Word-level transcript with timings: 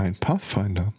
Ein 0.00 0.14
Pathfinder. 0.14 0.94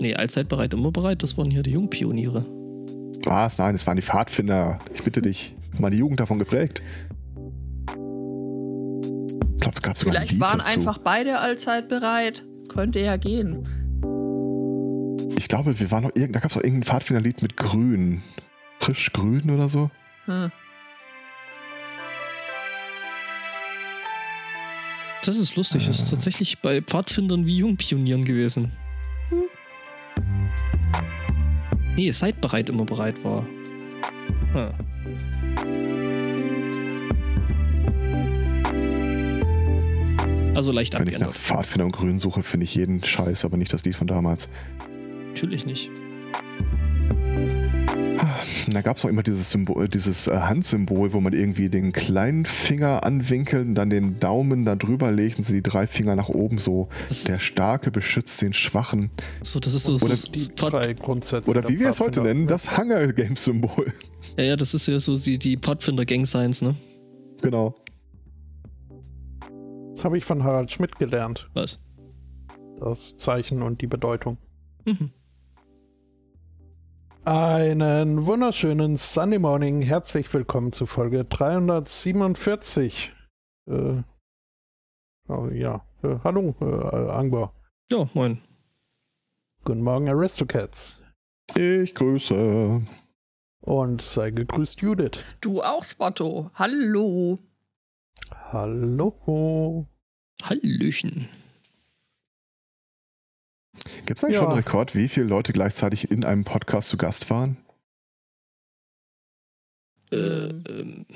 Nee, 0.00 0.16
allzeit 0.16 0.48
bereit, 0.48 0.74
immer 0.74 0.90
bereit. 0.90 1.22
Das 1.22 1.38
waren 1.38 1.48
hier 1.48 1.62
die 1.62 1.70
Jungpioniere. 1.70 2.44
Was? 3.24 3.58
Nein, 3.58 3.76
es 3.76 3.86
waren 3.86 3.94
die 3.94 4.02
Pfadfinder. 4.02 4.78
Ich 4.92 5.04
bitte 5.04 5.22
dich. 5.22 5.54
Meine 5.78 5.94
Jugend 5.94 6.18
davon 6.18 6.40
geprägt. 6.40 6.82
Ich 7.86 9.60
glaube, 9.60 9.80
gab 9.80 9.96
sogar 9.96 10.14
Vielleicht 10.14 10.32
ein 10.32 10.34
Lied 10.34 10.40
waren 10.40 10.58
dazu. 10.58 10.72
einfach 10.72 10.98
beide 10.98 11.38
allzeit 11.38 11.88
bereit. 11.88 12.44
Könnte 12.68 12.98
ja 12.98 13.16
gehen. 13.16 13.62
Ich 15.36 15.46
glaube, 15.46 15.78
wir 15.78 15.90
waren 15.92 16.02
noch 16.02 16.16
irgend, 16.16 16.34
da 16.34 16.40
gab 16.40 16.50
es 16.50 16.56
auch 16.56 16.64
irgendein 16.64 16.82
Pfadfinderlied 16.82 17.42
mit 17.42 17.56
Grün. 17.56 18.22
Frisch 18.80 19.12
grün 19.12 19.50
oder 19.50 19.68
so. 19.68 19.88
Hm. 20.24 20.50
Das 25.26 25.36
ist 25.36 25.56
lustig. 25.56 25.86
Das 25.88 25.98
ist 25.98 26.08
tatsächlich 26.10 26.60
bei 26.60 26.80
Pfadfindern 26.80 27.46
wie 27.46 27.56
Jungpionieren 27.56 28.24
gewesen. 28.24 28.70
Hm. 29.30 29.42
Nee, 31.96 32.12
seid 32.12 32.40
bereit, 32.40 32.68
immer 32.68 32.84
bereit 32.84 33.22
war. 33.24 33.44
Hm. 34.52 34.70
Also 40.54 40.70
leicht 40.72 40.94
Wenn 40.94 41.02
ich 41.08 41.18
nach 41.18 41.26
abgeändert. 41.26 41.34
Pfadfinder 41.34 41.86
und 41.86 41.92
Grün 41.92 42.18
suche, 42.20 42.44
finde 42.44 42.64
ich 42.64 42.76
jeden 42.76 43.02
Scheiß, 43.02 43.44
aber 43.44 43.56
nicht 43.56 43.72
das 43.72 43.84
Lied 43.84 43.96
von 43.96 44.06
damals. 44.06 44.48
Natürlich 45.28 45.66
nicht. 45.66 45.90
Da 48.70 48.80
gab 48.82 48.96
es 48.96 49.04
auch 49.04 49.08
immer 49.08 49.22
dieses, 49.22 49.50
Symbol, 49.50 49.88
dieses 49.88 50.26
äh, 50.26 50.36
Handsymbol, 50.38 51.12
wo 51.12 51.20
man 51.20 51.32
irgendwie 51.32 51.68
den 51.68 51.92
kleinen 51.92 52.44
Finger 52.46 53.04
anwinkelt 53.04 53.66
und 53.66 53.74
dann 53.74 53.90
den 53.90 54.18
Daumen 54.20 54.64
da 54.64 54.76
drüber 54.76 55.10
legt 55.12 55.38
und 55.38 55.44
sie 55.44 55.54
die 55.54 55.62
drei 55.62 55.86
Finger 55.86 56.16
nach 56.16 56.28
oben 56.28 56.58
so. 56.58 56.88
Das- 57.08 57.24
Der 57.24 57.38
Starke 57.38 57.90
beschützt 57.90 58.40
den 58.42 58.52
Schwachen. 58.52 59.10
So, 59.42 59.60
das 59.60 59.74
ist 59.74 59.84
so, 59.84 59.96
so, 59.98 60.06
Oder 60.06 60.16
so 60.16 60.30
Die 60.32 60.48
drei 60.54 60.92
Grundsätze. 60.94 61.50
Oder 61.50 61.62
der 61.62 61.70
wie 61.70 61.80
wir 61.80 61.88
es 61.90 62.00
heute 62.00 62.22
nennen, 62.22 62.46
das 62.46 62.76
Hunger 62.78 63.12
Games 63.12 63.44
Symbol. 63.44 63.92
ja, 64.36 64.44
ja, 64.44 64.56
das 64.56 64.74
ist 64.74 64.86
ja 64.86 64.98
so 65.00 65.16
die, 65.16 65.38
die 65.38 65.56
Pfadfinder-Gang-Signs, 65.56 66.62
ne? 66.62 66.74
genau. 67.42 67.74
Das 69.94 70.04
habe 70.04 70.18
ich 70.18 70.24
von 70.24 70.44
Harald 70.44 70.70
Schmidt 70.70 70.96
gelernt. 70.98 71.48
Was? 71.54 71.78
Das 72.80 73.16
Zeichen 73.16 73.62
und 73.62 73.80
die 73.80 73.86
Bedeutung. 73.86 74.36
Mhm. 74.84 75.10
Einen 77.26 78.24
wunderschönen 78.24 78.96
Sunday 78.96 79.40
Morning. 79.40 79.82
Herzlich 79.82 80.32
willkommen 80.32 80.70
zu 80.70 80.86
Folge 80.86 81.24
347. 81.24 83.10
Äh, 83.68 83.96
oh, 85.26 85.48
ja, 85.48 85.84
äh, 86.04 86.18
hallo, 86.22 86.54
äh, 86.60 87.10
Angbar. 87.10 87.52
Ja, 87.90 88.08
moin. 88.14 88.40
Guten 89.64 89.82
Morgen, 89.82 90.08
Aristocats. 90.08 91.02
Ich 91.56 91.96
grüße. 91.96 92.82
Und 93.62 94.02
sei 94.02 94.30
gegrüßt, 94.30 94.80
Judith. 94.80 95.24
Du 95.40 95.62
auch, 95.62 95.82
Spotto. 95.82 96.52
Hallo. 96.54 97.40
Hallo. 98.52 99.88
Hallöchen. 100.44 101.28
Gibt 104.06 104.18
es 104.18 104.24
eigentlich 104.24 104.34
Ja. 104.36 104.40
schon 104.42 104.48
einen 104.52 104.58
Rekord, 104.58 104.94
wie 104.94 105.08
viele 105.08 105.26
Leute 105.26 105.52
gleichzeitig 105.52 106.10
in 106.10 106.24
einem 106.24 106.44
Podcast 106.44 106.88
zu 106.88 106.96
Gast 106.96 107.30
waren? 107.30 107.56
Äh, 110.12 110.16
Ähm, 110.16 111.06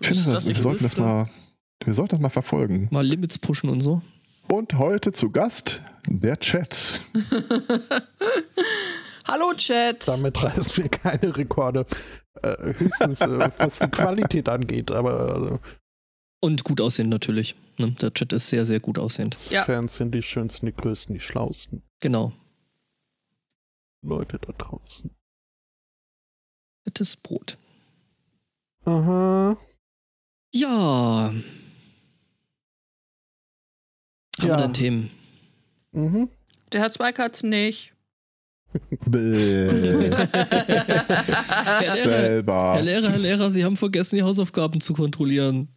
Ich 0.00 0.08
finde, 0.08 0.24
das 0.24 0.32
das, 0.34 0.46
wir, 0.46 0.54
sollten 0.56 0.84
das 0.84 0.96
mal, 0.96 1.28
wir 1.84 1.94
sollten 1.94 2.10
das 2.12 2.20
mal 2.20 2.28
verfolgen. 2.30 2.88
mal 2.90 3.04
Limits 3.06 3.38
pushen 3.38 3.68
und 3.70 3.80
so. 3.80 4.02
Und 4.48 4.74
heute 4.78 5.12
zu 5.12 5.30
Gast 5.30 5.82
der 6.08 6.38
Chat. 6.38 7.00
Hallo, 9.26 9.52
Chat. 9.54 10.06
Damit 10.06 10.40
reißen 10.42 10.76
wir 10.84 10.88
keine 10.88 11.36
Rekorde. 11.36 11.84
Äh, 12.42 12.54
höchstens, 12.62 13.20
äh, 13.22 13.48
was 13.58 13.78
die 13.80 13.88
Qualität 13.88 14.48
angeht. 14.48 14.90
Aber 14.92 15.34
also, 15.34 15.58
Und 16.40 16.64
gut 16.64 16.80
aussehend 16.80 17.10
natürlich. 17.10 17.54
Ne? 17.78 17.90
Der 17.92 18.12
Chat 18.12 18.32
ist 18.32 18.48
sehr, 18.48 18.64
sehr 18.66 18.80
gut 18.80 18.98
aussehend. 18.98 19.50
Ja. 19.50 19.64
Fans 19.64 19.96
sind 19.96 20.12
die 20.14 20.22
schönsten, 20.22 20.66
die 20.66 20.72
größten, 20.74 21.14
die 21.14 21.20
schlausten 21.20 21.82
Genau. 22.00 22.32
Leute 24.02 24.38
da 24.38 24.52
draußen. 24.52 25.10
Fettes 26.84 27.16
Brot. 27.16 27.58
Aha. 28.84 29.56
Ja. 30.54 30.68
Haben 31.32 31.42
Ja. 34.40 34.46
wir 34.48 34.56
denn 34.56 34.74
Themen? 34.74 35.10
Mhm. 35.92 36.28
Der 36.72 36.80
Herr 36.82 36.92
Zweikatz 36.92 37.42
nicht. 37.42 37.92
Bäh. 39.06 40.10
Herr 40.10 41.80
Selber. 41.80 42.74
Herr 42.74 42.82
Lehrer, 42.82 43.10
Herr 43.10 43.18
Lehrer, 43.18 43.50
Sie 43.50 43.64
haben 43.64 43.76
vergessen, 43.76 44.16
die 44.16 44.22
Hausaufgaben 44.22 44.80
zu 44.80 44.92
kontrollieren. 44.92 45.68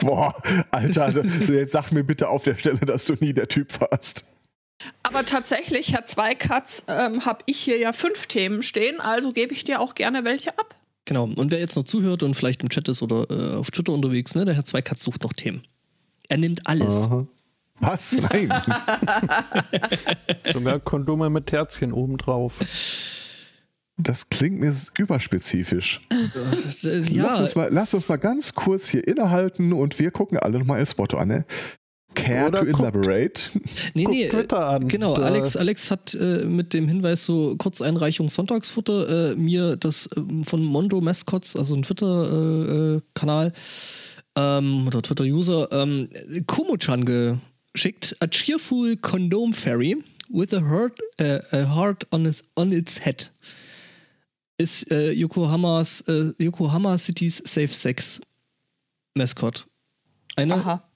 Boah, 0.00 0.34
Alter, 0.70 1.12
das- 1.12 1.48
jetzt 1.48 1.72
sag 1.72 1.92
mir 1.92 2.04
bitte 2.04 2.28
auf 2.28 2.42
der 2.44 2.56
Stelle, 2.56 2.78
dass 2.78 3.04
du 3.04 3.14
nie 3.20 3.32
der 3.32 3.48
Typ 3.48 3.80
warst. 3.80 4.26
Aber 5.02 5.24
tatsächlich, 5.24 5.92
Herr 5.92 6.04
Zweikatz, 6.04 6.82
ähm, 6.88 7.24
habe 7.24 7.38
ich 7.46 7.58
hier 7.60 7.78
ja 7.78 7.92
fünf 7.92 8.26
Themen 8.26 8.62
stehen, 8.62 9.00
also 9.00 9.32
gebe 9.32 9.54
ich 9.54 9.64
dir 9.64 9.80
auch 9.80 9.94
gerne 9.94 10.24
welche 10.24 10.50
ab. 10.58 10.74
Genau. 11.06 11.24
Und 11.24 11.50
wer 11.50 11.58
jetzt 11.58 11.76
noch 11.76 11.84
zuhört 11.84 12.22
und 12.22 12.34
vielleicht 12.34 12.62
im 12.62 12.68
Chat 12.70 12.88
ist 12.88 13.02
oder 13.02 13.26
äh, 13.30 13.54
auf 13.56 13.70
Twitter 13.70 13.92
unterwegs, 13.92 14.34
ne, 14.34 14.44
der 14.44 14.54
Herr 14.54 14.64
Zweikatz 14.64 15.02
sucht 15.02 15.22
noch 15.22 15.32
Themen. 15.32 15.62
Er 16.28 16.38
nimmt 16.38 16.66
alles. 16.66 17.04
Aha. 17.04 17.26
Was? 17.80 18.12
Nein. 18.18 18.52
Sogar 20.52 20.80
Kondome 20.80 21.30
mit 21.30 21.50
Herzchen 21.52 21.92
obendrauf. 21.92 22.58
Das 23.96 24.28
klingt 24.28 24.58
mir 24.60 24.74
überspezifisch. 24.98 26.00
Äh, 26.82 26.98
ja, 27.12 27.24
lass, 27.24 27.40
uns 27.40 27.54
mal, 27.54 27.68
lass 27.70 27.94
uns 27.94 28.08
mal 28.08 28.16
ganz 28.16 28.54
kurz 28.54 28.88
hier 28.88 29.06
innehalten 29.06 29.72
und 29.72 29.98
wir 29.98 30.10
gucken 30.10 30.36
alle 30.38 30.58
nochmal 30.58 30.80
El 30.80 30.86
Spotto 30.86 31.16
an. 31.16 31.28
Ne? 31.28 31.44
Care 32.16 32.48
Oder 32.48 32.58
to 32.60 32.64
guckt- 32.66 32.80
elaborate? 32.80 33.40
nee, 33.94 34.06
nee. 34.06 34.24
äh, 34.24 34.28
Twitter 34.30 34.66
an. 34.68 34.88
Genau, 34.88 35.16
Da- 35.16 35.22
Alex, 35.24 35.56
Alex 35.56 35.90
hat 35.90 36.14
äh, 36.14 36.44
mit 36.44 36.72
dem 36.74 36.88
Hinweis 36.88 37.24
so 37.24 37.56
Kurzeinreichung 37.56 38.28
Sonntagsfutter 38.28 39.32
äh, 39.32 39.36
mir 39.36 39.76
das 39.76 40.08
ähm, 40.16 40.44
von 40.44 40.62
Mondo 40.62 41.00
Mascots, 41.00 41.54
also 41.56 41.74
ein 41.74 41.82
Twitter-Kanal 41.82 42.96
äh, 42.98 43.00
Kanal, 43.14 43.52
ähm, 44.36 44.86
oder 44.88 45.02
Twitter-User, 45.02 45.68
ähm, 45.72 46.08
Komo-chan 46.46 47.04
geschickt. 47.72 48.16
A 48.20 48.26
cheerful 48.26 48.96
condom 48.96 49.52
fairy 49.52 49.96
with 50.28 50.52
a 50.52 50.60
heart, 50.60 50.98
äh, 51.18 51.38
a 51.52 51.74
heart 51.76 52.06
on, 52.12 52.26
its, 52.26 52.42
on 52.56 52.72
its 52.72 53.04
head 53.04 53.30
ist 54.58 54.90
äh, 54.90 55.10
Yokohamas, 55.12 56.02
äh, 56.02 56.32
Yokohama 56.38 56.96
City's 56.98 57.38
Safe 57.38 57.68
Sex 57.68 58.20
Mascot. 59.14 59.66
Eine 60.36 60.54
Aha. 60.54 60.88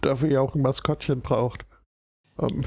Dafür 0.00 0.30
ja 0.30 0.40
auch 0.40 0.54
ein 0.54 0.62
Maskottchen 0.62 1.20
braucht. 1.20 1.66
Ähm, 2.40 2.64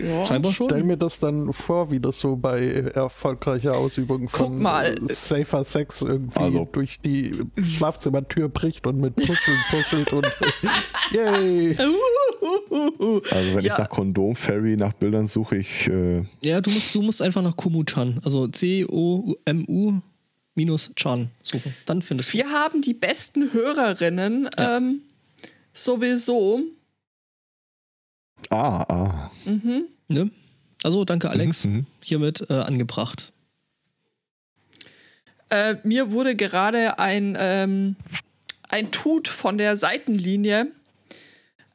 Ja. 0.00 0.24
Scheinbar 0.24 0.52
schon. 0.52 0.68
stell 0.68 0.84
mir 0.84 0.96
das 0.96 1.18
dann 1.18 1.52
vor, 1.52 1.90
wie 1.90 1.98
das 2.00 2.20
so 2.20 2.36
bei 2.36 2.64
erfolgreicher 2.94 3.76
Ausübung 3.76 4.28
von 4.28 4.64
äh, 4.64 4.96
Safer 5.12 5.64
Sex 5.64 6.00
irgendwie 6.02 6.38
Also. 6.38 6.68
durch 6.70 7.00
die 7.00 7.42
Schlafzimmertür 7.60 8.48
bricht 8.48 8.86
und 8.86 8.98
mit 8.98 9.16
Puscheln 9.16 9.58
puschelt 9.68 10.12
und 10.12 10.26
yay. 11.12 11.76
Also 13.30 13.54
wenn 13.54 13.64
Ja. 13.64 13.72
ich 13.72 13.78
nach 13.78 13.88
Kondom 13.88 14.34
Fairy 14.36 14.76
nach 14.76 14.92
Bildern 14.92 15.26
suche, 15.26 15.56
ich 15.58 15.86
äh, 15.88 16.24
Ja, 16.42 16.60
du 16.60 16.70
musst, 16.70 16.94
du 16.94 17.02
musst 17.02 17.22
einfach 17.22 17.42
nach 17.42 17.56
Komu-chan, 17.56 18.20
also 18.24 18.46
C-O-M-U 18.48 20.00
minus 20.54 20.92
Chan 20.96 21.30
suchen. 21.42 21.74
Dann 21.86 22.02
findest 22.02 22.32
du. 22.32 22.38
Wir 22.38 22.50
haben 22.50 22.82
die 22.82 22.94
besten 22.94 23.52
Hörerinnen 23.52 24.48
Ja. 24.58 24.76
ähm, 24.76 25.00
sowieso. 25.72 26.60
ah 28.50 28.84
ah. 28.88 29.30
Mhm. 29.46 29.84
Ne? 30.08 30.30
Also 30.82 31.04
danke, 31.04 31.30
Alex. 31.30 31.64
Mhm, 31.64 31.72
mhm. 31.72 31.86
Hiermit 32.02 32.46
äh, 32.50 32.54
angebracht. 32.54 33.32
Äh, 35.50 35.76
mir 35.84 36.12
wurde 36.12 36.36
gerade 36.36 36.98
ein, 36.98 37.36
ähm, 37.38 37.96
ein 38.68 38.90
Tut 38.92 39.28
von 39.28 39.58
der 39.58 39.76
Seitenlinie 39.76 40.68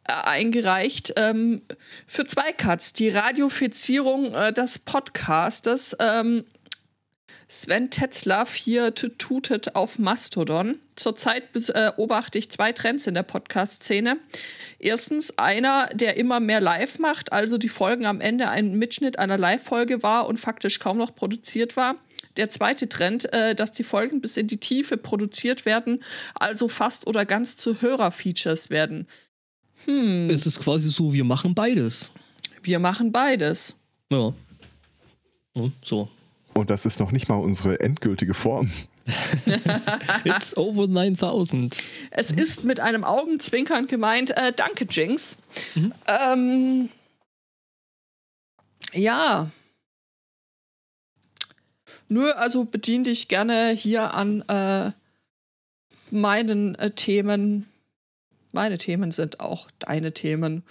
eingereicht 0.07 1.13
ähm, 1.17 1.61
für 2.07 2.25
Zweikatz, 2.25 2.93
die 2.93 3.09
Radiofizierung 3.09 4.33
äh, 4.33 4.53
des 4.53 4.79
Podcastes. 4.79 5.95
Ähm, 5.99 6.45
Sven 7.47 7.91
Tetzlaff 7.91 8.55
hier 8.55 8.95
tutet 8.95 9.75
auf 9.75 9.99
Mastodon. 9.99 10.79
Zurzeit 10.95 11.43
äh, 11.53 11.91
beobachte 11.95 12.39
ich 12.39 12.49
zwei 12.49 12.71
Trends 12.71 13.05
in 13.05 13.13
der 13.13 13.23
Podcast-Szene. 13.23 14.17
Erstens 14.79 15.37
einer, 15.37 15.87
der 15.93 16.17
immer 16.17 16.39
mehr 16.39 16.59
live 16.59 16.97
macht, 16.97 17.31
also 17.31 17.57
die 17.57 17.69
Folgen 17.69 18.07
am 18.07 18.19
Ende 18.19 18.49
ein 18.49 18.75
Mitschnitt 18.75 19.19
einer 19.19 19.37
Live-Folge 19.37 20.01
war 20.01 20.27
und 20.27 20.39
faktisch 20.39 20.79
kaum 20.79 20.97
noch 20.97 21.15
produziert 21.15 21.77
war. 21.77 21.95
der 22.37 22.49
zweite 22.49 22.89
Trend, 22.89 23.31
äh, 23.31 23.55
dass 23.55 23.71
die 23.71 23.85
Folgen 23.85 24.19
bis 24.19 24.35
in 24.35 24.47
die 24.47 24.57
Tiefe 24.57 24.97
produziert 24.97 25.65
werden, 25.65 26.03
also 26.33 26.67
fast 26.67 27.07
oder 27.07 27.25
ganz 27.25 27.55
zu 27.55 27.81
Hörerfeatures 27.81 28.69
werden. 28.69 29.07
Hm. 29.85 30.29
Es 30.29 30.45
ist 30.45 30.59
quasi 30.59 30.89
so, 30.89 31.13
wir 31.13 31.23
machen 31.23 31.53
beides. 31.55 32.11
Wir 32.63 32.79
machen 32.79 33.11
beides. 33.11 33.75
Ja. 34.11 34.33
so. 35.83 36.09
Und 36.53 36.69
das 36.69 36.85
ist 36.85 36.99
noch 36.99 37.11
nicht 37.11 37.27
mal 37.27 37.35
unsere 37.35 37.79
endgültige 37.79 38.33
Form. 38.33 38.71
It's 40.23 40.57
over 40.57 40.87
9000. 40.87 41.77
Es 42.11 42.31
ist 42.31 42.63
mit 42.63 42.79
einem 42.79 43.03
Augenzwinkern 43.03 43.87
gemeint, 43.87 44.31
äh, 44.31 44.51
danke, 44.53 44.85
Jinx. 44.89 45.37
Mhm. 45.75 45.93
Ähm, 46.07 46.89
ja. 48.93 49.51
Nur, 52.07 52.37
also 52.37 52.65
bedien 52.65 53.03
dich 53.03 53.27
gerne 53.27 53.71
hier 53.71 54.13
an 54.13 54.41
äh, 54.47 54.91
meinen 56.09 56.75
äh, 56.75 56.91
Themen. 56.91 57.67
Meine 58.55 58.77
Themen 58.77 59.11
sind 59.11 59.41
auch 59.41 59.69
deine 59.79 60.13
Themen. 60.13 60.63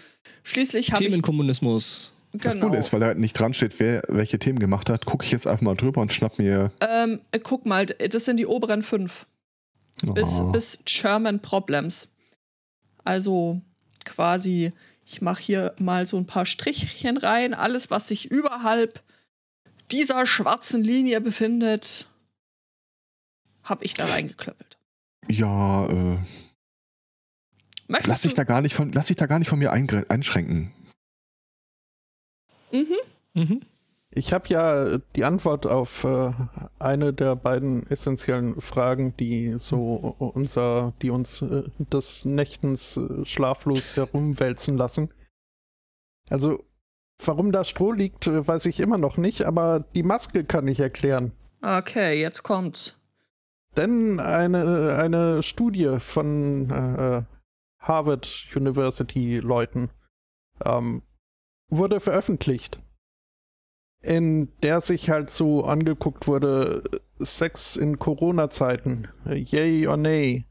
Schließlich 0.42 0.92
habe 0.92 1.04
ich. 1.04 1.10
Themenkommunismus. 1.10 2.14
Das 2.32 2.54
genau. 2.54 2.66
Gute 2.68 2.78
ist, 2.78 2.94
weil 2.94 3.00
da 3.00 3.12
nicht 3.12 3.38
dran 3.38 3.52
steht, 3.52 3.78
wer 3.78 4.02
welche 4.08 4.38
Themen 4.38 4.58
gemacht 4.58 4.88
hat, 4.88 5.04
gucke 5.04 5.24
ich 5.24 5.30
jetzt 5.30 5.46
einfach 5.46 5.62
mal 5.62 5.74
drüber 5.74 6.00
und 6.00 6.10
schnapp 6.10 6.38
mir. 6.38 6.72
Ähm, 6.80 7.20
äh, 7.30 7.38
guck 7.38 7.66
mal, 7.66 7.84
das 7.84 8.24
sind 8.24 8.38
die 8.38 8.46
oberen 8.46 8.82
fünf. 8.82 9.26
Oh. 10.04 10.12
Bis, 10.12 10.40
bis 10.50 10.78
German 10.86 11.40
Problems. 11.40 12.08
Also 13.04 13.60
quasi, 14.06 14.72
ich 15.04 15.20
mache 15.20 15.42
hier 15.42 15.74
mal 15.78 16.06
so 16.06 16.16
ein 16.16 16.26
paar 16.26 16.46
Strichchen 16.46 17.18
rein. 17.18 17.52
Alles, 17.52 17.90
was 17.90 18.08
sich 18.08 18.30
überhalb 18.30 19.02
dieser 19.90 20.24
schwarzen 20.24 20.82
Linie 20.82 21.20
befindet, 21.20 22.08
habe 23.62 23.84
ich 23.84 23.92
da 23.92 24.06
reingeklöppelt. 24.06 24.78
Ja, 25.28 25.86
äh. 25.86 26.18
Lass 27.88 28.22
dich, 28.22 28.34
da 28.34 28.44
gar 28.44 28.60
nicht 28.60 28.74
von, 28.74 28.92
lass 28.92 29.06
dich 29.06 29.16
da 29.16 29.26
gar 29.26 29.38
nicht 29.38 29.48
von 29.48 29.58
mir 29.58 29.72
einschränken. 29.72 30.72
Mhm. 32.72 32.96
Mhm. 33.34 33.60
Ich 34.16 34.32
habe 34.32 34.48
ja 34.48 34.98
die 35.16 35.24
Antwort 35.24 35.66
auf 35.66 36.04
äh, 36.04 36.30
eine 36.78 37.12
der 37.12 37.34
beiden 37.34 37.88
essentiellen 37.90 38.60
Fragen, 38.60 39.16
die 39.16 39.56
so 39.58 40.14
unser, 40.18 40.92
die 41.02 41.10
uns 41.10 41.42
äh, 41.42 41.64
des 41.78 42.24
Nächtens 42.24 42.96
äh, 42.96 43.24
schlaflos 43.24 43.96
herumwälzen 43.96 44.76
lassen. 44.76 45.12
Also, 46.30 46.64
warum 47.24 47.50
da 47.50 47.64
Stroh 47.64 47.90
liegt, 47.90 48.28
äh, 48.28 48.46
weiß 48.46 48.66
ich 48.66 48.78
immer 48.78 48.98
noch 48.98 49.16
nicht, 49.16 49.44
aber 49.44 49.84
die 49.96 50.04
Maske 50.04 50.44
kann 50.44 50.68
ich 50.68 50.78
erklären. 50.78 51.32
Okay, 51.60 52.20
jetzt 52.20 52.44
kommt's. 52.44 52.96
Denn 53.76 54.20
eine, 54.20 54.96
eine 54.96 55.42
Studie 55.42 55.96
von 55.98 56.70
äh, 56.70 57.22
Harvard 57.84 58.46
University 58.54 59.38
Leuten 59.38 59.90
ähm, 60.64 61.02
wurde 61.70 62.00
veröffentlicht, 62.00 62.80
in 64.02 64.52
der 64.62 64.80
sich 64.80 65.10
halt 65.10 65.30
so 65.30 65.64
angeguckt 65.64 66.26
wurde, 66.26 66.82
Sex 67.18 67.76
in 67.76 67.98
Corona-Zeiten, 67.98 69.08
yay 69.26 69.86
or 69.86 69.96
nay. 69.96 70.46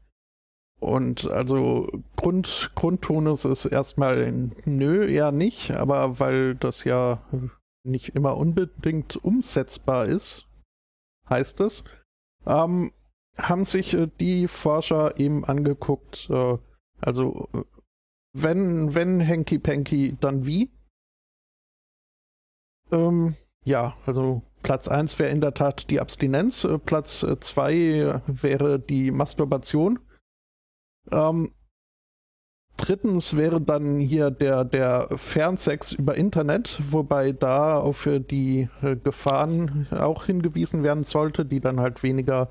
Und 0.80 1.30
also 1.30 1.88
Grund, 2.16 2.72
Grundtonus 2.74 3.44
ist 3.44 3.64
erstmal 3.64 4.52
nö, 4.64 5.06
eher 5.06 5.32
nicht, 5.32 5.70
aber 5.70 6.20
weil 6.20 6.54
das 6.56 6.84
ja 6.84 7.22
nicht 7.84 8.10
immer 8.10 8.36
unbedingt 8.36 9.16
umsetzbar 9.16 10.06
ist, 10.06 10.46
heißt 11.28 11.60
es, 11.60 11.84
ähm, 12.46 12.90
haben 13.38 13.64
sich 13.64 13.94
äh, 13.94 14.08
die 14.20 14.48
Forscher 14.48 15.18
eben 15.18 15.44
angeguckt, 15.44 16.28
äh, 16.30 16.58
also 17.00 17.48
wenn, 18.34 18.94
wenn 18.94 19.26
Hanky 19.26 19.58
Panky, 19.58 20.16
dann 20.20 20.44
wie? 20.44 20.70
Ähm, 22.92 23.34
ja, 23.64 23.94
also 24.06 24.42
Platz 24.62 24.88
1 24.88 25.18
wäre 25.18 25.30
in 25.30 25.40
der 25.40 25.54
Tat 25.54 25.90
die 25.90 26.00
Abstinenz, 26.00 26.64
äh, 26.64 26.78
Platz 26.78 27.24
2 27.40 27.74
äh, 27.74 28.20
wäre 28.26 28.78
die 28.78 29.10
Masturbation. 29.10 30.00
Ähm, 31.10 31.50
drittens 32.76 33.36
wäre 33.36 33.60
dann 33.60 33.98
hier 33.98 34.30
der, 34.30 34.64
der 34.64 35.08
Fernsex 35.16 35.92
über 35.92 36.16
Internet, 36.16 36.80
wobei 36.90 37.32
da 37.32 37.78
auf 37.78 38.08
die 38.30 38.68
äh, 38.82 38.96
Gefahren 38.96 39.86
auch 39.92 40.24
hingewiesen 40.24 40.82
werden 40.82 41.04
sollte, 41.04 41.44
die 41.46 41.60
dann 41.60 41.80
halt 41.80 42.02
weniger, 42.02 42.50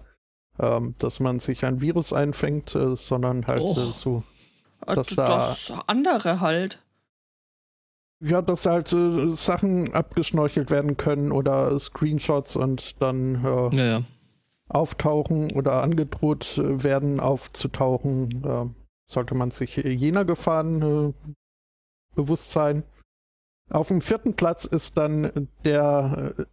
ähm, 0.59 0.95
dass 0.97 1.19
man 1.19 1.39
sich 1.39 1.65
ein 1.65 1.81
Virus 1.81 2.13
einfängt, 2.13 2.73
äh, 2.75 2.95
sondern 2.95 3.47
halt 3.47 3.61
so. 3.61 4.23
Dass 4.85 5.07
das 5.09 5.67
da 5.67 5.83
andere 5.87 6.39
halt 6.39 6.79
ja, 8.23 8.41
dass 8.41 8.65
halt 8.65 8.93
äh, 8.93 9.31
Sachen 9.31 9.93
abgeschnorchelt 9.93 10.71
werden 10.71 10.95
können 10.95 11.31
oder 11.31 11.77
Screenshots 11.77 12.55
und 12.55 13.01
dann 13.01 13.43
äh, 13.43 13.75
ja, 13.75 13.85
ja. 13.85 14.01
auftauchen 14.69 15.51
oder 15.51 15.83
angedroht 15.83 16.57
äh, 16.57 16.83
werden 16.83 17.19
aufzutauchen, 17.19 18.43
äh, 18.45 18.69
sollte 19.05 19.35
man 19.35 19.51
sich 19.51 19.75
jener 19.75 20.23
Gefahren 20.23 20.81
äh, 20.81 21.33
bewusst 22.15 22.51
sein. 22.51 22.83
Auf 23.69 23.89
dem 23.89 24.01
vierten 24.01 24.35
Platz 24.35 24.63
ist 24.63 24.97
dann 24.97 25.49
der, 25.65 26.35
äh, 26.37 26.43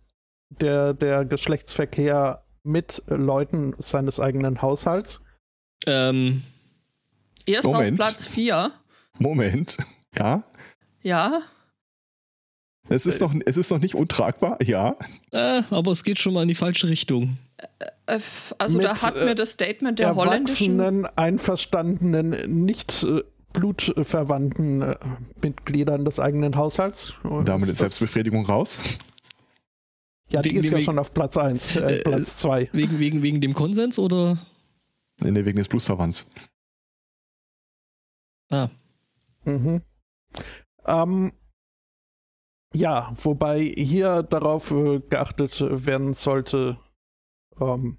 der, 0.60 0.94
der 0.94 1.24
Geschlechtsverkehr 1.24 2.42
mit 2.64 3.02
Leuten 3.06 3.74
seines 3.78 4.18
eigenen 4.18 4.60
Haushalts. 4.60 5.22
Ähm. 5.86 6.42
Erst 7.46 7.68
Moment. 7.68 8.00
auf 8.00 8.08
Platz 8.08 8.26
4. 8.26 8.72
Moment. 9.18 9.78
Ja. 10.18 10.42
Ja. 11.02 11.42
Es 12.88 13.06
ist, 13.06 13.20
noch, 13.20 13.32
es 13.46 13.56
ist 13.56 13.70
noch 13.70 13.78
nicht 13.78 13.94
untragbar, 13.94 14.58
ja. 14.62 14.96
Äh, 15.30 15.62
aber 15.70 15.92
es 15.92 16.02
geht 16.02 16.18
schon 16.18 16.34
mal 16.34 16.42
in 16.42 16.48
die 16.48 16.56
falsche 16.56 16.88
Richtung. 16.88 17.38
Äh, 17.56 18.16
äh, 18.16 18.20
also 18.58 18.78
Mit, 18.78 18.86
da 18.86 19.00
hat 19.00 19.14
mir 19.14 19.36
das 19.36 19.52
Statement 19.52 19.98
der 20.00 20.16
holländischen... 20.16 21.06
einverstandenen, 21.16 22.36
nicht 22.64 23.04
äh, 23.04 23.22
blutverwandten 23.52 24.94
Mitgliedern 25.40 26.04
des 26.04 26.18
eigenen 26.18 26.56
Haushalts. 26.56 27.14
Damit 27.44 27.68
ist 27.68 27.78
Selbstbefriedigung 27.78 28.46
raus. 28.46 28.78
Ja, 30.30 30.42
die 30.42 30.50
wegen, 30.50 30.60
ist 30.60 30.66
ja 30.66 30.76
wegen, 30.76 30.84
schon 30.84 30.98
auf 30.98 31.12
Platz 31.12 31.36
1, 31.36 31.76
äh, 31.76 32.02
Platz 32.02 32.36
2. 32.38 32.70
Wegen, 32.72 32.98
wegen, 32.98 33.22
wegen 33.22 33.40
dem 33.40 33.52
Konsens 33.52 33.98
oder? 33.98 34.38
Nee, 35.20 35.32
nee 35.32 35.44
wegen 35.44 35.58
des 35.58 35.68
Blutsverwandts. 35.68 36.30
Ah. 38.50 38.68
Mhm. 39.44 39.80
Ähm, 40.86 41.32
ja, 42.74 43.12
wobei 43.22 43.60
hier 43.60 44.22
darauf 44.22 44.70
äh, 44.70 45.00
geachtet 45.00 45.60
werden 45.60 46.14
sollte. 46.14 46.76
Ähm, 47.60 47.98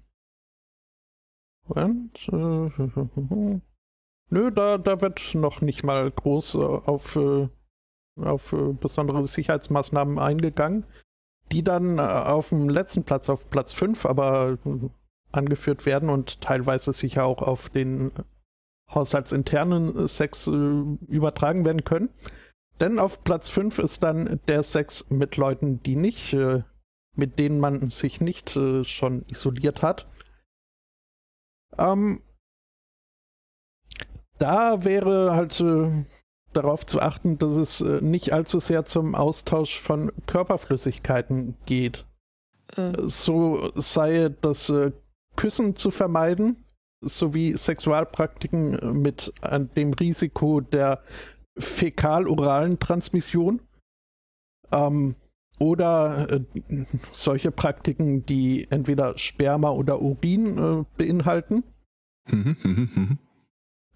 und, 1.64 2.28
äh, 2.28 3.60
nö, 4.30 4.50
da, 4.50 4.78
da 4.78 5.00
wird 5.00 5.34
noch 5.34 5.60
nicht 5.60 5.84
mal 5.84 6.10
groß 6.10 6.54
äh, 6.56 6.58
auf, 6.58 7.16
äh, 7.16 7.48
auf 8.20 8.52
äh, 8.52 8.72
besondere 8.72 9.26
Sicherheitsmaßnahmen 9.26 10.18
eingegangen, 10.18 10.84
die 11.50 11.62
dann 11.62 12.00
auf 12.00 12.48
dem 12.48 12.68
letzten 12.68 13.04
Platz, 13.04 13.28
auf 13.28 13.50
Platz 13.50 13.72
5, 13.74 14.06
aber 14.06 14.58
angeführt 15.32 15.84
werden 15.86 16.08
und 16.08 16.40
teilweise 16.40 16.92
sicher 16.92 17.26
auch 17.26 17.42
auf 17.42 17.68
den 17.68 18.10
haushaltsinternen 18.94 20.08
Sex 20.08 20.46
übertragen 20.46 21.64
werden 21.64 21.84
können. 21.84 22.10
Denn 22.80 22.98
auf 22.98 23.22
Platz 23.22 23.48
5 23.48 23.78
ist 23.78 24.02
dann 24.02 24.40
der 24.48 24.62
Sex 24.62 25.08
mit 25.10 25.36
Leuten, 25.36 25.82
die 25.82 25.96
nicht, 25.96 26.32
äh, 26.32 26.62
mit 27.14 27.38
denen 27.38 27.60
man 27.60 27.90
sich 27.90 28.20
nicht 28.20 28.56
äh, 28.56 28.84
schon 28.84 29.24
isoliert 29.28 29.82
hat. 29.82 30.08
Ähm, 31.78 32.20
da 34.38 34.84
wäre 34.84 35.34
halt 35.34 35.60
äh, 35.60 36.02
darauf 36.52 36.84
zu 36.84 37.00
achten, 37.00 37.38
dass 37.38 37.52
es 37.52 37.80
äh, 37.80 38.00
nicht 38.00 38.32
allzu 38.32 38.60
sehr 38.60 38.84
zum 38.84 39.14
Austausch 39.14 39.80
von 39.80 40.10
Körperflüssigkeiten 40.26 41.56
geht. 41.66 42.06
Äh. 42.76 42.92
So 43.02 43.70
sei 43.74 44.30
das 44.40 44.68
äh, 44.70 44.92
Küssen 45.36 45.76
zu 45.76 45.90
vermeiden, 45.90 46.64
sowie 47.02 47.56
Sexualpraktiken 47.56 49.02
mit 49.02 49.32
dem 49.76 49.92
Risiko 49.92 50.60
der 50.60 51.02
fäkal-oralen 51.58 52.78
Transmission 52.78 53.60
ähm, 54.72 55.14
oder 55.58 56.28
äh, 56.30 56.40
solche 57.12 57.50
Praktiken, 57.50 58.26
die 58.26 58.66
entweder 58.70 59.16
Sperma 59.18 59.70
oder 59.70 60.00
Urin 60.00 60.58
äh, 60.58 60.84
beinhalten. 60.96 61.62
Mhm, 62.30 62.56
mhm, 62.62 62.90
mhm. 62.94 63.18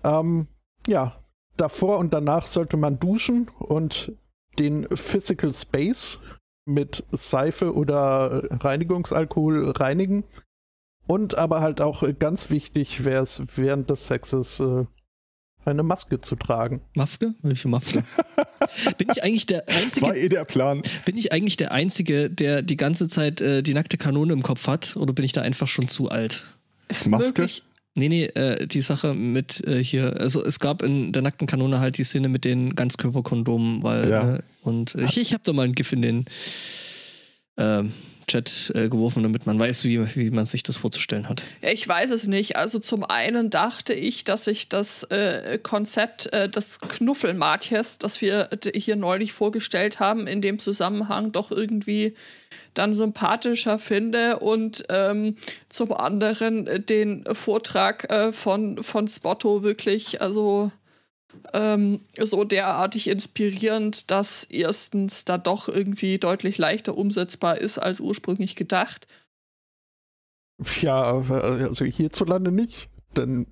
ähm, 0.04 0.46
ja, 0.86 1.16
davor 1.56 1.98
und 1.98 2.12
danach 2.12 2.46
sollte 2.46 2.76
man 2.76 2.98
duschen 2.98 3.48
und 3.58 4.12
den 4.58 4.86
Physical 4.94 5.52
Space 5.52 6.20
mit 6.66 7.04
Seife 7.12 7.75
oder 7.75 8.42
Reinigungsalkohol 8.62 9.70
reinigen. 9.70 10.25
Und 11.06 11.36
aber 11.38 11.60
halt 11.60 11.80
auch 11.80 12.02
äh, 12.02 12.12
ganz 12.12 12.50
wichtig 12.50 13.04
wäre 13.04 13.22
es 13.22 13.40
während 13.54 13.88
des 13.90 14.06
Sexes 14.06 14.60
äh, 14.60 14.84
eine 15.64 15.82
Maske 15.82 16.20
zu 16.20 16.36
tragen. 16.36 16.80
Maske? 16.94 17.34
Welche 17.42 17.68
Maske? 17.68 18.02
bin 18.98 19.08
ich 19.12 19.22
eigentlich 19.22 19.46
der 19.46 19.68
einzige? 19.68 20.06
War 20.06 20.16
eh 20.16 20.28
der 20.28 20.44
Plan. 20.44 20.82
Bin 21.04 21.16
ich 21.16 21.32
eigentlich 21.32 21.56
der 21.56 21.72
einzige, 21.72 22.30
der 22.30 22.62
die 22.62 22.76
ganze 22.76 23.08
Zeit 23.08 23.40
äh, 23.40 23.62
die 23.62 23.75
nackte 23.75 23.96
Kanone 23.98 24.32
im 24.32 24.42
Kopf 24.42 24.66
hat, 24.66 24.96
oder 24.96 25.12
bin 25.12 25.25
ich 25.25 25.32
da 25.32 25.42
einfach 25.42 25.68
schon 25.68 25.88
zu 25.88 26.08
alt? 26.08 26.44
Maske? 27.06 27.48
Nee, 27.98 28.10
nee, 28.10 28.25
äh, 28.26 28.66
die 28.66 28.82
Sache 28.82 29.14
mit 29.14 29.66
äh, 29.66 29.82
hier, 29.82 30.20
also 30.20 30.44
es 30.44 30.60
gab 30.60 30.82
in 30.82 31.12
der 31.12 31.22
nackten 31.22 31.46
Kanone 31.46 31.80
halt 31.80 31.96
die 31.96 32.04
Szene 32.04 32.28
mit 32.28 32.44
den 32.44 32.75
Ganzkörperkondomen, 32.75 33.82
weil, 33.82 34.10
Ja. 34.10 34.22
ne, 34.25 34.44
und 34.62 34.94
äh, 34.96 35.02
ich, 35.04 35.16
ich 35.18 35.32
habe 35.32 35.42
da 35.44 35.52
mal 35.54 35.62
ein 35.64 35.72
GIF 35.72 35.92
in 35.92 36.02
den 36.02 36.25
ähm, 37.56 37.92
Chat 38.26 38.73
äh, 38.75 38.88
geworfen, 38.88 39.23
damit 39.23 39.47
man 39.47 39.59
weiß, 39.59 39.85
wie, 39.85 40.16
wie 40.16 40.30
man 40.30 40.47
sich 40.47 40.62
das 40.62 40.76
vorzustellen 40.76 41.28
hat. 41.28 41.42
Ich 41.62 41.87
weiß 41.87 42.11
es 42.11 42.26
nicht. 42.26 42.56
Also 42.56 42.78
zum 42.78 43.04
einen 43.04 43.50
dachte 43.50 43.95
ich, 43.95 44.25
dass 44.25 44.47
ich 44.47 44.68
das 44.68 45.04
äh, 45.04 45.59
Konzept 45.62 46.33
äh, 46.33 46.49
des 46.49 46.80
Knuffelmatjes, 46.80 47.99
das 47.99 48.21
wir 48.21 48.50
hier 48.75 48.97
neulich 48.97 49.33
vorgestellt 49.33 50.00
haben, 50.00 50.26
in 50.26 50.42
dem 50.42 50.59
Zusammenhang 50.59 51.33
doch 51.33 51.50
irgendwie 51.50 52.14
dann 52.75 52.95
sympathischer 52.95 53.78
finde 53.78 54.38
und 54.38 54.85
ähm, 54.88 55.37
zum 55.68 55.92
anderen 55.92 56.85
den 56.87 57.25
Vortrag 57.33 58.11
äh, 58.11 58.33
von, 58.33 58.83
von 58.83 59.09
Spotto 59.09 59.62
wirklich, 59.62 60.21
also 60.21 60.71
ähm, 61.52 62.00
so 62.21 62.45
derartig 62.45 63.09
inspirierend, 63.09 64.11
dass 64.11 64.45
erstens 64.45 65.25
da 65.25 65.38
doch 65.38 65.69
irgendwie 65.69 66.19
deutlich 66.19 66.59
leichter 66.59 66.97
umsetzbar 66.97 67.59
ist 67.59 67.78
als 67.78 68.00
ursprünglich 68.00 68.57
gedacht. 68.57 69.07
Ja, 70.81 71.02
also 71.02 71.85
hierzulande 71.85 72.50
nicht, 72.50 72.88
denn 73.16 73.47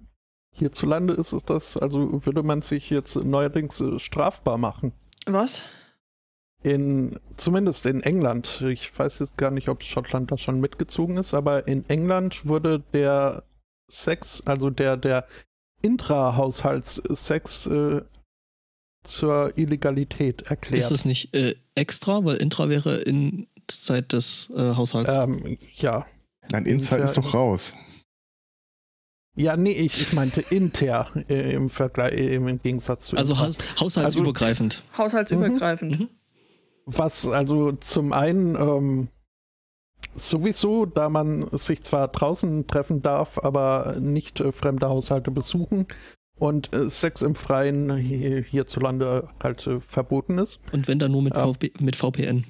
hierzulande 0.53 1.15
ist 1.15 1.33
es 1.33 1.45
das, 1.45 1.77
also 1.77 2.25
würde 2.25 2.43
man 2.43 2.63
sich 2.63 2.89
jetzt 2.91 3.17
neuerdings 3.17 3.81
äh, 3.81 3.99
strafbar 3.99 4.57
machen. 4.57 4.93
Was? 5.27 5.63
In, 6.63 7.19
zumindest 7.37 7.85
in 7.85 8.01
England, 8.01 8.63
ich 8.63 8.99
weiß 8.99 9.19
jetzt 9.19 9.37
gar 9.37 9.51
nicht, 9.51 9.69
ob 9.69 9.83
Schottland 9.83 10.33
da 10.33 10.39
schon 10.39 10.61
mitgezogen 10.61 11.19
ist, 11.19 11.35
aber 11.35 11.69
in 11.69 11.89
England 11.91 12.47
wurde 12.47 12.83
der 12.95 13.45
Sex, 13.91 14.43
also 14.47 14.71
der, 14.71 14.97
der 14.97 15.27
Intrahaushaltssex 15.85 17.67
äh, 17.67 18.01
zur 19.05 19.57
Illegalität 19.57 20.43
erklärt. 20.43 20.81
Ist 20.81 20.91
das 20.91 21.05
nicht 21.05 21.35
äh, 21.35 21.55
extra, 21.75 22.25
weil 22.25 22.37
intra 22.39 22.69
wäre 22.69 22.97
in 22.97 23.47
Zeit 23.69 24.13
des 24.13 24.51
äh, 24.57 24.75
Haushalts? 24.75 25.13
ähm, 25.13 25.59
ja. 25.75 26.07
Nein, 26.51 26.65
Inside 26.67 26.99
Ja, 26.99 27.05
ist 27.05 27.17
doch 27.17 27.35
raus. 27.35 27.75
Ja, 29.37 29.57
nee, 29.57 29.73
ich, 29.73 30.01
ich 30.01 30.13
meinte 30.13 30.41
inter 30.41 31.09
äh, 31.29 31.55
im 31.55 31.69
Vergleich, 31.69 32.13
äh, 32.15 32.37
im 32.37 32.63
Gegensatz 32.63 33.07
zu 33.07 33.17
also 33.17 33.35
intra. 33.35 33.47
haus 33.47 33.59
haushaltsübergreifend. 33.81 34.83
Haushaltsübergreifend. 34.97 36.01
Mhm. 36.01 36.09
Was 36.87 37.27
also 37.27 37.73
zum 37.73 38.13
einen 38.13 38.55
ähm, 38.55 39.09
sowieso, 40.15 40.87
da 40.87 41.09
man 41.09 41.47
sich 41.53 41.83
zwar 41.83 42.09
draußen 42.09 42.67
treffen 42.67 43.03
darf, 43.03 43.39
aber 43.39 43.97
nicht 43.99 44.41
äh, 44.41 44.53
fremde 44.53 44.89
Haushalte 44.89 45.31
besuchen 45.31 45.87
und 46.37 46.75
äh, 46.75 46.89
Sex 46.91 47.23
im 47.23 47.35
Freien 47.35 47.97
hier, 47.97 48.43
hierzulande 48.43 49.29
halt 49.43 49.67
äh, 49.67 49.81
verboten 49.81 50.39
ist. 50.39 50.61
Und 50.73 50.89
wenn 50.89 50.99
dann 50.99 51.13
nur 51.13 51.23
mit, 51.23 51.35
Ja. 51.35 51.47
VP, 51.47 51.73
mit 51.81 51.97
VPN. 51.97 52.45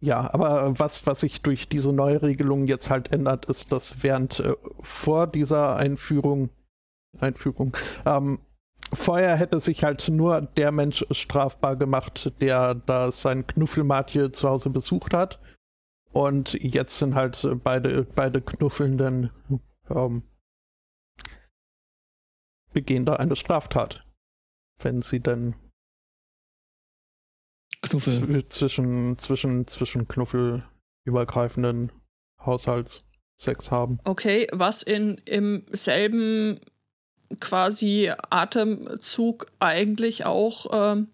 Ja, 0.00 0.32
aber 0.32 0.78
was, 0.78 1.06
was 1.06 1.20
sich 1.20 1.42
durch 1.42 1.68
diese 1.68 1.92
Neuregelung 1.92 2.66
jetzt 2.68 2.88
halt 2.88 3.12
ändert, 3.12 3.46
ist, 3.46 3.72
dass 3.72 4.02
während 4.02 4.38
äh, 4.40 4.54
vor 4.80 5.26
dieser 5.26 5.76
Einführung, 5.76 6.50
Einführung, 7.18 7.76
ähm, 8.06 8.38
vorher 8.92 9.36
hätte 9.36 9.58
sich 9.58 9.82
halt 9.82 10.08
nur 10.08 10.40
der 10.40 10.70
Mensch 10.70 11.04
strafbar 11.10 11.76
gemacht, 11.76 12.32
der 12.40 12.74
da 12.74 13.10
sein 13.10 13.46
Knuffelmatje 13.46 14.30
zu 14.30 14.48
Hause 14.48 14.70
besucht 14.70 15.14
hat. 15.14 15.40
Und 16.12 16.54
jetzt 16.54 16.98
sind 16.98 17.14
halt 17.14 17.46
beide, 17.62 18.04
beide 18.04 18.40
Knuffelnden 18.40 19.30
ähm, 19.90 20.22
begehen 22.72 23.04
da 23.04 23.16
eine 23.16 23.36
Straftat. 23.36 24.04
Wenn 24.80 25.02
sie 25.02 25.20
dann 25.20 25.54
Knuffel. 27.82 28.14
zw- 28.14 28.48
zwischen, 28.48 29.18
zwischen, 29.18 29.66
zwischen 29.66 30.08
knuffelübergreifenden 30.08 31.92
Haushaltssex 32.40 33.70
haben. 33.70 33.98
Okay, 34.04 34.46
was 34.52 34.82
in 34.82 35.18
im 35.24 35.66
selben 35.72 36.60
quasi 37.40 38.10
Atemzug 38.30 39.46
eigentlich 39.60 40.24
auch 40.24 40.66
ähm, 40.72 41.08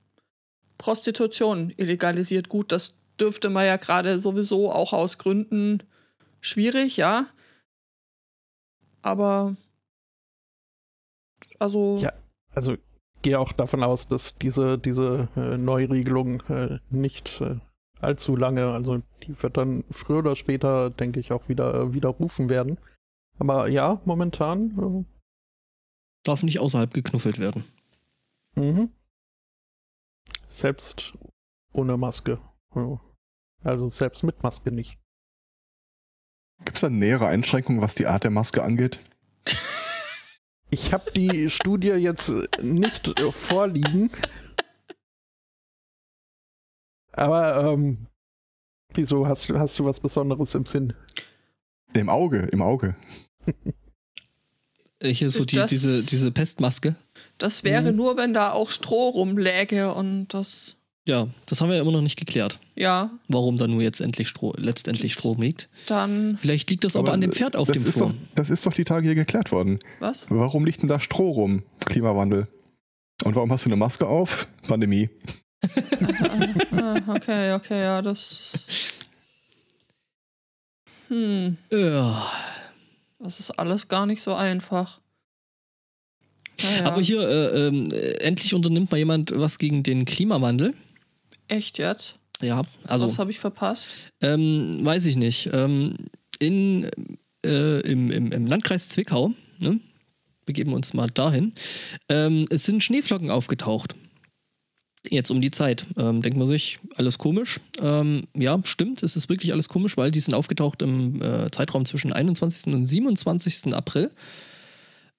Prostitution 0.79 1.71
illegalisiert. 1.71 2.49
Gut, 2.49 2.71
das 2.71 2.97
dürfte 3.21 3.51
man 3.51 3.67
ja 3.67 3.77
gerade 3.77 4.21
sowieso 4.21 4.73
auch 4.73 4.93
aus 4.93 5.19
Gründen 5.19 5.83
schwierig, 6.41 6.97
ja. 6.97 7.27
Aber 9.03 9.57
also 11.59 11.99
Ja. 11.99 12.13
Also 12.55 12.77
gehe 13.23 13.39
auch 13.39 13.53
davon 13.53 13.83
aus, 13.83 14.07
dass 14.07 14.37
diese, 14.39 14.79
diese 14.79 15.29
äh, 15.35 15.57
Neuregelung 15.57 16.41
äh, 16.43 16.79
nicht 16.91 17.41
äh, 17.41 17.57
allzu 18.01 18.37
lange, 18.37 18.67
also 18.67 19.03
die 19.23 19.43
wird 19.43 19.57
dann 19.57 19.83
früher 19.91 20.19
oder 20.19 20.37
später, 20.37 20.91
denke 20.91 21.21
ich, 21.21 21.33
auch 21.33 21.49
wieder 21.49 21.75
äh, 21.75 21.95
widerrufen 21.95 22.49
werden. 22.49 22.79
Aber 23.39 23.69
ja, 23.69 24.01
momentan. 24.05 25.07
Darf 26.23 26.43
nicht 26.43 26.61
außerhalb 26.61 26.95
geknuffelt 26.95 27.39
werden. 27.39 27.65
Äh, 28.57 28.61
mhm. 28.61 28.91
Selbst 30.47 31.15
ohne 31.73 31.97
Maske. 31.97 32.39
Also 33.63 33.89
selbst 33.89 34.23
mit 34.23 34.43
Maske 34.43 34.71
nicht. 34.73 34.99
Gibt 36.65 36.77
es 36.77 36.81
da 36.83 36.89
nähere 36.91 37.27
Einschränkungen, 37.27 37.81
was 37.83 37.95
die 37.95 38.07
Art 38.07 38.25
der 38.25 38.31
Maske 38.31 38.63
angeht? 38.63 38.99
Ich 40.71 40.93
habe 40.93 41.11
die 41.13 41.51
Studie 41.51 41.89
jetzt 41.89 42.33
nicht 42.63 43.15
vorliegen. 43.33 44.11
Aber 47.13 47.73
ähm, 47.73 48.07
wieso 48.93 49.27
hast, 49.27 49.49
du- 49.49 49.59
hast 49.59 49.79
du 49.79 49.85
was 49.85 50.01
Besonderes 50.01 50.55
im 50.55 50.67
Sinn? 50.67 50.95
Im 51.95 52.09
Auge, 52.09 52.41
im 52.53 52.61
Auge. 52.63 52.97
Hier 55.03 55.31
so 55.31 55.45
die, 55.45 55.57
Das- 55.57 55.71
diese, 55.71 56.05
diese 56.05 56.33
Pestmaske. 56.33 56.97
das 57.39 57.63
wäre 57.63 57.91
Mhm. 57.93 57.97
nur, 57.97 58.17
wenn 58.17 58.33
da 58.35 58.53
auch 58.53 58.71
Stroh 58.71 59.11
rumläge 59.11 59.93
und 59.93 60.29
das 60.29 60.77
Ja, 61.07 61.29
das 61.47 61.61
haben 61.61 61.69
wir 61.69 61.77
ja 61.77 61.83
immer 61.83 61.93
noch 61.93 62.01
nicht 62.01 62.19
geklärt. 62.19 62.59
ja, 62.77 63.11
Warum 63.29 63.59
da 63.59 63.67
nur 63.67 63.83
jetzt 63.83 64.01
endlich 64.01 64.29
Stroh, 64.29 64.55
letztendlich 64.57 65.13
Strom 65.13 65.43
liegt. 65.43 65.69
dann 65.87 66.39
Vielleicht 66.41 66.71
liegt 66.71 66.85
das 66.85 66.97
aber, 66.97 67.09
Aber 67.09 67.13
an 67.15 67.21
dem 67.21 67.33
Pferd 67.33 67.57
auf 67.57 67.69
das 67.69 67.83
dem 67.83 67.89
ist 67.91 68.01
doch, 68.01 68.13
Das 68.35 68.49
ist 68.49 68.65
doch 68.65 68.73
die 68.73 68.85
Tage 68.85 69.07
hier 69.07 69.15
geklärt 69.15 69.53
worden. 69.53 69.79
was? 70.01 70.25
Warum 70.31 70.65
liegt 70.65 70.81
denn 70.81 70.89
da 70.89 70.99
Stroh 70.99 71.31
rum? 71.33 71.63
Klimawandel. 71.85 72.49
Und 73.23 73.35
warum 73.37 73.53
hast 73.53 73.67
du 73.67 73.69
eine 73.69 73.77
Maske 73.77 74.07
auf? 74.07 74.49
Pandemie. 74.67 75.11
okay, 77.09 77.53
okay, 77.53 77.83
ja, 77.83 78.03
das 78.03 78.53
hm, 81.09 81.57
Ja. 81.71 82.27
das 83.19 83.41
ist 83.41 83.51
alles 83.59 83.89
gar 83.89 84.07
nicht 84.07 84.23
so 84.23 84.35
einfach. 84.35 85.01
Naja, 86.63 86.87
Aber 86.87 87.01
hier, 87.03 87.21
äh, 87.29 87.67
ähm, 87.67 87.91
äh, 87.93 88.13
endlich 88.21 88.55
unternimmt 88.55 88.91
mal 88.91 88.97
jemand 88.99 89.33
was 89.37 89.59
gegen 89.59 89.83
den 89.83 90.05
Klimawandel. 90.07 90.73
Echt 91.49 91.79
jetzt? 91.79 92.17
Ja, 92.41 92.63
also 92.87 93.07
Was 93.07 93.19
habe 93.19 93.31
ich 93.31 93.39
verpasst? 93.39 93.89
Ähm, 94.21 94.81
weiß 94.83 95.07
ich 95.07 95.17
nicht. 95.17 95.51
Ähm, 95.53 95.95
in, 96.39 96.91
äh, 97.45 97.81
im, 97.81 98.11
im, 98.11 98.33
Im 98.33 98.47
Landkreis 98.47 98.89
Zwickau, 98.89 99.33
ne? 99.59 99.81
begeben 100.45 100.71
wir 100.71 100.77
uns 100.77 100.95
mal 100.95 101.09
dahin, 101.09 101.55
ähm, 102.09 102.47
es 102.51 102.65
sind 102.65 102.83
Schneeflocken 102.83 103.31
aufgetaucht. 103.31 103.95
Jetzt 105.11 105.31
um 105.31 105.41
die 105.41 105.51
Zeit. 105.51 105.87
Ähm, 105.99 106.23
denkt 106.23 106.39
man 106.39 106.47
sich, 106.47 106.79
alles 106.97 107.19
komisch. 107.19 107.61
Ähm, 107.81 108.23
ja, 108.35 108.59
stimmt, 108.65 109.03
es 109.03 109.17
ist 109.17 109.29
wirklich 109.29 109.53
alles 109.53 109.69
komisch, 109.69 109.97
weil 109.99 110.11
die 110.11 110.21
sind 110.21 110.35
aufgetaucht 110.35 110.81
im 110.81 111.21
äh, 111.21 111.51
Zeitraum 111.51 111.85
zwischen 111.85 112.13
21. 112.13 112.73
und 112.73 112.85
27. 112.85 113.75
April. 113.75 114.11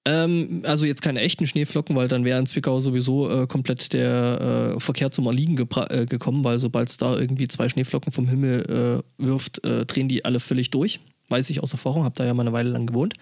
Ähm, 0.06 0.62
also 0.64 0.86
jetzt 0.86 1.02
keine 1.02 1.20
echten 1.20 1.48
Schneeflocken, 1.48 1.96
weil 1.96 2.06
dann 2.06 2.24
wäre 2.24 2.38
in 2.38 2.46
Zwickau 2.46 2.78
sowieso 2.78 3.28
äh, 3.28 3.46
komplett 3.48 3.92
der 3.92 4.74
äh, 4.76 4.80
Verkehr 4.80 5.10
zum 5.10 5.26
Erliegen 5.26 5.58
äh, 5.58 6.06
gekommen, 6.06 6.44
weil 6.44 6.60
sobald 6.60 6.88
es 6.88 6.96
da 6.96 7.18
irgendwie 7.18 7.48
zwei 7.48 7.68
Schneeflocken 7.68 8.12
vom 8.12 8.28
Himmel 8.28 9.02
äh, 9.18 9.22
wirft, 9.22 9.66
äh, 9.66 9.84
drehen 9.84 10.08
die 10.08 10.24
alle 10.24 10.38
völlig 10.38 10.70
durch. 10.70 11.00
Weiß 11.28 11.50
ich 11.50 11.60
aus 11.60 11.72
Erfahrung, 11.72 12.04
habe 12.04 12.14
da 12.14 12.24
ja 12.24 12.34
mal 12.34 12.42
eine 12.42 12.52
Weile 12.52 12.70
lang 12.70 12.86
gewohnt. 12.86 13.14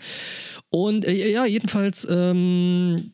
Und 0.68 1.06
äh, 1.06 1.32
ja, 1.32 1.46
jedenfalls 1.46 2.06
ähm, 2.10 3.12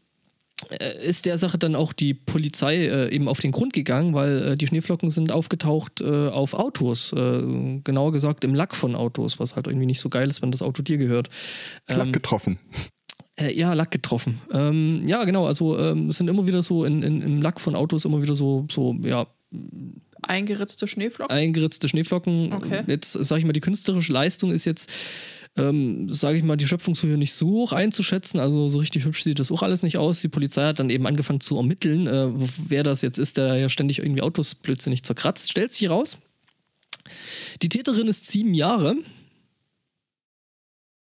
äh, 0.68 1.08
ist 1.08 1.26
der 1.26 1.38
Sache 1.38 1.56
dann 1.56 1.76
auch 1.76 1.92
die 1.92 2.12
Polizei 2.12 2.86
äh, 2.86 3.14
eben 3.14 3.28
auf 3.28 3.38
den 3.38 3.52
Grund 3.52 3.72
gegangen, 3.72 4.14
weil 4.14 4.42
äh, 4.42 4.56
die 4.56 4.66
Schneeflocken 4.66 5.10
sind 5.10 5.30
aufgetaucht 5.30 6.00
äh, 6.00 6.26
auf 6.28 6.54
Autos, 6.54 7.10
genauer 7.12 8.10
gesagt 8.10 8.42
im 8.42 8.56
Lack 8.56 8.74
von 8.74 8.96
Autos, 8.96 9.38
was 9.38 9.54
halt 9.54 9.68
irgendwie 9.68 9.86
nicht 9.86 10.00
so 10.00 10.08
geil 10.08 10.28
ist, 10.28 10.42
wenn 10.42 10.50
das 10.50 10.60
Auto 10.60 10.82
dir 10.82 10.98
gehört. 10.98 11.28
Lack 11.88 12.08
Ähm, 12.08 12.12
getroffen. 12.12 12.58
Äh, 13.40 13.52
ja, 13.52 13.72
Lack 13.72 13.90
getroffen. 13.90 14.40
Ähm, 14.52 15.06
ja, 15.06 15.24
genau, 15.24 15.46
also 15.46 15.78
ähm, 15.78 16.10
es 16.10 16.18
sind 16.18 16.28
immer 16.28 16.46
wieder 16.46 16.62
so 16.62 16.84
in, 16.84 17.02
in, 17.02 17.22
im 17.22 17.42
Lack 17.42 17.60
von 17.60 17.74
Autos 17.74 18.04
immer 18.04 18.22
wieder 18.22 18.34
so, 18.34 18.66
so 18.70 18.96
ja, 19.02 19.26
Eingeritzte 20.22 20.86
Schneeflocken. 20.86 21.34
eingeritzte 21.34 21.88
Schneeflocken. 21.88 22.52
Okay. 22.52 22.82
Jetzt 22.86 23.12
sage 23.12 23.40
ich 23.40 23.46
mal, 23.46 23.52
die 23.52 23.60
künstlerische 23.60 24.12
Leistung 24.12 24.52
ist 24.52 24.64
jetzt, 24.64 24.90
ähm, 25.56 26.12
sage 26.12 26.38
ich 26.38 26.44
mal, 26.44 26.56
die 26.56 26.66
Schöpfungshöhe 26.66 27.16
nicht 27.16 27.32
so 27.32 27.48
hoch 27.48 27.72
einzuschätzen. 27.72 28.38
Also 28.38 28.68
so 28.68 28.78
richtig 28.78 29.04
hübsch 29.04 29.22
sieht 29.22 29.38
das 29.38 29.50
auch 29.50 29.62
alles 29.62 29.82
nicht 29.82 29.96
aus. 29.96 30.20
Die 30.20 30.28
Polizei 30.28 30.62
hat 30.64 30.78
dann 30.78 30.90
eben 30.90 31.06
angefangen 31.06 31.40
zu 31.40 31.56
ermitteln, 31.56 32.06
äh, 32.06 32.28
wer 32.68 32.82
das 32.82 33.02
jetzt 33.02 33.18
ist, 33.18 33.38
der 33.38 33.56
ja 33.56 33.68
ständig 33.68 34.00
irgendwie 34.00 34.22
Autos 34.22 34.54
blödsinnig 34.54 35.02
zerkratzt. 35.02 35.50
Stellt 35.50 35.72
sich 35.72 35.88
raus, 35.88 36.18
die 37.62 37.68
Täterin 37.68 38.06
ist 38.06 38.26
sieben 38.26 38.54
Jahre 38.54 38.96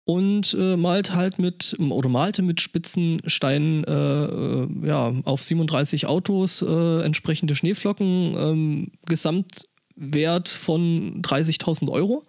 und 0.09 0.57
äh, 0.59 0.75
malt 0.75 1.13
halt 1.13 1.37
mit 1.37 1.77
oder 1.77 2.09
malte 2.09 2.41
mit 2.41 2.61
spitzen 2.61 3.21
Steinen 3.27 3.83
äh, 3.83 3.91
äh, 3.93 4.67
ja, 4.87 5.13
auf 5.25 5.43
37 5.43 6.07
Autos 6.07 6.63
äh, 6.63 7.03
entsprechende 7.03 7.55
Schneeflocken, 7.55 8.35
ähm, 8.35 8.91
Gesamtwert 9.05 10.49
von 10.49 11.21
30.000 11.21 11.91
Euro 11.91 12.23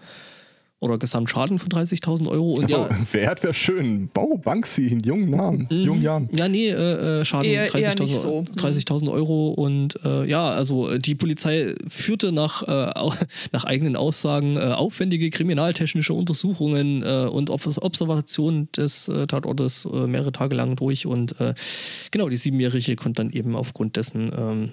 oder 0.80 0.99
Gesamtschaden 0.99 1.58
von 1.58 1.68
30.000 1.68 2.26
Euro. 2.28 2.52
Und 2.54 2.64
Also, 2.64 2.76
ja, 2.76 2.88
Wert 3.12 3.42
wäre 3.42 3.54
schön. 3.54 4.08
Bau 4.12 4.37
Banksy 4.42 4.87
in 4.87 5.00
jungen 5.00 5.30
Namen, 5.30 5.68
jungen 5.70 6.02
Jahren. 6.02 6.28
ja, 6.32 6.49
nee, 6.49 6.68
äh, 6.70 7.20
äh, 7.20 7.25
Schaden 7.25 7.50
Eher- 7.50 7.75
eher 7.75 7.92
30.000 7.94 8.00
nicht 8.04 8.20
so. 8.20 8.42
Mhm. 8.42 8.46
30.000 8.56 9.10
Euro 9.12 9.50
und 9.50 9.99
äh, 10.04 10.25
ja, 10.25 10.49
also 10.50 10.88
äh, 10.90 10.99
die 10.99 11.14
Polizei 11.14 11.75
führte 11.88 12.32
nach, 12.32 12.62
äh, 12.62 12.92
nach 13.52 13.64
eigenen 13.64 13.94
Aussagen 13.96 14.56
äh, 14.56 14.60
aufwendige 14.60 15.28
kriminaltechnische 15.30 16.14
Untersuchungen 16.14 17.02
äh, 17.02 17.26
und 17.30 17.50
Ob 17.50 17.60
Observationen 17.66 18.72
des 18.72 19.08
äh, 19.08 19.26
Tatortes 19.26 19.84
äh, 19.92 20.06
mehrere 20.06 20.32
Tage 20.32 20.54
lang 20.56 20.76
durch 20.76 21.04
und 21.06 21.38
äh, 21.40 21.52
genau, 22.10 22.28
die 22.30 22.37
Siebenjährige 22.37 22.96
konnte 22.96 23.22
dann 23.22 23.32
eben 23.32 23.54
aufgrund 23.54 23.96
dessen 23.96 24.30
ähm, 24.37 24.72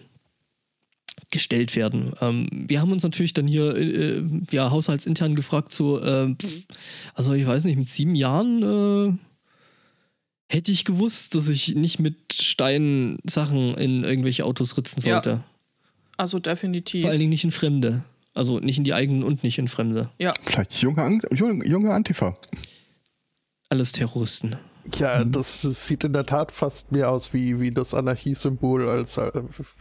gestellt 1.32 1.76
werden. 1.76 2.14
Ähm, 2.22 2.48
wir 2.52 2.80
haben 2.82 2.92
uns 2.92 3.04
natürlich 3.04 3.34
dann 3.34 3.48
hier 3.48 3.76
äh, 3.76 4.18
äh, 4.18 4.24
ja, 4.52 4.72
haushaltsintern 4.72 5.36
gefragt, 5.36 5.74
so, 5.74 6.00
äh, 6.02 6.34
also 7.14 7.34
ich 7.34 7.46
weiß 7.46 7.66
nicht, 7.66 7.78
mit 7.78 7.90
sieben 7.90 8.16
Jahren 8.16 9.20
äh, 9.20 10.54
hätte 10.54 10.72
ich 10.72 10.86
gewusst, 10.86 11.36
dass 11.36 11.50
ich 11.50 11.76
nicht 11.76 12.00
mit 12.00 12.34
Steinen 12.34 13.20
Sachen 13.26 13.76
in 13.76 14.04
irgendwelche 14.06 14.46
Autos 14.46 14.78
ritzen 14.78 15.02
Ja. 15.04 15.16
sollte. 15.16 15.44
Also 16.16 16.40
definitiv. 16.40 17.02
Vor 17.02 17.12
allen 17.12 17.20
Dingen 17.20 17.30
nicht 17.30 17.44
in 17.44 17.52
Fremde. 17.52 18.04
Also 18.34 18.60
nicht 18.60 18.78
in 18.78 18.84
die 18.84 18.94
eigenen 18.94 19.24
und 19.24 19.44
nicht 19.44 19.58
in 19.58 19.68
Fremde. 19.68 20.10
Ja, 20.20 20.34
Vielleicht 20.44 20.82
junge, 20.82 21.20
junge 21.66 21.94
Antifa. 21.94 22.38
Alles 23.70 23.92
Terroristen. 23.92 24.56
Ja, 24.96 25.24
das 25.24 25.62
sieht 25.62 26.04
in 26.04 26.14
der 26.14 26.26
Tat 26.26 26.52
fast 26.52 26.92
mehr 26.92 27.10
aus 27.12 27.34
wie, 27.34 27.60
wie 27.60 27.72
das 27.72 27.94
Anarchiesymbol 27.94 28.88
als 28.90 29.18
äh, 29.18 29.32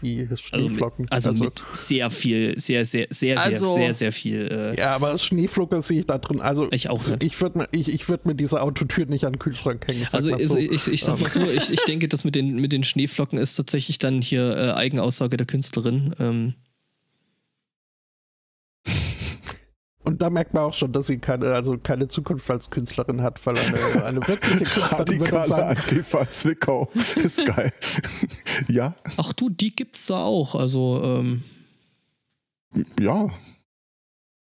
wie 0.00 0.20
Also, 0.22 0.36
Schneeflocken. 0.36 1.04
mit, 1.04 1.12
also, 1.12 1.32
mit 1.32 1.64
sehr 1.74 2.10
viel, 2.10 2.58
sehr, 2.60 2.84
sehr, 2.84 3.06
sehr, 3.10 3.40
Also- 3.40 3.66
sehr, 3.66 3.76
sehr, 3.76 3.94
sehr 3.94 4.12
viel. 4.12 4.46
Äh, 4.76 4.78
ja, 4.78 4.94
aber 4.94 5.16
Schneeflocken 5.18 5.82
sehe 5.82 6.00
ich 6.00 6.06
da 6.06 6.18
drin. 6.18 6.40
Also 6.40 6.68
Ich 6.72 6.88
auch 6.90 7.06
nicht. 7.06 7.22
Ich 7.24 7.40
würde 7.40 7.58
mir, 7.58 7.68
ich, 7.72 7.88
ich 7.92 8.08
würd 8.08 8.26
mir 8.26 8.34
diese 8.34 8.60
Autotür 8.62 9.06
nicht 9.06 9.24
an 9.24 9.34
den 9.34 9.38
Kühlschrank 9.38 9.86
hängen. 9.88 10.06
Also 10.12 10.36
so. 10.44 10.56
ich, 10.56 10.86
ich 10.88 11.02
sag 11.04 11.20
mal 11.20 11.30
so, 11.30 11.44
ich, 11.48 11.70
ich 11.70 11.84
denke, 11.84 12.08
das 12.08 12.24
mit 12.24 12.34
den, 12.34 12.56
mit 12.56 12.72
den 12.72 12.84
Schneeflocken 12.84 13.38
ist 13.38 13.54
tatsächlich 13.54 13.98
dann 13.98 14.20
hier 14.22 14.56
äh, 14.56 14.72
Eigenaussage 14.72 15.36
der 15.36 15.46
Künstlerin. 15.46 16.14
Ähm, 16.18 16.54
Und 20.06 20.22
da 20.22 20.30
merkt 20.30 20.54
man 20.54 20.62
auch 20.62 20.72
schon, 20.72 20.92
dass 20.92 21.08
sie 21.08 21.18
keine, 21.18 21.52
also 21.52 21.76
keine 21.78 22.06
Zukunft 22.06 22.48
als 22.48 22.70
Künstlerin 22.70 23.22
hat, 23.22 23.44
weil 23.44 23.56
eine, 23.58 24.04
eine 24.04 24.28
wirkliche 24.28 24.56
Künstlerin 24.58 24.90
würde 25.20 25.32
Radikale 25.32 25.46
sagen, 25.48 25.78
Antifa 25.80 26.30
Zwickau. 26.30 26.88
Ist 26.94 27.44
geil. 27.44 27.72
ja, 28.68 28.94
ach 29.16 29.32
du, 29.32 29.50
die 29.50 29.74
gibt's 29.74 30.06
da 30.06 30.22
auch. 30.22 30.54
Also 30.54 31.02
ähm, 31.04 31.42
ja, 33.00 33.28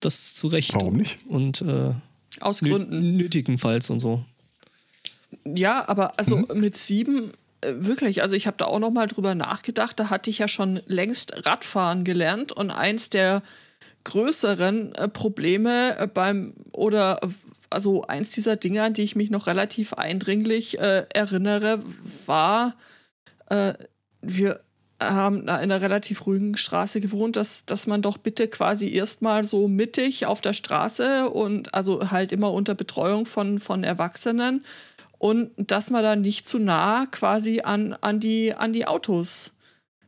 das 0.02 0.36
zu 0.36 0.48
Recht. 0.48 0.74
warum 0.76 0.98
nicht? 0.98 1.20
Und 1.30 1.62
äh, 1.62 1.94
aus 2.42 2.60
Gründen. 2.60 3.16
nötigenfalls 3.16 3.90
und 3.90 4.00
so. 4.02 4.26
Ja, 5.46 5.88
aber 5.88 6.20
also 6.20 6.38
Mhm. 6.38 6.60
mit 6.60 6.76
sieben, 6.76 7.32
äh, 7.62 7.74
wirklich, 7.78 8.22
also 8.24 8.36
ich 8.36 8.46
habe 8.48 8.58
da 8.58 8.66
auch 8.66 8.80
noch 8.80 8.92
mal 8.92 9.08
drüber 9.08 9.36
nachgedacht, 9.36 10.00
da 10.00 10.10
hatte 10.10 10.30
ich 10.30 10.40
ja 10.40 10.48
schon 10.50 10.82
längst 10.86 11.46
Radfahren 11.46 12.04
gelernt 12.04 12.52
und 12.52 12.72
eins 12.72 13.10
der 13.10 13.42
größeren 14.06 14.96
äh, 14.96 15.10
Probleme 15.10 15.98
äh, 16.00 16.08
beim, 16.08 16.54
oder 16.72 17.20
also 17.70 18.04
eins 18.04 18.32
dieser 18.32 18.56
Dinge, 18.56 18.84
an 18.84 18.94
die 18.94 19.04
ich 19.04 19.16
mich 19.16 19.30
noch 19.30 19.48
relativ 19.48 19.94
eindringlich 19.94 20.80
äh, 20.80 21.06
erinnere, 21.14 21.80
war, 22.26 22.76
äh, 23.50 23.74
wir 24.22 24.62
haben 25.02 25.42
in 25.42 25.50
einer 25.50 25.82
relativ 25.82 26.26
ruhigen 26.26 26.56
Straße 26.56 27.02
gewohnt, 27.02 27.36
dass, 27.36 27.66
dass 27.66 27.86
man 27.86 28.02
doch 28.02 28.18
bitte 28.18 28.48
quasi 28.48 28.94
erstmal 28.94 29.44
so 29.44 29.68
mittig 29.68 30.26
auf 30.26 30.40
der 30.40 30.54
Straße 30.54 31.30
und 31.30 31.74
also 31.74 32.12
halt 32.12 32.32
immer 32.32 32.54
unter 32.54 32.76
Betreuung 32.76 33.26
von, 33.26 33.60
von 33.60 33.84
Erwachsenen 33.84 34.64
und 35.18 35.52
dass 35.58 35.90
man 35.90 36.04
da 36.04 36.16
nicht 36.16 36.48
zu 36.48 36.60
nah 36.60 37.08
quasi 37.08 37.62
an, 37.62 37.94
an, 38.00 38.20
die, 38.20 38.54
an 38.54 38.72
die 38.72 38.88
Autos 38.88 39.55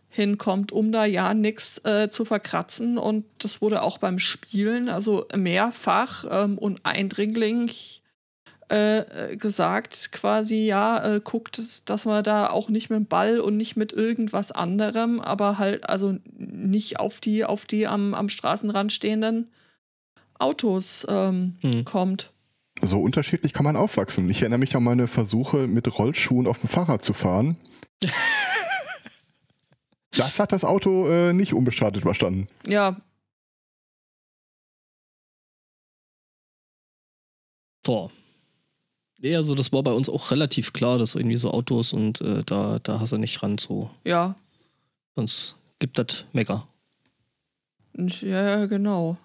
hinkommt, 0.09 0.71
um 0.71 0.91
da 0.91 1.05
ja 1.05 1.33
nichts 1.33 1.79
äh, 1.85 2.09
zu 2.09 2.25
verkratzen. 2.25 2.97
Und 2.97 3.25
das 3.39 3.61
wurde 3.61 3.81
auch 3.81 3.97
beim 3.97 4.19
Spielen, 4.19 4.89
also 4.89 5.25
mehrfach 5.35 6.25
ähm, 6.29 6.57
und 6.57 6.85
eindringlich 6.85 8.01
äh, 8.69 9.37
gesagt, 9.37 10.11
quasi, 10.11 10.65
ja, 10.65 11.15
äh, 11.15 11.21
guckt, 11.23 11.61
dass 11.89 12.05
man 12.05 12.23
da 12.23 12.49
auch 12.49 12.69
nicht 12.69 12.89
mit 12.89 12.97
dem 12.97 13.05
Ball 13.05 13.39
und 13.39 13.55
nicht 13.55 13.77
mit 13.77 13.93
irgendwas 13.93 14.51
anderem, 14.51 15.21
aber 15.21 15.57
halt, 15.57 15.89
also 15.89 16.17
nicht 16.37 16.99
auf 16.99 17.21
die, 17.21 17.45
auf 17.45 17.65
die 17.65 17.87
am, 17.87 18.13
am 18.13 18.27
Straßenrand 18.27 18.91
stehenden 18.91 19.51
Autos 20.37 21.05
ähm, 21.09 21.55
Hm. 21.61 21.85
kommt. 21.85 22.31
So 22.81 23.01
unterschiedlich 23.01 23.53
kann 23.53 23.63
man 23.63 23.75
aufwachsen. 23.75 24.29
Ich 24.29 24.41
erinnere 24.41 24.59
mich 24.59 24.75
an 24.75 24.83
meine 24.83 25.07
Versuche, 25.07 25.67
mit 25.67 25.97
Rollschuhen 25.97 26.45
auf 26.45 26.59
dem 26.59 26.69
Fahrrad 26.69 27.03
zu 27.03 27.13
fahren. 27.13 27.57
Das 30.17 30.39
hat 30.39 30.51
das 30.51 30.65
Auto 30.65 31.07
äh, 31.07 31.33
nicht 31.33 31.53
unbeschadet 31.53 32.01
überstanden. 32.03 32.47
Ja, 32.65 32.97
Boah. 37.87 38.11
Nee, 39.19 39.33
also 39.37 39.55
das 39.55 39.71
war 39.71 39.81
bei 39.81 39.93
uns 39.93 40.09
auch 40.09 40.29
relativ 40.31 40.73
klar, 40.73 40.97
dass 40.97 41.15
irgendwie 41.15 41.37
so 41.37 41.51
Autos 41.51 41.93
und 41.93 42.19
äh, 42.19 42.43
da, 42.45 42.79
da 42.83 42.99
hast 42.99 43.13
du 43.13 43.17
nicht 43.17 43.41
ran, 43.41 43.57
so. 43.57 43.89
ja, 44.03 44.35
Sonst 45.15 45.55
gibt 45.79 45.97
das 45.97 46.25
Mecker. 46.33 46.67
Und 47.93 48.21
Ja, 48.21 48.65
genau. 48.65 49.17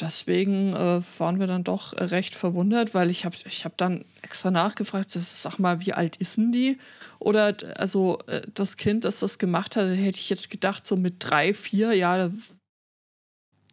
Deswegen 0.00 0.74
äh, 0.74 1.02
waren 1.18 1.40
wir 1.40 1.48
dann 1.48 1.64
doch 1.64 1.92
recht 1.94 2.34
verwundert, 2.34 2.94
weil 2.94 3.10
ich 3.10 3.24
habe 3.24 3.36
ich 3.44 3.64
hab 3.64 3.76
dann 3.76 4.04
extra 4.22 4.50
nachgefragt, 4.50 5.10
sag 5.10 5.58
mal, 5.58 5.80
wie 5.84 5.92
alt 5.92 6.16
ist 6.16 6.36
denn 6.36 6.52
die? 6.52 6.78
Oder 7.18 7.56
also 7.76 8.20
äh, 8.28 8.42
das 8.54 8.76
Kind, 8.76 9.04
das 9.04 9.20
das 9.20 9.38
gemacht 9.38 9.74
hat, 9.74 9.88
hätte 9.88 10.18
ich 10.18 10.30
jetzt 10.30 10.50
gedacht, 10.50 10.86
so 10.86 10.96
mit 10.96 11.16
drei, 11.18 11.52
vier, 11.52 11.94
ja, 11.94 12.16
da, 12.16 12.30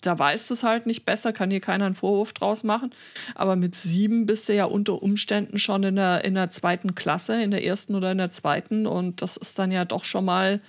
da 0.01 0.17
weiß 0.17 0.47
das 0.47 0.63
halt 0.63 0.88
nicht 0.88 1.05
besser, 1.05 1.31
kann 1.31 1.51
hier 1.51 1.61
keiner 1.61 1.85
einen 1.85 1.95
Vorwurf 1.95 2.33
draus 2.33 2.63
machen. 2.63 2.91
Aber 3.35 3.55
mit 3.55 3.75
sieben 3.75 4.25
bist 4.25 4.49
du 4.49 4.55
ja 4.55 4.65
unter 4.65 5.03
Umständen 5.03 5.59
schon 5.59 5.83
in 5.83 5.95
der, 5.95 6.25
in 6.25 6.33
der 6.33 6.49
zweiten 6.49 6.95
Klasse, 6.95 7.41
in 7.41 7.51
der 7.51 7.63
ersten 7.63 7.93
oder 7.93 8.11
in 8.11 8.17
der 8.17 8.31
zweiten. 8.31 8.88
Und 8.88 9.21
das 9.21 9.38
ist 9.38 9.59
dann 9.59 9.71
ja 9.71 9.85
doch 9.85 10.03
schon 10.03 10.25
mal, 10.25 10.59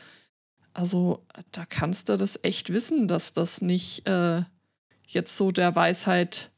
also 0.75 1.25
da 1.53 1.65
kannst 1.65 2.11
du 2.11 2.19
das 2.19 2.41
echt 2.43 2.73
wissen, 2.73 3.09
dass 3.09 3.33
das 3.33 3.63
nicht 3.63 4.07
äh, 4.07 4.43
jetzt 5.07 5.37
so 5.37 5.53
der 5.53 5.75
Weisheit 5.75 6.51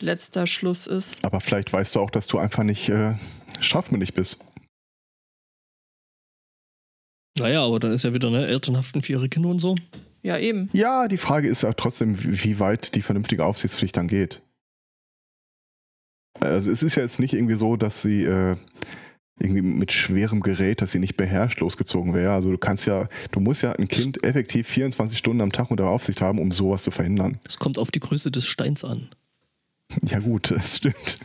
letzter 0.00 0.46
Schluss 0.46 0.86
ist. 0.86 1.24
Aber 1.24 1.40
vielleicht 1.40 1.72
weißt 1.72 1.94
du 1.94 2.00
auch, 2.00 2.10
dass 2.10 2.26
du 2.26 2.38
einfach 2.38 2.62
nicht 2.62 2.88
äh, 2.88 3.14
strafmündig 3.60 4.14
bist. 4.14 4.44
Naja, 7.38 7.64
aber 7.64 7.78
dann 7.78 7.92
ist 7.92 8.02
ja 8.02 8.14
wieder 8.14 8.30
ne, 8.30 8.46
Elternhaften 8.46 9.02
für 9.02 9.12
ihre 9.12 9.28
Kinder 9.28 9.50
und 9.50 9.58
so. 9.58 9.76
Ja, 10.22 10.38
eben. 10.38 10.68
Ja, 10.72 11.06
die 11.06 11.18
Frage 11.18 11.48
ist 11.48 11.62
ja 11.62 11.72
trotzdem, 11.72 12.22
wie 12.22 12.42
wie 12.42 12.60
weit 12.60 12.94
die 12.94 13.02
vernünftige 13.02 13.44
Aufsichtspflicht 13.44 13.96
dann 13.96 14.08
geht. 14.08 14.42
Also 16.40 16.70
es 16.70 16.82
ist 16.82 16.96
ja 16.96 17.02
jetzt 17.02 17.20
nicht 17.20 17.32
irgendwie 17.32 17.54
so, 17.54 17.76
dass 17.76 18.02
sie 18.02 18.24
äh, 18.24 18.56
irgendwie 19.38 19.62
mit 19.62 19.92
schwerem 19.92 20.40
Gerät, 20.40 20.80
das 20.80 20.92
sie 20.92 20.98
nicht 20.98 21.16
beherrscht, 21.16 21.60
losgezogen 21.60 22.14
wäre. 22.14 22.32
Also 22.32 22.50
du 22.50 22.58
kannst 22.58 22.86
ja, 22.86 23.08
du 23.32 23.40
musst 23.40 23.62
ja 23.62 23.72
ein 23.72 23.88
Kind 23.88 24.24
effektiv 24.24 24.66
24 24.66 25.18
Stunden 25.18 25.42
am 25.42 25.52
Tag 25.52 25.70
unter 25.70 25.86
Aufsicht 25.86 26.22
haben, 26.22 26.38
um 26.38 26.52
sowas 26.52 26.82
zu 26.82 26.90
verhindern. 26.90 27.38
Es 27.46 27.58
kommt 27.58 27.78
auf 27.78 27.90
die 27.90 28.00
Größe 28.00 28.30
des 28.30 28.46
Steins 28.46 28.84
an. 28.84 29.08
Ja 30.02 30.20
gut, 30.20 30.50
das 30.50 30.78
stimmt. 30.78 31.16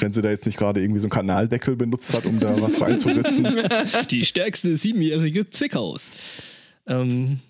wenn 0.00 0.12
sie 0.12 0.22
da 0.22 0.30
jetzt 0.30 0.46
nicht 0.46 0.58
gerade 0.58 0.80
irgendwie 0.80 1.00
so 1.00 1.06
einen 1.06 1.10
Kanaldeckel 1.10 1.74
benutzt 1.74 2.14
hat, 2.14 2.24
um 2.24 2.38
da 2.38 2.60
was 2.62 2.80
reinzuritzen. 2.80 3.48
Die 4.10 4.24
stärkste 4.24 4.76
siebenjährige 4.76 5.50
Zwickhaus. 5.50 6.12
Ähm, 6.86 7.40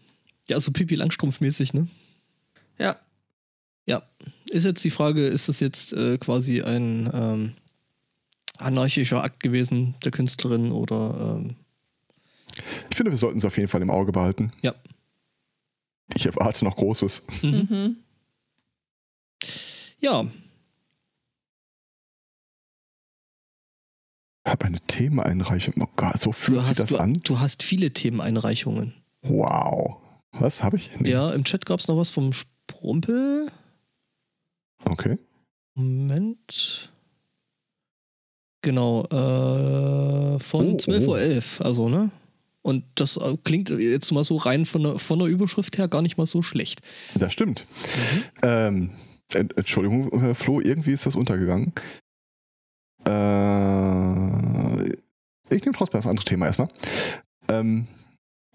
ja, 0.49 0.59
so 0.59 0.73
Pipi 0.73 0.95
Langstrumpf-mäßig, 0.95 1.75
ne? 1.75 1.89
Ja. 2.79 2.97
Ja. 3.87 4.03
Ist 4.49 4.65
jetzt 4.65 4.83
die 4.83 4.91
Frage, 4.91 5.27
ist 5.27 5.49
das 5.49 5.61
jetzt 5.61 5.93
äh, 5.93 6.17
quasi 6.17 6.63
ein 6.63 7.11
ähm, 7.13 7.53
anarchischer 8.59 9.23
Akt 9.23 9.41
gewesen 9.41 9.95
der 10.05 10.11
Künstlerin 10.13 10.73
oder 10.73 11.37
ähm, 11.39 11.57
Ich 12.91 12.97
finde, 12.97 13.11
wir 13.13 13.17
sollten 13.19 13.39
es 13.39 13.45
auf 13.45 13.57
jeden 13.57 13.69
Fall 13.69 13.83
im 13.83 13.91
Auge 13.91 14.13
behalten. 14.13 14.51
ja. 14.63 14.75
Ich 16.15 16.25
erwarte 16.25 16.65
noch 16.65 16.75
Großes. 16.77 17.43
Mhm. 17.43 17.67
Mhm. 17.71 17.97
Ja, 20.01 20.27
Ich 24.45 24.51
habe 24.53 24.65
eine 24.65 24.81
Themeneinreichung. 24.81 25.75
Oh 25.81 25.87
Gott, 25.97 26.19
so 26.19 26.33
fühlt 26.33 26.65
sich 26.65 26.79
das 26.79 26.89
du, 26.89 26.97
an. 26.97 27.13
du 27.25 27.39
hast 27.39 27.63
viele 27.63 27.93
Themeneinreichungen. 27.93 28.95
Wow. 29.21 29.99
Was 30.33 30.63
habe 30.63 30.79
ich? 30.79 30.91
Nee. 30.99 31.11
Ja, 31.11 31.31
im 31.33 31.45
Chat 31.45 31.67
gab 31.67 31.81
es 31.81 31.89
noch 31.89 31.99
was 31.99 32.09
vom 32.09 32.33
Sprumpel. 32.33 33.51
Okay. 34.87 35.19
Moment. 35.75 36.91
Genau, 38.63 39.05
äh, 39.05 40.39
von 40.41 40.73
Oh, 40.75 40.77
12.11 40.77 41.07
Uhr, 41.61 41.67
also, 41.67 41.89
ne? 41.89 42.11
Und 42.63 42.85
das 42.97 43.17
äh, 43.17 43.37
klingt 43.45 43.71
jetzt 43.71 44.11
mal 44.13 44.25
so 44.25 44.37
rein 44.37 44.65
von 44.67 44.83
der, 44.83 44.99
von 44.99 45.19
der 45.21 45.29
Überschrift 45.29 45.79
her 45.79 45.89
gar 45.89 46.03
nicht 46.03 46.19
mal 46.19 46.27
so 46.27 46.43
schlecht. 46.43 46.81
Das 47.15 47.33
stimmt. 47.33 47.65
Ähm, 48.43 48.91
Ent- 49.33 49.57
Entschuldigung, 49.57 50.11
äh, 50.23 50.35
Flo, 50.35 50.61
irgendwie 50.61 50.93
ist 50.93 51.07
das 51.07 51.15
untergegangen. 51.15 51.73
Äh, 53.49 54.89
ich 55.55 55.65
nehme 55.65 55.77
trotzdem 55.77 55.99
das 55.99 56.07
andere 56.07 56.25
Thema 56.25 56.47
erstmal. 56.47 56.69
Ähm, 57.49 57.87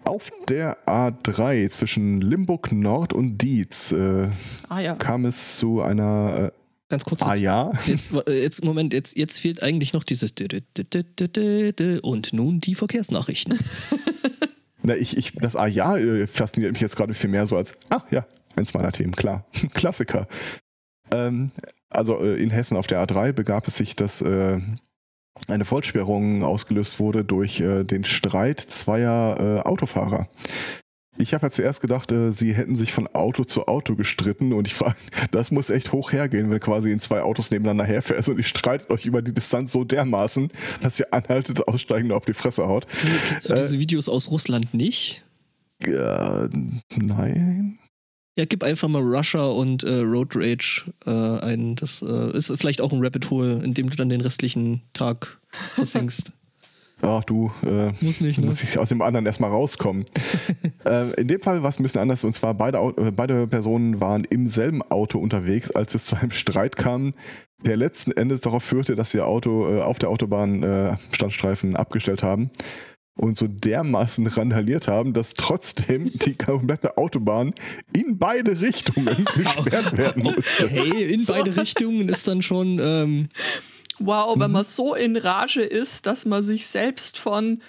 auf 0.04 0.30
der 0.48 0.76
A3 0.86 1.68
zwischen 1.70 2.20
Limburg 2.20 2.70
Nord 2.72 3.12
und 3.14 3.38
Dietz 3.38 3.90
äh, 3.92 4.28
Ah 4.68 4.80
ja. 4.80 4.94
kam 4.96 5.24
es 5.24 5.56
zu 5.56 5.80
einer 5.80 6.52
Ganz 6.94 7.04
kurz. 7.04 7.22
Ah 7.22 7.34
jetzt- 7.34 7.42
ja. 7.42 7.72
Jetzt, 7.86 8.10
äh, 8.28 8.40
jetzt, 8.40 8.64
Moment, 8.64 8.92
jetzt, 8.92 9.18
jetzt 9.18 9.40
fehlt 9.40 9.64
eigentlich 9.64 9.94
noch 9.94 10.04
dieses 10.04 10.32
und 12.02 12.32
nun 12.32 12.60
die 12.60 12.76
Verkehrsnachrichten. 12.76 13.58
Na, 14.84 14.94
ich, 14.94 15.16
ich, 15.16 15.32
das 15.32 15.56
Ah 15.56 15.66
ja 15.66 15.96
äh, 15.96 16.28
fasziniert 16.28 16.70
mich 16.72 16.80
jetzt 16.80 16.94
gerade 16.94 17.12
viel 17.14 17.30
mehr 17.30 17.48
so 17.48 17.56
als, 17.56 17.76
ah 17.90 18.02
ja, 18.12 18.24
eins 18.54 18.74
meiner 18.74 18.92
Themen, 18.92 19.10
klar. 19.16 19.44
Klassiker. 19.74 20.28
Ähm, 21.10 21.50
also 21.90 22.22
äh, 22.22 22.40
in 22.40 22.50
Hessen 22.50 22.76
auf 22.76 22.86
der 22.86 23.04
A3 23.04 23.32
begab 23.32 23.66
es 23.66 23.74
sich, 23.76 23.96
dass 23.96 24.22
äh, 24.22 24.60
eine 25.48 25.64
Vollsperrung 25.64 26.44
ausgelöst 26.44 27.00
wurde 27.00 27.24
durch 27.24 27.56
den 27.56 28.04
Streit 28.04 28.60
zweier 28.60 29.66
Autofahrer. 29.66 30.28
Ich 31.16 31.32
habe 31.32 31.46
ja 31.46 31.50
zuerst 31.50 31.80
gedacht, 31.80 32.10
äh, 32.10 32.32
sie 32.32 32.54
hätten 32.54 32.76
sich 32.76 32.92
von 32.92 33.06
Auto 33.08 33.44
zu 33.44 33.66
Auto 33.66 33.94
gestritten 33.94 34.52
und 34.52 34.66
ich 34.66 34.74
frage, 34.74 34.96
das 35.30 35.50
muss 35.50 35.70
echt 35.70 35.92
hoch 35.92 36.12
hergehen, 36.12 36.50
wenn 36.50 36.60
quasi 36.60 36.90
in 36.90 37.00
zwei 37.00 37.22
Autos 37.22 37.50
nebeneinander 37.50 37.84
herfährst 37.84 38.28
und 38.28 38.38
ihr 38.38 38.44
streitet 38.44 38.90
euch 38.90 39.06
über 39.06 39.22
die 39.22 39.32
Distanz 39.32 39.72
so 39.72 39.84
dermaßen, 39.84 40.48
dass 40.80 40.98
ihr 40.98 41.12
anhaltet, 41.12 41.66
aussteigen 41.68 42.10
und 42.10 42.16
auf 42.16 42.24
die 42.24 42.34
Fresse 42.34 42.66
haut. 42.66 42.86
Kennst 43.28 43.48
du 43.48 43.54
diese 43.54 43.78
Videos 43.78 44.08
aus 44.08 44.30
Russland 44.30 44.74
nicht? 44.74 45.22
Äh, 45.80 46.48
nein. 46.96 47.78
Ja, 48.36 48.46
gib 48.46 48.64
einfach 48.64 48.88
mal 48.88 49.02
Russia 49.02 49.44
und 49.44 49.84
äh, 49.84 50.00
Road 50.00 50.34
Rage 50.34 50.92
äh, 51.06 51.10
ein. 51.10 51.76
Das 51.76 52.02
äh, 52.02 52.36
ist 52.36 52.52
vielleicht 52.58 52.80
auch 52.80 52.92
ein 52.92 53.02
Rabbit 53.02 53.30
Hole, 53.30 53.62
in 53.62 53.74
dem 53.74 53.90
du 53.90 53.96
dann 53.96 54.08
den 54.08 54.20
restlichen 54.20 54.82
Tag 54.92 55.38
versinkst. 55.74 56.32
Ach 57.04 57.22
du, 57.24 57.52
äh, 57.66 57.92
Muss 58.00 58.20
nicht, 58.20 58.38
ne? 58.38 58.46
musst 58.46 58.62
ich 58.62 58.78
aus 58.78 58.88
dem 58.88 59.02
anderen 59.02 59.26
erstmal 59.26 59.50
rauskommen. 59.50 60.04
äh, 60.86 61.12
in 61.20 61.28
dem 61.28 61.40
Fall 61.40 61.62
war 61.62 61.68
es 61.68 61.78
ein 61.78 61.82
bisschen 61.82 62.00
anders 62.00 62.24
und 62.24 62.34
zwar 62.34 62.54
beide, 62.54 62.78
äh, 62.78 63.10
beide 63.10 63.46
Personen 63.46 64.00
waren 64.00 64.24
im 64.24 64.46
selben 64.46 64.82
Auto 64.82 65.18
unterwegs, 65.18 65.70
als 65.70 65.94
es 65.94 66.06
zu 66.06 66.16
einem 66.16 66.30
Streit 66.30 66.76
kam, 66.76 67.12
der 67.64 67.76
letzten 67.76 68.12
Endes 68.12 68.40
darauf 68.40 68.64
führte, 68.64 68.94
dass 68.94 69.10
sie 69.10 69.18
ihr 69.18 69.26
Auto 69.26 69.68
äh, 69.68 69.80
auf 69.80 69.98
der 69.98 70.08
Autobahn 70.08 70.62
äh, 70.62 70.96
Standstreifen 71.12 71.76
abgestellt 71.76 72.22
haben 72.22 72.50
und 73.16 73.36
so 73.36 73.46
dermaßen 73.46 74.26
randaliert 74.26 74.88
haben, 74.88 75.12
dass 75.12 75.34
trotzdem 75.34 76.10
die 76.14 76.34
komplette 76.34 76.96
Autobahn 76.96 77.54
in 77.92 78.18
beide 78.18 78.60
Richtungen 78.60 79.24
gesperrt 79.36 79.96
werden 79.96 80.22
musste. 80.22 80.68
Hey, 80.68 81.12
in 81.12 81.24
beide 81.26 81.56
Richtungen 81.56 82.08
ist 82.08 82.26
dann 82.28 82.42
schon. 82.42 82.78
Ähm, 82.80 83.28
Wow, 83.98 84.36
Mhm. 84.36 84.40
wenn 84.40 84.50
man 84.52 84.64
so 84.64 84.94
in 84.94 85.16
Rage 85.16 85.62
ist, 85.62 86.06
dass 86.06 86.24
man 86.24 86.42
sich 86.42 86.66
selbst 86.66 87.18
von 87.18 87.60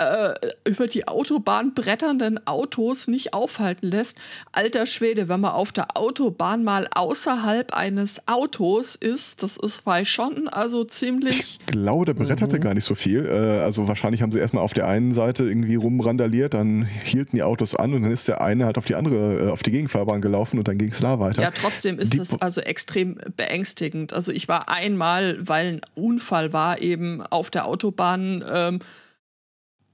äh, 0.00 0.34
über 0.68 0.86
die 0.86 1.06
Autobahn 1.06 1.74
bretternden 1.74 2.46
Autos 2.46 3.06
nicht 3.08 3.34
aufhalten 3.34 3.86
lässt. 3.90 4.16
Alter 4.52 4.86
Schwede, 4.86 5.28
wenn 5.28 5.40
man 5.40 5.52
auf 5.52 5.72
der 5.72 5.96
Autobahn 5.96 6.64
mal 6.64 6.88
außerhalb 6.94 7.74
eines 7.74 8.26
Autos 8.26 8.94
ist, 8.96 9.42
das 9.42 9.56
ist 9.56 9.84
bei 9.84 10.04
schon 10.04 10.48
also 10.48 10.84
ziemlich. 10.84 11.38
Ich 11.60 11.66
glaube, 11.66 12.06
der 12.06 12.14
bretterte 12.14 12.56
Mhm. 12.56 12.60
gar 12.62 12.74
nicht 12.74 12.84
so 12.84 12.94
viel. 12.94 13.26
Äh, 13.26 13.60
Also 13.60 13.86
wahrscheinlich 13.88 14.22
haben 14.22 14.32
sie 14.32 14.38
erstmal 14.38 14.64
auf 14.64 14.72
der 14.74 14.86
einen 14.88 15.12
Seite 15.12 15.44
irgendwie 15.44 15.74
rumrandaliert, 15.76 16.54
dann 16.54 16.84
hielten 17.04 17.36
die 17.36 17.42
Autos 17.42 17.74
an 17.74 17.92
und 17.94 18.02
dann 18.02 18.10
ist 18.10 18.26
der 18.28 18.40
eine 18.40 18.64
halt 18.64 18.78
auf 18.78 18.84
die 18.86 18.94
andere, 18.94 19.48
äh, 19.48 19.50
auf 19.50 19.62
die 19.62 19.70
Gegenfahrbahn 19.70 20.20
gelaufen 20.22 20.58
und 20.58 20.66
dann 20.66 20.78
ging 20.78 20.90
es 20.90 21.00
da 21.00 21.18
weiter. 21.20 21.42
Ja, 21.42 21.50
trotzdem 21.50 21.98
ist 21.98 22.14
Die- 22.14 22.20
es 22.20 22.40
also 22.40 22.60
extrem 22.62 23.18
beängstigend. 23.36 24.12
Also 24.12 24.32
ich 24.32 24.48
war 24.48 24.68
einmal, 24.68 25.36
weil 25.46 25.66
ein 25.66 25.80
Unfall 25.94 26.52
war, 26.52 26.80
eben 26.80 27.20
auf 27.22 27.50
der 27.50 27.66
Autobahn 27.66 28.44
ähm, 28.50 28.78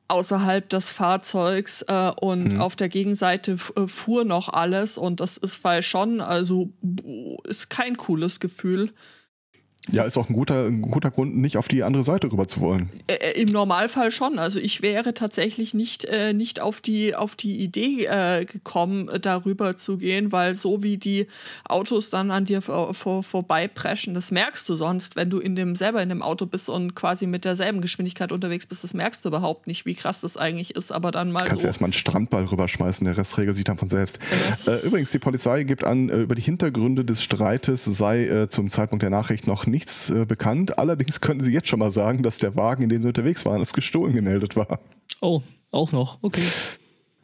außerhalb 0.09 0.69
des 0.69 0.91
Fahrzeugs 0.91 1.83
äh, 1.83 2.13
und 2.21 2.55
Mhm. 2.55 2.61
auf 2.61 2.77
der 2.77 2.89
Gegenseite 2.89 3.59
äh, 3.77 3.87
fuhr 3.87 4.25
noch 4.25 4.49
alles 4.49 4.99
und 4.99 5.21
das 5.21 5.37
ist 5.37 5.63
weil 5.65 5.83
schon, 5.83 6.21
also 6.21 6.71
ist 7.45 7.71
kein 7.71 7.97
cooles 7.97 8.41
Gefühl. 8.41 8.91
Ja, 9.93 10.03
ist 10.03 10.17
auch 10.17 10.29
ein 10.29 10.35
guter, 10.35 10.67
ein 10.67 10.83
guter 10.83 11.11
Grund, 11.11 11.37
nicht 11.37 11.57
auf 11.57 11.69
die 11.69 11.85
andere 11.85 12.03
Seite 12.03 12.31
rüber 12.31 12.49
zu 12.49 12.61
wollen. 12.61 12.91
Äh, 13.07 13.41
Im 13.41 13.51
Normalfall 13.51 14.11
schon. 14.11 14.39
Also 14.39 14.59
ich 14.59 14.83
wäre 14.83 15.15
tatsächlich 15.15 15.75
nicht, 15.75 16.05
äh, 16.07 16.33
nicht 16.33 16.61
auf, 16.61 16.81
die, 16.81 17.15
auf 17.15 17.37
die 17.37 17.57
Idee 17.61 18.07
äh, 18.07 18.45
gekommen, 18.45 19.09
äh, 19.09 19.21
darüber 19.21 19.77
zu 19.77 19.99
gehen, 19.99 20.33
weil 20.33 20.55
so 20.57 20.83
wie 20.83 20.97
die 20.97 21.29
Autos 21.65 22.11
dann 22.11 22.31
an 22.31 22.45
dir 22.45 22.63
vor, 22.63 22.95
vor, 22.95 23.23
vorbeipreschen, 23.23 24.15
das 24.15 24.31
merkst 24.31 24.69
du 24.69 24.75
sonst, 24.75 25.15
wenn 25.15 25.31
du 25.31 25.39
in 25.39 25.55
dem 25.55 25.77
selber 25.77 26.03
in 26.03 26.09
dem 26.09 26.23
Auto 26.23 26.47
bist 26.47 26.69
und 26.69 26.97
quasi 26.97 27.27
mit 27.27 27.45
derselben 27.45 27.81
Geschwindigkeit 27.81 28.33
unterwegs 28.33 28.67
bist, 28.67 28.83
das 28.83 28.93
merkst 28.93 29.25
du 29.25 29.29
überhaupt 29.29 29.69
nicht, 29.69 29.87
wie 29.87 29.95
krass 29.95 30.21
das 30.21 30.37
eigentlich 30.37 30.75
ist, 30.75 30.91
aber 30.91 31.13
dann 31.13 31.31
mal 31.31 31.45
Kannst 31.45 31.59
du 31.59 31.61
so. 31.63 31.67
erstmal 31.69 31.89
einen 31.89 31.93
Strandball 31.93 32.45
rüberschmeißen, 32.45 33.05
der 33.05 33.17
Rest 33.17 33.39
regelt 33.39 33.55
sich 33.55 33.65
dann 33.65 33.79
von 33.79 33.89
selbst. 33.89 34.19
Äh, 34.67 34.85
übrigens, 34.87 35.13
die 35.13 35.19
Polizei 35.19 35.63
gibt 35.63 35.85
an, 35.85 36.09
äh, 36.09 36.23
über 36.23 36.35
die 36.35 36.43
Hintergründe 36.43 37.05
des 37.05 37.23
Streites 37.23 37.85
sei 37.85 38.47
zum 38.49 38.69
Zeitpunkt 38.69 39.03
der 39.03 39.11
Nachricht 39.11 39.47
noch 39.47 39.67
nichts 39.77 40.11
äh, 40.11 40.25
bekannt. 40.25 40.79
Allerdings 40.79 41.21
können 41.21 41.41
sie 41.41 41.53
jetzt 41.53 41.69
schon 41.69 41.79
mal 41.79 41.91
sagen, 41.91 42.23
dass 42.23 42.39
der 42.39 42.57
Wagen, 42.57 42.83
in 42.83 42.89
dem 42.89 43.03
sie 43.03 43.09
unterwegs 43.09 43.45
waren, 43.45 43.59
als 43.61 43.73
gestohlen 43.73 44.15
gemeldet 44.15 44.57
war. 44.57 44.81
oh, 45.21 45.43
auch 45.71 45.93
noch. 45.93 46.19
Okay. 46.23 46.43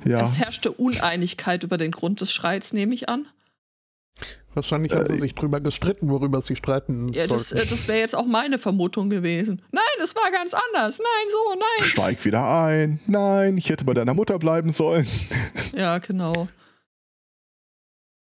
Ja, 0.05 0.21
Es 0.23 0.39
herrschte 0.39 0.71
Uneinigkeit 0.73 1.63
über 1.65 1.77
den 1.77 1.93
Grund 1.93 2.21
des 2.21 2.33
Streits, 2.33 2.73
nehme 2.73 2.95
ich 2.95 3.09
an. 3.09 3.27
Wahrscheinlich 4.55 4.93
haben 4.93 5.07
Äh, 5.07 5.15
sie 5.15 5.19
sich 5.21 5.35
drüber 5.35 5.61
gestritten, 5.61 6.11
worüber 6.11 6.43
sie 6.43 6.57
streiten 6.57 7.13
Ja, 7.15 7.27
das, 7.27 7.49
sollten. 7.49 7.67
äh, 7.67 7.71
das 7.71 7.89
wäre 7.89 7.99
jetzt 8.01 8.15
auch 8.15 8.27
meine 8.27 8.59
Vermutung 8.59 9.09
gewesen. 9.09 9.63
Nein, 9.71 9.83
es 10.05 10.15
war 10.15 10.31
ganz 10.31 10.53
anders. 10.55 10.99
Nein, 10.99 11.31
so, 11.31 11.55
nein. 11.59 11.89
steig 11.89 12.25
wieder 12.25 12.65
ein. 12.65 13.01
Nein, 13.07 13.57
ich 13.57 13.71
hätte 13.71 13.85
bei 13.85 13.95
deiner 13.95 14.13
Mutter 14.13 14.39
bleiben 14.39 14.71
sollen. 14.71 15.07
Ja, 15.75 15.97
genau. 15.99 16.49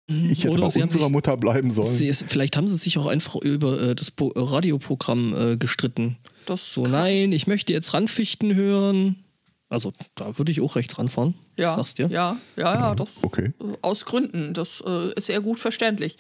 Ich 0.07 0.43
hätte 0.43 0.53
Oder 0.55 0.63
bei 0.63 0.69
sie 0.69 0.81
unserer 0.81 1.03
sich, 1.03 1.11
Mutter 1.11 1.37
bleiben 1.37 1.71
sollen. 1.71 1.87
sie 1.87 2.07
ist, 2.07 2.25
vielleicht 2.27 2.57
haben 2.57 2.67
sie 2.67 2.77
sich 2.77 2.97
auch 2.97 3.05
einfach 3.05 3.35
über 3.37 3.81
äh, 3.81 3.95
das 3.95 4.11
po 4.11 4.27
Radioprogramm 4.35 5.33
äh, 5.53 5.57
gestritten. 5.57 6.17
Das 6.45 6.73
So, 6.73 6.87
nein, 6.87 7.31
ich 7.31 7.47
möchte 7.47 7.71
jetzt 7.71 7.93
Randfichten 7.93 8.53
hören. 8.53 9.23
Also, 9.69 9.93
da 10.15 10.37
würde 10.37 10.51
ich 10.51 10.59
auch 10.61 10.75
rechts 10.75 10.99
ranfahren. 10.99 11.35
Ja, 11.57 11.75
Sagst 11.77 11.97
dir. 11.99 12.07
ja, 12.07 12.37
ja, 12.57 12.73
ja, 12.75 12.95
das 12.95 13.07
Okay. 13.21 13.53
äh, 13.59 13.77
aus 13.81 14.05
Gründen. 14.05 14.53
Das 14.53 14.83
äh, 14.85 15.13
ist 15.13 15.27
sehr 15.27 15.39
gut 15.41 15.59
verständlich. 15.59 16.17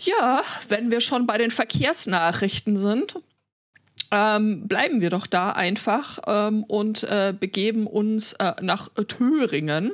Ja, 0.00 0.40
wenn 0.68 0.90
wir 0.90 1.00
schon 1.02 1.26
bei 1.26 1.36
den 1.36 1.50
Verkehrsnachrichten 1.50 2.78
sind, 2.78 3.16
ähm, 4.10 4.66
bleiben 4.66 5.00
wir 5.02 5.10
doch 5.10 5.26
da 5.26 5.50
einfach 5.52 6.18
ähm, 6.26 6.64
und 6.64 7.02
äh, 7.04 7.34
begeben 7.38 7.86
uns 7.86 8.32
äh, 8.34 8.54
nach 8.62 8.88
Thüringen. 9.06 9.92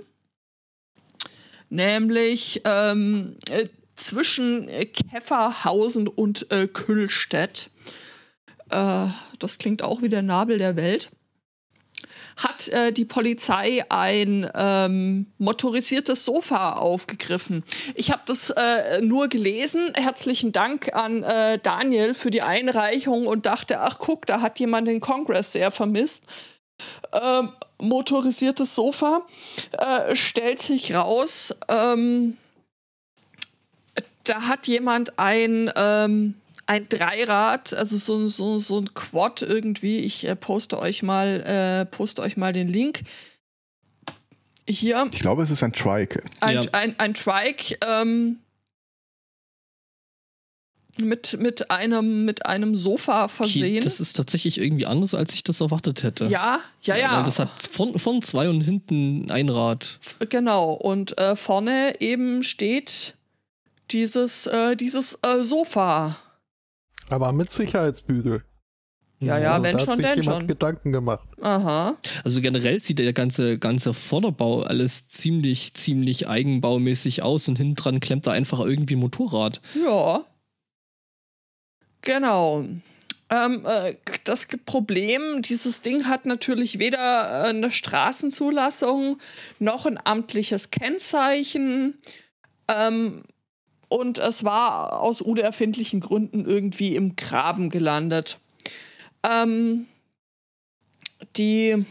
Nämlich 1.68 2.62
ähm, 2.64 3.37
äh, 3.50 3.66
zwischen 3.96 4.68
äh, 4.68 4.87
Käfferhausen 4.87 6.07
und 6.09 6.50
äh, 6.52 6.68
Kühlstedt. 6.68 7.70
Äh, 8.70 9.07
das 9.38 9.59
klingt 9.59 9.83
auch 9.83 10.02
wie 10.02 10.09
der 10.09 10.22
Nabel 10.22 10.59
der 10.59 10.76
Welt. 10.76 11.11
hat 12.37 12.68
äh, 12.68 12.92
die 12.92 13.05
Polizei 13.07 13.85
ein 13.88 14.48
ähm, 14.55 15.26
motorisiertes 15.38 16.24
Sofa 16.24 16.74
aufgegriffen. 16.74 17.64
Ich 17.94 18.11
habe 18.11 18.22
das 18.26 18.50
äh, 18.50 19.00
nur 19.00 19.29
gelesen. 19.29 19.92
Herzlichen 19.94 20.52
Dank 20.52 20.94
an 20.94 21.22
äh, 21.22 21.59
Daniel 21.59 22.14
für 22.14 22.31
die 22.31 22.42
Einreichung 22.42 23.26
und 23.26 23.46
dachte, 23.46 23.81
ach 23.81 23.98
guck, 23.98 24.26
da 24.26 24.40
hat 24.42 24.61
jemand 24.61 24.87
den 24.87 25.00
Kongress 25.00 25.52
sehr 25.52 25.70
vermisst. 25.70 26.24
Ähm, 27.12 27.50
motorisiertes 27.81 28.75
Sofa 28.75 29.23
äh, 29.73 30.15
stellt 30.17 30.61
sich 30.61 30.95
raus. 30.95 31.55
Ähm, 31.69 32.37
da 34.25 34.43
hat 34.43 34.67
jemand 34.67 35.19
ein 35.19 35.71
ähm, 35.77 36.35
ein 36.67 36.89
Dreirad, 36.89 37.73
also 37.75 37.97
so, 37.97 38.27
so, 38.27 38.59
so 38.59 38.81
ein 38.81 38.93
Quad 38.95 39.43
irgendwie. 39.43 39.99
Ich 39.99 40.27
äh, 40.27 40.35
poste 40.37 40.79
euch 40.79 41.03
mal, 41.03 41.41
äh, 41.43 41.87
poste 41.87 42.23
euch 42.23 42.37
mal 42.37 42.53
den 42.53 42.69
Link. 42.69 43.03
Hier. 44.69 45.09
Ich 45.12 45.21
glaube, 45.21 45.43
es 45.43 45.51
ist 45.51 45.62
ein 45.62 45.73
Trike. 45.73 46.25
Ein, 46.41 46.62
ja. 46.62 46.62
ein, 46.73 46.99
ein 46.99 47.15
Trike 47.15 47.77
ähm, 47.87 48.41
mit, 50.98 51.38
mit, 51.40 51.70
einem, 51.70 52.24
mit 52.24 52.46
einem 52.46 52.76
Sofa 52.76 53.28
versehen. 53.28 53.85
Das 53.85 54.00
ist 54.00 54.16
tatsächlich 54.16 54.59
irgendwie 54.59 54.87
anders, 54.87 55.14
als 55.14 55.35
ich 55.35 55.44
das 55.44 55.61
erwartet 55.61 56.02
hätte. 56.02 56.26
Ja, 56.26 56.61
ja, 56.82 56.96
ja. 56.96 57.16
Weil 57.16 57.24
das 57.24 57.38
hat 57.38 57.50
vorn, 57.70 57.98
vorn 57.98 58.22
zwei 58.22 58.48
und 58.48 58.61
hinten 58.61 59.30
ein 59.30 59.48
Rad. 59.48 59.98
Genau. 60.28 60.72
Und 60.72 61.18
äh, 61.18 61.37
vorne 61.37 62.00
eben 62.00 62.42
steht 62.42 63.14
dieses, 63.90 64.46
äh, 64.46 64.76
dieses 64.76 65.18
äh, 65.22 65.44
Sofa. 65.44 66.18
Aber 67.09 67.32
mit 67.32 67.50
Sicherheitsbügel. 67.50 68.42
Ja, 69.18 69.38
ja, 69.38 69.52
also, 69.52 69.64
wenn 69.64 69.78
da 69.78 69.85
schon, 69.85 69.88
hat 69.88 69.96
sich 69.96 70.04
denn 70.06 70.22
jemand 70.22 70.40
schon. 70.40 70.46
Gedanken 70.46 70.92
gemacht. 70.92 71.28
Aha. 71.40 71.96
Also 72.22 72.40
generell 72.42 72.80
sieht 72.80 72.98
der 72.98 73.12
ganze, 73.14 73.59
ganze 73.59 73.94
Vorderbau 73.94 74.61
alles 74.61 75.09
ziemlich, 75.09 75.72
ziemlich 75.74 76.28
eigenbaumäßig 76.28 77.22
aus 77.22 77.48
und 77.48 77.56
hinten 77.56 77.76
dran 77.76 78.00
klemmt 78.00 78.26
da 78.26 78.32
einfach 78.32 78.61
irgendwie 78.61 78.96
ein 78.96 79.00
Motorrad. 79.00 79.62
Ja. 79.82 80.24
Genau. 82.07 82.64
Ähm, 83.31 83.66
äh, 83.66 83.97
das 84.23 84.47
Problem, 84.64 85.42
dieses 85.42 85.83
Ding 85.83 86.07
hat 86.07 86.25
natürlich 86.25 86.79
weder 86.79 86.99
äh, 87.47 87.49
eine 87.49 87.73
Straßenzulassung 87.73 89.19
noch 89.59 89.87
ein 89.87 89.99
amtliches 90.05 90.71
Kennzeichen. 90.71 91.99
Ähm, 92.69 93.25
und 93.88 94.19
es 94.19 94.45
war 94.45 95.01
aus 95.01 95.21
unerfindlichen 95.21 95.99
Gründen 95.99 96.45
irgendwie 96.45 96.95
im 96.95 97.16
Graben 97.16 97.71
gelandet. 97.71 98.38
Ähm, 99.25 99.87
die 101.37 101.85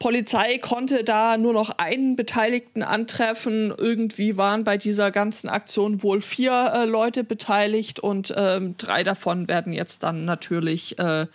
Polizei 0.00 0.56
konnte 0.56 1.04
da 1.04 1.36
nur 1.36 1.52
noch 1.52 1.70
einen 1.76 2.16
Beteiligten 2.16 2.82
antreffen. 2.82 3.72
Irgendwie 3.76 4.38
waren 4.38 4.64
bei 4.64 4.78
dieser 4.78 5.10
ganzen 5.10 5.50
Aktion 5.50 6.02
wohl 6.02 6.22
vier 6.22 6.72
äh, 6.74 6.84
Leute 6.86 7.22
beteiligt 7.22 8.00
und 8.00 8.32
ähm, 8.34 8.76
drei 8.78 9.04
davon 9.04 9.46
werden 9.46 9.74
jetzt 9.74 10.02
dann 10.02 10.24
natürlich 10.24 10.98
äh, 10.98 11.26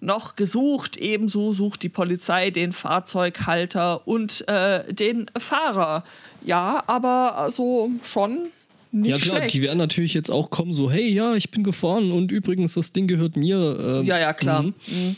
noch 0.00 0.36
gesucht. 0.36 0.98
Ebenso 0.98 1.54
sucht 1.54 1.82
die 1.82 1.88
Polizei 1.88 2.50
den 2.50 2.72
Fahrzeughalter 2.72 4.06
und 4.06 4.46
äh, 4.48 4.92
den 4.92 5.30
Fahrer. 5.38 6.04
Ja, 6.44 6.84
aber 6.86 7.38
also 7.38 7.90
schon 8.02 8.50
nicht 8.92 9.10
ja 9.12 9.18
klar, 9.18 9.36
schlecht. 9.38 9.54
die 9.54 9.62
werden 9.62 9.78
natürlich 9.78 10.12
jetzt 10.12 10.30
auch 10.30 10.50
kommen, 10.50 10.74
so, 10.74 10.90
hey, 10.90 11.08
ja, 11.08 11.34
ich 11.36 11.50
bin 11.50 11.64
gefahren 11.64 12.12
und 12.12 12.30
übrigens, 12.30 12.74
das 12.74 12.92
Ding 12.92 13.06
gehört 13.06 13.36
mir. 13.36 13.78
Ähm, 13.82 14.04
ja, 14.04 14.18
ja, 14.18 14.34
klar. 14.34 14.62
Mhm. 14.62 14.74
Mhm. 14.86 15.16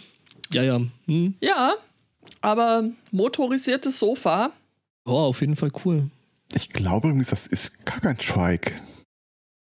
Ja, 0.53 0.63
ja. 0.63 0.81
Mhm. 1.07 1.35
Ja, 1.41 1.75
aber 2.47 2.85
motorisiertes 3.13 3.99
Sofa. 3.99 4.53
Oh, 5.05 5.13
auf 5.13 5.41
jeden 5.41 5.57
Fall 5.57 5.71
cool. 5.85 6.11
Ich 6.55 6.71
glaube 6.71 7.09
übrigens, 7.09 7.31
das 7.31 7.47
ist 7.47 7.85
gar 7.85 8.01
kein 8.01 8.17
Trike. 8.19 8.73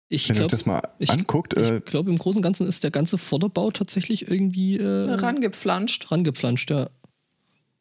Ich 0.07 0.29
Wenn 0.29 0.35
ihr 0.37 0.41
euch 0.43 0.47
das 0.49 0.65
mal 0.65 0.81
ich- 0.99 1.09
anguckt, 1.09 1.55
äh, 1.55 1.77
Ich 1.77 1.85
glaube, 1.85 2.11
im 2.11 2.17
Großen 2.17 2.37
und 2.39 2.43
Ganzen 2.43 2.67
ist 2.67 2.83
der 2.83 2.91
ganze 2.91 3.17
Vorderbau 3.17 3.71
tatsächlich 3.71 4.29
irgendwie 4.29 4.77
äh, 4.77 4.85
Rangepflanscht. 5.13 6.11
rangepflanscht, 6.11 6.69
ja. 6.69 6.89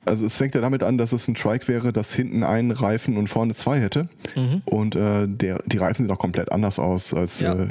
also 0.07 0.25
es 0.25 0.37
fängt 0.39 0.55
ja 0.55 0.63
damit 0.63 0.83
an, 0.83 0.97
dass 0.99 1.13
es 1.13 1.29
ein 1.29 1.35
Trike 1.35 1.69
wäre, 1.69 1.93
das 1.93 2.15
hinten 2.15 2.43
einen 2.43 2.71
Reifen 2.71 3.17
und 3.19 3.29
vorne 3.29 3.55
zwei 3.55 3.79
hätte. 3.81 4.09
Mhm. 4.37 4.63
Und 4.65 4.97
äh, 4.97 5.27
der, 5.29 5.63
die 5.67 5.77
Reifen 5.77 6.07
sehen 6.07 6.15
auch 6.15 6.19
komplett 6.19 6.51
anders 6.51 6.79
aus 6.79 7.13
als 7.13 7.41
Ja. 7.41 7.55
äh, 7.55 7.69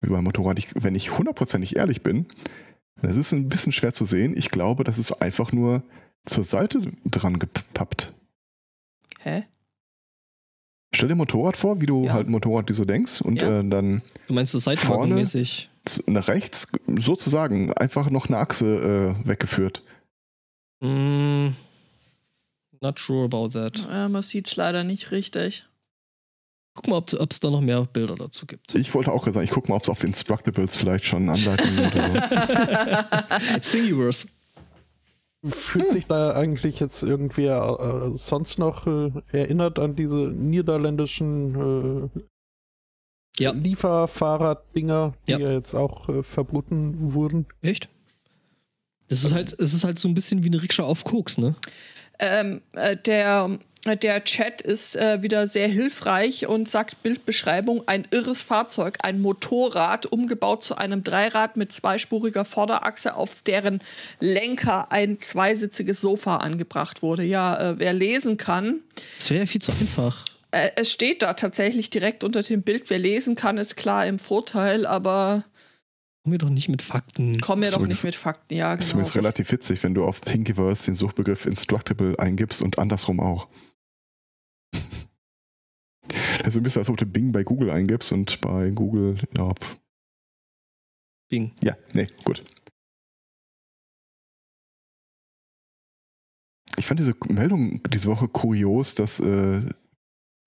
wie 0.00 0.10
beim 0.10 0.22
Motorrad. 0.24 0.58
Ich, 0.60 0.68
wenn 0.76 0.94
ich 0.94 1.18
hundertprozentig 1.18 1.74
ehrlich 1.76 2.02
bin, 2.02 2.26
das 3.02 3.16
ist 3.16 3.32
ein 3.32 3.48
bisschen 3.48 3.72
schwer 3.72 3.92
zu 3.92 4.04
sehen. 4.04 4.36
Ich 4.36 4.50
glaube, 4.50 4.84
das 4.84 4.98
ist 4.98 5.10
einfach 5.22 5.50
nur 5.52 5.82
zur 6.28 6.44
Seite 6.44 6.80
dran 7.04 7.38
gepappt. 7.38 8.12
Hä? 9.20 9.44
Stell 10.94 11.08
dir 11.08 11.14
ein 11.14 11.18
Motorrad 11.18 11.56
vor, 11.56 11.80
wie 11.80 11.86
du 11.86 12.04
Ja. 12.06 12.12
halt 12.14 12.28
ein 12.28 12.30
Motorrad 12.32 12.68
dir 12.68 12.74
so 12.74 12.84
denkst 12.84 13.20
und 13.20 13.40
Ja. 13.42 13.60
äh, 13.60 13.68
dann 13.68 14.02
Du 14.26 14.34
meinst 14.34 14.52
so 14.52 14.58
Vorne? 14.60 14.76
Seitenwagenmäßig? 14.76 15.70
nach 16.06 16.28
rechts 16.28 16.68
sozusagen 16.96 17.72
einfach 17.74 18.10
noch 18.10 18.28
eine 18.28 18.38
Achse 18.38 19.16
äh, 19.24 19.28
weggeführt. 19.28 19.82
Mm, 20.80 21.48
not 22.80 22.98
sure 22.98 23.24
about 23.24 23.48
that. 23.50 23.78
Ja, 23.88 24.08
man 24.08 24.22
sieht 24.22 24.46
es 24.48 24.56
leider 24.56 24.84
nicht 24.84 25.10
richtig. 25.10 25.64
Guck 26.74 26.86
mal, 26.88 26.96
ob 26.98 27.30
es 27.32 27.40
da 27.40 27.50
noch 27.50 27.60
mehr 27.60 27.82
Bilder 27.86 28.14
dazu 28.14 28.46
gibt. 28.46 28.74
Ich 28.76 28.94
wollte 28.94 29.10
auch 29.12 29.22
gerade 29.22 29.32
sagen, 29.32 29.44
ich 29.44 29.50
gucke 29.50 29.68
mal, 29.68 29.76
ob 29.76 29.82
es 29.82 29.88
auf 29.88 30.04
Instructables 30.04 30.76
vielleicht 30.76 31.04
schon 31.06 31.28
Anleitungen 31.28 31.78
oder 31.90 33.30
so. 33.50 33.58
Thingiverse. 33.70 34.28
Fühlt 35.44 35.88
sich 35.88 36.06
da 36.06 36.32
eigentlich 36.32 36.80
jetzt 36.80 37.02
irgendwer 37.04 38.10
äh, 38.12 38.18
sonst 38.18 38.58
noch 38.58 38.86
äh, 38.86 39.10
erinnert 39.30 39.78
an 39.78 39.94
diese 39.94 40.16
niederländischen 40.16 42.10
äh, 42.16 42.20
Ja. 43.38 43.52
Lieferfahrrad-Dinger, 43.52 45.14
die 45.28 45.32
Ja. 45.32 45.38
ja. 45.38 45.52
jetzt 45.52 45.74
auch 45.74 46.08
äh, 46.08 46.22
verboten 46.24 47.12
wurden? 47.12 47.46
Echt? 47.62 47.88
Das 49.08 49.22
ist 49.22 49.32
halt, 49.32 49.52
es 49.60 49.74
ist 49.74 49.84
halt 49.84 49.98
so 49.98 50.08
ein 50.08 50.14
bisschen 50.14 50.42
wie 50.42 50.48
eine 50.48 50.60
Rikscha 50.60 50.82
auf 50.82 51.04
Koks, 51.04 51.38
ne? 51.38 51.54
Ähm, 52.18 52.60
äh, 52.72 52.96
der, 52.96 53.58
der 53.86 54.24
Chat 54.24 54.60
ist 54.60 54.96
äh, 54.96 55.22
wieder 55.22 55.46
sehr 55.46 55.68
hilfreich 55.68 56.46
und 56.46 56.68
sagt 56.68 57.02
Bildbeschreibung: 57.02 57.84
ein 57.86 58.06
irres 58.10 58.42
Fahrzeug, 58.42 58.98
ein 59.02 59.20
Motorrad, 59.20 60.06
umgebaut 60.06 60.64
zu 60.64 60.76
einem 60.76 61.04
Dreirad 61.04 61.56
mit 61.56 61.72
zweispuriger 61.72 62.44
Vorderachse, 62.44 63.14
auf 63.14 63.42
deren 63.46 63.80
Lenker 64.20 64.90
ein 64.92 65.18
zweisitziges 65.18 66.00
Sofa 66.00 66.38
angebracht 66.38 67.02
wurde. 67.02 67.22
Ja, 67.22 67.70
äh, 67.72 67.78
wer 67.78 67.92
lesen 67.92 68.36
kann, 68.36 68.80
Das 69.16 69.30
wäre 69.30 69.40
ja 69.40 69.46
viel 69.46 69.62
zu 69.62 69.72
einfach. 69.72 70.24
äh, 70.50 70.70
es 70.76 70.90
steht 70.90 71.22
da 71.22 71.34
tatsächlich 71.34 71.88
direkt 71.88 72.24
unter 72.24 72.42
dem 72.42 72.62
Bild, 72.62 72.90
wer 72.90 72.98
lesen 72.98 73.36
kann, 73.36 73.58
ist 73.58 73.76
klar 73.76 74.06
im 74.06 74.18
Vorteil, 74.18 74.86
aber 74.86 75.44
Komm 76.24 76.32
mir 76.32 76.38
doch 76.38 76.50
nicht 76.50 76.68
mit 76.68 76.82
Fakten. 76.82 77.40
kommen 77.40 77.62
wir 77.62 77.70
So, 77.70 77.78
doch 77.78 77.86
nicht 77.86 78.04
mit 78.04 78.16
Fakten. 78.16 78.54
Ja, 78.54 78.74
Das 78.76 78.86
ist 78.86 78.92
genau. 78.92 79.08
relativ 79.14 79.50
witzig, 79.52 79.82
wenn 79.82 79.94
du 79.94 80.04
auf 80.04 80.20
Thingiverse 80.20 80.86
den 80.86 80.94
Suchbegriff 80.94 81.46
Instructable 81.46 82.18
eingibst 82.18 82.60
und 82.60 82.78
andersrum 82.78 83.20
auch. 83.20 83.48
Ist 86.48 86.56
ein 86.56 86.62
bisschen, 86.62 86.80
als 86.80 86.88
ob 86.88 86.96
du 86.96 87.04
Bing 87.04 87.30
bei 87.30 87.44
Google 87.44 87.70
eingibst 87.70 88.10
und 88.10 88.40
bei 88.40 88.70
Google, 88.70 89.18
ja. 89.36 89.52
Bing. 91.28 91.52
ja, 91.62 91.76
nee, 91.92 92.06
gut. 92.24 92.42
Ich 96.78 96.86
fand 96.86 97.00
diese 97.00 97.14
Meldung 97.28 97.82
diese 97.90 98.08
Woche 98.08 98.28
kurios, 98.28 98.94
dass 98.94 99.20
äh, 99.20 99.60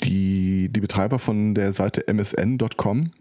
die, 0.02 0.70
die 0.70 0.80
Betreiber 0.80 1.20
von 1.20 1.54
der 1.54 1.72
Seite 1.72 2.08
msn.com 2.12 3.12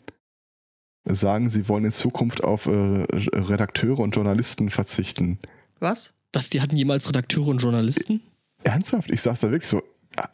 sagen, 1.05 1.51
sie 1.51 1.69
wollen 1.69 1.85
in 1.85 1.93
Zukunft 1.93 2.43
auf 2.43 2.65
äh, 2.65 2.71
Redakteure 2.71 3.99
und 3.99 4.17
Journalisten 4.17 4.71
verzichten. 4.71 5.39
Was? 5.81 6.15
Was, 6.33 6.49
die 6.49 6.63
hatten 6.63 6.77
jemals 6.77 7.11
Redakteure 7.11 7.49
und 7.49 7.59
Journalisten? 7.59 8.23
Ernsthaft? 8.65 9.11
Ich 9.11 9.21
saß 9.21 9.41
da 9.41 9.51
wirklich 9.51 9.69
so, 9.69 9.83
ah, 10.17 10.31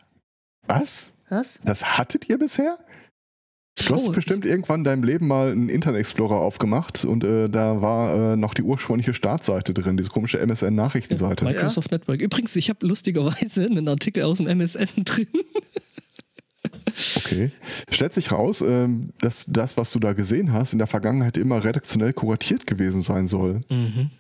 was? 0.69 1.16
Was? 1.29 1.59
Das 1.65 1.99
hattet 1.99 2.29
ihr 2.29 2.39
bisher? 2.39 2.79
Du 3.79 3.95
hast 3.95 4.09
Oh, 4.09 4.13
bestimmt 4.13 4.47
irgendwann 4.47 4.81
in 4.81 4.85
deinem 4.85 5.05
Leben 5.05 5.27
mal 5.27 5.53
einen 5.53 5.69
Internet 5.69 6.01
Explorer 6.01 6.37
aufgemacht 6.37 7.05
und 7.05 7.25
äh, 7.25 7.49
da 7.49 7.83
war 7.83 8.33
äh, 8.33 8.37
noch 8.37 8.55
die 8.55 8.63
ursprüngliche 8.63 9.13
Startseite 9.13 9.75
drin, 9.75 9.99
diese 9.99 10.09
komische 10.09 10.39
MSN-Nachrichtenseite. 10.39 11.45
Microsoft 11.45 11.91
Network. 11.93 12.23
Übrigens, 12.23 12.57
ich 12.57 12.71
habe 12.71 12.87
lustigerweise 12.87 13.67
einen 13.71 13.87
Artikel 13.89 14.23
aus 14.23 14.39
dem 14.39 14.47
MSN 14.47 14.89
drin. 15.05 15.29
Okay. 17.17 17.51
Stellt 17.91 18.15
sich 18.15 18.33
raus, 18.33 18.63
ähm, 18.63 19.11
dass 19.21 19.45
das, 19.47 19.77
was 19.77 19.91
du 19.91 19.99
da 19.99 20.15
gesehen 20.15 20.53
hast, 20.53 20.73
in 20.73 20.79
der 20.79 20.87
Vergangenheit 20.87 21.37
immer 21.37 21.63
redaktionell 21.63 22.15
kuratiert 22.15 22.67
gewesen 22.67 23.03
sein 23.03 23.27
soll. 23.27 23.61
Mhm. 23.69 24.11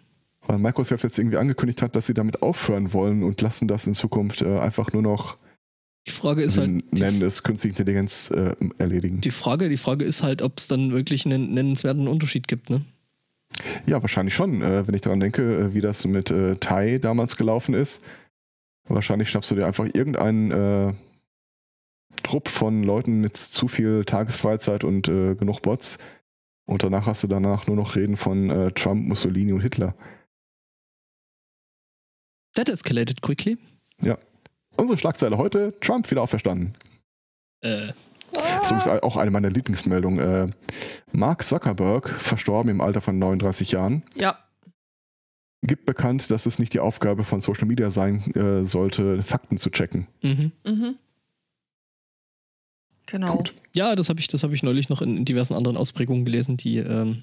Weil 0.46 0.58
Microsoft 0.58 1.02
jetzt 1.02 1.18
irgendwie 1.18 1.38
angekündigt 1.38 1.80
hat, 1.80 1.96
dass 1.96 2.06
sie 2.06 2.14
damit 2.14 2.42
aufhören 2.42 2.92
wollen 2.92 3.22
und 3.22 3.40
lassen 3.40 3.66
das 3.68 3.86
in 3.86 3.94
Zukunft 3.94 4.42
äh, 4.42 4.58
einfach 4.58 4.92
nur 4.92 5.02
noch, 5.02 5.36
Die 6.06 6.12
Frage 6.12 6.42
ist 6.42 6.58
halt, 6.58 6.92
nennen 6.92 7.22
es 7.22 7.42
künstliche 7.42 7.72
Intelligenz 7.72 8.30
äh, 8.30 8.54
erledigen. 8.78 9.20
die 9.20 9.30
Frage, 9.30 9.68
die 9.68 9.76
Frage 9.76 10.04
ist 10.04 10.22
halt, 10.22 10.40
ob 10.40 10.58
es 10.58 10.68
dann 10.68 10.92
wirklich 10.92 11.26
einen 11.26 11.52
nennenswerten 11.52 12.06
Unterschied 12.06 12.46
gibt, 12.46 12.70
ne? 12.70 12.82
Ja, 13.86 14.02
wahrscheinlich 14.02 14.34
schon. 14.34 14.62
Äh, 14.62 14.86
wenn 14.86 14.94
ich 14.94 15.00
daran 15.00 15.20
denke, 15.20 15.42
äh, 15.42 15.74
wie 15.74 15.80
das 15.80 16.06
mit 16.06 16.30
äh, 16.30 16.56
Tai 16.56 16.98
damals 16.98 17.36
gelaufen 17.36 17.74
ist, 17.74 18.04
Wahrscheinlich 18.88 19.30
schnappst 19.30 19.50
du 19.50 19.56
dir 19.56 19.66
einfach 19.66 19.86
irgendeinen 19.92 20.50
äh, 20.50 20.92
Trupp 22.22 22.48
von 22.48 22.82
Leuten 22.82 23.20
mit 23.20 23.36
zu 23.36 23.68
viel 23.68 24.04
Tagesfreizeit 24.04 24.84
und 24.84 25.08
äh, 25.08 25.34
genug 25.34 25.62
Bots. 25.62 25.98
Und 26.66 26.82
danach 26.82 27.06
hast 27.06 27.22
du 27.22 27.26
danach 27.26 27.66
nur 27.66 27.76
noch 27.76 27.96
Reden 27.96 28.16
von 28.16 28.50
äh, 28.50 28.72
Trump, 28.72 29.06
Mussolini 29.06 29.52
und 29.52 29.60
Hitler. 29.60 29.94
That 32.54 32.68
escalated 32.68 33.22
quickly. 33.22 33.58
Unsere 34.76 34.98
Schlagzeile 34.98 35.38
heute: 35.38 35.74
Trump 35.80 36.10
wieder 36.10 36.22
auferstanden. 36.22 36.74
Äh, 37.60 37.88
Das 38.32 38.70
ist 38.70 38.70
übrigens 38.70 39.02
auch 39.02 39.16
eine 39.16 39.30
meiner 39.30 39.50
Lieblingsmeldungen. 39.50 40.18
Äh, 40.18 40.50
Mark 41.12 41.42
Zuckerberg, 41.44 42.08
verstorben 42.10 42.70
im 42.70 42.80
Alter 42.80 43.00
von 43.00 43.18
39 43.18 43.72
Jahren, 43.72 44.02
Ja, 44.14 44.38
gibt 45.62 45.84
bekannt, 45.86 46.30
dass 46.30 46.46
es 46.46 46.58
nicht 46.58 46.74
die 46.74 46.80
Aufgabe 46.80 47.24
von 47.24 47.40
Social 47.40 47.66
Media 47.66 47.90
sein 47.90 48.22
äh, 48.34 48.64
sollte, 48.64 49.22
Fakten 49.22 49.56
zu 49.58 49.70
checken. 49.70 50.06
mhm. 50.22 50.52
mhm. 50.64 50.96
Genau. 53.08 53.36
Gut. 53.36 53.54
Ja, 53.72 53.94
das 53.94 54.08
habe 54.08 54.18
ich, 54.18 54.26
das 54.26 54.42
hab 54.42 54.50
ich 54.50 54.64
neulich 54.64 54.88
noch 54.88 55.00
in, 55.00 55.16
in 55.18 55.24
diversen 55.24 55.54
anderen 55.54 55.76
Ausprägungen 55.76 56.24
gelesen, 56.24 56.56
die. 56.56 56.78
Ähm, 56.78 57.22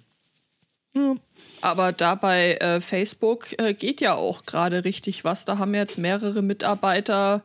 ja. 0.95 1.15
Aber 1.63 1.93
da 1.93 2.15
bei 2.15 2.55
äh, 2.55 2.81
Facebook 2.81 3.57
äh, 3.57 3.73
geht 3.73 4.01
ja 4.01 4.15
auch 4.15 4.45
gerade 4.45 4.83
richtig 4.83 5.23
was. 5.23 5.45
Da 5.45 5.59
haben 5.59 5.73
jetzt 5.73 5.97
mehrere 5.97 6.41
Mitarbeiter 6.41 7.41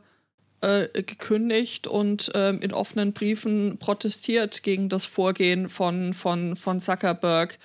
äh, 0.60 0.88
gekündigt 0.88 1.86
und 1.86 2.32
ähm, 2.34 2.60
in 2.60 2.72
offenen 2.72 3.12
Briefen 3.12 3.78
protestiert 3.78 4.64
gegen 4.64 4.88
das 4.88 5.04
Vorgehen 5.04 5.68
von, 5.68 6.14
von, 6.14 6.56
von 6.56 6.80
Zuckerberg. 6.80 7.60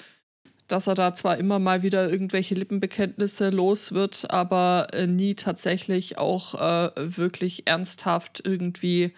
Dass 0.67 0.85
er 0.85 0.93
da 0.93 1.15
zwar 1.15 1.39
immer 1.39 1.57
mal 1.57 1.81
wieder 1.81 2.07
irgendwelche 2.07 2.53
Lippenbekenntnisse 2.53 3.49
los 3.49 3.93
wird, 3.93 4.29
aber 4.29 4.89
äh, 4.93 5.07
nie 5.07 5.33
tatsächlich 5.33 6.19
auch 6.19 6.53
äh, 6.53 6.91
wirklich 6.95 7.65
ernsthaft 7.65 8.43
irgendwie 8.45 9.11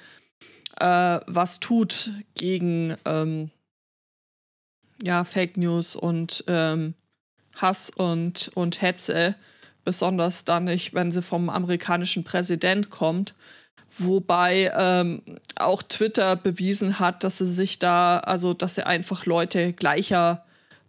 äh, 0.79 1.19
was 1.27 1.59
tut 1.59 2.11
gegen 2.35 2.95
ähm, 3.03 3.51
ja, 5.03 5.25
Fake 5.25 5.57
News 5.57 5.97
und 5.97 6.45
ähm, 6.47 6.93
Hass 7.55 7.89
und, 7.89 8.51
und 8.53 8.81
Hetze, 8.81 9.35
besonders 9.83 10.45
dann 10.45 10.65
nicht, 10.65 10.93
wenn 10.93 11.11
sie 11.11 11.21
vom 11.21 11.49
amerikanischen 11.49 12.23
Präsident 12.23 12.89
kommt. 12.89 13.33
Wobei 13.97 14.73
ähm, 14.75 15.21
auch 15.57 15.81
Twitter 15.81 16.35
bewiesen 16.35 16.99
hat, 16.99 17.23
dass 17.23 17.37
sie 17.37 17.49
sich 17.49 17.79
da, 17.79 18.19
also 18.19 18.53
dass 18.53 18.75
sie 18.75 18.85
einfach 18.85 19.25
Leute 19.25 19.71
gleicher 19.73 20.43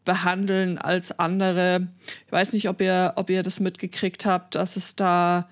behandeln 0.05 0.79
als 0.79 1.18
andere. 1.18 1.88
Ich 2.26 2.33
weiß 2.33 2.52
nicht, 2.52 2.68
ob 2.68 2.81
ihr, 2.81 3.12
ob 3.16 3.31
ihr 3.31 3.42
das 3.42 3.61
mitgekriegt 3.61 4.24
habt, 4.26 4.55
dass 4.55 4.76
es 4.76 4.96
da 4.96 5.48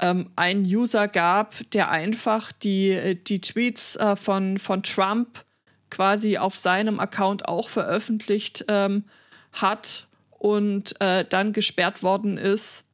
ähm, 0.00 0.30
einen 0.36 0.64
User 0.64 1.08
gab, 1.08 1.54
der 1.70 1.90
einfach 1.90 2.52
die, 2.52 3.18
die 3.26 3.40
Tweets 3.40 3.96
äh, 3.96 4.16
von, 4.16 4.58
von 4.58 4.82
Trump 4.82 5.44
quasi 5.90 6.36
auf 6.36 6.56
seinem 6.56 7.00
Account 7.00 7.48
auch 7.48 7.68
veröffentlicht 7.68 8.64
ähm, 8.68 9.04
hat 9.52 10.07
und 10.38 11.00
äh, 11.00 11.24
dann 11.24 11.52
gesperrt 11.52 12.02
worden 12.02 12.38
ist 12.38 12.84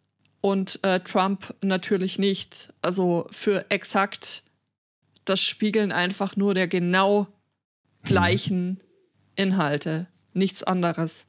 und 0.41 0.81
äh, 0.83 1.01
Trump 1.01 1.55
natürlich 1.63 2.19
nicht. 2.19 2.73
Also 2.83 3.27
für 3.31 3.71
exakt 3.71 4.43
das 5.25 5.41
Spiegeln 5.41 5.93
einfach 5.93 6.37
nur 6.37 6.55
der 6.55 6.69
genau 6.69 7.29
gleichen 8.03 8.83
Inhalte, 9.37 10.07
nichts 10.33 10.63
anderes. 10.63 11.27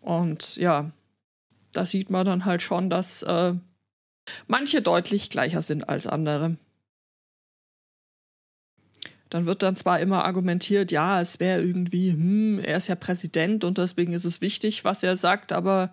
Und 0.00 0.56
ja, 0.56 0.90
da 1.72 1.86
sieht 1.86 2.10
man 2.10 2.26
dann 2.26 2.44
halt 2.44 2.62
schon, 2.62 2.90
dass 2.90 3.22
äh, 3.22 3.54
manche 4.46 4.82
deutlich 4.82 5.30
gleicher 5.30 5.62
sind 5.62 5.88
als 5.88 6.06
andere. 6.06 6.56
Dann 9.36 9.44
wird 9.44 9.62
dann 9.62 9.76
zwar 9.76 10.00
immer 10.00 10.24
argumentiert, 10.24 10.90
ja, 10.90 11.20
es 11.20 11.40
wäre 11.40 11.60
irgendwie, 11.62 12.12
hm, 12.12 12.58
er 12.58 12.78
ist 12.78 12.88
ja 12.88 12.94
Präsident 12.94 13.64
und 13.64 13.76
deswegen 13.76 14.14
ist 14.14 14.24
es 14.24 14.40
wichtig, 14.40 14.82
was 14.82 15.02
er 15.02 15.18
sagt, 15.18 15.52
aber 15.52 15.92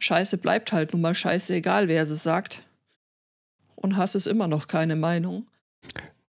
Scheiße 0.00 0.36
bleibt 0.38 0.72
halt 0.72 0.92
nun 0.92 1.00
mal 1.02 1.14
scheiße, 1.14 1.54
egal 1.54 1.86
wer 1.86 2.02
es 2.02 2.22
sagt. 2.24 2.60
Und 3.76 3.96
Hass 3.96 4.16
ist 4.16 4.26
immer 4.26 4.48
noch 4.48 4.66
keine 4.66 4.96
Meinung. 4.96 5.46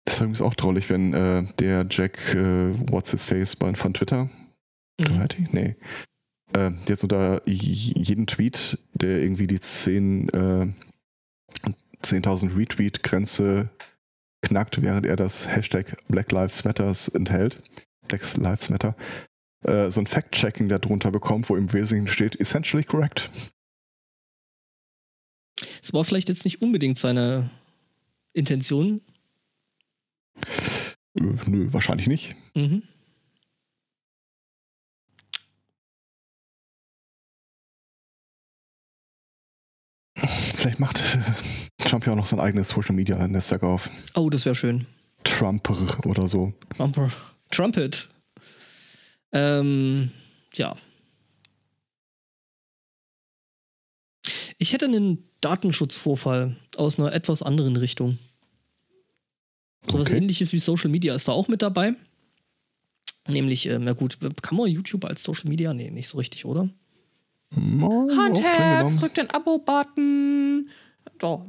Das 0.07 0.15
ist 0.15 0.21
übrigens 0.21 0.41
auch 0.41 0.55
traurig, 0.55 0.89
wenn 0.89 1.13
äh, 1.13 1.45
der 1.59 1.85
Jack 1.91 2.35
äh, 2.35 2.73
What's 2.91 3.11
His 3.11 3.25
Face 3.25 3.55
bei- 3.57 3.75
von 3.75 3.93
Twitter, 3.93 4.31
Mhm. 4.99 5.27
Nee. 5.53 5.77
Äh, 6.55 6.71
jetzt 6.89 7.03
unter 7.05 7.43
jeden 7.47 8.27
Tweet, 8.27 8.79
der 8.95 9.21
irgendwie 9.21 9.47
die 9.47 9.61
10, 9.61 10.29
äh, 10.31 10.73
10.000 12.03 12.57
Retweet-Grenze 12.57 13.69
knackt, 14.43 14.81
während 14.83 15.07
er 15.07 15.17
das 15.17 15.49
Hashtag 15.49 15.97
Black 16.09 16.33
Lives 16.33 16.65
Matters 16.65 17.09
enthält, 17.09 17.59
Black 18.09 18.37
Lives 18.37 18.71
Matter, 18.71 18.97
äh, 19.65 19.91
so 19.91 20.01
ein 20.01 20.07
Fact-Checking 20.07 20.69
darunter 20.69 21.11
bekommt, 21.11 21.49
wo 21.49 21.57
im 21.57 21.73
Wesentlichen 21.73 22.09
steht, 22.09 22.41
essentially 22.41 22.85
correct. 22.85 23.31
Es 25.83 25.93
war 25.93 26.05
vielleicht 26.05 26.29
jetzt 26.29 26.45
nicht 26.45 26.63
unbedingt 26.63 26.99
seine 26.99 27.51
Intention. 28.33 29.01
Äh, 31.19 31.35
nö, 31.47 31.73
wahrscheinlich 31.73 32.07
nicht. 32.07 32.37
Mhm. 32.55 32.83
Vielleicht 40.15 40.81
macht 40.81 40.99
Trump 41.89 42.07
ja 42.07 42.13
auch 42.13 42.17
noch 42.17 42.27
sein 42.27 42.41
eigenes 42.41 42.69
Social-Media-Netzwerk 42.69 43.63
auf. 43.63 43.91
Oh, 44.15 44.29
das 44.31 44.45
wäre 44.45 44.55
schön. 44.55 44.87
Trumper 45.25 45.77
oder 46.05 46.29
so. 46.29 46.53
Trumper. 46.77 47.11
Trumpet. 47.51 48.09
Ähm, 49.33 50.11
ja. 50.55 50.77
Ich 54.59 54.73
hätte 54.73 54.87
einen 54.87 55.25
Datenschutzvorfall 55.41 56.57
aus 56.77 56.99
einer 56.99 57.13
etwas 57.13 57.43
anderen 57.43 57.77
Richtung. 57.77 58.19
Sowas 59.91 60.09
Okay. 60.09 60.19
ähnliches 60.19 60.53
wie 60.53 60.59
Social 60.59 60.91
Media 60.91 61.15
ist 61.15 61.29
da 61.29 61.33
auch 61.33 61.49
mit 61.49 61.63
dabei. 61.63 61.95
Nämlich, 63.29 63.67
ähm, 63.67 63.85
na 63.85 63.93
gut, 63.93 64.19
kann 64.43 64.57
man 64.57 64.69
YouTube 64.69 65.05
als 65.05 65.23
Social 65.23 65.49
Media? 65.49 65.73
Nee, 65.75 65.91
nicht 65.91 66.09
so 66.09 66.19
richtig, 66.19 66.45
oder? 66.45 66.69
Oh, 67.81 68.11
Handherz, 68.15 68.97
drück 68.97 69.15
den 69.15 69.31
Abo-Button. 69.31 70.69
Doch, 71.19 71.47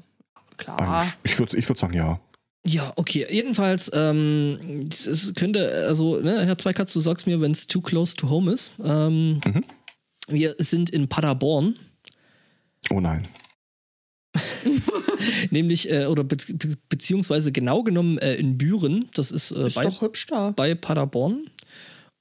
klar. 0.59 1.11
Ich 1.23 1.37
würde 1.39 1.57
ich 1.57 1.67
würd 1.67 1.79
sagen, 1.79 1.93
ja. 1.93 2.19
Ja, 2.65 2.91
okay. 2.97 3.25
Jedenfalls, 3.29 3.89
ähm, 3.93 4.89
es- 4.91 5.33
könnte, 5.35 5.85
also, 5.87 6.19
ne, 6.19 6.45
Herr 6.45 6.57
Zweikatz, 6.57 6.91
du 6.93 6.99
sagst 6.99 7.25
mir, 7.25 7.39
wenn 7.41 7.53
es 7.53 7.67
too 7.67 7.81
close 7.81 8.15
to 8.15 8.29
home 8.29 8.51
ist. 8.51 8.73
Ähm, 8.83 9.39
Mhm. 9.45 9.63
Wir 10.27 10.55
sind 10.59 10.89
in 10.91 11.07
Paderborn, 11.07 11.75
Oh 12.91 12.99
nein. 12.99 13.27
nämlich, 15.51 15.89
äh, 15.91 16.05
oder 16.05 16.23
be 16.23 16.37
beziehungsweise 16.89 17.51
genau 17.51 17.83
genommen 17.83 18.17
äh, 18.19 18.35
in 18.35 18.57
Büren. 18.57 19.09
Das 19.13 19.31
ist, 19.31 19.51
äh, 19.51 19.67
Ist 19.67 19.75
bei, 19.75 19.83
doch 19.83 20.01
hübsch 20.01 20.27
da. 20.27 20.51
bei 20.51 20.75
Paderborn. 20.75 21.49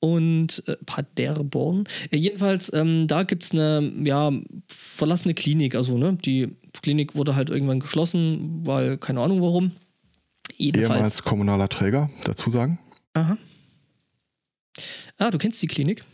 Und 0.01 0.63
äh, 0.67 0.77
Paderborn. 0.87 1.85
Äh, 2.11 2.17
jedenfalls, 2.17 2.73
ähm, 2.73 3.07
da 3.09 3.25
gibt 3.25 3.43
es 3.43 3.53
eine 3.53 3.93
ja, 4.05 4.31
verlassene 4.69 5.35
Klinik. 5.35 5.75
Also, 5.75 5.99
ne, 5.99 6.17
die 6.25 6.57
Klinik 6.83 7.17
wurde 7.17 7.35
halt 7.35 7.51
irgendwann 7.51 7.81
geschlossen, 7.81 8.61
weil 8.65 8.97
keine 8.97 9.21
Ahnung 9.21 9.43
warum. 9.43 9.73
Jedenfalls. 10.57 10.97
Ehemals 10.97 11.23
kommunaler 11.25 11.69
Träger, 11.69 12.11
dazu 12.25 12.51
sagen? 12.51 12.79
Aha. 13.15 13.37
Ah, 15.19 15.31
du 15.31 15.39
kennst 15.39 15.61
die 15.63 15.67
Klinik? 15.67 16.05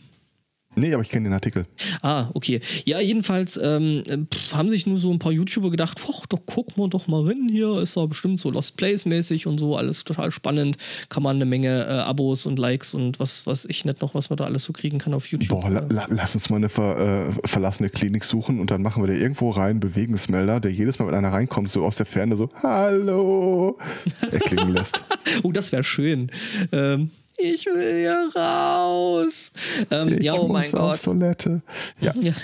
Nee, 0.75 0.93
aber 0.93 1.03
ich 1.03 1.09
kenne 1.09 1.29
den 1.29 1.33
Artikel. 1.33 1.65
Ah, 2.01 2.29
okay. 2.33 2.59
Ja, 2.85 2.99
jedenfalls 2.99 3.59
ähm, 3.61 4.03
pf, 4.33 4.53
haben 4.53 4.69
sich 4.69 4.85
nur 4.85 4.97
so 4.97 5.11
ein 5.11 5.19
paar 5.19 5.31
YouTuber 5.31 5.71
gedacht, 5.71 5.99
ach, 6.03 6.25
doch 6.27 6.39
guck 6.45 6.77
mal 6.77 6.89
doch 6.89 7.07
mal 7.07 7.25
rein 7.25 7.47
hier, 7.49 7.79
ist 7.79 7.97
da 7.97 8.05
bestimmt 8.05 8.39
so 8.39 8.49
Lost 8.49 8.77
Place 8.77 9.05
mäßig 9.05 9.47
und 9.47 9.59
so, 9.59 9.77
alles 9.77 10.03
total 10.03 10.31
spannend. 10.31 10.77
Kann 11.09 11.23
man 11.23 11.37
eine 11.37 11.45
Menge 11.45 11.85
äh, 11.85 11.91
Abos 11.91 12.45
und 12.45 12.59
Likes 12.59 12.93
und 12.93 13.19
was 13.19 13.47
weiß 13.47 13.65
ich 13.65 13.85
nicht 13.85 14.01
noch, 14.01 14.13
was 14.13 14.29
man 14.29 14.37
da 14.37 14.45
alles 14.45 14.63
so 14.63 14.73
kriegen 14.73 14.97
kann 14.97 15.13
auf 15.13 15.27
YouTube. 15.27 15.61
Boah, 15.61 15.69
la, 15.69 15.85
la, 15.89 16.05
lass 16.09 16.35
uns 16.35 16.49
mal 16.49 16.57
eine 16.57 16.69
ver, 16.69 17.29
äh, 17.29 17.47
verlassene 17.47 17.89
Klinik 17.89 18.23
suchen 18.23 18.59
und 18.59 18.71
dann 18.71 18.81
machen 18.81 19.03
wir 19.03 19.07
da 19.07 19.13
irgendwo 19.13 19.49
rein 19.51 19.79
Bewegungsmelder, 19.79 20.59
der 20.59 20.71
jedes 20.71 20.99
Mal, 20.99 21.07
wenn 21.07 21.15
einer 21.15 21.31
reinkommt, 21.31 21.69
so 21.69 21.85
aus 21.85 21.95
der 21.95 22.05
Ferne 22.05 22.35
so 22.35 22.49
Hallo 22.61 23.77
erklingen 24.31 24.73
lässt. 24.73 25.03
Oh, 25.43 25.51
das 25.51 25.71
wäre 25.71 25.83
schön. 25.83 26.29
Ähm, 26.71 27.11
ich 27.37 27.65
will 27.65 27.99
hier 27.99 28.29
raus. 28.35 29.51
Ähm, 29.91 30.17
Ich 30.17 30.23
ja, 30.23 30.33
oh 30.35 30.47
mein 30.47 30.63
muss 30.63 30.73
auf 30.75 30.91
Gott. 30.91 31.03
Toilette. 31.03 31.61
Ja, 32.01 32.13
Ja. 32.19 32.33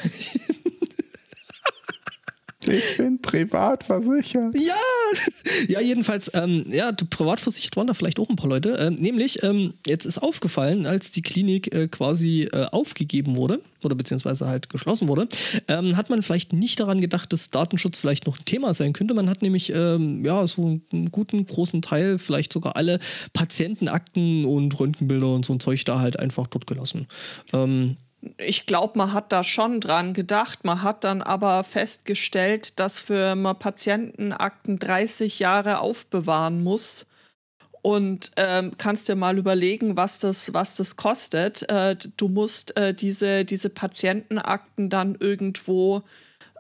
Ich 2.68 2.98
bin 2.98 3.22
privat 3.22 3.84
versichert. 3.84 4.58
Ja, 4.58 4.76
ja 5.68 5.82
jedenfalls, 5.82 6.32
ähm, 6.34 6.66
ja, 6.68 6.92
privat 6.92 7.42
versichert 7.42 7.76
waren 7.76 7.88
da 7.88 7.94
vielleicht 7.94 8.20
auch 8.20 8.30
ein 8.30 8.36
paar 8.36 8.50
Leute. 8.50 8.78
Ähm, 8.80 8.96
nämlich, 8.96 9.44
ähm, 9.44 9.74
jetzt 9.86 10.06
ist 10.06 10.20
aufgefallen, 10.20 10.86
als 10.86 11.12
die 11.12 11.22
Klinik 11.22 11.74
äh, 11.74 11.88
quasi 11.88 12.50
äh, 12.52 12.66
aufgegeben 12.66 13.36
wurde 13.36 13.62
oder 13.84 13.96
beziehungsweise 13.96 14.48
halt 14.48 14.70
geschlossen 14.70 15.08
wurde, 15.08 15.28
ähm, 15.68 15.98
hat 15.98 16.10
man 16.10 16.22
vielleicht 16.22 16.54
nicht 16.54 16.80
daran 16.80 17.02
gedacht, 17.02 17.34
dass 17.34 17.50
Datenschutz 17.50 18.00
vielleicht 18.00 18.28
noch 18.28 18.38
ein 18.38 18.46
Thema 18.46 18.74
sein 18.74 18.94
könnte. 18.94 19.14
Man 19.14 19.30
hat 19.30 19.42
nämlich 19.42 19.72
ähm, 19.74 20.24
ja 20.24 20.46
so 20.46 20.80
einen 20.92 21.12
guten 21.12 21.46
großen 21.46 21.82
Teil, 21.82 22.20
vielleicht 22.20 22.54
sogar 22.54 22.76
alle 22.76 23.00
Patientenakten 23.34 24.46
und 24.46 24.80
Röntgenbilder 24.80 25.34
und 25.34 25.46
so 25.46 25.54
ein 25.54 25.60
Zeug 25.60 25.84
da 25.86 26.00
halt 26.00 26.20
einfach 26.20 26.48
dort 26.48 26.68
gelassen. 26.68 27.08
Ähm, 27.54 27.98
ich 28.38 28.66
glaube, 28.66 28.98
man 28.98 29.14
hat 29.14 29.32
da 29.32 29.44
schon 29.44 29.80
dran 29.80 30.14
gedacht. 30.14 30.64
Man 30.64 30.82
hat 30.82 31.04
dann 31.04 31.22
aber 31.22 31.64
festgestellt, 31.64 32.80
dass 32.80 33.00
für 33.00 33.36
man 33.36 33.58
Patientenakten 33.58 34.80
30 34.80 35.40
Jahre 35.40 35.80
aufbewahren 35.80 36.64
muss. 36.64 37.06
Und 37.82 38.32
ähm, 38.38 38.74
kannst 38.78 39.10
dir 39.10 39.16
mal 39.16 39.40
überlegen, 39.40 39.98
was 39.98 40.20
das, 40.20 40.54
was 40.54 40.76
das 40.76 40.98
kostet. 40.98 41.68
Äh, 41.68 41.96
du 42.16 42.28
musst 42.28 42.78
äh, 42.78 42.94
diese, 42.94 43.44
diese 43.44 43.70
Patientenakten 43.72 44.92
dann 44.92 45.16
irgendwo 45.20 46.04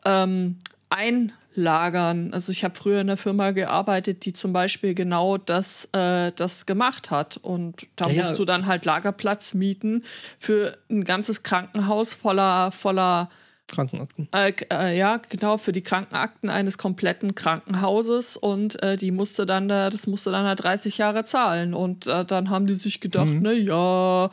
ähm, 0.03 0.57
ein, 0.89 1.31
lagern. 1.53 2.33
Also 2.33 2.51
ich 2.51 2.63
habe 2.63 2.75
früher 2.75 3.01
in 3.01 3.09
einer 3.09 3.17
Firma 3.17 3.51
gearbeitet, 3.51 4.25
die 4.25 4.33
zum 4.33 4.53
Beispiel 4.53 4.93
genau 4.93 5.37
das, 5.37 5.89
äh, 5.93 6.31
das 6.31 6.65
gemacht 6.65 7.11
hat. 7.11 7.37
Und 7.37 7.87
da 7.95 8.09
ja, 8.09 8.23
musst 8.23 8.39
du 8.39 8.45
dann 8.45 8.65
halt 8.65 8.85
Lagerplatz 8.85 9.53
mieten 9.53 10.03
für 10.39 10.77
ein 10.89 11.03
ganzes 11.03 11.43
Krankenhaus 11.43 12.13
voller, 12.13 12.71
voller 12.71 13.29
Krankenakten. 13.67 14.27
Äh, 14.33 14.53
äh, 14.69 14.97
ja, 14.97 15.21
genau, 15.29 15.57
für 15.57 15.71
die 15.71 15.81
Krankenakten 15.81 16.49
eines 16.49 16.77
kompletten 16.77 17.35
Krankenhauses 17.35 18.35
und 18.35 18.81
äh, 18.83 18.97
die 18.97 19.11
musste 19.11 19.45
dann, 19.45 19.69
das 19.69 20.07
musste 20.07 20.31
dann 20.31 20.45
halt 20.45 20.63
30 20.63 20.97
Jahre 20.97 21.23
zahlen. 21.23 21.73
Und 21.73 22.07
äh, 22.07 22.25
dann 22.25 22.49
haben 22.49 22.67
die 22.67 22.75
sich 22.75 22.99
gedacht, 22.99 23.27
mhm. 23.27 23.41
ne, 23.41 23.53
ja, 23.53 24.29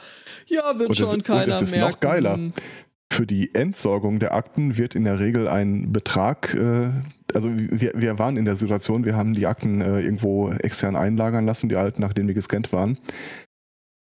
ja, 0.47 0.79
wird 0.79 0.89
und 0.89 0.95
schon 0.97 1.19
das, 1.19 1.23
keiner 1.23 1.43
und 1.43 1.49
das 1.51 1.63
ist 1.63 1.77
merken. 1.77 1.91
noch 1.91 2.01
geiler 2.01 2.39
für 3.19 3.27
die 3.27 3.53
Entsorgung 3.53 4.21
der 4.21 4.33
Akten 4.33 4.79
wird 4.79 4.95
in 4.95 5.03
der 5.03 5.19
Regel 5.19 5.49
ein 5.49 5.91
Betrag, 5.91 6.55
äh, 6.55 6.91
also 7.35 7.51
wir, 7.53 7.91
wir 7.97 8.17
waren 8.21 8.37
in 8.37 8.45
der 8.45 8.55
Situation, 8.55 9.05
wir 9.05 9.17
haben 9.17 9.35
die 9.35 9.49
Akten 9.49 9.81
äh, 9.81 10.03
irgendwo 10.03 10.53
extern 10.53 10.95
einlagern 10.95 11.45
lassen, 11.45 11.69
die 11.69 11.75
alten, 11.75 12.01
nachdem 12.01 12.29
die 12.29 12.35
gescannt 12.35 12.73
waren. 12.73 12.97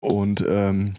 Und 0.02 0.44
ähm, 0.46 0.92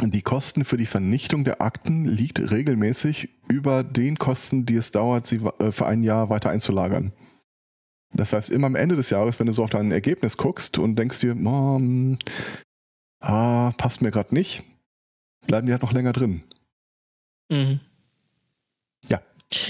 die 0.00 0.22
Kosten 0.22 0.64
für 0.64 0.76
die 0.76 0.86
Vernichtung 0.86 1.42
der 1.42 1.60
Akten 1.60 2.04
liegt 2.04 2.52
regelmäßig 2.52 3.30
über 3.48 3.82
den 3.82 4.18
Kosten, 4.20 4.64
die 4.64 4.76
es 4.76 4.92
dauert, 4.92 5.26
sie 5.26 5.40
äh, 5.58 5.72
für 5.72 5.86
ein 5.86 6.04
Jahr 6.04 6.30
weiter 6.30 6.50
einzulagern. 6.50 7.10
Das 8.14 8.32
heißt, 8.34 8.50
immer 8.50 8.68
am 8.68 8.76
Ende 8.76 8.94
des 8.94 9.10
Jahres, 9.10 9.40
wenn 9.40 9.48
du 9.48 9.52
so 9.52 9.64
auf 9.64 9.70
dein 9.70 9.90
Ergebnis 9.90 10.36
guckst 10.36 10.78
und 10.78 10.94
denkst 10.94 11.18
dir, 11.18 11.34
ah, 13.20 13.72
passt 13.78 14.00
mir 14.00 14.12
gerade 14.12 14.32
nicht, 14.32 14.62
bleiben 15.48 15.66
die 15.66 15.72
halt 15.72 15.82
noch 15.82 15.92
länger 15.92 16.12
drin. 16.12 16.44
Mhm. 17.52 17.80
Ja. 19.08 19.20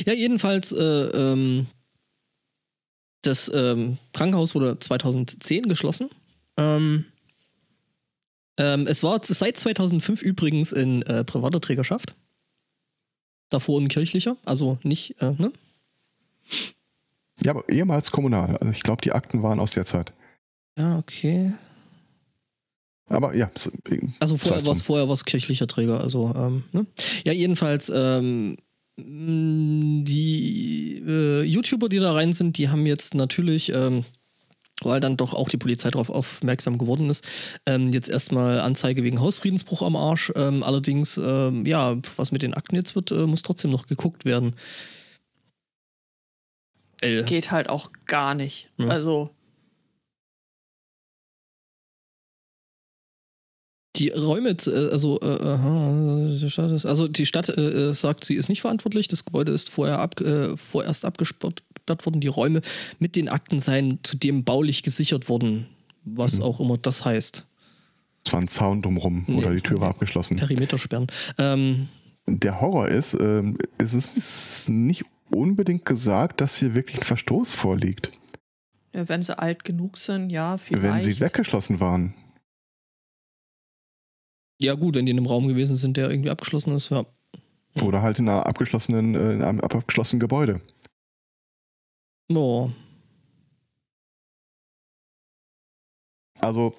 Ja, 0.07 0.13
jedenfalls, 0.13 0.73
äh, 0.73 0.83
ähm, 0.83 1.67
das 3.23 3.51
ähm, 3.53 3.99
Krankenhaus 4.13 4.55
wurde 4.55 4.79
2010 4.79 5.65
geschlossen. 5.69 6.11
Ähm, 6.57 7.07
ähm, 8.59 8.87
es 8.87 9.03
war 9.03 9.21
seit 9.23 9.57
2005 9.57 10.23
übrigens 10.23 10.73
in 10.73 11.03
äh, 11.03 11.25
privater 11.25 11.61
Trägerschaft. 11.61 12.15
Davor 13.51 13.81
in 13.81 13.89
kirchlicher, 13.89 14.37
also 14.45 14.79
nicht, 14.83 15.21
äh, 15.21 15.33
ne? 15.33 15.53
Ja, 17.43 17.51
aber 17.51 17.69
ehemals 17.69 18.11
kommunal. 18.13 18.57
Also 18.59 18.73
ich 18.73 18.83
glaube, 18.83 19.03
die 19.03 19.13
Akten 19.13 19.43
waren 19.43 19.59
aus 19.59 19.73
der 19.73 19.85
Zeit. 19.85 20.13
Ja, 20.79 20.99
okay. 20.99 21.53
Aber 23.13 23.35
ja. 23.35 23.51
Also 24.21 24.37
vorher 24.37 24.65
war 24.65 24.73
es 24.73 24.83
vorher 24.83 25.09
was 25.09 25.25
kirchlicher 25.25 25.67
Träger. 25.67 26.01
Also 26.01 26.33
ähm, 26.37 26.65
ne? 26.73 26.87
ja 27.25 27.33
jedenfalls 27.33 27.91
ähm, 27.95 28.57
die 28.97 30.13
äh, 31.07 31.43
YouTuber, 31.43 31.89
die 31.89 31.99
da 31.99 32.13
rein 32.13 32.33
sind, 32.33 32.59
die 32.59 32.69
haben 32.69 32.87
jetzt 32.87 33.15
natürlich 33.15 33.71
ähm, 33.73 34.05
weil 34.85 35.01
dann 35.01 35.17
doch 35.17 35.35
auch 35.35 35.49
die 35.49 35.57
Polizei 35.59 35.91
darauf 35.91 36.11
aufmerksam 36.11 36.79
geworden 36.79 37.11
ist. 37.11 37.25
Ähm, 37.67 37.93
jetzt 37.93 38.09
erstmal 38.09 38.61
Anzeige 38.61 39.05
wegen 39.05 39.21
Hausfriedensbruch 39.21 39.83
am 39.83 39.97
Arsch. 39.97 40.33
Ähm, 40.35 40.63
allerdings, 40.63 41.19
ähm, 41.19 41.65
ja, 41.67 41.97
was 42.17 42.33
mit 42.33 42.43
den 42.43 42.55
Akten 42.55 42.75
jetzt 42.75 42.95
wird, 42.95 43.13
äh, 43.13 43.27
muss 43.27 43.43
trotzdem 43.43 43.71
noch 43.71 43.87
geguckt 43.87 44.25
werden. 44.25 44.57
Es 47.01 47.21
äh. 47.21 47.25
geht 47.25 47.51
halt 47.51 47.69
auch 47.69 47.91
gar 48.07 48.35
nicht. 48.35 48.71
Ja. 48.79 48.89
Also 48.89 49.31
Die 53.97 54.09
Räume, 54.09 54.51
äh, 54.51 54.91
also, 54.91 55.21
äh, 55.21 55.27
also 56.87 57.09
die 57.09 57.27
Stadt 57.27 57.49
äh, 57.51 57.93
sagt, 57.93 58.25
sie 58.25 58.35
ist 58.35 58.49
nicht 58.49 58.63
verantwortlich. 58.63 59.09
Das 59.09 59.25
Gebäude 59.25 59.53
ist 59.53 59.71
vorher 59.71 59.99
ab, 59.99 60.21
äh, 60.21 60.57
vorerst 60.57 61.05
abgesperrt 61.05 61.63
worden. 61.87 62.21
Die 62.21 62.29
Räume 62.29 62.63
mit 62.99 63.17
den 63.17 63.29
Akten 63.29 63.61
seien 63.61 63.99
zudem 64.03 64.45
baulich 64.45 64.83
gesichert 64.83 65.29
worden, 65.29 65.67
was 66.05 66.37
mhm. 66.37 66.43
auch 66.43 66.61
immer 66.61 66.79
das 66.79 67.05
heißt. 67.05 67.47
Es 68.25 68.33
war 68.33 68.41
ein 68.41 68.49
Zaun 68.49 68.83
drumherum 68.83 69.25
nee, 69.27 69.39
oder 69.39 69.53
die 69.53 69.61
Tür 69.61 69.81
war 69.81 69.91
abgeschlossen. 69.91 70.37
Perimetersperren. 70.37 71.09
Ähm, 71.39 71.89
Der 72.27 72.61
Horror 72.61 72.89
ist, 72.89 73.15
ähm, 73.15 73.59
es 73.79 73.95
ist 73.95 74.69
nicht 74.71 75.05
unbedingt 75.31 75.85
gesagt, 75.85 76.41
dass 76.41 76.57
hier 76.57 76.75
wirklich 76.75 76.99
ein 76.99 77.05
Verstoß 77.05 77.53
vorliegt. 77.53 78.11
Ja, 78.95 79.09
wenn 79.09 79.23
sie 79.23 79.39
alt 79.39 79.65
genug 79.65 79.99
sind, 79.99 80.31
ja, 80.31 80.57
vielleicht. 80.57 80.83
Wenn 80.83 81.01
sie 81.01 81.21
weggeschlossen 81.21 81.81
waren. 81.81 82.15
Ja, 84.63 84.75
gut, 84.75 84.95
wenn 84.95 85.07
die 85.07 85.13
in 85.13 85.19
einem 85.19 85.27
Raum 85.27 85.49
gewesen 85.49 85.77
sind, 85.77 85.97
der 85.97 86.11
irgendwie 86.11 86.31
abgeschlossen 86.31 86.75
ist, 86.75 86.91
ja. 86.91 87.05
Oder 87.83 88.03
halt 88.03 88.19
in, 88.19 88.29
einer 88.29 88.47
abgeschlossenen, 88.47 89.15
äh, 89.15 89.33
in 89.33 89.43
einem 89.43 89.61
abgeschlossenen 89.61 90.21
Gebäude. 90.21 90.61
Boah. 92.29 92.71
Also, 96.41 96.75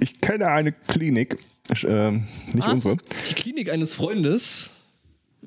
ich 0.00 0.20
kenne 0.20 0.48
eine 0.48 0.72
Klinik, 0.72 1.38
äh, 1.84 2.10
nicht 2.10 2.58
Was? 2.58 2.72
unsere. 2.72 2.96
Die 3.28 3.34
Klinik 3.34 3.72
eines 3.72 3.94
Freundes. 3.94 4.68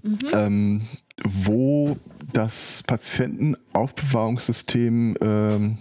Mhm. 0.01 0.17
Ähm, 0.34 0.82
wo 1.23 1.97
das 2.32 2.84
Patientenaufbewahrungssystem 2.88 5.17
ähm, 5.19 5.77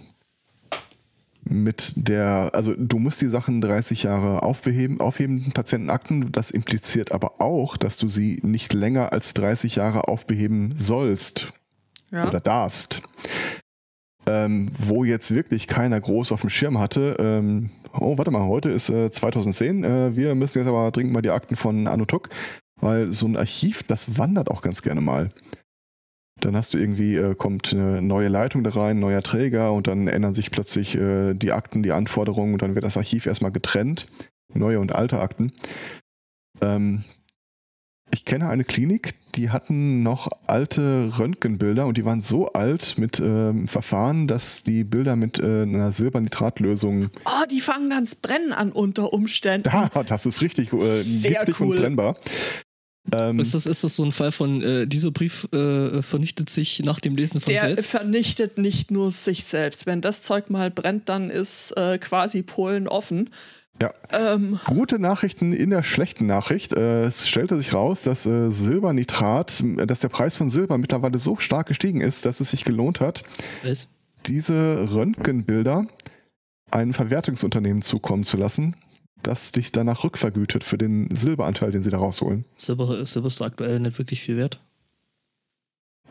mit 1.43 1.93
der, 1.95 2.51
also 2.53 2.73
du 2.77 2.99
musst 2.99 3.21
die 3.21 3.29
Sachen 3.29 3.61
30 3.61 4.03
Jahre 4.03 4.43
aufbeheben, 4.43 4.99
aufheben, 4.99 5.51
Patientenakten. 5.53 6.31
Das 6.31 6.51
impliziert 6.51 7.11
aber 7.11 7.41
auch, 7.41 7.77
dass 7.77 7.97
du 7.97 8.07
sie 8.07 8.39
nicht 8.43 8.73
länger 8.73 9.13
als 9.13 9.33
30 9.33 9.77
Jahre 9.77 10.07
aufbeheben 10.07 10.73
sollst 10.75 11.53
ja. 12.11 12.27
oder 12.27 12.39
darfst. 12.39 13.01
Ähm, 14.27 14.71
wo 14.77 15.05
jetzt 15.05 15.33
wirklich 15.33 15.67
keiner 15.67 15.99
groß 15.99 16.31
auf 16.31 16.41
dem 16.41 16.49
Schirm 16.49 16.77
hatte, 16.77 17.15
ähm, 17.19 17.71
oh, 17.93 18.17
warte 18.17 18.31
mal, 18.31 18.47
heute 18.47 18.69
ist 18.69 18.89
äh, 18.89 19.09
2010, 19.09 19.83
äh, 19.83 20.15
wir 20.15 20.35
müssen 20.35 20.59
jetzt 20.59 20.67
aber 20.67 20.91
dringend 20.91 21.13
mal 21.13 21.21
die 21.21 21.31
Akten 21.31 21.55
von 21.55 21.87
Anutuk, 21.87 22.29
weil 22.79 23.11
so 23.11 23.25
ein 23.25 23.37
Archiv, 23.37 23.81
das 23.83 24.19
wandert 24.19 24.51
auch 24.51 24.61
ganz 24.61 24.83
gerne 24.83 25.01
mal. 25.01 25.31
Dann 26.41 26.55
hast 26.55 26.73
du 26.73 26.77
irgendwie, 26.77 27.15
äh, 27.15 27.35
kommt 27.35 27.73
eine 27.73 28.01
neue 28.01 28.29
Leitung 28.29 28.63
da 28.63 28.71
rein, 28.71 28.99
neuer 28.99 29.21
Träger 29.21 29.73
und 29.73 29.87
dann 29.87 30.07
ändern 30.07 30.33
sich 30.33 30.51
plötzlich 30.51 30.95
äh, 30.95 31.33
die 31.33 31.51
Akten, 31.51 31.83
die 31.83 31.91
Anforderungen 31.91 32.53
und 32.53 32.61
dann 32.61 32.75
wird 32.75 32.85
das 32.85 32.97
Archiv 32.97 33.25
erstmal 33.25 33.51
getrennt. 33.51 34.07
Neue 34.53 34.79
und 34.79 34.93
alte 34.93 35.19
Akten. 35.19 35.51
Ähm, 36.61 37.03
ich 38.11 38.25
kenne 38.25 38.49
eine 38.49 38.63
Klinik, 38.63 39.13
die 39.35 39.51
hatten 39.51 40.01
noch 40.01 40.29
alte 40.47 41.11
Röntgenbilder 41.19 41.85
und 41.85 41.97
die 41.97 42.05
waren 42.05 42.21
so 42.21 42.51
alt 42.53 42.97
mit 42.97 43.19
ähm, 43.19 43.67
Verfahren, 43.67 44.27
dass 44.27 44.63
die 44.63 44.83
Bilder 44.83 45.15
mit 45.15 45.39
äh, 45.39 45.61
einer 45.61 45.91
Silbernitratlösung. 45.91 47.09
Oh, 47.25 47.45
die 47.51 47.61
fangen 47.61 47.89
dann 47.89 48.03
das 48.03 48.15
Brennen 48.15 48.51
an 48.51 48.71
unter 48.71 49.13
Umständen. 49.13 49.69
Ja, 49.79 50.03
das 50.03 50.25
ist 50.25 50.41
richtig 50.41 50.73
äh, 50.73 51.03
giftig 51.03 51.59
cool. 51.59 51.75
und 51.75 51.75
brennbar. 51.77 52.15
Ähm, 53.13 53.39
ist, 53.39 53.53
das, 53.53 53.65
ist 53.65 53.83
das 53.83 53.95
so 53.95 54.03
ein 54.03 54.11
Fall 54.11 54.31
von, 54.31 54.61
äh, 54.61 54.87
dieser 54.87 55.11
Brief 55.11 55.47
äh, 55.53 56.01
vernichtet 56.01 56.49
sich 56.49 56.79
nach 56.83 56.99
dem 56.99 57.15
Lesen 57.15 57.41
von 57.41 57.53
der 57.53 57.61
selbst? 57.61 57.93
Der 57.93 57.99
vernichtet 57.99 58.57
nicht 58.57 58.91
nur 58.91 59.11
sich 59.11 59.45
selbst. 59.45 59.85
Wenn 59.85 60.01
das 60.01 60.21
Zeug 60.21 60.49
mal 60.49 60.71
brennt, 60.71 61.09
dann 61.09 61.29
ist 61.29 61.71
äh, 61.77 61.97
quasi 61.97 62.41
Polen 62.41 62.87
offen. 62.87 63.29
Ja. 63.81 63.93
Ähm, 64.11 64.59
Gute 64.65 64.99
Nachrichten 64.99 65.53
in 65.53 65.69
der 65.69 65.83
schlechten 65.83 66.25
Nachricht. 66.25 66.73
Äh, 66.73 67.03
es 67.03 67.27
stellte 67.27 67.55
sich 67.55 67.73
raus, 67.73 68.03
dass 68.03 68.25
äh, 68.25 68.51
Silbernitrat, 68.51 69.63
dass 69.87 70.01
der 70.01 70.09
Preis 70.09 70.35
von 70.35 70.49
Silber 70.49 70.77
mittlerweile 70.77 71.17
so 71.17 71.37
stark 71.37 71.67
gestiegen 71.67 72.01
ist, 72.01 72.25
dass 72.25 72.41
es 72.41 72.51
sich 72.51 72.65
gelohnt 72.65 72.99
hat, 72.99 73.23
Was? 73.63 73.87
diese 74.27 74.89
Röntgenbilder 74.91 75.87
einem 76.71 76.93
Verwertungsunternehmen 76.93 77.81
zukommen 77.81 78.23
zu 78.23 78.37
lassen, 78.37 78.75
das 79.23 79.51
dich 79.51 79.71
danach 79.71 80.03
rückvergütet 80.03 80.63
für 80.63 80.77
den 80.77 81.15
Silberanteil, 81.15 81.71
den 81.71 81.83
sie 81.83 81.91
da 81.91 81.97
rausholen. 81.97 82.45
Silber, 82.57 83.05
Silber 83.05 83.27
ist 83.27 83.41
aktuell 83.41 83.79
nicht 83.79 83.97
wirklich 83.97 84.21
viel 84.21 84.37
wert. 84.37 84.59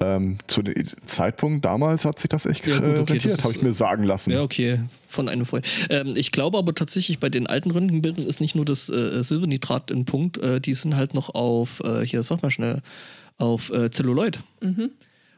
Ähm, 0.00 0.38
zu 0.46 0.62
dem 0.62 0.74
Zeitpunkt 0.84 1.64
damals 1.64 2.04
hat 2.04 2.18
sich 2.18 2.28
das 2.28 2.46
echt 2.46 2.64
Ja, 2.66 2.76
gut, 2.76 2.84
äh, 2.84 2.98
okay, 3.00 3.12
rentiert, 3.14 3.38
das 3.38 3.44
habe 3.44 3.54
ich 3.54 3.62
mir 3.62 3.72
sagen 3.72 4.04
lassen. 4.04 4.30
Ja, 4.30 4.42
okay, 4.42 4.80
von 5.08 5.28
einem 5.28 5.44
Freund. 5.44 5.66
Ähm, 5.90 6.12
ich 6.14 6.30
glaube 6.30 6.58
aber 6.58 6.74
tatsächlich, 6.74 7.18
bei 7.18 7.28
den 7.28 7.46
alten 7.46 7.70
Röntgenbildern 7.70 8.24
ist 8.24 8.40
nicht 8.40 8.54
nur 8.54 8.64
das 8.64 8.88
äh, 8.88 9.22
Silbernitrat 9.22 9.90
ein 9.90 10.04
Punkt, 10.04 10.38
äh, 10.38 10.60
die 10.60 10.74
sind 10.74 10.94
halt 10.96 11.14
noch 11.14 11.34
auf, 11.34 11.80
äh, 11.80 12.06
hier 12.06 12.22
sag 12.22 12.42
mal 12.42 12.50
schnell, 12.50 12.80
auf 13.38 13.70
äh, 13.70 13.90
Zelluloid. 13.90 14.40
Mhm. 14.60 14.90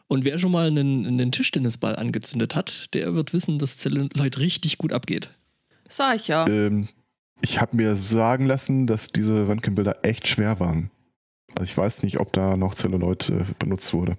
Und 0.09 0.25
wer 0.25 0.39
schon 0.39 0.53
mal 0.53 0.67
einen, 0.67 1.07
einen 1.07 1.33
Tischtennisball 1.33 1.97
angezündet 1.97 2.55
hat, 2.55 2.93
der 2.95 3.15
wird 3.15 3.33
wissen, 3.33 3.59
dass 3.59 3.79
Zelluloid 3.79 4.39
richtig 4.39 4.77
gut 4.77 4.93
abgeht. 4.93 5.31
Sag 5.89 6.17
ich 6.17 6.29
ja. 6.29 6.47
Ähm, 6.47 6.89
ich 7.43 7.61
habe 7.61 7.77
mir 7.77 7.97
sagen 7.97 8.47
lassen, 8.47 8.87
dass 8.87 9.09
diese 9.09 9.49
Röntgenbilder 9.49 9.99
echt 10.05 10.27
schwer 10.29 10.61
waren. 10.61 10.91
Also 11.55 11.65
ich 11.65 11.77
weiß 11.77 12.03
nicht, 12.05 12.21
ob 12.21 12.33
da 12.33 12.57
noch 12.57 12.75
Celluloid 12.75 13.31
äh, 13.31 13.45
benutzt 13.59 13.93
wurde. 13.93 14.17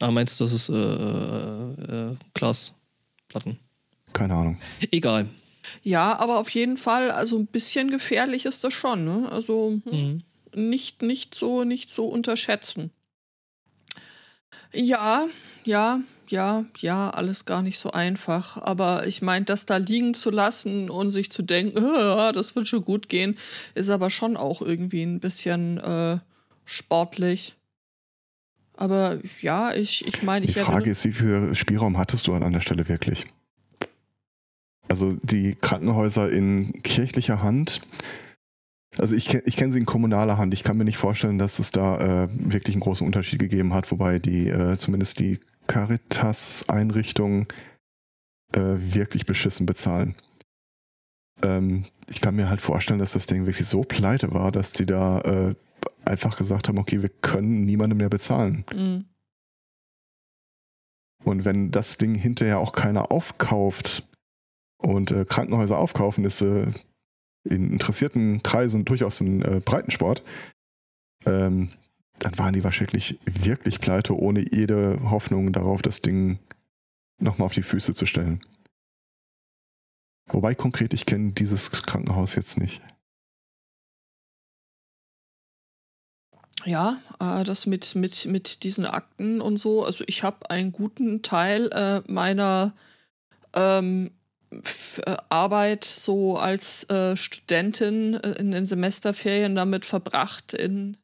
Ah, 0.00 0.10
meinst 0.10 0.40
du, 0.40 0.44
das 0.44 0.52
ist 0.52 0.68
äh, 0.70 0.74
äh, 0.74 2.10
äh, 2.12 2.16
Glasplatten? 2.34 3.58
Keine 4.12 4.34
Ahnung. 4.34 4.58
Egal. 4.90 5.28
Ja, 5.82 6.16
aber 6.18 6.38
auf 6.38 6.50
jeden 6.50 6.76
Fall, 6.76 7.10
also 7.10 7.38
ein 7.38 7.46
bisschen 7.46 7.90
gefährlich 7.90 8.44
ist 8.44 8.64
das 8.64 8.74
schon, 8.74 9.04
ne? 9.04 9.28
Also 9.30 9.80
hm, 9.84 10.22
Mhm. 10.54 10.68
nicht, 10.70 11.02
nicht 11.02 11.34
so, 11.34 11.64
nicht 11.64 11.90
so 11.90 12.06
unterschätzen. 12.06 12.90
Ja, 14.72 15.26
ja, 15.64 16.00
ja, 16.30 16.64
ja, 16.78 17.10
alles 17.10 17.44
gar 17.44 17.62
nicht 17.62 17.78
so 17.78 17.92
einfach. 17.92 18.56
Aber 18.62 19.06
ich 19.06 19.22
meine, 19.22 19.44
das 19.44 19.66
da 19.66 19.76
liegen 19.78 20.14
zu 20.14 20.30
lassen 20.30 20.90
und 20.90 21.10
sich 21.10 21.30
zu 21.30 21.42
denken, 21.42 21.78
"Ah, 21.96 22.32
das 22.32 22.54
wird 22.56 22.68
schon 22.68 22.84
gut 22.84 23.08
gehen, 23.08 23.36
ist 23.74 23.90
aber 23.90 24.10
schon 24.10 24.36
auch 24.36 24.60
irgendwie 24.62 25.02
ein 25.02 25.20
bisschen 25.20 25.78
äh, 25.78 26.18
sportlich. 26.64 27.56
Aber 28.76 29.18
ja, 29.40 29.72
ich, 29.72 30.06
ich 30.06 30.22
meine, 30.22 30.46
Die 30.46 30.50
ich 30.52 30.58
Frage 30.58 30.70
erinnere- 30.86 30.90
ist, 30.90 31.04
wie 31.04 31.12
viel 31.12 31.54
Spielraum 31.54 31.96
hattest 31.96 32.26
du 32.26 32.34
an 32.34 32.52
der 32.52 32.60
Stelle 32.60 32.88
wirklich? 32.88 33.26
Also 34.88 35.12
die 35.22 35.54
Krankenhäuser 35.54 36.30
in 36.30 36.82
kirchlicher 36.82 37.42
Hand, 37.42 37.80
also 38.98 39.16
ich, 39.16 39.32
ich 39.34 39.56
kenne 39.56 39.72
sie 39.72 39.78
in 39.80 39.86
kommunaler 39.86 40.38
Hand. 40.38 40.54
Ich 40.54 40.62
kann 40.62 40.76
mir 40.76 40.84
nicht 40.84 40.98
vorstellen, 40.98 41.38
dass 41.38 41.58
es 41.58 41.72
da 41.72 42.24
äh, 42.24 42.28
wirklich 42.32 42.76
einen 42.76 42.80
großen 42.82 43.04
Unterschied 43.06 43.38
gegeben 43.40 43.74
hat, 43.74 43.90
wobei 43.90 44.18
die, 44.20 44.48
äh, 44.48 44.76
zumindest 44.78 45.18
die 45.20 45.40
Caritas-Einrichtungen 45.66 47.46
äh, 48.52 48.60
wirklich 48.60 49.26
beschissen 49.26 49.66
bezahlen. 49.66 50.14
Ähm, 51.42 51.84
ich 52.08 52.20
kann 52.20 52.36
mir 52.36 52.48
halt 52.48 52.60
vorstellen, 52.60 53.00
dass 53.00 53.12
das 53.12 53.26
Ding 53.26 53.46
wirklich 53.46 53.66
so 53.66 53.82
pleite 53.82 54.32
war, 54.32 54.52
dass 54.52 54.72
die 54.72 54.86
da 54.86 55.20
äh, 55.20 55.54
einfach 56.04 56.36
gesagt 56.36 56.68
haben, 56.68 56.78
okay, 56.78 57.02
wir 57.02 57.08
können 57.08 57.64
niemandem 57.64 57.98
mehr 57.98 58.10
bezahlen. 58.10 58.64
Mm, 58.72 59.04
Und 61.24 61.44
wenn 61.44 61.70
das 61.70 61.96
Ding 61.96 62.14
hinterher 62.14 62.58
auch 62.58 62.72
keiner 62.72 63.10
aufkauft 63.10 64.06
und 64.78 65.10
äh, 65.10 65.24
Krankenhäuser 65.24 65.78
aufkaufen, 65.78 66.24
ist 66.24 66.42
äh, 66.42 66.70
in 67.48 67.70
interessierten 67.70 68.42
Kreisen 68.42 68.84
durchaus 68.84 69.20
ein 69.20 69.42
äh, 69.42 69.60
Breitensport, 69.64 70.22
ähm, 71.26 71.70
dann 72.18 72.38
waren 72.38 72.54
die 72.54 72.64
wahrscheinlich 72.64 73.18
wirklich 73.24 73.80
pleite, 73.80 74.16
ohne 74.16 74.40
jede 74.40 74.98
Hoffnung 75.10 75.52
darauf, 75.52 75.82
das 75.82 76.00
Ding 76.00 76.38
nochmal 77.18 77.46
auf 77.46 77.54
die 77.54 77.62
Füße 77.62 77.94
zu 77.94 78.06
stellen. 78.06 78.40
Wobei 80.26 80.54
konkret, 80.54 80.94
ich 80.94 81.06
kenne 81.06 81.32
dieses 81.32 81.70
Krankenhaus 81.70 82.34
jetzt 82.34 82.58
nicht. 82.58 82.80
Ja, 86.64 87.02
äh, 87.20 87.44
das 87.44 87.66
mit, 87.66 87.94
mit, 87.94 88.24
mit 88.24 88.62
diesen 88.62 88.86
Akten 88.86 89.40
und 89.40 89.58
so. 89.58 89.84
Also 89.84 90.02
ich 90.06 90.22
habe 90.22 90.48
einen 90.50 90.72
guten 90.72 91.22
Teil 91.22 91.70
äh, 91.72 92.00
meiner 92.10 92.72
ähm, 93.52 94.12
äh, 94.50 95.16
Arbeit 95.28 95.84
so 95.84 96.38
als 96.38 96.88
äh, 96.88 97.16
Studentin 97.16 98.14
äh, 98.14 98.32
in 98.32 98.50
den 98.50 98.66
Semesterferien 98.66 99.54
damit 99.54 99.84
verbracht, 99.84 100.54
in 100.54 100.96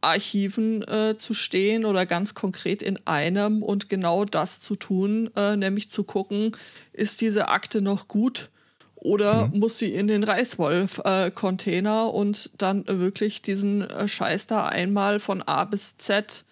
Archiven 0.00 0.82
äh, 0.86 1.16
zu 1.18 1.34
stehen 1.34 1.84
oder 1.84 2.06
ganz 2.06 2.34
konkret 2.34 2.82
in 2.82 2.98
einem 3.06 3.62
und 3.62 3.88
genau 3.88 4.24
das 4.24 4.60
zu 4.60 4.76
tun, 4.76 5.30
äh, 5.36 5.56
nämlich 5.56 5.90
zu 5.90 6.04
gucken, 6.04 6.52
ist 6.92 7.20
diese 7.20 7.48
Akte 7.48 7.80
noch 7.80 8.06
gut 8.08 8.50
oder 8.94 9.46
Mhm. 9.48 9.58
muss 9.60 9.78
sie 9.78 9.92
in 9.94 10.06
den 10.08 10.24
Reißwolf-Container 10.24 12.12
und 12.12 12.50
dann 12.58 12.86
äh, 12.86 12.98
wirklich 12.98 13.42
diesen 13.42 13.82
äh, 13.82 14.08
Scheiß 14.08 14.46
da 14.46 14.66
einmal 14.66 15.20
von 15.20 15.42
A 15.42 15.64
bis 15.64 15.96
Z 15.96 16.44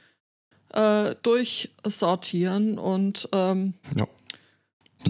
äh, 0.73 1.15
durchsortieren 1.23 2.79
und 2.79 3.29
ähm, 3.33 3.75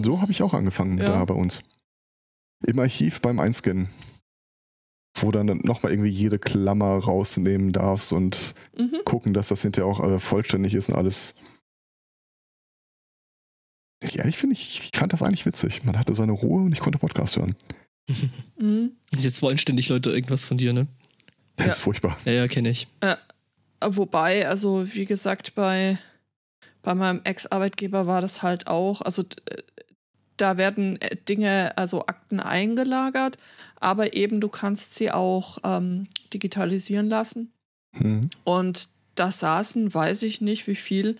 So 0.01 0.21
habe 0.21 0.31
ich 0.31 0.43
auch 0.43 0.53
angefangen 0.53 0.97
Ja. 0.97 1.05
da 1.05 1.25
bei 1.25 1.33
uns. 1.33 1.61
Im 2.65 2.79
Archiv 2.79 3.21
beim 3.21 3.39
Einscannen. 3.39 3.87
Wo 5.17 5.31
dann 5.31 5.47
nochmal 5.63 5.93
irgendwie 5.93 6.09
jede 6.11 6.39
Klammer 6.39 6.97
rausnehmen 6.97 7.71
darfst 7.71 8.11
und 8.11 8.53
mhm. 8.77 8.97
gucken, 9.05 9.33
dass 9.33 9.47
das 9.47 9.61
hinterher 9.61 9.87
auch 9.87 10.03
äh, 10.03 10.19
vollständig 10.19 10.73
ist 10.73 10.89
und 10.89 10.95
alles. 10.95 11.37
Ich 14.03 14.19
ehrlich 14.19 14.37
finde, 14.37 14.53
ich, 14.53 14.81
ich 14.91 14.97
fand 14.97 15.13
das 15.13 15.23
eigentlich 15.23 15.45
witzig. 15.45 15.83
Man 15.83 15.97
hatte 15.97 16.13
so 16.13 16.21
eine 16.21 16.33
Ruhe 16.33 16.63
und 16.63 16.71
ich 16.73 16.79
konnte 16.79 16.99
Podcast 16.99 17.37
hören. 17.37 17.55
Mhm. 18.57 18.91
Jetzt 19.17 19.41
wollen 19.41 19.57
ständig 19.57 19.89
Leute 19.89 20.11
irgendwas 20.11 20.45
von 20.45 20.55
dir, 20.57 20.71
ne? 20.71 20.87
Das 21.57 21.65
Ja. 21.65 21.71
ist 21.73 21.79
furchtbar. 21.81 22.17
Ja, 22.23 22.31
ja, 22.31 22.47
kenne 22.47 22.69
ich. 22.69 22.87
Wobei, 23.83 24.47
also 24.47 24.93
wie 24.93 25.05
gesagt, 25.05 25.55
bei, 25.55 25.97
bei 26.81 26.95
meinem 26.95 27.19
Ex-Arbeitgeber 27.25 28.07
war 28.07 28.21
das 28.21 28.41
halt 28.43 28.67
auch, 28.67 29.01
also 29.01 29.23
äh, 29.23 29.61
da 30.37 30.57
werden 30.57 31.01
äh, 31.01 31.15
Dinge, 31.15 31.77
also 31.77 32.05
Akten 32.07 32.39
eingelagert, 32.39 33.37
aber 33.79 34.13
eben 34.13 34.41
du 34.41 34.49
kannst 34.49 34.95
sie 34.95 35.11
auch 35.11 35.57
ähm, 35.63 36.07
digitalisieren 36.33 37.09
lassen. 37.09 37.51
Hm. 37.93 38.29
Und 38.43 38.89
da 39.15 39.31
saßen, 39.31 39.93
weiß 39.93 40.23
ich 40.23 40.41
nicht 40.41 40.67
wie 40.67 40.75
viel, 40.75 41.17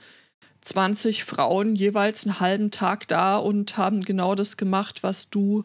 20 0.61 1.23
Frauen 1.23 1.75
jeweils 1.75 2.25
einen 2.25 2.39
halben 2.39 2.71
Tag 2.71 3.07
da 3.07 3.37
und 3.37 3.77
haben 3.77 4.01
genau 4.01 4.33
das 4.33 4.57
gemacht, 4.57 5.03
was 5.03 5.29
du, 5.29 5.63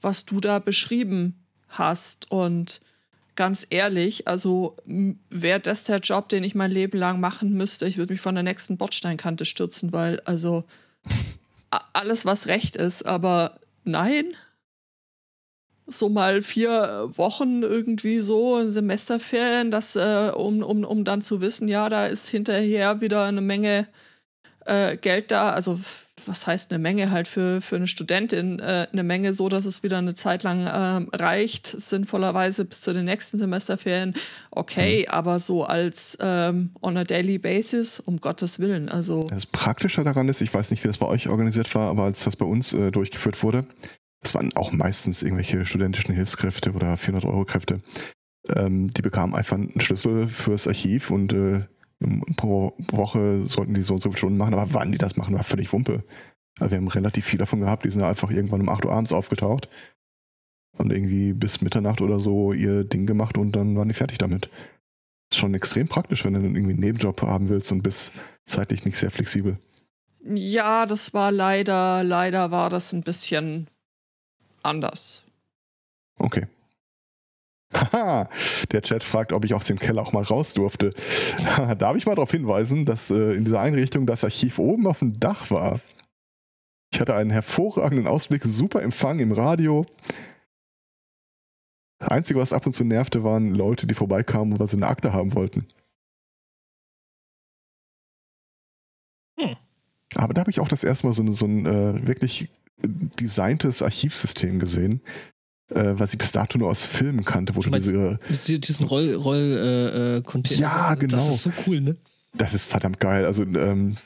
was 0.00 0.24
du 0.24 0.40
da 0.40 0.58
beschrieben 0.60 1.44
hast. 1.68 2.30
Und 2.30 2.80
ganz 3.36 3.66
ehrlich, 3.68 4.26
also 4.26 4.76
wäre 5.28 5.60
das 5.60 5.84
der 5.84 5.98
Job, 5.98 6.30
den 6.30 6.42
ich 6.42 6.54
mein 6.54 6.70
Leben 6.70 6.98
lang 6.98 7.20
machen 7.20 7.52
müsste, 7.52 7.86
ich 7.86 7.98
würde 7.98 8.14
mich 8.14 8.20
von 8.22 8.34
der 8.34 8.44
nächsten 8.44 8.78
Bordsteinkante 8.78 9.44
stürzen, 9.44 9.92
weil 9.92 10.20
also 10.20 10.64
alles, 11.92 12.24
was 12.24 12.46
recht 12.46 12.76
ist, 12.76 13.04
aber 13.04 13.60
nein. 13.84 14.34
So 15.86 16.08
mal 16.08 16.40
vier 16.40 17.10
Wochen 17.14 17.62
irgendwie 17.62 18.20
so 18.20 18.70
Semesterferien, 18.70 19.70
das, 19.70 19.96
äh, 19.96 20.32
um, 20.34 20.62
um, 20.62 20.84
um 20.84 21.04
dann 21.04 21.20
zu 21.20 21.40
wissen, 21.42 21.68
ja, 21.68 21.88
da 21.90 22.06
ist 22.06 22.28
hinterher 22.28 23.02
wieder 23.02 23.24
eine 23.26 23.42
Menge 23.42 23.86
äh, 24.64 24.96
Geld 24.96 25.30
da, 25.30 25.50
also 25.50 25.78
was 26.28 26.46
heißt 26.46 26.70
eine 26.70 26.78
Menge 26.78 27.10
halt 27.10 27.28
für, 27.28 27.60
für 27.60 27.76
eine 27.76 27.86
Studentin, 27.86 28.58
äh, 28.58 28.86
eine 28.92 29.02
Menge 29.02 29.34
so, 29.34 29.48
dass 29.48 29.64
es 29.64 29.82
wieder 29.82 29.98
eine 29.98 30.14
Zeit 30.14 30.42
lang 30.42 30.68
ähm, 30.72 31.08
reicht, 31.12 31.66
sinnvollerweise 31.66 32.64
bis 32.64 32.80
zu 32.80 32.92
den 32.92 33.04
nächsten 33.04 33.38
Semesterferien. 33.38 34.14
Okay, 34.50 35.06
aber 35.08 35.40
so 35.40 35.64
als 35.64 36.16
ähm, 36.20 36.70
on 36.82 36.96
a 36.96 37.04
daily 37.04 37.38
basis, 37.38 38.00
um 38.00 38.20
Gottes 38.20 38.58
Willen, 38.58 38.88
also 38.88 39.20
Das 39.28 39.46
Praktische 39.46 40.02
daran 40.02 40.28
ist, 40.28 40.40
ich 40.40 40.52
weiß 40.52 40.70
nicht, 40.70 40.84
wie 40.84 40.88
das 40.88 40.98
bei 40.98 41.06
euch 41.06 41.28
organisiert 41.28 41.74
war, 41.74 41.90
aber 41.90 42.04
als 42.04 42.24
das 42.24 42.36
bei 42.36 42.46
uns 42.46 42.72
äh, 42.72 42.90
durchgeführt 42.90 43.42
wurde, 43.42 43.62
das 44.22 44.34
waren 44.34 44.52
auch 44.54 44.72
meistens 44.72 45.22
irgendwelche 45.22 45.66
studentischen 45.66 46.14
Hilfskräfte 46.14 46.72
oder 46.72 46.94
400-Euro-Kräfte. 46.94 47.80
Ähm, 48.54 48.90
die 48.90 49.02
bekamen 49.02 49.34
einfach 49.34 49.56
einen 49.56 49.80
Schlüssel 49.80 50.28
fürs 50.28 50.66
Archiv 50.66 51.10
und 51.10 51.32
äh, 51.32 51.62
pro 52.36 52.74
Woche 52.90 53.44
sollten 53.44 53.74
die 53.74 53.82
so 53.82 53.94
und 53.94 54.00
so 54.00 54.10
viele 54.10 54.18
Stunden 54.18 54.38
machen, 54.38 54.54
aber 54.54 54.72
wann 54.74 54.92
die 54.92 54.98
das 54.98 55.16
machen, 55.16 55.34
war 55.34 55.44
völlig 55.44 55.72
Wumpe. 55.72 56.02
Also 56.58 56.70
wir 56.70 56.78
haben 56.78 56.88
relativ 56.88 57.24
viel 57.24 57.38
davon 57.38 57.60
gehabt, 57.60 57.84
die 57.84 57.90
sind 57.90 58.02
einfach 58.02 58.30
irgendwann 58.30 58.60
um 58.60 58.68
8 58.68 58.84
Uhr 58.84 58.92
abends 58.92 59.12
aufgetaucht 59.12 59.68
und 60.78 60.92
irgendwie 60.92 61.32
bis 61.32 61.60
Mitternacht 61.60 62.00
oder 62.00 62.20
so 62.20 62.52
ihr 62.52 62.84
Ding 62.84 63.06
gemacht 63.06 63.38
und 63.38 63.52
dann 63.52 63.76
waren 63.76 63.88
die 63.88 63.94
fertig 63.94 64.18
damit. 64.18 64.50
Ist 65.30 65.38
schon 65.38 65.54
extrem 65.54 65.88
praktisch, 65.88 66.24
wenn 66.24 66.34
du 66.34 66.40
dann 66.40 66.54
irgendwie 66.54 66.72
einen 66.72 66.80
Nebenjob 66.80 67.22
haben 67.22 67.48
willst 67.48 67.72
und 67.72 67.82
bist 67.82 68.12
zeitlich 68.44 68.84
nicht 68.84 68.98
sehr 68.98 69.10
flexibel. 69.10 69.58
ja, 70.24 70.86
das 70.86 71.12
war 71.14 71.32
leider, 71.32 72.04
leider 72.04 72.50
war 72.50 72.70
das 72.70 72.92
ein 72.92 73.02
bisschen 73.02 73.68
anders. 74.62 75.22
Okay. 76.18 76.46
Haha, 77.74 78.28
der 78.72 78.82
Chat 78.82 79.02
fragt, 79.02 79.32
ob 79.32 79.44
ich 79.44 79.54
aus 79.54 79.66
dem 79.66 79.78
Keller 79.78 80.02
auch 80.02 80.12
mal 80.12 80.22
raus 80.22 80.54
durfte. 80.54 80.90
Darf 81.78 81.96
ich 81.96 82.06
mal 82.06 82.14
darauf 82.14 82.30
hinweisen, 82.30 82.84
dass 82.86 83.10
äh, 83.10 83.32
in 83.32 83.44
dieser 83.44 83.60
Einrichtung 83.60 84.06
das 84.06 84.24
Archiv 84.24 84.58
oben 84.58 84.86
auf 84.86 85.00
dem 85.00 85.18
Dach 85.18 85.50
war? 85.50 85.80
Ich 86.92 87.00
hatte 87.00 87.14
einen 87.16 87.30
hervorragenden 87.30 88.06
Ausblick, 88.06 88.44
super 88.44 88.82
Empfang 88.82 89.18
im 89.18 89.32
Radio. 89.32 89.84
Das 91.98 92.08
Einzige, 92.10 92.38
was 92.38 92.52
ab 92.52 92.66
und 92.66 92.72
zu 92.72 92.84
nervte, 92.84 93.24
waren 93.24 93.54
Leute, 93.54 93.86
die 93.86 93.94
vorbeikamen, 93.94 94.58
weil 94.58 94.68
sie 94.68 94.76
eine 94.76 94.86
Akte 94.86 95.12
haben 95.12 95.34
wollten. 95.34 95.66
aber 100.16 100.32
da 100.32 100.42
habe 100.42 100.50
ich 100.50 100.60
auch 100.60 100.68
das 100.68 100.84
erste 100.84 101.06
Mal 101.08 101.12
so, 101.12 101.22
ein- 101.24 101.32
so 101.32 101.46
ein 101.46 101.66
äh, 101.66 102.06
wirklich 102.06 102.48
designtes 102.78 103.82
Archivsystem 103.82 104.60
gesehen, 104.60 105.00
äh, 105.70 105.94
was 105.96 106.12
ich 106.12 106.18
bis 106.18 106.32
dato 106.32 106.58
nur 106.58 106.68
aus 106.68 106.84
Filmen 106.84 107.24
kannte, 107.24 107.54
wo 107.54 107.60
Du 107.60 107.64
du 107.66 107.70
meinst- 107.70 107.88
diese, 107.90 108.18
Mit 108.28 108.68
diesen 108.68 108.86
Roll, 108.86 109.14
Roll 109.14 109.36
äh, 109.36 110.18
äh. 110.18 110.42
Ja, 110.60 110.94
genau. 110.94 111.16
Das 111.16 111.28
ist 111.28 111.42
so 111.42 111.50
cool, 111.66 111.80
ne? 111.80 111.96
das 112.36 112.54
ist 112.54 112.68
verdammt 112.70 112.98
geil. 113.00 113.24
Also 113.24 113.44
ähm, 113.44 113.96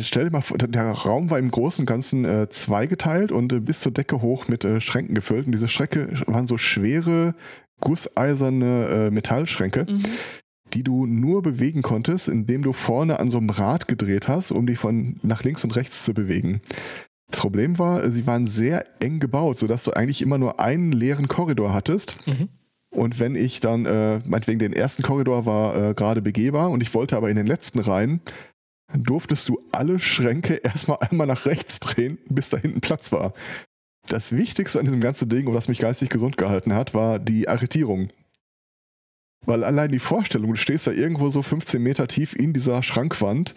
stell 0.00 0.24
dir 0.24 0.30
mal 0.30 0.40
vor, 0.42 0.58
der 0.58 0.90
Raum 0.90 1.30
war 1.30 1.38
im 1.38 1.50
Großen 1.50 1.82
und 1.82 1.86
Ganzen 1.86 2.24
äh, 2.24 2.48
zweigeteilt 2.50 3.32
und 3.32 3.52
äh, 3.52 3.60
bis 3.60 3.80
zur 3.80 3.92
Decke 3.92 4.20
hoch 4.22 4.46
mit 4.48 4.64
äh, 4.64 4.80
Schränken 4.80 5.14
gefüllt. 5.14 5.46
Und 5.46 5.52
diese 5.52 5.68
Schränke 5.68 6.08
waren 6.26 6.46
so 6.46 6.58
schwere, 6.58 7.34
gusseiserne 7.80 8.86
äh, 9.06 9.10
Metallschränke, 9.10 9.86
Mhm. 9.88 10.02
die 10.74 10.82
du 10.84 11.06
nur 11.06 11.42
bewegen 11.42 11.82
konntest, 11.82 12.28
indem 12.28 12.62
du 12.62 12.72
vorne 12.72 13.18
an 13.18 13.30
so 13.30 13.38
einem 13.38 13.50
Rad 13.50 13.88
gedreht 13.88 14.28
hast, 14.28 14.52
um 14.52 14.66
die 14.66 14.76
von 14.76 15.16
nach 15.22 15.42
links 15.42 15.64
und 15.64 15.74
rechts 15.76 16.04
zu 16.04 16.14
bewegen. 16.14 16.60
Das 17.30 17.40
Problem 17.40 17.78
war, 17.78 18.10
sie 18.10 18.26
waren 18.26 18.46
sehr 18.46 18.84
eng 19.02 19.20
gebaut, 19.20 19.56
sodass 19.56 19.84
du 19.84 19.92
eigentlich 19.92 20.22
immer 20.22 20.38
nur 20.38 20.60
einen 20.60 20.92
leeren 20.92 21.28
Korridor 21.28 21.72
hattest. 21.72 22.26
Mhm. 22.26 22.48
Und 22.92 23.20
wenn 23.20 23.36
ich 23.36 23.60
dann, 23.60 23.86
äh, 23.86 24.18
meinetwegen 24.26 24.58
den 24.58 24.72
ersten 24.72 25.02
Korridor 25.02 25.46
war 25.46 25.90
äh, 25.90 25.94
gerade 25.94 26.22
begehbar 26.22 26.70
und 26.70 26.82
ich 26.82 26.92
wollte 26.92 27.16
aber 27.16 27.30
in 27.30 27.36
den 27.36 27.46
letzten 27.46 27.78
rein, 27.78 28.20
dann 28.92 29.04
durftest 29.04 29.48
du 29.48 29.60
alle 29.70 30.00
Schränke 30.00 30.54
erstmal 30.64 30.98
einmal 31.00 31.28
nach 31.28 31.46
rechts 31.46 31.78
drehen, 31.78 32.18
bis 32.28 32.50
da 32.50 32.58
hinten 32.58 32.80
Platz 32.80 33.12
war. 33.12 33.32
Das 34.08 34.32
Wichtigste 34.32 34.80
an 34.80 34.86
diesem 34.86 35.00
ganzen 35.00 35.28
Ding, 35.28 35.46
und 35.46 35.54
was 35.54 35.68
mich 35.68 35.78
geistig 35.78 36.08
gesund 36.08 36.36
gehalten 36.36 36.74
hat, 36.74 36.94
war 36.94 37.20
die 37.20 37.48
Arretierung. 37.48 38.10
Weil 39.46 39.62
allein 39.62 39.92
die 39.92 40.00
Vorstellung, 40.00 40.50
du 40.50 40.56
stehst 40.56 40.86
da 40.86 40.90
irgendwo 40.90 41.30
so 41.30 41.42
15 41.42 41.82
Meter 41.82 42.08
tief 42.08 42.34
in 42.34 42.52
dieser 42.52 42.82
Schrankwand 42.82 43.54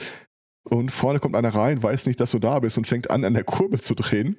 und 0.64 0.92
vorne 0.92 1.20
kommt 1.20 1.36
einer 1.36 1.54
rein, 1.54 1.82
weiß 1.84 2.06
nicht, 2.06 2.20
dass 2.20 2.32
du 2.32 2.40
da 2.40 2.60
bist 2.60 2.78
und 2.78 2.88
fängt 2.88 3.12
an, 3.12 3.26
an 3.26 3.34
der 3.34 3.44
Kurbel 3.44 3.80
zu 3.82 3.96
drehen. 3.96 4.38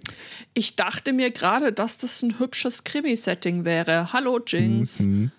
Ich 0.55 0.77
dachte 0.77 1.13
mir 1.13 1.31
gerade, 1.31 1.73
dass 1.73 1.99
das 1.99 2.23
ein 2.23 2.39
hübsches 2.39 2.85
Krimi-Setting 2.85 3.65
wäre. 3.65 4.13
Hallo, 4.13 4.41
Jinx. 4.45 5.01
Mhm. 5.01 5.31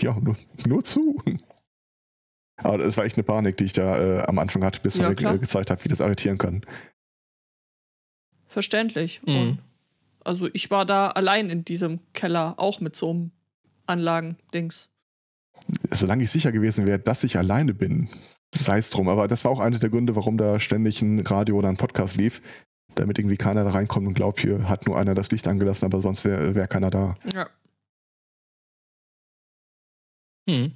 Ja, 0.00 0.18
nur, 0.20 0.36
nur 0.66 0.82
zu. 0.84 1.22
Aber 2.56 2.78
das 2.78 2.96
war 2.96 3.04
echt 3.04 3.16
eine 3.16 3.24
Panik, 3.24 3.56
die 3.56 3.64
ich 3.64 3.72
da 3.72 3.98
äh, 3.98 4.22
am 4.22 4.38
Anfang 4.38 4.62
hatte, 4.64 4.80
bis 4.80 4.96
Ja, 4.96 5.02
man 5.02 5.10
mir 5.12 5.16
klar. 5.16 5.34
äh, 5.34 5.38
gezeigt 5.38 5.70
hat, 5.70 5.84
wie 5.84 5.88
das 5.88 6.00
arretieren 6.00 6.38
kann. 6.38 6.62
Verständlich. 8.46 9.22
Mhm. 9.26 9.36
Und 9.36 9.58
also 10.24 10.48
ich 10.52 10.70
war 10.70 10.84
da 10.86 11.08
allein 11.08 11.50
in 11.50 11.64
diesem 11.64 12.00
Keller, 12.12 12.54
auch 12.58 12.80
mit 12.80 12.96
so 12.96 13.10
einem 13.10 13.30
Anlagendings. 13.86 14.88
Solange 15.82 16.24
ich 16.24 16.30
sicher 16.30 16.52
gewesen 16.52 16.86
wäre, 16.86 16.98
dass 16.98 17.24
ich 17.24 17.36
alleine 17.38 17.74
bin, 17.74 18.08
sei 18.54 18.78
es 18.78 18.90
drum. 18.90 19.08
Aber 19.08 19.28
das 19.28 19.44
war 19.44 19.50
auch 19.50 19.60
einer 19.60 19.78
der 19.78 19.90
Gründe, 19.90 20.16
warum 20.16 20.36
da 20.36 20.60
ständig 20.60 21.02
ein 21.02 21.20
Radio 21.20 21.56
oder 21.56 21.68
ein 21.68 21.76
Podcast 21.76 22.16
lief, 22.16 22.42
damit 22.94 23.18
irgendwie 23.18 23.36
keiner 23.36 23.64
da 23.64 23.70
reinkommt 23.70 24.06
und 24.06 24.14
glaubt, 24.14 24.40
hier 24.40 24.68
hat 24.68 24.86
nur 24.86 24.98
einer 24.98 25.14
das 25.14 25.30
Licht 25.30 25.48
angelassen, 25.48 25.86
aber 25.86 26.00
sonst 26.00 26.24
wäre 26.24 26.54
wär 26.54 26.66
keiner 26.66 26.90
da. 26.90 27.16
Ja. 27.32 27.48
Mhm. 30.46 30.72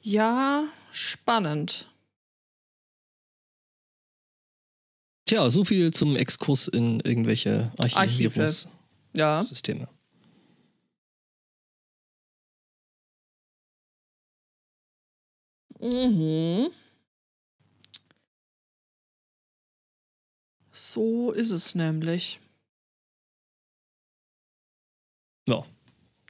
Ja, 0.00 0.64
spannend. 0.92 1.86
Tja, 5.26 5.48
so 5.50 5.64
viel 5.64 5.92
zum 5.92 6.16
Exkurs 6.16 6.66
in 6.66 7.00
irgendwelche 7.00 7.70
Archivierungssysteme. 7.78 9.82
Ja. 9.82 9.88
Mhm. 15.80 16.68
So 20.72 21.32
ist 21.32 21.50
es 21.50 21.74
nämlich. 21.74 22.40
Ja. 25.48 25.64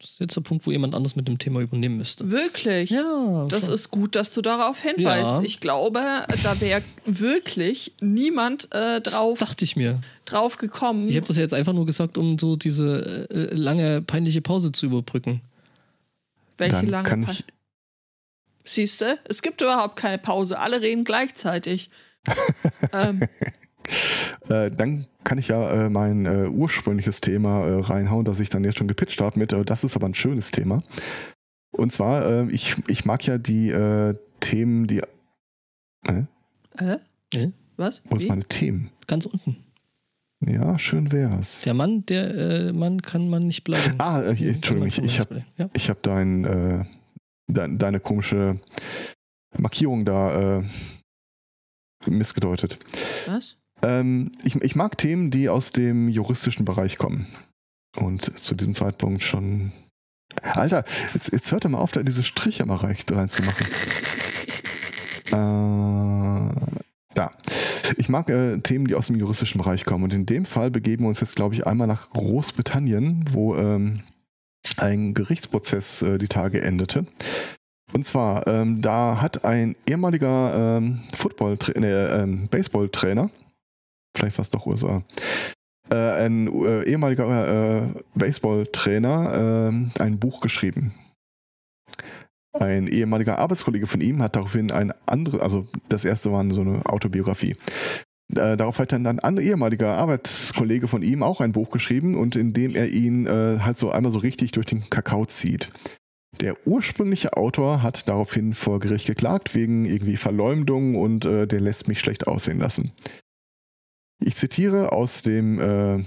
Das 0.00 0.12
ist 0.12 0.20
jetzt 0.20 0.34
der 0.36 0.40
Punkt, 0.40 0.66
wo 0.66 0.70
jemand 0.70 0.94
anders 0.94 1.14
mit 1.14 1.28
dem 1.28 1.38
Thema 1.38 1.60
übernehmen 1.60 1.98
müsste. 1.98 2.30
Wirklich. 2.30 2.88
Ja, 2.88 3.46
Das 3.50 3.66
schon. 3.66 3.74
ist 3.74 3.90
gut, 3.90 4.16
dass 4.16 4.32
du 4.32 4.40
darauf 4.40 4.80
hinweist. 4.80 5.26
Ja. 5.26 5.42
Ich 5.42 5.60
glaube, 5.60 6.00
da 6.42 6.60
wäre 6.60 6.82
wirklich 7.04 7.92
niemand 8.00 8.72
äh, 8.72 9.02
drauf, 9.02 9.38
Das 9.38 9.48
dachte 9.50 9.64
ich 9.66 9.76
mir. 9.76 10.00
drauf 10.24 10.56
gekommen. 10.56 11.06
Ich 11.06 11.16
habe 11.16 11.26
das 11.26 11.36
ja 11.36 11.42
jetzt 11.42 11.52
einfach 11.52 11.74
nur 11.74 11.84
gesagt, 11.84 12.16
um 12.16 12.38
so 12.38 12.56
diese 12.56 13.28
äh, 13.30 13.54
lange 13.54 14.00
peinliche 14.00 14.40
Pause 14.40 14.72
zu 14.72 14.86
überbrücken. 14.86 15.42
Welche 16.56 16.76
Dann 16.76 16.86
lange 16.86 17.08
kann 17.08 17.24
Pa- 17.26 17.32
ich, 17.32 17.44
Siehst 18.64 19.00
du, 19.00 19.18
es 19.28 19.42
gibt 19.42 19.60
überhaupt 19.60 19.96
keine 19.96 20.18
Pause. 20.18 20.58
Alle 20.58 20.80
reden 20.80 21.04
gleichzeitig. 21.04 21.90
ähm, 22.92 23.22
äh, 24.48 24.70
dann 24.70 25.06
kann 25.24 25.38
ich 25.38 25.48
ja 25.48 25.86
äh, 25.86 25.90
mein 25.90 26.26
äh, 26.26 26.48
ursprüngliches 26.48 27.20
Thema 27.20 27.66
äh, 27.66 27.80
reinhauen, 27.80 28.24
das 28.24 28.40
ich 28.40 28.48
dann 28.48 28.64
jetzt 28.64 28.78
schon 28.78 28.88
gepitcht 28.88 29.20
habe 29.20 29.38
mit, 29.38 29.52
äh, 29.52 29.64
das 29.64 29.84
ist 29.84 29.96
aber 29.96 30.06
ein 30.06 30.14
schönes 30.14 30.50
Thema. 30.50 30.82
Und 31.72 31.92
zwar, 31.92 32.26
äh, 32.26 32.50
ich, 32.50 32.76
ich 32.88 33.04
mag 33.04 33.26
ja 33.26 33.38
die 33.38 33.70
äh, 33.70 34.14
Themen, 34.40 34.86
die, 34.86 35.02
äh? 36.06 36.24
Äh? 36.78 37.48
Was? 37.76 38.02
wo 38.04 38.16
ist 38.16 38.22
Wie? 38.22 38.28
meine 38.28 38.44
Themen? 38.44 38.90
Ganz 39.06 39.26
unten. 39.26 39.56
Ja, 40.46 40.78
schön 40.78 41.12
wär's. 41.12 41.62
Der 41.62 41.74
Mann, 41.74 42.06
der 42.06 42.34
äh, 42.34 42.72
Mann 42.72 43.02
kann 43.02 43.28
man 43.28 43.46
nicht 43.46 43.62
bleiben. 43.62 43.94
Ah, 43.98 44.22
äh, 44.22 44.30
Entschuldigung, 44.30 44.88
ich, 44.88 44.98
ich 44.98 45.20
habe 45.20 45.44
ja. 45.58 45.68
ich 45.74 45.90
hab 45.90 46.02
dein, 46.02 46.86
dein, 47.52 47.78
deine 47.78 48.00
komische 48.00 48.58
Markierung 49.56 50.04
da 50.04 50.58
äh, 50.58 50.62
missgedeutet. 52.06 52.78
Was? 53.26 53.56
Ähm, 53.82 54.32
ich, 54.44 54.56
ich 54.56 54.76
mag 54.76 54.98
Themen, 54.98 55.30
die 55.30 55.48
aus 55.48 55.72
dem 55.72 56.08
juristischen 56.08 56.64
Bereich 56.64 56.98
kommen. 56.98 57.26
Und 57.96 58.38
zu 58.38 58.54
diesem 58.54 58.74
Zeitpunkt 58.74 59.22
schon. 59.22 59.72
Alter, 60.42 60.84
jetzt, 61.12 61.32
jetzt 61.32 61.50
hört 61.50 61.64
er 61.64 61.70
mal 61.70 61.78
auf, 61.78 61.92
da 61.92 62.02
diese 62.02 62.22
Striche 62.22 62.64
mal 62.64 62.76
rein, 62.76 62.96
reinzumachen. 63.10 63.66
äh, 65.26 66.54
da. 67.14 67.32
Ich 67.96 68.08
mag 68.08 68.28
äh, 68.28 68.58
Themen, 68.58 68.86
die 68.86 68.94
aus 68.94 69.08
dem 69.08 69.16
juristischen 69.16 69.60
Bereich 69.60 69.84
kommen. 69.84 70.04
Und 70.04 70.14
in 70.14 70.26
dem 70.26 70.44
Fall 70.44 70.70
begeben 70.70 71.04
wir 71.04 71.08
uns 71.08 71.20
jetzt, 71.20 71.34
glaube 71.34 71.56
ich, 71.56 71.66
einmal 71.66 71.88
nach 71.88 72.10
Großbritannien, 72.10 73.24
wo 73.30 73.56
ähm, 73.56 74.00
ein 74.76 75.14
Gerichtsprozess 75.14 76.02
äh, 76.02 76.18
die 76.18 76.28
Tage 76.28 76.60
endete. 76.62 77.06
Und 77.92 78.04
zwar, 78.04 78.46
ähm, 78.46 78.82
da 78.82 79.20
hat 79.20 79.44
ein 79.44 79.74
ehemaliger 79.88 80.78
ähm, 80.78 81.00
Football 81.12 81.58
äh, 81.76 82.22
ähm, 82.22 82.48
Baseballtrainer, 82.48 83.30
vielleicht 84.16 84.36
fast 84.36 84.54
doch 84.54 84.66
USA, 84.66 85.02
äh, 85.90 85.96
ein 85.96 86.46
äh, 86.46 86.84
ehemaliger 86.84 87.82
äh, 87.82 87.88
Baseballtrainer 88.14 89.70
äh, 89.98 90.02
ein 90.02 90.18
Buch 90.18 90.40
geschrieben. 90.40 90.94
Ein 92.52 92.88
ehemaliger 92.88 93.38
Arbeitskollege 93.38 93.86
von 93.86 94.00
ihm 94.00 94.22
hat 94.22 94.34
daraufhin 94.36 94.72
ein 94.72 94.92
anderes, 95.06 95.40
also 95.40 95.66
das 95.88 96.04
erste 96.04 96.32
war 96.32 96.44
so 96.52 96.60
eine 96.60 96.84
Autobiografie. 96.86 97.56
Äh, 98.36 98.56
darauf 98.56 98.78
hat 98.78 98.92
dann 98.92 99.06
ein 99.06 99.38
ehemaliger 99.38 99.96
Arbeitskollege 99.96 100.88
von 100.88 101.02
ihm 101.02 101.22
auch 101.22 101.40
ein 101.40 101.52
Buch 101.52 101.70
geschrieben 101.70 102.16
und 102.16 102.36
in 102.36 102.52
dem 102.52 102.74
er 102.74 102.88
ihn 102.88 103.26
äh, 103.26 103.58
halt 103.60 103.76
so 103.76 103.90
einmal 103.90 104.12
so 104.12 104.18
richtig 104.18 104.52
durch 104.52 104.66
den 104.66 104.88
Kakao 104.88 105.26
zieht. 105.26 105.68
Der 106.40 106.56
ursprüngliche 106.66 107.36
Autor 107.36 107.82
hat 107.82 108.08
daraufhin 108.08 108.54
vor 108.54 108.78
Gericht 108.78 109.06
geklagt 109.06 109.54
wegen 109.54 109.84
irgendwie 109.84 110.16
Verleumdung 110.16 110.94
und 110.94 111.24
äh, 111.24 111.46
der 111.46 111.60
lässt 111.60 111.88
mich 111.88 112.00
schlecht 112.00 112.26
aussehen 112.26 112.58
lassen. 112.58 112.92
Ich 114.22 114.36
zitiere 114.36 114.92
aus 114.92 115.22
dem 115.22 115.58
äh, 115.58 116.04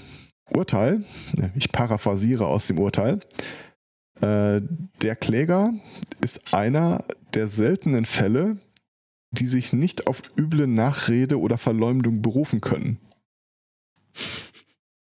Urteil, 0.52 1.04
ne, 1.36 1.52
ich 1.56 1.72
paraphrasiere 1.72 2.48
aus 2.48 2.68
dem 2.68 2.80
Urteil. 2.80 3.20
Äh, 4.22 4.62
der 5.02 5.16
Kläger 5.16 5.74
ist 6.22 6.54
einer 6.54 7.04
der 7.34 7.48
seltenen 7.48 8.06
Fälle, 8.06 8.58
die 9.34 9.48
sich 9.48 9.74
nicht 9.74 10.08
auf 10.08 10.22
üble 10.40 10.68
Nachrede 10.68 11.40
oder 11.40 11.58
Verleumdung 11.58 12.22
berufen 12.22 12.62
können. 12.62 13.00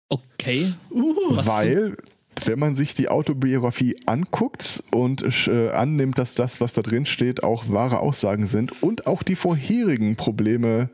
Okay. 0.09 0.71
Uh, 0.91 1.35
Weil, 1.35 1.97
wenn 2.45 2.59
man 2.59 2.75
sich 2.75 2.93
die 2.93 3.09
Autobiografie 3.09 3.95
anguckt 4.05 4.83
und 4.91 5.23
äh, 5.47 5.69
annimmt, 5.71 6.19
dass 6.19 6.35
das, 6.35 6.61
was 6.61 6.73
da 6.73 6.81
drin 6.81 7.05
steht, 7.05 7.43
auch 7.43 7.69
wahre 7.69 7.99
Aussagen 7.99 8.45
sind 8.45 8.83
und 8.83 9.07
auch 9.07 9.23
die 9.23 9.35
vorherigen 9.35 10.15
Probleme 10.15 10.89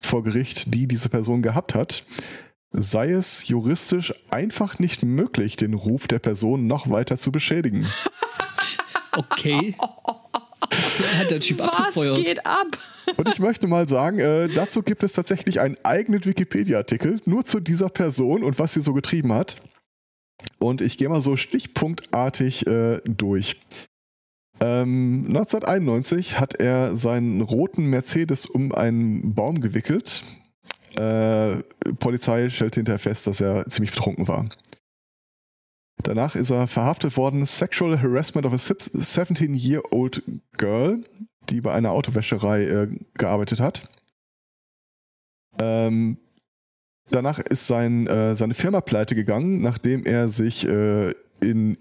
vor 0.00 0.22
Gericht, 0.22 0.74
die 0.74 0.86
diese 0.86 1.08
Person 1.08 1.42
gehabt 1.42 1.74
hat, 1.74 2.04
sei 2.70 3.10
es 3.10 3.48
juristisch 3.48 4.14
einfach 4.30 4.78
nicht 4.78 5.02
möglich, 5.02 5.56
den 5.56 5.74
Ruf 5.74 6.06
der 6.06 6.20
Person 6.20 6.66
noch 6.66 6.88
weiter 6.90 7.16
zu 7.16 7.32
beschädigen. 7.32 7.86
Okay. 9.16 9.74
So 10.98 11.04
hat 11.18 11.30
der 11.30 11.40
Typ 11.40 11.58
Was 11.58 11.68
abgefeuert. 11.68 12.16
geht 12.16 12.46
ab? 12.46 12.78
Und 13.16 13.28
ich 13.28 13.38
möchte 13.38 13.66
mal 13.66 13.88
sagen, 13.88 14.18
äh, 14.18 14.48
dazu 14.48 14.82
gibt 14.82 15.02
es 15.02 15.14
tatsächlich 15.14 15.60
einen 15.60 15.76
eigenen 15.82 16.24
Wikipedia-Artikel 16.24 17.20
nur 17.24 17.44
zu 17.44 17.60
dieser 17.60 17.88
Person 17.88 18.42
und 18.42 18.58
was 18.58 18.74
sie 18.74 18.80
so 18.80 18.92
getrieben 18.92 19.32
hat. 19.32 19.56
Und 20.58 20.80
ich 20.80 20.98
gehe 20.98 21.08
mal 21.08 21.20
so 21.20 21.36
stichpunktartig 21.36 22.66
äh, 22.66 23.00
durch. 23.04 23.60
Ähm, 24.60 25.24
1991 25.28 26.38
hat 26.38 26.60
er 26.60 26.96
seinen 26.96 27.40
roten 27.40 27.86
Mercedes 27.90 28.46
um 28.46 28.72
einen 28.72 29.34
Baum 29.34 29.60
gewickelt. 29.60 30.22
Äh, 30.96 31.56
Polizei 31.98 32.48
stellte 32.48 32.80
hinterher 32.80 32.98
fest, 32.98 33.26
dass 33.26 33.40
er 33.40 33.66
ziemlich 33.66 33.92
betrunken 33.92 34.28
war. 34.28 34.48
Danach 36.02 36.34
ist 36.34 36.50
er 36.50 36.66
verhaftet 36.66 37.16
worden, 37.16 37.46
Sexual 37.46 38.00
Harassment 38.00 38.46
of 38.46 38.52
a 38.52 38.56
17-year-old 38.56 40.22
girl, 40.56 41.00
die 41.48 41.60
bei 41.60 41.72
einer 41.72 41.92
Autowäscherei 41.92 42.64
äh, 42.64 42.88
gearbeitet 43.14 43.60
hat. 43.60 43.88
Ähm, 45.58 46.16
danach 47.10 47.38
ist 47.38 47.66
sein, 47.66 48.06
äh, 48.06 48.34
seine 48.34 48.54
Firma 48.54 48.80
pleite 48.80 49.14
gegangen, 49.14 49.60
nachdem 49.60 50.04
er 50.04 50.28
sich 50.28 50.66
äh, 50.66 51.12
in 51.40 51.78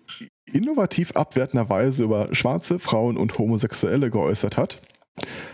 innovativ 0.52 1.12
abwertender 1.14 1.70
Weise 1.70 2.04
über 2.04 2.34
schwarze 2.34 2.80
Frauen 2.80 3.18
und 3.18 3.38
Homosexuelle 3.38 4.12
geäußert 4.12 4.58
hat. 4.58 4.82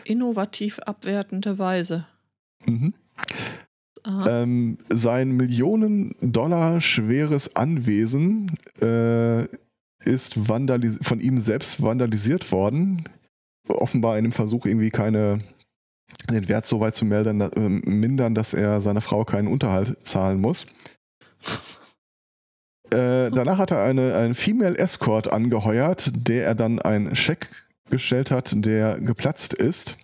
Innovativ 0.06 0.80
abwertende 0.80 1.58
Weise. 1.58 2.08
Mhm. 2.66 2.94
Ähm, 4.28 4.78
sein 4.90 5.32
Millionen 5.32 6.16
Dollar 6.22 6.80
schweres 6.80 7.56
Anwesen 7.56 8.52
äh, 8.82 9.44
ist 10.06 10.36
von 10.36 11.20
ihm 11.20 11.40
selbst 11.40 11.82
vandalisiert 11.82 12.52
worden. 12.52 13.04
Offenbar 13.68 14.18
in 14.18 14.24
dem 14.24 14.32
Versuch, 14.32 14.66
irgendwie 14.66 14.92
keine 14.92 15.40
den 16.30 16.48
Wert 16.48 16.66
so 16.66 16.80
weit 16.80 16.96
zu 16.96 17.06
melden, 17.06 17.42
äh, 17.42 17.70
mindern, 17.70 18.36
dass 18.36 18.54
er 18.54 18.82
seiner 18.82 19.02
Frau 19.02 19.26
keinen 19.26 19.48
Unterhalt 19.48 19.98
zahlen 20.06 20.40
muss. 20.42 20.66
Äh, 22.90 23.32
danach 23.32 23.58
hat 23.58 23.72
er 23.72 23.84
eine, 23.84 24.16
einen 24.16 24.34
Female 24.34 24.78
Escort 24.78 25.34
angeheuert, 25.34 26.10
der 26.16 26.46
er 26.46 26.56
dann 26.56 26.80
einen 26.80 27.18
Scheck 27.18 27.50
gestellt 27.90 28.32
hat, 28.32 28.54
der 28.56 28.98
geplatzt 29.02 29.54
ist. 29.54 29.98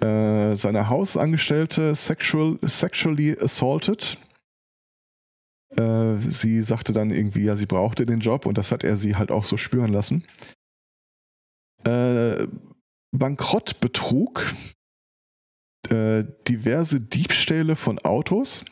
Äh, 0.00 0.56
seine 0.56 0.88
Hausangestellte 0.88 1.94
sexual, 1.94 2.58
sexually 2.62 3.36
assaulted. 3.38 4.16
Äh, 5.76 6.16
sie 6.18 6.62
sagte 6.62 6.92
dann 6.92 7.10
irgendwie, 7.10 7.44
ja, 7.44 7.54
sie 7.54 7.66
brauchte 7.66 8.06
den 8.06 8.20
Job 8.20 8.46
und 8.46 8.56
das 8.56 8.72
hat 8.72 8.82
er 8.82 8.96
sie 8.96 9.16
halt 9.16 9.30
auch 9.30 9.44
so 9.44 9.56
spüren 9.58 9.92
lassen. 9.92 10.24
Äh, 11.84 12.46
Bankrottbetrug, 13.12 14.46
äh, 15.90 16.24
diverse 16.48 17.00
Diebstähle 17.00 17.76
von 17.76 17.98
Autos, 17.98 18.64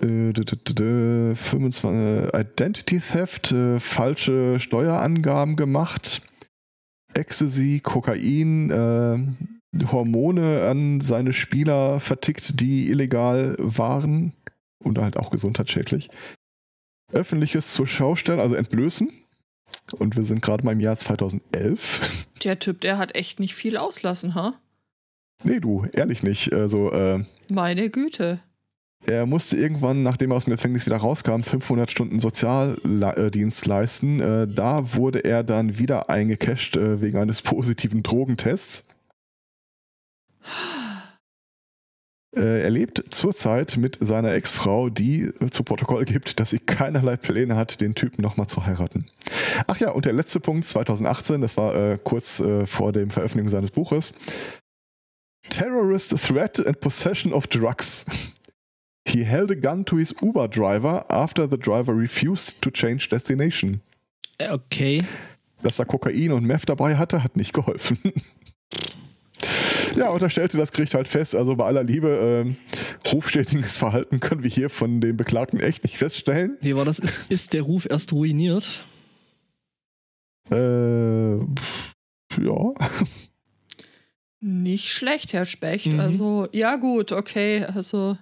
äh, 0.00 0.32
25, 0.34 1.84
äh, 1.84 2.40
Identity 2.40 3.00
Theft, 3.00 3.54
falsche 3.78 4.60
Steuerangaben 4.60 5.56
gemacht, 5.56 6.22
Ecstasy, 7.16 7.80
Kokain, 7.82 8.70
äh, 8.70 9.86
Hormone 9.90 10.66
an 10.68 11.00
seine 11.00 11.32
Spieler 11.32 12.00
vertickt, 12.00 12.60
die 12.60 12.90
illegal 12.90 13.56
waren 13.58 14.32
und 14.78 14.98
halt 14.98 15.16
auch 15.16 15.30
gesundheitsschädlich. 15.30 16.10
Öffentliches 17.12 17.74
zur 17.74 17.86
Schaustellen, 17.86 18.40
also 18.40 18.54
entblößen. 18.54 19.10
Und 19.92 20.16
wir 20.16 20.22
sind 20.22 20.42
gerade 20.42 20.64
mal 20.64 20.72
im 20.72 20.80
Jahr 20.80 20.96
2011. 20.96 22.26
Der 22.44 22.58
Typ, 22.58 22.80
der 22.82 22.98
hat 22.98 23.14
echt 23.14 23.40
nicht 23.40 23.54
viel 23.54 23.76
auslassen, 23.78 24.34
ha? 24.34 24.60
Nee, 25.44 25.60
du, 25.60 25.86
ehrlich 25.92 26.22
nicht. 26.22 26.52
Also, 26.52 26.92
äh, 26.92 27.24
Meine 27.50 27.88
Güte. 27.88 28.40
Er 29.06 29.26
musste 29.26 29.56
irgendwann, 29.56 30.02
nachdem 30.02 30.30
er 30.30 30.36
aus 30.36 30.46
dem 30.46 30.52
Gefängnis 30.52 30.86
wieder 30.86 30.96
rauskam, 30.96 31.42
500 31.42 31.90
Stunden 31.90 32.20
Sozialdienst 32.20 33.66
leisten. 33.66 34.20
Äh, 34.20 34.46
da 34.48 34.94
wurde 34.94 35.24
er 35.24 35.42
dann 35.42 35.78
wieder 35.78 36.08
eingecasht 36.08 36.76
äh, 36.76 37.00
wegen 37.00 37.18
eines 37.18 37.42
positiven 37.42 38.02
Drogentests. 38.02 38.88
Äh, 42.34 42.62
er 42.62 42.70
lebt 42.70 43.02
zurzeit 43.10 43.76
mit 43.76 43.98
seiner 44.00 44.32
Ex-Frau, 44.32 44.88
die 44.88 45.30
zu 45.50 45.64
Protokoll 45.64 46.06
gibt, 46.06 46.40
dass 46.40 46.50
sie 46.50 46.58
keinerlei 46.58 47.16
Pläne 47.16 47.56
hat, 47.56 47.82
den 47.82 47.94
Typen 47.94 48.22
nochmal 48.22 48.46
zu 48.46 48.64
heiraten. 48.64 49.04
Ach 49.66 49.78
ja, 49.78 49.90
und 49.90 50.06
der 50.06 50.14
letzte 50.14 50.40
Punkt, 50.40 50.64
2018, 50.64 51.42
das 51.42 51.56
war 51.56 51.98
kurz 51.98 52.42
vor 52.64 52.92
dem 52.92 53.10
Veröffentlichung 53.10 53.50
seines 53.50 53.70
Buches. 53.70 54.12
Terrorist 55.48 56.16
Threat 56.26 56.66
and 56.66 56.80
Possession 56.80 57.32
of 57.32 57.46
Drugs. 57.46 58.04
He 59.06 59.24
held 59.24 59.50
a 59.50 59.54
gun 59.54 59.84
to 59.84 59.96
his 59.96 60.14
Uber 60.22 60.48
driver 60.48 61.04
after 61.08 61.48
the 61.48 61.58
driver 61.58 61.94
refused 61.94 62.62
to 62.62 62.70
change 62.70 63.08
destination. 63.10 63.80
Okay. 64.40 65.02
Dass 65.62 65.78
er 65.78 65.84
Kokain 65.84 66.32
und 66.32 66.44
Meth 66.44 66.68
dabei 66.68 66.96
hatte, 66.96 67.22
hat 67.22 67.36
nicht 67.36 67.52
geholfen. 67.52 67.98
ja, 69.96 70.08
und 70.08 70.22
da 70.22 70.28
stellte 70.30 70.56
das 70.56 70.72
Gericht 70.72 70.94
halt 70.94 71.08
fest, 71.08 71.34
also 71.34 71.56
bei 71.56 71.66
aller 71.66 71.84
Liebe, 71.84 72.46
äh, 72.46 73.10
rufschädigendes 73.12 73.76
Verhalten 73.76 74.20
können 74.20 74.42
wir 74.42 74.50
hier 74.50 74.70
von 74.70 75.00
dem 75.00 75.16
Beklagten 75.16 75.60
echt 75.60 75.84
nicht 75.84 75.98
feststellen. 75.98 76.56
Wie 76.60 76.74
war 76.74 76.84
das? 76.84 76.98
Ist, 76.98 77.30
ist 77.30 77.52
der 77.52 77.62
Ruf 77.62 77.86
erst 77.88 78.12
ruiniert? 78.12 78.86
Äh, 80.50 81.36
ja. 81.36 81.44
Nicht 84.40 84.90
schlecht, 84.90 85.32
Herr 85.32 85.46
Specht. 85.46 85.86
Mhm. 85.86 86.00
Also, 86.00 86.48
ja, 86.52 86.76
gut, 86.76 87.12
okay. 87.12 87.64
Also, 87.64 88.18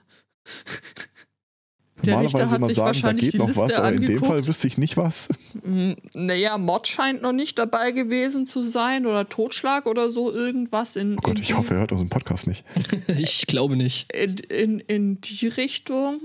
der 2.04 2.16
Normalerweise 2.16 2.50
hat 2.50 2.66
sich 2.66 2.74
sagen, 2.74 3.00
da 3.02 3.12
geht 3.12 3.34
noch 3.34 3.56
was, 3.56 3.74
aber 3.74 3.88
angeguckt. 3.88 4.10
in 4.10 4.16
dem 4.16 4.24
Fall 4.24 4.46
wüsste 4.46 4.66
ich 4.66 4.78
nicht 4.78 4.96
was. 4.96 5.28
Hm, 5.62 5.96
naja, 6.14 6.58
Mord 6.58 6.88
scheint 6.88 7.22
noch 7.22 7.32
nicht 7.32 7.58
dabei 7.58 7.92
gewesen 7.92 8.46
zu 8.46 8.64
sein 8.64 9.06
oder 9.06 9.28
Totschlag 9.28 9.86
oder 9.86 10.10
so 10.10 10.32
irgendwas 10.32 10.96
in. 10.96 11.14
Oh 11.14 11.22
Gott, 11.22 11.38
in 11.38 11.42
ich 11.42 11.56
hoffe, 11.56 11.74
er 11.74 11.80
hört 11.80 11.92
unseren 11.92 12.08
Podcast 12.08 12.46
nicht. 12.46 12.64
ich 13.06 13.46
glaube 13.46 13.76
nicht. 13.76 14.12
In, 14.12 14.38
in, 14.38 14.80
in 14.80 15.20
die 15.20 15.46
Richtung. 15.48 16.20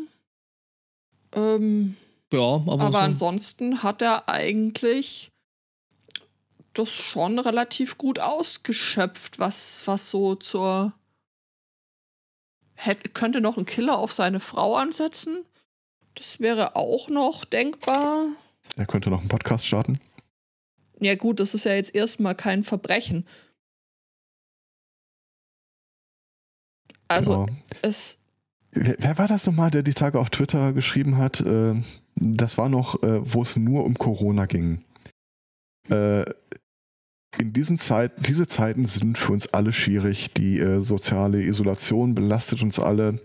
Ähm, 1.34 1.95
ja, 2.34 2.39
aber. 2.39 2.80
Aber 2.80 2.91
so. 2.91 2.97
ansonsten 2.97 3.84
hat 3.84 4.01
er 4.01 4.30
eigentlich 4.30 5.32
das 6.74 6.89
schon 6.89 7.39
relativ 7.39 7.97
gut 7.97 8.20
ausgeschöpft, 8.20 9.39
was, 9.39 9.82
was 9.86 10.09
so 10.09 10.36
zur 10.36 10.93
hätte, 12.78 13.09
könnte 13.09 13.41
noch 13.41 13.57
ein 13.57 13.65
Killer 13.65 13.97
auf 13.97 14.13
seine 14.13 14.39
Frau 14.39 14.75
ansetzen. 14.75 15.43
Das 16.15 16.39
wäre 16.39 16.75
auch 16.75 17.09
noch 17.09 17.45
denkbar. 17.45 18.28
Er 18.78 18.86
könnte 18.86 19.09
noch 19.09 19.19
einen 19.19 19.30
Podcast 19.30 19.65
starten. 19.65 19.99
Ja, 20.99 21.15
gut, 21.15 21.39
das 21.39 21.53
ist 21.53 21.65
ja 21.65 21.73
jetzt 21.73 21.93
erstmal 21.93 22.36
kein 22.36 22.63
Verbrechen. 22.63 23.28
Also, 27.07 27.45
genau. 27.45 27.57
es. 27.82 28.17
Wer, 28.71 28.95
wer, 28.99 29.17
war 29.17 29.28
das 29.28 29.45
nochmal, 29.45 29.71
der 29.71 29.84
die 29.84 29.93
Tage 29.93 30.19
auf 30.19 30.30
Twitter 30.30 30.73
geschrieben 30.73 31.17
hat? 31.17 31.41
Äh, 31.41 31.75
das 32.15 32.57
war 32.57 32.69
noch, 32.69 33.01
äh, 33.03 33.34
wo 33.34 33.43
es 33.43 33.55
nur 33.55 33.86
um 33.86 33.95
Corona 33.95 34.45
ging. 34.45 34.84
Äh, 35.89 36.25
in 37.39 37.53
diesen 37.53 37.77
Zeiten, 37.77 38.21
diese 38.23 38.47
Zeiten 38.47 38.85
sind 38.85 39.17
für 39.17 39.33
uns 39.33 39.53
alle 39.53 39.73
schwierig. 39.73 40.33
Die 40.33 40.59
äh, 40.59 40.81
soziale 40.81 41.43
Isolation 41.43 42.15
belastet 42.15 42.61
uns 42.63 42.79
alle. 42.79 43.19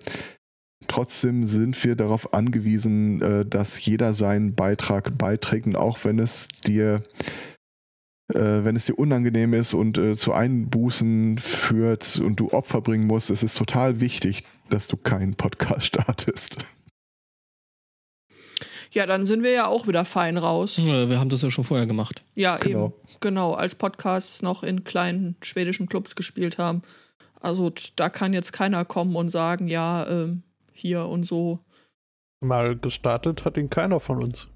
Trotzdem 0.88 1.46
sind 1.46 1.82
wir 1.84 1.96
darauf 1.96 2.34
angewiesen, 2.34 3.22
äh, 3.22 3.46
dass 3.46 3.84
jeder 3.84 4.14
seinen 4.14 4.54
Beitrag 4.54 5.16
beiträgt 5.16 5.66
und 5.66 5.76
auch 5.76 6.04
wenn 6.04 6.18
es 6.18 6.48
dir 6.48 7.02
äh, 8.34 8.64
wenn 8.64 8.76
es 8.76 8.86
dir 8.86 8.98
unangenehm 8.98 9.54
ist 9.54 9.74
und 9.74 9.98
äh, 9.98 10.14
zu 10.14 10.32
Einbußen 10.32 11.38
führt 11.38 12.20
und 12.24 12.40
du 12.40 12.50
Opfer 12.50 12.80
bringen 12.80 13.06
musst, 13.06 13.30
ist 13.30 13.42
es 13.42 13.54
total 13.54 14.00
wichtig, 14.00 14.44
dass 14.70 14.88
du 14.88 14.96
keinen 14.96 15.34
Podcast 15.34 15.86
startest. 15.86 16.64
Ja, 18.92 19.06
dann 19.06 19.24
sind 19.24 19.42
wir 19.42 19.52
ja 19.52 19.66
auch 19.66 19.86
wieder 19.86 20.04
fein 20.04 20.36
raus. 20.36 20.76
Ja, 20.76 21.08
wir 21.08 21.18
haben 21.18 21.30
das 21.30 21.40
ja 21.40 21.50
schon 21.50 21.64
vorher 21.64 21.86
gemacht. 21.86 22.22
Ja, 22.34 22.58
genau. 22.58 22.86
eben. 22.86 22.94
Genau, 23.20 23.54
als 23.54 23.74
Podcasts 23.74 24.42
noch 24.42 24.62
in 24.62 24.84
kleinen 24.84 25.36
schwedischen 25.42 25.88
Clubs 25.88 26.14
gespielt 26.14 26.58
haben. 26.58 26.82
Also 27.40 27.72
da 27.96 28.10
kann 28.10 28.34
jetzt 28.34 28.52
keiner 28.52 28.84
kommen 28.84 29.16
und 29.16 29.30
sagen, 29.30 29.66
ja, 29.66 30.04
äh, 30.04 30.36
hier 30.74 31.06
und 31.06 31.24
so. 31.24 31.58
Mal 32.40 32.76
gestartet 32.76 33.44
hat 33.46 33.56
ihn 33.56 33.70
keiner 33.70 33.98
von 33.98 34.22
uns. 34.22 34.48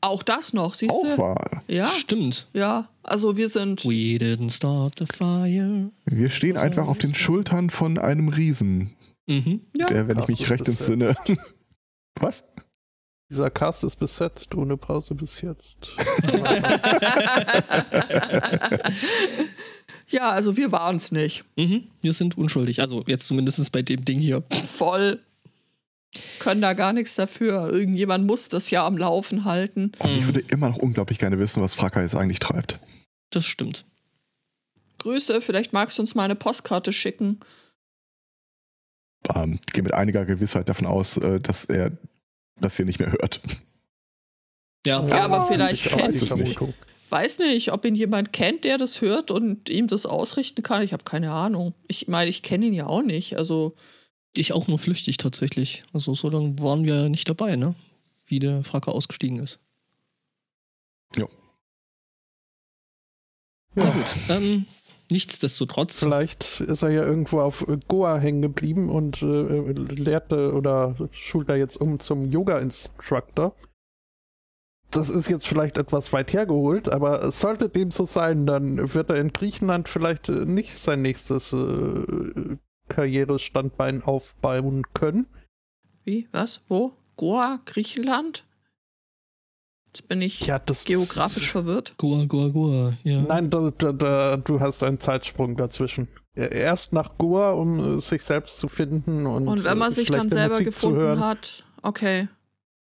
Auch 0.00 0.22
das 0.22 0.54
noch, 0.54 0.72
siehst 0.72 0.92
du? 0.92 1.12
Auch 1.12 1.18
wahr. 1.18 1.62
Ja. 1.68 1.84
Stimmt. 1.84 2.48
Ja, 2.54 2.88
also 3.02 3.36
wir 3.36 3.50
sind. 3.50 3.84
We 3.84 4.16
didn't 4.16 4.50
start 4.50 4.94
the 4.98 5.04
fire. 5.04 5.90
Wir 6.06 6.30
stehen 6.30 6.56
einfach 6.56 6.88
auf 6.88 6.96
den 6.96 7.14
Schultern 7.14 7.68
von 7.68 7.98
einem 7.98 8.28
Riesen. 8.28 8.94
Mhm. 9.26 9.60
Ja. 9.76 9.86
Der, 9.88 10.08
wenn 10.08 10.18
ich 10.18 10.28
mich 10.28 10.50
recht 10.50 10.66
entsinne. 10.66 11.14
Was? 12.20 12.54
Dieser 13.30 13.48
Cast 13.48 13.84
ist 13.84 13.96
besetzt, 13.96 14.54
ohne 14.56 14.76
Pause 14.76 15.14
bis 15.14 15.40
jetzt. 15.40 15.92
ja, 20.08 20.32
also 20.32 20.56
wir 20.56 20.72
waren 20.72 20.96
es 20.96 21.12
nicht. 21.12 21.44
Mhm, 21.56 21.84
wir 22.00 22.12
sind 22.12 22.36
unschuldig. 22.36 22.80
Also 22.80 23.04
jetzt 23.06 23.28
zumindest 23.28 23.70
bei 23.70 23.82
dem 23.82 24.04
Ding 24.04 24.18
hier. 24.18 24.42
Voll. 24.66 25.20
können 26.40 26.60
da 26.60 26.72
gar 26.72 26.92
nichts 26.92 27.14
dafür. 27.14 27.70
Irgendjemand 27.72 28.26
muss 28.26 28.48
das 28.48 28.68
ja 28.70 28.84
am 28.84 28.98
Laufen 28.98 29.44
halten. 29.44 29.92
Und 30.00 30.10
ich 30.10 30.26
würde 30.26 30.42
immer 30.48 30.70
noch 30.70 30.78
unglaublich 30.78 31.20
gerne 31.20 31.38
wissen, 31.38 31.62
was 31.62 31.74
Fracker 31.74 32.02
jetzt 32.02 32.16
eigentlich 32.16 32.40
treibt. 32.40 32.80
Das 33.30 33.44
stimmt. 33.44 33.84
Grüße, 34.98 35.40
vielleicht 35.40 35.72
magst 35.72 35.98
du 35.98 36.02
uns 36.02 36.16
mal 36.16 36.24
eine 36.24 36.34
Postkarte 36.34 36.92
schicken. 36.92 37.38
Ähm, 39.32 39.60
ich 39.64 39.72
gehe 39.72 39.84
mit 39.84 39.94
einiger 39.94 40.24
Gewissheit 40.24 40.68
davon 40.68 40.86
aus, 40.86 41.16
äh, 41.16 41.38
dass 41.38 41.66
er 41.66 41.92
das 42.60 42.76
hier 42.76 42.86
nicht 42.86 42.98
mehr 42.98 43.12
hört. 43.12 43.40
Ja, 44.86 45.04
Ja, 45.06 45.24
aber 45.24 45.46
vielleicht 45.46 45.86
ich 45.86 45.92
kennt 45.92 46.14
es 46.14 46.34
nicht. 46.36 46.58
Weiß 47.10 47.38
nicht, 47.38 47.72
ob 47.72 47.84
ihn 47.84 47.96
jemand 47.96 48.32
kennt, 48.32 48.64
der 48.64 48.78
das 48.78 49.00
hört 49.00 49.30
und 49.32 49.68
ihm 49.68 49.88
das 49.88 50.06
ausrichten 50.06 50.62
kann. 50.62 50.82
Ich 50.82 50.92
habe 50.92 51.02
keine 51.02 51.32
Ahnung. 51.32 51.74
Ich 51.88 52.06
meine, 52.06 52.30
ich 52.30 52.42
kenne 52.42 52.66
ihn 52.66 52.72
ja 52.72 52.86
auch 52.86 53.02
nicht. 53.02 53.36
Also, 53.36 53.74
ich 54.36 54.52
auch 54.52 54.68
nur 54.68 54.78
flüchtig 54.78 55.16
tatsächlich. 55.16 55.82
Also 55.92 56.14
so 56.14 56.30
lange 56.30 56.56
waren 56.60 56.84
wir 56.84 57.08
nicht 57.08 57.28
dabei, 57.28 57.56
ne? 57.56 57.74
Wie 58.26 58.38
der 58.38 58.62
Fracker 58.62 58.94
ausgestiegen 58.94 59.40
ist. 59.40 59.58
Ja. 61.16 61.26
Na 63.74 63.84
Ja, 63.84 63.90
gut. 63.90 64.06
Ähm, 64.28 64.66
nichtsdestotrotz. 65.10 65.98
vielleicht 65.98 66.60
ist 66.60 66.82
er 66.82 66.90
ja 66.90 67.04
irgendwo 67.04 67.40
auf 67.40 67.66
Goa 67.88 68.18
hängen 68.18 68.42
geblieben 68.42 68.88
und 68.88 69.22
äh, 69.22 69.72
lehrte 69.72 70.52
oder 70.54 70.96
schult 71.12 71.48
er 71.48 71.56
jetzt 71.56 71.76
um 71.76 71.98
zum 71.98 72.30
Yoga-Instructor. 72.30 73.54
Das 74.90 75.08
ist 75.08 75.28
jetzt 75.28 75.46
vielleicht 75.46 75.78
etwas 75.78 76.12
weit 76.12 76.32
hergeholt, 76.32 76.88
aber 76.88 77.22
es 77.22 77.40
sollte 77.40 77.68
dem 77.68 77.92
so 77.92 78.04
sein, 78.04 78.44
dann 78.46 78.92
wird 78.92 79.10
er 79.10 79.16
in 79.16 79.32
Griechenland 79.32 79.88
vielleicht 79.88 80.28
nicht 80.28 80.76
sein 80.76 81.02
nächstes 81.02 81.52
äh, 81.52 82.56
Karrierestandbein 82.88 84.02
aufbauen 84.02 84.82
können. 84.92 85.26
wie? 86.04 86.28
Was? 86.32 86.60
Wo? 86.68 86.92
Goa? 87.16 87.60
Griechenland? 87.66 88.44
Jetzt 89.92 90.06
bin 90.06 90.22
ich 90.22 90.46
Ja, 90.46 90.58
das 90.60 90.84
geografisch 90.84 91.50
verwirrt. 91.50 91.94
Goa, 91.98 92.24
Goa, 92.24 92.48
Goa. 92.48 92.92
Ja. 93.02 93.22
Nein, 93.22 93.50
da, 93.50 93.72
da, 93.76 93.92
da, 93.92 94.36
du 94.36 94.60
hast 94.60 94.84
einen 94.84 95.00
Zeitsprung 95.00 95.56
dazwischen. 95.56 96.06
Erst 96.34 96.92
nach 96.92 97.18
Goa, 97.18 97.50
um 97.50 97.96
äh, 97.96 98.00
sich 98.00 98.22
selbst 98.22 98.58
zu 98.58 98.68
finden 98.68 99.26
und, 99.26 99.48
Und 99.48 99.64
wenn 99.64 99.78
man 99.78 99.90
äh, 99.90 99.94
sich 99.94 100.08
dann 100.08 100.30
selber 100.30 100.54
Musik 100.54 100.66
gefunden 100.66 100.98
zu 100.98 101.02
hören, 101.02 101.20
hat, 101.20 101.64
okay. 101.82 102.28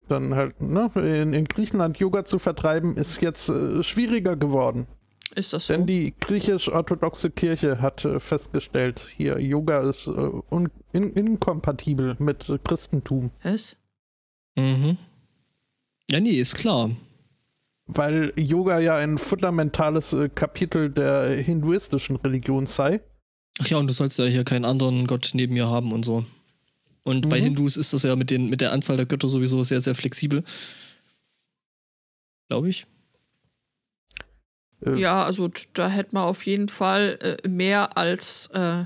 dann 0.08 0.34
halt 0.34 0.60
ne, 0.60 0.90
in, 0.96 1.34
in 1.34 1.44
Griechenland 1.44 1.98
Yoga 1.98 2.24
zu 2.24 2.40
vertreiben, 2.40 2.96
ist 2.96 3.22
jetzt 3.22 3.48
äh, 3.48 3.82
schwieriger 3.84 4.34
geworden. 4.34 4.88
Ist 5.36 5.52
das 5.52 5.66
so? 5.66 5.74
Denn 5.74 5.86
die 5.86 6.14
griechisch-orthodoxe 6.18 7.30
Kirche 7.30 7.80
hat 7.80 8.04
äh, 8.04 8.18
festgestellt, 8.18 9.08
hier 9.16 9.38
Yoga 9.38 9.88
ist 9.88 10.08
äh, 10.08 10.10
un, 10.10 10.68
in, 10.92 11.10
inkompatibel 11.10 12.16
mit 12.18 12.48
äh, 12.48 12.58
Christentum, 12.58 13.30
Was? 13.44 13.76
Mhm. 14.56 14.98
Ja, 16.10 16.20
nee, 16.20 16.32
ist 16.40 16.56
klar. 16.56 16.90
weil 17.86 18.32
Yoga 18.36 18.78
ja 18.80 18.96
ein 18.96 19.16
fundamentales 19.18 20.12
äh, 20.12 20.28
Kapitel 20.28 20.90
der 20.90 21.36
hinduistischen 21.42 22.16
Religion 22.16 22.66
sei. 22.66 23.00
Ach 23.60 23.66
ja, 23.66 23.78
und 23.78 23.86
du 23.88 23.94
sollst 23.94 24.18
ja 24.18 24.26
hier 24.26 24.44
keinen 24.44 24.64
anderen 24.66 25.06
Gott 25.06 25.30
neben 25.34 25.54
mir 25.54 25.68
haben 25.68 25.92
und 25.92 26.04
so. 26.04 26.24
Und 27.02 27.28
bei 27.30 27.38
Mhm. 27.40 27.44
Hindus 27.44 27.76
ist 27.78 27.92
das 27.94 28.02
ja 28.02 28.14
mit, 28.16 28.30
den, 28.30 28.50
mit 28.50 28.60
der 28.60 28.72
Anzahl 28.72 28.96
der 28.98 29.06
Götter 29.06 29.28
sowieso 29.28 29.64
sehr, 29.64 29.80
sehr 29.80 29.94
flexibel. 29.94 30.44
Glaube 32.48 32.68
ich. 32.68 32.86
Äh, 34.84 35.00
Ja, 35.00 35.24
also 35.24 35.50
da 35.72 35.88
hätte 35.88 36.10
man 36.14 36.24
auf 36.24 36.44
jeden 36.46 36.68
Fall 36.68 37.38
äh, 37.42 37.48
mehr 37.48 37.96
als 37.96 38.46
äh, 38.52 38.84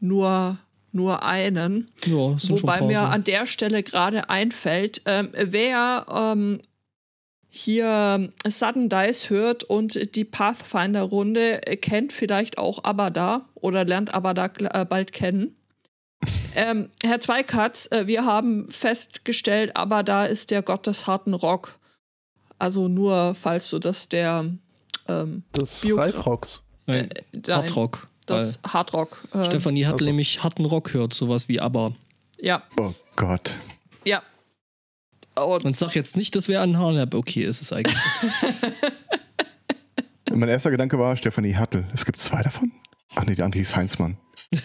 nur, 0.00 0.58
nur 0.92 1.22
einen. 1.22 1.90
Ja, 2.04 2.38
sind 2.38 2.58
schon 2.58 2.62
Wobei 2.62 2.80
ein 2.80 2.86
mir 2.86 3.00
an 3.00 3.24
der 3.24 3.46
Stelle 3.46 3.82
gerade 3.82 4.28
einfällt, 4.28 5.02
ähm, 5.06 5.30
wer 5.32 6.06
ähm, 6.10 6.60
hier 7.48 8.32
Sudden 8.46 8.88
Dice 8.88 9.28
hört 9.28 9.62
und 9.62 10.16
die 10.16 10.24
Pathfinder-Runde 10.24 11.66
äh, 11.66 11.76
kennt 11.76 12.12
vielleicht 12.12 12.56
auch 12.56 12.84
Abada 12.84 13.46
oder 13.54 13.84
lernt 13.84 14.14
Abada 14.14 14.50
äh, 14.58 14.86
bald 14.86 15.12
kennen. 15.12 15.54
ähm, 16.54 16.88
Herr 17.02 17.20
Zweikatz, 17.20 17.88
äh, 17.90 18.06
wir 18.06 18.24
haben 18.24 18.68
festgestellt, 18.68 19.76
Abada 19.76 20.24
ist 20.24 20.50
der 20.50 20.62
Gott 20.62 20.86
des 20.86 21.06
harten 21.06 21.34
Rock. 21.34 21.78
Also 22.58 22.88
nur, 22.88 23.34
falls 23.34 23.68
du 23.70 23.78
das 23.78 24.08
der 24.08 24.46
ähm, 25.08 25.42
des 25.54 25.86
Reifrocks. 25.86 26.62
Nein, 26.86 27.10
nein, 27.32 27.56
Hardrock. 27.56 28.08
Das 28.26 28.58
Hardrock. 28.66 29.22
Äh, 29.34 29.44
Stefanie 29.44 29.86
hat 29.86 29.94
also- 29.94 30.04
nämlich 30.04 30.42
harten 30.42 30.64
Rock 30.64 30.94
hört, 30.94 31.14
sowas 31.14 31.48
wie 31.48 31.60
ABBA. 31.60 31.92
Ja, 32.40 32.62
Oh 32.76 32.92
Gott. 33.16 33.56
ja. 34.04 34.22
Und, 35.34 35.64
Und 35.64 35.74
sag 35.76 35.94
jetzt 35.94 36.16
nicht, 36.16 36.36
das 36.36 36.48
wäre 36.48 36.62
ein 36.62 36.78
Harnab. 36.78 37.14
Okay, 37.14 37.42
ist 37.42 37.62
es 37.62 37.72
eigentlich. 37.72 37.96
Mein 40.30 40.48
erster 40.48 40.70
Gedanke 40.70 40.98
war 40.98 41.16
Stefanie 41.16 41.54
Hattel. 41.56 41.86
Es 41.94 42.04
gibt 42.04 42.18
zwei 42.18 42.42
davon? 42.42 42.72
Ach 43.14 43.24
nee, 43.24 43.34
die 43.34 43.42
andere 43.42 43.60
hieß 43.60 43.76
Heinzmann. 43.76 44.16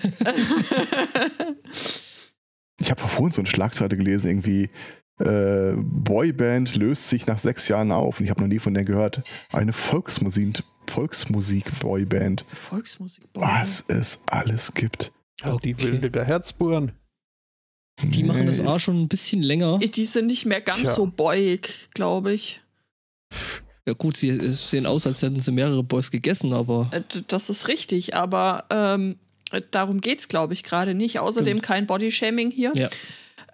Ich 2.79 2.91
habe 2.91 3.01
vor 3.01 3.09
vorhin 3.09 3.33
so 3.33 3.41
eine 3.41 3.49
Schlagzeile 3.49 3.97
gelesen, 3.97 4.29
irgendwie 4.29 4.69
äh, 5.19 5.73
Boyband 5.75 6.75
löst 6.75 7.09
sich 7.09 7.25
nach 7.27 7.39
sechs 7.39 7.67
Jahren 7.67 7.91
auf. 7.91 8.19
Und 8.19 8.25
ich 8.25 8.29
habe 8.29 8.41
noch 8.41 8.47
nie 8.47 8.59
von 8.59 8.73
der 8.73 8.83
gehört. 8.85 9.21
Eine 9.51 9.73
Volksmusik, 9.73 10.63
Volksmusik-Boyband. 10.89 12.45
Volksmusik. 12.47 13.23
Was 13.33 13.85
es 13.87 14.19
alles 14.27 14.73
gibt. 14.73 15.11
Also 15.41 15.59
Die 15.59 15.73
Okay. 15.73 15.91
Wildeger 15.91 16.23
Herzburen. 16.23 16.91
Die 18.03 18.23
machen 18.23 18.45
das 18.45 18.59
Nee. 18.59 18.67
A 18.67 18.79
schon 18.79 18.97
ein 19.01 19.07
bisschen 19.07 19.41
länger. 19.41 19.79
Die 19.79 20.05
sind 20.05 20.27
nicht 20.27 20.45
mehr 20.45 20.61
ganz 20.61 20.83
Tja. 20.83 20.93
so 20.95 21.07
boyig, 21.07 21.89
glaube 21.95 22.33
ich. 22.33 22.61
Ja 23.87 23.93
gut, 23.93 24.17
sie 24.17 24.39
sehen 24.39 24.85
aus, 24.85 25.07
als 25.07 25.21
hätten 25.21 25.39
sie 25.39 25.51
mehrere 25.51 25.81
Boys 25.83 26.11
gegessen, 26.11 26.53
aber 26.53 26.89
Äh, 26.91 27.01
Das 27.27 27.49
ist 27.49 27.67
richtig, 27.67 28.15
aber 28.15 28.65
ähm, 28.69 29.17
äh, 29.51 29.61
darum 29.71 30.01
geht 30.01 30.19
es, 30.19 30.27
glaube 30.27 30.53
ich, 30.53 30.63
gerade 30.63 30.93
nicht. 30.93 31.19
Außerdem 31.19 31.57
Stimmt. 31.57 31.63
kein 31.63 31.87
Bodyshaming 31.87 32.51
hier. 32.51 32.71
Ja. 32.75 32.89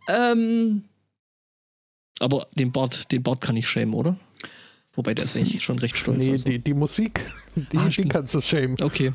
Ähm, 0.09 0.83
aber 2.19 2.47
den 2.53 2.71
Bart, 2.71 3.11
den 3.11 3.23
Bart 3.23 3.41
kann 3.41 3.57
ich 3.57 3.67
schämen, 3.67 3.93
oder? 3.93 4.17
Wobei 4.95 5.13
der 5.13 5.25
ist 5.25 5.35
eigentlich 5.35 5.63
schon 5.63 5.79
recht 5.79 5.97
stolz. 5.97 6.23
Nee, 6.25 6.31
also. 6.31 6.45
die, 6.45 6.59
die 6.59 6.73
Musik, 6.73 7.21
die, 7.55 7.77
Ah, 7.77 7.87
die 7.89 8.07
kannst 8.07 8.33
du 8.35 8.41
schämen. 8.41 8.77
Okay. 8.81 9.13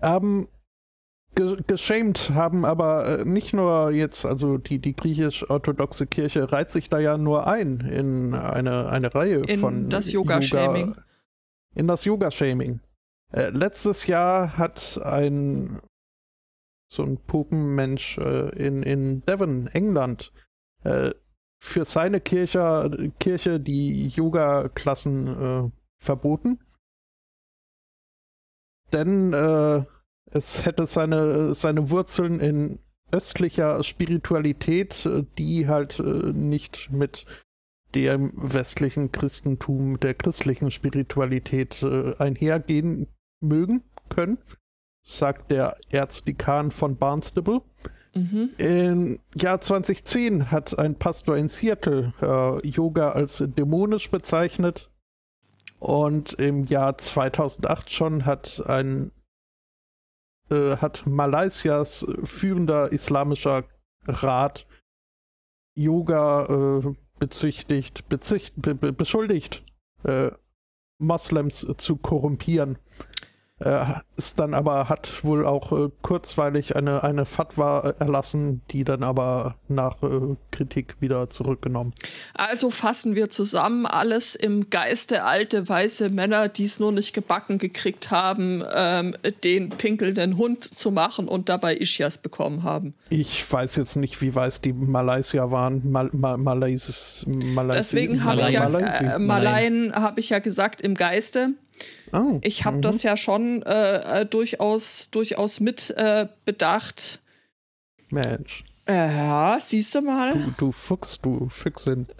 Ähm, 0.00 0.48
ge 1.34 1.56
geschämt 1.66 2.30
haben 2.30 2.64
aber 2.64 3.20
äh, 3.20 3.24
nicht 3.24 3.52
nur 3.54 3.90
jetzt, 3.92 4.24
also 4.26 4.58
die, 4.58 4.78
die 4.78 4.94
griechisch-orthodoxe 4.94 6.06
Kirche 6.06 6.50
reiht 6.52 6.70
sich 6.70 6.88
da 6.88 6.98
ja 6.98 7.16
nur 7.16 7.46
ein 7.46 7.80
in 7.80 8.34
eine, 8.34 8.88
eine 8.88 9.14
Reihe 9.14 9.42
In 9.46 9.60
von 9.60 9.88
das 9.90 10.10
Yoga-Shaming. 10.12 10.88
Yoga- 10.90 11.04
in 11.74 11.86
das 11.86 12.04
Yoga-Shaming. 12.04 12.80
Äh, 13.32 13.48
letztes 13.50 14.06
Jahr 14.06 14.58
hat 14.58 15.00
ein 15.02 15.80
so 16.88 17.02
ein 17.02 17.16
Pupenmensch 17.16 18.18
äh, 18.18 18.50
in, 18.50 18.82
in 18.82 19.24
Devon, 19.24 19.66
England, 19.68 20.30
äh, 20.84 21.10
für 21.62 21.84
seine 21.84 22.20
Kirche, 22.20 23.12
Kirche 23.20 23.60
die 23.60 24.08
Yoga-Klassen 24.08 25.28
äh, 25.28 25.70
verboten. 26.02 26.58
Denn 28.92 29.32
äh, 29.32 29.84
es 30.30 30.64
hätte 30.64 30.86
seine, 30.86 31.54
seine 31.54 31.90
Wurzeln 31.90 32.40
in 32.40 32.78
östlicher 33.10 33.82
Spiritualität, 33.84 35.08
die 35.38 35.68
halt 35.68 35.98
äh, 35.98 36.32
nicht 36.32 36.90
mit 36.90 37.26
dem 37.94 38.32
westlichen 38.34 39.12
Christentum, 39.12 40.00
der 40.00 40.14
christlichen 40.14 40.70
Spiritualität 40.70 41.82
äh, 41.82 42.16
einhergehen 42.16 43.06
mögen 43.40 43.82
können, 44.08 44.38
sagt 45.04 45.50
der 45.50 45.76
Erzdekan 45.90 46.70
von 46.70 46.96
Barnstable. 46.96 47.60
Mhm. 48.14 48.50
Im 48.58 49.18
Jahr 49.34 49.60
2010 49.60 50.50
hat 50.50 50.78
ein 50.78 50.96
Pastor 50.96 51.36
in 51.36 51.48
Seattle 51.48 52.12
äh, 52.20 52.66
Yoga 52.66 53.10
als 53.10 53.42
dämonisch 53.46 54.10
bezeichnet. 54.10 54.90
Und 55.78 56.34
im 56.34 56.64
Jahr 56.66 56.96
2008 56.96 57.90
schon 57.90 58.24
hat 58.24 58.62
ein 58.66 59.10
äh, 60.50 60.76
hat 60.76 61.06
Malaysias 61.06 62.06
führender 62.22 62.92
islamischer 62.92 63.64
Rat 64.06 64.66
Yoga 65.74 66.44
äh, 66.44 66.94
bezichtigt, 67.18 68.08
bezicht, 68.08 68.54
be, 68.60 68.74
be, 68.74 68.92
beschuldigt, 68.92 69.64
äh, 70.04 70.30
Moslems 70.98 71.66
zu 71.78 71.96
korrumpieren. 71.96 72.78
Äh, 73.64 73.84
ist 74.16 74.38
dann 74.38 74.54
aber, 74.54 74.88
hat 74.88 75.24
wohl 75.24 75.46
auch 75.46 75.72
äh, 75.72 75.88
kurzweilig 76.02 76.76
eine, 76.76 77.02
eine 77.02 77.24
Fatwa 77.24 77.94
erlassen, 77.98 78.62
die 78.70 78.84
dann 78.84 79.02
aber 79.02 79.56
nach 79.68 80.02
äh, 80.02 80.36
Kritik 80.50 80.96
wieder 81.00 81.30
zurückgenommen. 81.30 81.92
Also 82.34 82.70
fassen 82.70 83.14
wir 83.14 83.30
zusammen 83.30 83.86
alles 83.86 84.34
im 84.34 84.70
Geiste 84.70 85.24
alte 85.24 85.68
weiße 85.68 86.10
Männer, 86.10 86.48
die 86.48 86.64
es 86.64 86.80
nur 86.80 86.92
nicht 86.92 87.12
gebacken 87.12 87.58
gekriegt 87.58 88.10
haben, 88.10 88.62
ähm, 88.74 89.14
den 89.44 89.70
pinkelnden 89.70 90.36
Hund 90.36 90.64
zu 90.78 90.90
machen 90.90 91.28
und 91.28 91.48
dabei 91.48 91.76
Ischias 91.76 92.18
bekommen 92.18 92.62
haben. 92.62 92.94
Ich 93.10 93.50
weiß 93.50 93.76
jetzt 93.76 93.96
nicht, 93.96 94.20
wie 94.20 94.34
weiß 94.34 94.60
die 94.60 94.72
Malaysier 94.72 95.50
waren. 95.50 95.90
Mal, 95.90 96.10
mal, 96.12 96.36
Malaysis, 96.36 97.24
Malaysi 97.26 97.78
Deswegen 97.78 98.24
habe 98.24 98.42
ich 98.42 98.50
ja, 98.50 98.66
äh, 98.66 99.18
Malaien 99.18 99.94
habe 99.94 100.20
ich 100.20 100.30
ja 100.30 100.38
gesagt 100.38 100.80
im 100.80 100.94
Geiste. 100.94 101.54
Oh, 102.12 102.38
Ich 102.42 102.64
habe 102.64 102.78
mhm. 102.78 102.82
das 102.82 103.02
ja 103.02 103.16
schon 103.16 103.62
äh, 103.62 104.20
äh, 104.22 104.26
durchaus, 104.26 105.08
durchaus 105.10 105.60
mit 105.60 105.90
äh, 105.90 106.26
bedacht. 106.44 107.20
Mensch, 108.10 108.64
Äh, 108.86 109.16
ja, 109.16 109.58
siehst 109.60 109.94
du 109.94 110.02
mal. 110.02 110.32
du, 110.32 110.54
du 110.58 110.72
Fuchs, 110.72 111.18
du 111.22 111.48
Füchsin. 111.48 112.06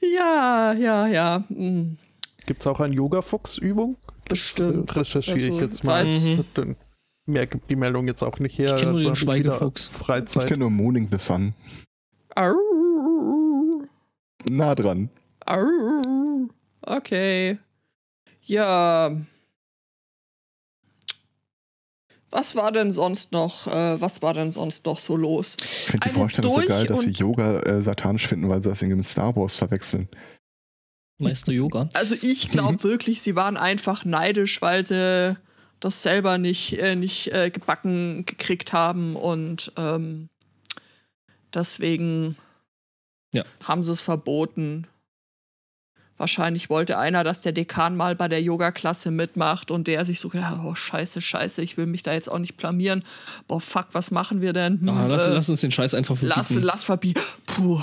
Ja, 0.00 0.72
ja, 0.74 1.06
ja. 1.06 1.44
hm. 1.48 1.96
Gibt 2.46 2.60
es 2.60 2.66
auch 2.66 2.78
eine 2.80 2.94
Yoga-Fuchs-Übung? 2.94 3.96
Das, 4.26 4.38
Bestimmt. 4.38 4.94
Recherchiere 4.94 5.38
ich 5.38 5.50
Also, 5.52 5.60
jetzt 5.60 5.84
mal. 5.84 6.06
Dann, 6.54 6.76
mehr 7.26 7.46
gibt 7.46 7.70
die 7.70 7.76
Meldung 7.76 8.06
jetzt 8.06 8.22
auch 8.22 8.38
nicht 8.38 8.58
her. 8.58 8.74
Ich 8.74 8.80
kenn 8.82 8.90
nur 8.90 8.98
Also 8.98 9.08
den 9.08 9.12
ich 9.14 9.18
Schweigefuchs. 9.20 9.86
Ich 9.86 9.92
Freizeit. 9.98 10.46
kenne 10.46 10.58
nur 10.60 10.70
Mooning 10.70 11.08
the 11.10 11.18
Sun. 11.18 11.54
Arr, 12.34 12.54
Nah 14.48 14.74
dran. 14.74 15.10
arr. 15.46 16.02
Okay. 16.82 17.58
Ja. 18.42 19.16
Was 22.30 22.56
war 22.56 22.72
denn 22.72 22.90
sonst 22.90 23.32
noch? 23.32 23.68
Äh, 23.68 24.00
was 24.00 24.20
war 24.20 24.34
denn 24.34 24.50
sonst 24.50 24.84
noch 24.86 24.98
so 24.98 25.16
los? 25.16 25.56
Ich 25.60 25.66
finde 25.66 26.08
die 26.08 26.14
Vorstellung 26.14 26.60
so 26.60 26.66
geil, 26.66 26.86
dass 26.86 27.02
sie 27.02 27.10
Yoga 27.10 27.60
äh, 27.60 27.80
satanisch 27.80 28.26
finden, 28.26 28.48
weil 28.48 28.60
sie 28.60 28.68
das 28.68 28.82
irgendwie 28.82 28.98
mit 28.98 29.06
Star 29.06 29.34
Wars 29.36 29.56
verwechseln. 29.56 30.08
Meister 31.18 31.52
Yoga. 31.52 31.88
Also 31.94 32.16
ich 32.20 32.50
glaube 32.50 32.82
wirklich, 32.82 33.22
sie 33.22 33.36
waren 33.36 33.56
einfach 33.56 34.04
neidisch, 34.04 34.60
weil 34.60 34.82
sie 34.84 35.36
das 35.78 36.02
selber 36.02 36.38
nicht, 36.38 36.78
äh, 36.78 36.96
nicht 36.96 37.32
äh, 37.32 37.50
gebacken 37.50 38.26
gekriegt 38.26 38.72
haben 38.72 39.14
und 39.14 39.72
ähm, 39.76 40.28
deswegen 41.54 42.36
Ja. 43.34 43.44
haben 43.62 43.82
sie 43.82 43.92
es 43.92 44.00
verboten. 44.00 44.86
Wahrscheinlich 46.16 46.70
wollte 46.70 46.96
einer, 46.96 47.24
dass 47.24 47.42
der 47.42 47.50
Dekan 47.50 47.96
mal 47.96 48.14
bei 48.14 48.28
der 48.28 48.40
Yoga-Klasse 48.40 49.10
mitmacht 49.10 49.72
und 49.72 49.88
der 49.88 50.04
sich 50.04 50.20
so 50.20 50.28
gedacht, 50.28 50.52
hat, 50.52 50.60
oh 50.64 50.74
scheiße, 50.76 51.20
scheiße, 51.20 51.60
ich 51.60 51.76
will 51.76 51.86
mich 51.86 52.04
da 52.04 52.12
jetzt 52.12 52.30
auch 52.30 52.38
nicht 52.38 52.56
blamieren. 52.56 53.02
Boah, 53.48 53.60
fuck, 53.60 53.88
was 53.92 54.12
machen 54.12 54.40
wir 54.40 54.52
denn? 54.52 54.80
Hm, 54.80 54.88
Ah, 54.90 55.06
lass, 55.08 55.26
äh, 55.26 55.32
lass 55.34 55.48
uns 55.50 55.60
den 55.60 55.72
Scheiß 55.72 55.92
einfach 55.92 56.16
verbieten. 56.16 56.38
lass, 56.38 56.50
lass 56.54 56.84
verbieten. 56.84 57.20
Puh, 57.46 57.80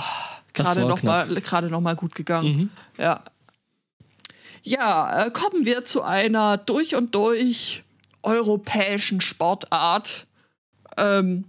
gerade 0.54 0.80
war 0.80 0.88
noch, 0.88 1.02
mal, 1.02 1.26
gerade 1.28 1.68
noch 1.68 1.82
mal 1.82 1.94
gut 1.94 2.14
gegangen. 2.14 2.56
Mhm. 2.56 2.70
Ja. 2.96 3.22
Ja, 4.62 5.26
äh, 5.26 5.30
kommen 5.30 5.66
wir 5.66 5.84
zu 5.84 6.02
einer 6.02 6.56
durch 6.56 6.94
und 6.94 7.14
durch 7.14 7.82
europäischen 8.22 9.20
Sportart. 9.20 10.26
Ähm, 10.96 11.44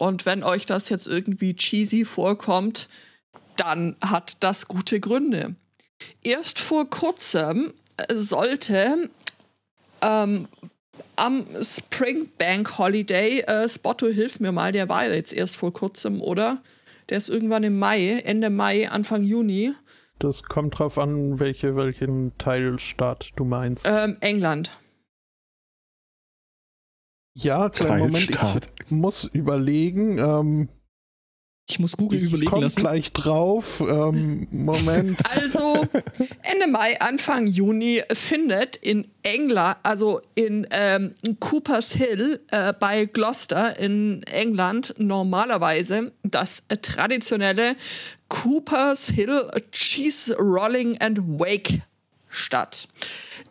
und 0.00 0.24
wenn 0.24 0.42
euch 0.42 0.64
das 0.64 0.88
jetzt 0.88 1.06
irgendwie 1.06 1.54
cheesy 1.54 2.06
vorkommt, 2.06 2.88
dann 3.56 3.96
hat 4.00 4.38
das 4.40 4.66
gute 4.66 4.98
Gründe. 4.98 5.56
Erst 6.22 6.58
vor 6.58 6.88
kurzem 6.88 7.74
äh, 7.98 8.14
sollte 8.14 9.10
ähm, 10.00 10.48
am 11.16 11.44
Springbank 11.60 12.78
Holiday, 12.78 13.40
äh, 13.40 13.68
Spotto, 13.68 14.06
hilf 14.06 14.40
mir 14.40 14.52
mal, 14.52 14.72
der 14.72 14.88
war 14.88 15.06
jetzt 15.06 15.34
erst 15.34 15.58
vor 15.58 15.74
kurzem, 15.74 16.22
oder? 16.22 16.62
Der 17.10 17.18
ist 17.18 17.28
irgendwann 17.28 17.62
im 17.62 17.78
Mai, 17.78 18.22
Ende 18.24 18.48
Mai, 18.48 18.88
Anfang 18.88 19.22
Juni. 19.22 19.74
Das 20.18 20.44
kommt 20.44 20.78
drauf 20.78 20.96
an, 20.96 21.38
welche, 21.38 21.76
welchen 21.76 22.38
Teilstaat 22.38 23.32
du 23.36 23.44
meinst. 23.44 23.86
Ähm, 23.86 24.16
England. 24.20 24.70
Ja, 27.42 27.68
kleinen 27.68 27.98
Moment, 28.00 28.32
Teilstaat. 28.34 28.68
ich 28.84 28.90
muss 28.90 29.24
überlegen. 29.24 30.18
Ähm, 30.18 30.68
Ich 31.68 31.78
muss 31.78 31.96
Google 31.96 32.18
ich 32.18 32.24
überlegen 32.26 32.50
komme 32.50 32.62
lassen. 32.64 32.80
gleich 32.80 33.12
drauf. 33.12 33.80
Ähm, 33.80 34.46
Moment. 34.50 35.18
Also 35.34 35.86
Ende 36.42 36.66
Mai, 36.68 37.00
Anfang 37.00 37.46
Juni 37.46 38.02
findet 38.12 38.76
in 38.76 39.06
England, 39.22 39.76
also 39.84 40.20
in 40.34 40.66
ähm, 40.72 41.14
Coopers 41.38 41.92
Hill 41.92 42.40
äh, 42.50 42.72
bei 42.72 43.04
Gloucester 43.04 43.78
in 43.78 44.22
England 44.24 44.94
normalerweise 44.98 46.12
das 46.24 46.62
traditionelle 46.82 47.76
Coopers 48.28 49.06
Hill 49.08 49.50
Cheese 49.72 50.34
Rolling 50.36 50.98
and 50.98 51.18
Wake 51.38 51.82
statt. 52.28 52.88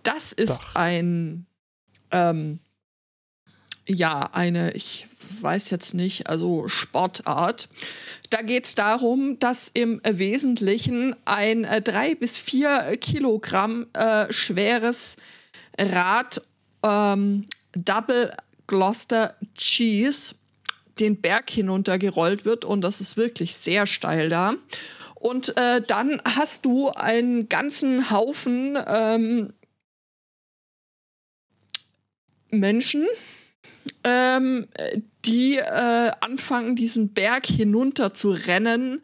Das 0.04 0.32
ist 0.34 0.60
Doch. 0.64 0.76
ein 0.76 1.46
ähm, 2.12 2.60
ja, 3.90 4.30
eine, 4.34 4.72
ich 4.74 5.08
weiß 5.42 5.72
jetzt 5.72 5.94
nicht, 5.94 6.28
also 6.28 6.68
Sportart. 6.68 7.70
Da 8.30 8.44
geht 8.44 8.66
es 8.68 8.76
darum, 8.76 9.40
dass 9.40 9.70
im 9.74 10.00
Wesentlichen 10.04 11.16
ein 11.26 11.64
äh, 11.64 11.82
drei 11.82 12.14
bis 12.14 12.38
vier 12.38 12.98
Kilogramm 13.02 13.88
äh, 13.94 14.32
schweres 14.32 15.18
Rad 15.78 16.42
ähm, 16.84 17.46
Double 17.74 18.36
Gloucester 18.68 19.36
Cheese 19.56 20.36
den 21.00 21.20
Berg 21.20 21.50
hinuntergerollt 21.50 22.46
wird 22.46 22.66
und 22.66 22.82
das 22.82 23.02
ist 23.02 23.18
wirklich 23.18 23.56
sehr 23.56 23.88
steil 23.88 24.30
da. 24.30 24.56
Und 25.16 25.58
äh, 25.58 25.82
dann 25.82 26.22
hast 26.24 26.66
du 26.66 26.90
einen 26.90 27.50
ganzen 27.50 28.12
Haufen 28.12 28.78
ähm, 28.86 29.54
Menschen, 32.52 33.08
ähm, 34.04 34.68
die 35.26 35.58
äh, 35.58 36.12
anfangen, 36.22 36.76
diesen 36.76 37.14
Berg 37.14 37.46
hinunter 37.46 38.14
zu 38.14 38.32
rennen, 38.32 39.02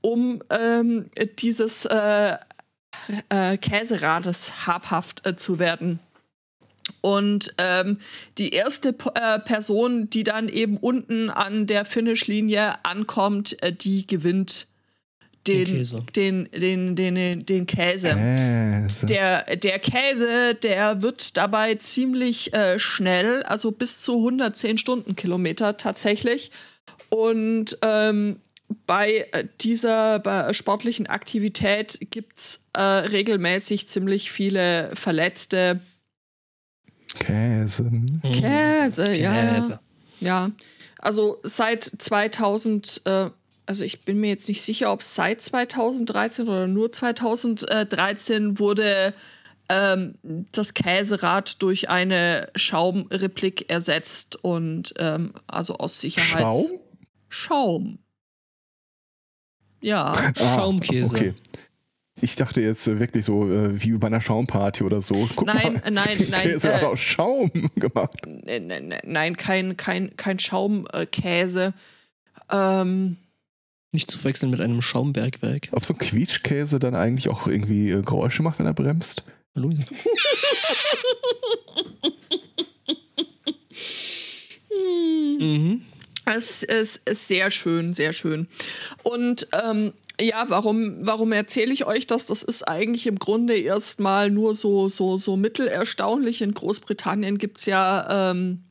um 0.00 0.42
ähm, 0.50 1.10
dieses 1.38 1.84
äh, 1.86 2.36
äh, 3.28 3.56
Käserades 3.56 4.66
habhaft 4.66 5.26
äh, 5.26 5.36
zu 5.36 5.58
werden. 5.58 5.98
Und 7.00 7.54
ähm, 7.58 7.98
die 8.38 8.50
erste 8.50 8.92
P 8.92 9.10
äh, 9.14 9.38
Person, 9.38 10.10
die 10.10 10.22
dann 10.22 10.48
eben 10.48 10.76
unten 10.76 11.30
an 11.30 11.66
der 11.66 11.84
Finishlinie 11.84 12.84
ankommt, 12.84 13.62
äh, 13.62 13.72
die 13.72 14.06
gewinnt 14.06 14.66
den, 15.46 15.64
Den 15.64 15.76
Käse. 15.76 16.02
den, 16.16 16.96
den, 16.96 17.46
den, 17.46 17.66
Käse. 17.66 18.08
Käse. 18.08 19.06
Der, 19.06 19.56
der 19.56 19.78
Käse, 19.78 20.54
der 20.54 21.02
wird 21.02 21.36
dabei 21.36 21.74
ziemlich 21.74 22.52
äh, 22.54 22.78
schnell, 22.78 23.42
also 23.42 23.70
bis 23.70 24.00
zu 24.02 24.16
110 24.16 24.78
Stundenkilometer 24.78 25.76
tatsächlich. 25.76 26.50
Und 27.10 27.78
ähm, 27.82 28.36
bei 28.86 29.28
äh, 29.32 29.44
dieser 29.60 30.18
bei 30.18 30.52
sportlichen 30.52 31.06
Aktivität 31.06 31.98
gibt 32.10 32.38
es 32.38 32.64
äh, 32.72 32.80
regelmäßig 32.80 33.88
ziemlich 33.88 34.30
viele 34.30 34.90
Verletzte. 34.94 35.80
Käse. 37.18 37.84
Mhm. 37.84 38.20
Käse, 38.22 39.12
ja. 39.16 39.54
Käse. 39.54 39.80
Ja, 40.20 40.50
also 40.98 41.38
seit 41.42 41.84
2000, 41.84 43.02
äh, 43.04 43.30
also 43.66 43.84
ich 43.84 44.04
bin 44.04 44.20
mir 44.20 44.28
jetzt 44.28 44.48
nicht 44.48 44.62
sicher, 44.62 44.92
ob 44.92 45.00
es 45.00 45.14
seit 45.14 45.40
2013 45.40 46.48
oder 46.48 46.66
nur 46.66 46.92
2013 46.92 48.58
wurde 48.58 49.14
ähm, 49.68 50.14
das 50.52 50.74
Käserad 50.74 51.62
durch 51.62 51.88
eine 51.88 52.50
Schaumreplik 52.54 53.70
ersetzt 53.70 54.36
und 54.44 54.92
ähm, 54.98 55.32
also 55.46 55.76
aus 55.78 56.00
Sicherheit. 56.00 56.40
Schaum? 56.42 56.70
Schaum. 57.28 57.98
Ja. 59.80 60.14
Schaumkäse. 60.36 61.14
Ah, 61.14 61.18
okay. 61.18 61.34
Ich 62.20 62.36
dachte 62.36 62.60
jetzt 62.60 62.86
äh, 62.86 63.00
wirklich 63.00 63.24
so 63.24 63.50
äh, 63.50 63.82
wie 63.82 63.92
bei 63.92 64.06
einer 64.06 64.20
Schaumparty 64.20 64.84
oder 64.84 65.00
so. 65.00 65.28
Guck 65.34 65.46
Nein, 65.46 65.74
mal, 65.74 65.90
nein, 65.90 66.16
nein, 66.30 66.42
Käse 66.42 66.70
äh, 66.70 66.74
hat 66.76 66.84
aus 66.84 67.00
Schaum 67.00 67.50
gemacht. 67.74 68.26
N- 68.26 68.42
n- 68.46 68.70
n- 68.92 69.00
Nein, 69.04 69.36
kein, 69.36 69.76
kein, 69.76 70.16
kein 70.16 70.38
Schaumkäse. 70.38 71.74
Ähm, 72.50 73.16
Nicht 73.94 74.10
zu 74.10 74.18
verwechseln 74.18 74.50
mit 74.50 74.60
einem 74.60 74.82
Schaumbergwerk. 74.82 75.68
Ob 75.70 75.84
so 75.84 75.94
ein 75.94 75.98
Quietschkäse 75.98 76.80
dann 76.80 76.96
eigentlich 76.96 77.28
auch 77.28 77.46
irgendwie 77.46 77.92
äh, 77.92 78.02
Geräusche 78.02 78.42
macht, 78.42 78.58
wenn 78.58 78.66
er 78.66 78.74
bremst? 78.74 79.22
Hallo? 79.54 79.68
mhm. 85.38 85.82
Es 86.26 86.64
ist, 86.64 87.02
ist 87.04 87.28
sehr 87.28 87.52
schön, 87.52 87.92
sehr 87.92 88.12
schön. 88.12 88.48
Und 89.04 89.46
ähm, 89.52 89.92
ja, 90.20 90.46
warum, 90.48 90.96
warum 91.06 91.30
erzähle 91.30 91.72
ich 91.72 91.86
euch 91.86 92.08
das? 92.08 92.26
Das 92.26 92.42
ist 92.42 92.66
eigentlich 92.66 93.06
im 93.06 93.20
Grunde 93.20 93.56
erstmal 93.56 94.28
nur 94.28 94.56
so, 94.56 94.88
so, 94.88 95.18
so 95.18 95.36
mittelerstaunlich. 95.36 96.42
In 96.42 96.52
Großbritannien 96.52 97.38
gibt 97.38 97.58
es 97.58 97.66
ja 97.66 98.32
ähm, 98.32 98.64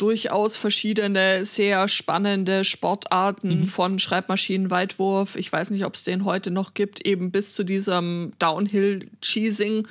durchaus 0.00 0.56
verschiedene 0.56 1.44
sehr 1.44 1.86
spannende 1.86 2.64
Sportarten 2.64 3.60
mhm. 3.60 3.66
von 3.66 3.98
Schreibmaschinenweitwurf. 3.98 5.36
Ich 5.36 5.52
weiß 5.52 5.70
nicht, 5.70 5.84
ob 5.84 5.94
es 5.94 6.04
den 6.04 6.24
heute 6.24 6.50
noch 6.50 6.72
gibt, 6.72 7.06
eben 7.06 7.30
bis 7.30 7.54
zu 7.54 7.64
diesem 7.64 8.32
Downhill-Cheesing. 8.38 9.86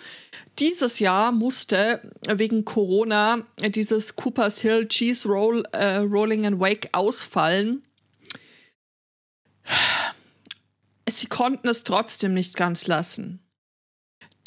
Dieses 0.57 0.97
Jahr 0.97 1.31
musste 1.31 2.01
wegen 2.27 2.65
Corona 2.65 3.45
dieses 3.63 4.15
Cooper's 4.15 4.59
Hill 4.59 4.87
Cheese 4.87 5.27
Roll, 5.27 5.63
äh, 5.73 5.97
Rolling 5.97 6.45
and 6.47 6.59
Wake 6.59 6.89
ausfallen. 6.91 7.83
Sie 11.07 11.27
konnten 11.27 11.67
es 11.67 11.83
trotzdem 11.83 12.33
nicht 12.33 12.55
ganz 12.55 12.87
lassen. 12.87 13.39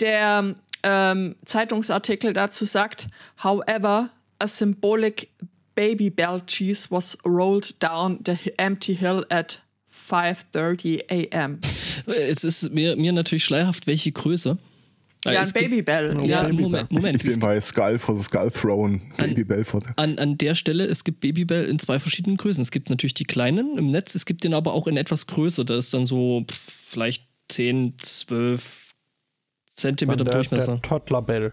Der 0.00 0.56
ähm, 0.82 1.36
Zeitungsartikel 1.44 2.32
dazu 2.32 2.64
sagt, 2.64 3.08
however, 3.42 4.10
a 4.42 4.48
symbolic 4.48 5.30
baby 5.74 6.10
bell 6.10 6.40
cheese 6.46 6.90
was 6.90 7.16
rolled 7.24 7.78
down 7.80 8.18
the 8.24 8.36
empty 8.58 8.94
hill 8.94 9.24
at 9.30 9.62
5.30 10.10 11.10
a.m. 11.10 11.60
Jetzt 12.06 12.44
ist 12.44 12.72
mir, 12.72 12.96
mir 12.96 13.12
natürlich 13.12 13.44
schleierhaft, 13.44 13.86
welche 13.86 14.12
Größe. 14.12 14.58
Ja, 15.24 15.40
ein 15.40 15.50
Babybell. 15.52 16.16
Ja, 16.26 16.42
ja, 16.42 16.52
Moment, 16.52 16.90
Moment. 16.90 17.22
Ich 17.22 17.30
bin 17.30 17.38
bei 17.38 17.60
Skull 17.60 17.98
for 17.98 18.16
the 18.16 18.24
Skull 18.24 18.50
Throne. 18.50 19.00
Babybell 19.16 19.64
for 19.64 19.80
the. 19.80 19.92
An, 19.96 20.18
an 20.18 20.36
der 20.36 20.56
Stelle, 20.56 20.84
es 20.84 21.04
gibt 21.04 21.20
Babybell 21.20 21.66
in 21.66 21.78
zwei 21.78 22.00
verschiedenen 22.00 22.36
Größen. 22.36 22.60
Es 22.60 22.72
gibt 22.72 22.90
natürlich 22.90 23.14
die 23.14 23.24
kleinen 23.24 23.78
im 23.78 23.92
Netz, 23.92 24.16
es 24.16 24.26
gibt 24.26 24.42
den 24.42 24.52
aber 24.52 24.74
auch 24.74 24.88
in 24.88 24.96
etwas 24.96 25.28
größer. 25.28 25.64
Da 25.64 25.76
ist 25.76 25.94
dann 25.94 26.06
so 26.06 26.44
pff, 26.50 26.56
vielleicht 26.88 27.28
10, 27.50 27.94
12 27.98 28.90
Zentimeter 29.72 30.24
Durchmesser. 30.24 30.72
Der 30.72 30.82
Toddlerbell. 30.82 31.52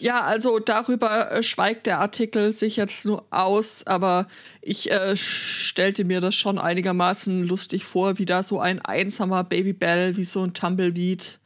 Ja, 0.00 0.22
also 0.22 0.58
darüber 0.58 1.30
äh, 1.30 1.42
schweigt 1.42 1.86
der 1.86 2.00
Artikel 2.00 2.52
sich 2.52 2.76
jetzt 2.76 3.04
nur 3.04 3.26
aus, 3.30 3.86
aber 3.86 4.28
ich 4.62 4.90
äh, 4.90 5.14
stellte 5.14 6.04
mir 6.04 6.20
das 6.20 6.34
schon 6.34 6.58
einigermaßen 6.58 7.46
lustig 7.46 7.84
vor, 7.84 8.18
wie 8.18 8.24
da 8.24 8.42
so 8.42 8.60
ein 8.60 8.80
einsamer 8.80 9.44
Babybell, 9.44 10.16
wie 10.16 10.24
so 10.24 10.42
ein 10.42 10.54
Tumbleweed, 10.54 11.38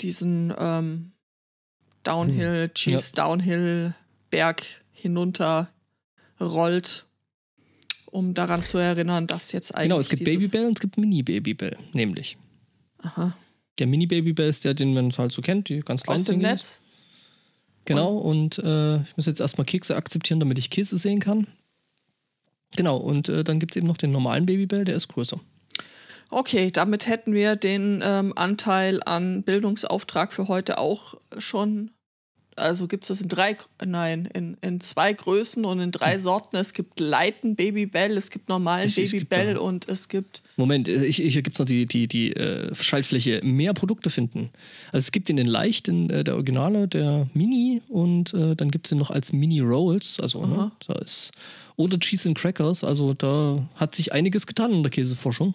diesen 0.00 0.54
ähm, 0.56 1.12
Downhill, 2.04 2.64
hm. 2.64 2.74
Cheese 2.74 3.12
ja. 3.16 3.24
Downhill 3.24 3.94
Berg 4.30 4.62
hinunter 4.92 5.70
rollt, 6.40 7.06
um 8.06 8.34
daran 8.34 8.62
zu 8.62 8.78
erinnern, 8.78 9.26
dass 9.26 9.50
jetzt 9.50 9.74
eigentlich. 9.74 9.88
Genau, 9.88 9.98
es 9.98 10.08
gibt 10.08 10.24
Babybell 10.24 10.66
und 10.66 10.78
es 10.78 10.80
gibt 10.80 10.98
Mini-Babybell, 10.98 11.76
nämlich. 11.94 12.38
Aha. 12.98 13.36
Der 13.78 13.88
Mini-Babybell 13.88 14.48
ist 14.48 14.64
der, 14.64 14.74
den 14.74 14.94
man 14.94 15.10
halt 15.10 15.32
so 15.32 15.42
kennt, 15.42 15.68
die 15.68 15.80
ganz 15.80 16.04
kleinen 16.04 16.24
Dinge. 16.24 16.42
Netz? 16.44 16.80
Genau, 17.84 18.16
und 18.16 18.58
äh, 18.58 18.96
ich 18.96 19.16
muss 19.16 19.26
jetzt 19.26 19.40
erstmal 19.40 19.66
Kekse 19.66 19.96
akzeptieren, 19.96 20.40
damit 20.40 20.58
ich 20.58 20.70
Käse 20.70 20.96
sehen 20.96 21.20
kann. 21.20 21.46
Genau, 22.76 22.96
und 22.96 23.28
äh, 23.28 23.44
dann 23.44 23.58
gibt 23.58 23.72
es 23.72 23.76
eben 23.76 23.86
noch 23.86 23.96
den 23.96 24.10
normalen 24.10 24.46
Babybell, 24.46 24.84
der 24.84 24.96
ist 24.96 25.08
größer. 25.08 25.38
Okay, 26.30 26.70
damit 26.70 27.06
hätten 27.06 27.32
wir 27.32 27.56
den 27.56 28.02
ähm, 28.04 28.32
Anteil 28.34 29.02
an 29.04 29.42
Bildungsauftrag 29.42 30.32
für 30.32 30.48
heute 30.48 30.78
auch 30.78 31.14
schon 31.38 31.90
also 32.56 32.86
gibt 32.86 33.04
es 33.04 33.08
das 33.08 33.20
in 33.20 33.28
drei, 33.28 33.56
nein, 33.84 34.28
in, 34.32 34.56
in 34.60 34.80
zwei 34.80 35.12
Größen 35.12 35.64
und 35.64 35.80
in 35.80 35.90
drei 35.90 36.18
Sorten. 36.18 36.56
Es 36.56 36.72
gibt 36.72 37.00
Leiten 37.00 37.56
Babybell, 37.56 38.16
es 38.16 38.30
gibt 38.30 38.48
normalen 38.48 38.88
ich, 38.88 38.96
Babybell 38.96 39.56
und 39.56 39.88
es 39.88 40.08
gibt. 40.08 40.42
Moment, 40.56 40.88
ich, 40.88 41.16
hier 41.16 41.42
gibt 41.42 41.56
es 41.56 41.58
noch 41.58 41.66
die, 41.66 41.86
die, 41.86 42.06
die 42.06 42.32
äh, 42.32 42.74
Schaltfläche 42.74 43.40
mehr 43.42 43.74
Produkte 43.74 44.10
finden. 44.10 44.50
Also 44.92 45.04
es 45.04 45.12
gibt 45.12 45.28
den 45.28 45.38
in 45.38 45.46
leicht, 45.46 45.88
in, 45.88 46.10
äh, 46.10 46.24
der 46.24 46.34
Originale, 46.34 46.88
der 46.88 47.28
Mini 47.34 47.82
und 47.88 48.34
äh, 48.34 48.54
dann 48.54 48.70
gibt 48.70 48.86
es 48.86 48.90
den 48.90 48.98
noch 48.98 49.10
als 49.10 49.32
Mini 49.32 49.60
Rolls. 49.60 50.18
Also 50.20 50.44
ne, 50.46 50.72
da 50.86 50.94
ist. 50.94 51.32
Oder 51.76 51.98
Cheese 51.98 52.28
and 52.28 52.38
Crackers, 52.38 52.84
also 52.84 53.14
da 53.14 53.68
hat 53.74 53.94
sich 53.94 54.12
einiges 54.12 54.46
getan 54.46 54.72
in 54.72 54.82
der 54.82 54.90
Käseforschung. 54.90 55.54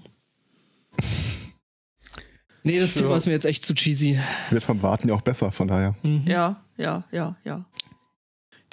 Nee, 2.63 2.79
das 2.79 2.93
Thema 2.93 3.15
ist 3.15 3.25
mir 3.25 3.33
jetzt 3.33 3.45
echt 3.45 3.65
zu 3.65 3.73
cheesy. 3.73 4.19
Wird 4.49 4.63
vom 4.63 4.81
Warten 4.81 5.09
ja 5.09 5.15
auch 5.15 5.21
besser, 5.21 5.51
von 5.51 5.67
daher. 5.67 5.95
Mhm. 6.03 6.23
Ja, 6.27 6.61
ja, 6.77 7.03
ja, 7.11 7.35
ja. 7.43 7.65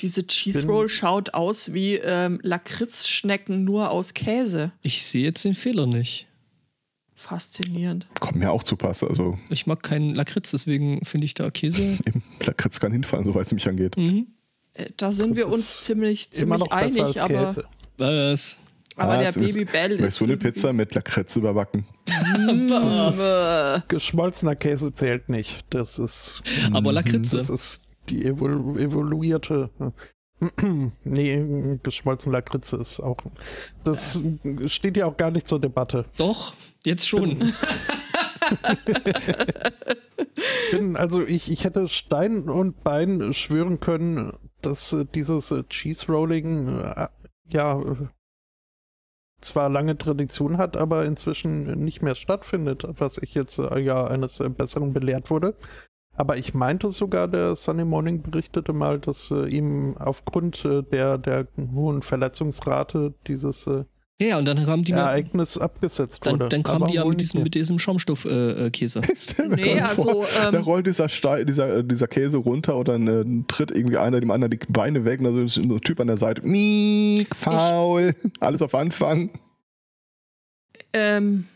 Diese 0.00 0.26
Cheese 0.26 0.66
Roll 0.66 0.88
schaut 0.88 1.32
aus 1.32 1.72
wie 1.72 1.94
ähm, 1.94 2.38
Lakritzschnecken 2.42 3.64
nur 3.64 3.90
aus 3.90 4.12
Käse. 4.12 4.72
Ich 4.82 5.04
sehe 5.04 5.24
jetzt 5.24 5.44
den 5.44 5.54
Fehler 5.54 5.86
nicht. 5.86 6.26
Faszinierend. 7.14 8.06
Kommt 8.20 8.36
mir 8.36 8.52
auch 8.52 8.62
zu 8.62 8.76
Pass. 8.76 9.02
Also 9.02 9.38
ich 9.48 9.66
mag 9.66 9.82
keinen 9.82 10.14
Lakritz, 10.14 10.50
deswegen 10.50 11.04
finde 11.06 11.24
ich 11.24 11.32
da 11.32 11.50
Käse. 11.50 11.98
Lakritz 12.44 12.78
kann 12.78 12.92
hinfallen, 12.92 13.24
soweit 13.24 13.46
es 13.46 13.54
mich 13.54 13.66
angeht. 13.68 13.96
Mhm. 13.96 14.26
Äh, 14.74 14.90
da 14.98 15.12
sind 15.12 15.30
Lakritz 15.30 15.46
wir 15.46 15.52
uns 15.52 15.84
ziemlich, 15.84 16.30
ziemlich 16.30 16.70
einig, 16.70 17.22
aber. 17.22 17.46
Käse. 17.46 17.64
Was? 17.96 18.58
Aber 18.96 19.12
ah, 19.12 19.18
der 19.18 19.32
Babybell 19.32 19.92
ist. 19.92 20.00
Möchtest 20.00 20.20
du 20.20 20.24
eine 20.24 20.36
Pizza 20.38 20.72
mit 20.72 20.94
Lakritz 20.94 21.36
überbacken? 21.36 21.86
geschmolzener 23.88 24.56
Käse 24.56 24.92
zählt 24.94 25.28
nicht. 25.28 25.66
Das 25.70 25.98
ist. 25.98 26.42
Aber 26.72 26.92
Lakritze. 26.92 27.36
Das 27.36 27.50
ist 27.50 27.82
die 28.08 28.24
evolu 28.24 28.78
evoluierte. 28.78 29.70
nee, 31.04 31.78
geschmolzen 31.82 32.32
Lakritze 32.32 32.76
ist 32.76 33.00
auch. 33.00 33.18
Das 33.84 34.20
steht 34.66 34.96
ja 34.96 35.06
auch 35.06 35.16
gar 35.16 35.30
nicht 35.30 35.46
zur 35.46 35.60
Debatte. 35.60 36.06
Doch, 36.16 36.54
jetzt 36.84 37.06
schon. 37.06 37.38
Bin, 40.70 40.96
also 40.96 41.24
ich, 41.24 41.50
ich 41.50 41.64
hätte 41.64 41.88
Stein 41.88 42.48
und 42.48 42.84
Bein 42.84 43.32
schwören 43.32 43.80
können, 43.80 44.32
dass 44.60 44.92
äh, 44.92 45.04
dieses 45.14 45.50
äh, 45.50 45.64
Cheese 45.64 46.06
Rolling 46.06 46.80
äh, 46.80 47.08
ja 47.48 47.80
zwar 49.46 49.68
lange 49.68 49.96
Tradition 49.96 50.58
hat, 50.58 50.76
aber 50.76 51.04
inzwischen 51.04 51.84
nicht 51.84 52.02
mehr 52.02 52.14
stattfindet, 52.14 52.84
was 52.98 53.18
ich 53.18 53.34
jetzt 53.34 53.58
äh, 53.58 53.78
ja 53.78 54.06
eines 54.06 54.40
äh, 54.40 54.48
Besseren 54.48 54.92
belehrt 54.92 55.30
wurde. 55.30 55.54
Aber 56.16 56.38
ich 56.38 56.54
meinte 56.54 56.90
sogar, 56.90 57.28
der 57.28 57.56
Sunday 57.56 57.84
Morning 57.84 58.22
berichtete 58.22 58.72
mal, 58.72 58.98
dass 58.98 59.30
äh, 59.30 59.46
ihm 59.48 59.96
aufgrund 59.98 60.64
äh, 60.64 60.82
der, 60.82 61.18
der 61.18 61.46
hohen 61.74 62.02
Verletzungsrate 62.02 63.14
dieses 63.26 63.66
äh, 63.66 63.84
ja, 64.20 64.38
und 64.38 64.46
dann 64.46 64.64
kam 64.64 64.82
die 64.82 64.92
Ereignis 64.92 65.58
abgesetzt 65.58 66.24
dann, 66.24 66.34
wurde. 66.34 66.48
Dann 66.48 66.62
kamen 66.62 66.86
die 66.86 66.94
ja 66.94 67.04
mit 67.04 67.20
diesem, 67.20 67.42
mit 67.42 67.54
diesem 67.54 67.78
Schaumstoffkäse. 67.78 69.00
Äh, 69.00 69.48
nee, 69.48 69.80
also, 69.80 70.24
ähm, 70.42 70.52
da 70.52 70.60
rollt 70.60 70.86
dieser, 70.86 71.10
Stein, 71.10 71.46
dieser, 71.46 71.82
dieser 71.82 72.08
Käse 72.08 72.38
runter 72.38 72.76
und 72.76 72.88
dann 72.88 73.06
äh, 73.08 73.44
tritt 73.46 73.72
irgendwie 73.72 73.98
einer 73.98 74.20
dem 74.20 74.30
anderen 74.30 74.50
die 74.50 74.72
Beine 74.72 75.04
weg 75.04 75.20
und 75.20 75.26
dann 75.26 75.44
ist 75.44 75.58
ein 75.58 75.80
Typ 75.82 76.00
an 76.00 76.06
der 76.06 76.16
Seite. 76.16 76.40
Miek, 76.46 77.36
faul, 77.36 78.14
ich, 78.22 78.42
alles 78.42 78.62
auf 78.62 78.74
Anfang. 78.74 79.28
Ähm, 80.94 81.46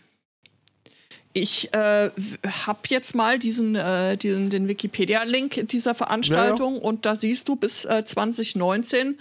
ich 1.33 1.73
äh, 1.73 2.11
habe 2.45 2.81
jetzt 2.89 3.15
mal 3.15 3.39
diesen, 3.39 3.75
äh, 3.75 4.19
diesen 4.19 4.51
den 4.51 4.69
Wikipedia-Link 4.69 5.69
dieser 5.69 5.95
Veranstaltung 5.95 6.75
ja, 6.75 6.81
ja. 6.81 6.85
und 6.85 7.07
da 7.07 7.17
siehst 7.17 7.49
du 7.49 7.57
bis 7.57 7.87
äh, 7.87 8.05
2019 8.05 9.19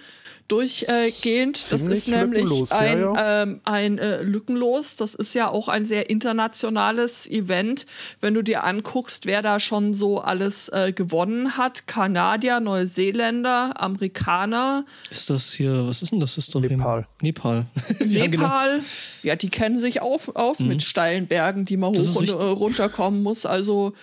durchgehend. 0.50 1.72
das 1.72 1.84
ist 1.84 2.08
nämlich 2.08 2.72
ein, 2.72 3.00
ja, 3.00 3.14
ja. 3.14 3.44
Ähm, 3.44 3.62
ein 3.64 3.98
äh, 3.98 4.22
lückenlos. 4.22 4.96
Das 4.96 5.16
ist 5.16 5.34
ja 5.34 5.50
auch 5.50 5.68
ein 5.68 5.86
sehr 5.86 6.10
internationales 6.10 7.30
Event. 7.30 7.86
Wenn 8.20 8.34
du 8.34 8.42
dir 8.42 8.64
anguckst, 8.64 9.26
wer 9.26 9.42
da 9.42 9.60
schon 9.60 9.94
so 9.94 10.20
alles 10.20 10.70
äh, 10.70 10.92
gewonnen 10.92 11.56
hat: 11.56 11.88
Kanadier, 11.88 12.60
Neuseeländer, 12.60 13.80
Amerikaner. 13.82 14.86
Ist 15.10 15.30
das 15.30 15.54
hier, 15.54 15.88
was 15.88 16.02
ist 16.02 16.12
denn 16.12 16.20
das? 16.20 16.38
Ist 16.38 16.54
doch 16.54 16.62
Nepal. 16.62 17.08
Nepal. 17.22 17.68
ja, 18.00 18.28
Nepal, 18.28 18.72
genau. 18.78 18.84
ja, 19.24 19.36
die 19.36 19.50
kennen 19.50 19.80
sich 19.80 20.02
auf, 20.02 20.36
aus 20.36 20.60
mhm. 20.60 20.70
mit 20.70 20.84
steilen 20.84 21.28
Bergen, 21.28 21.66
die 21.66 21.78
man 21.78 21.96
hoch 21.96 22.16
und 22.16 22.30
äh, 22.30 22.34
runterkommen 22.34 23.24
muss. 23.24 23.46
Also. 23.46 23.94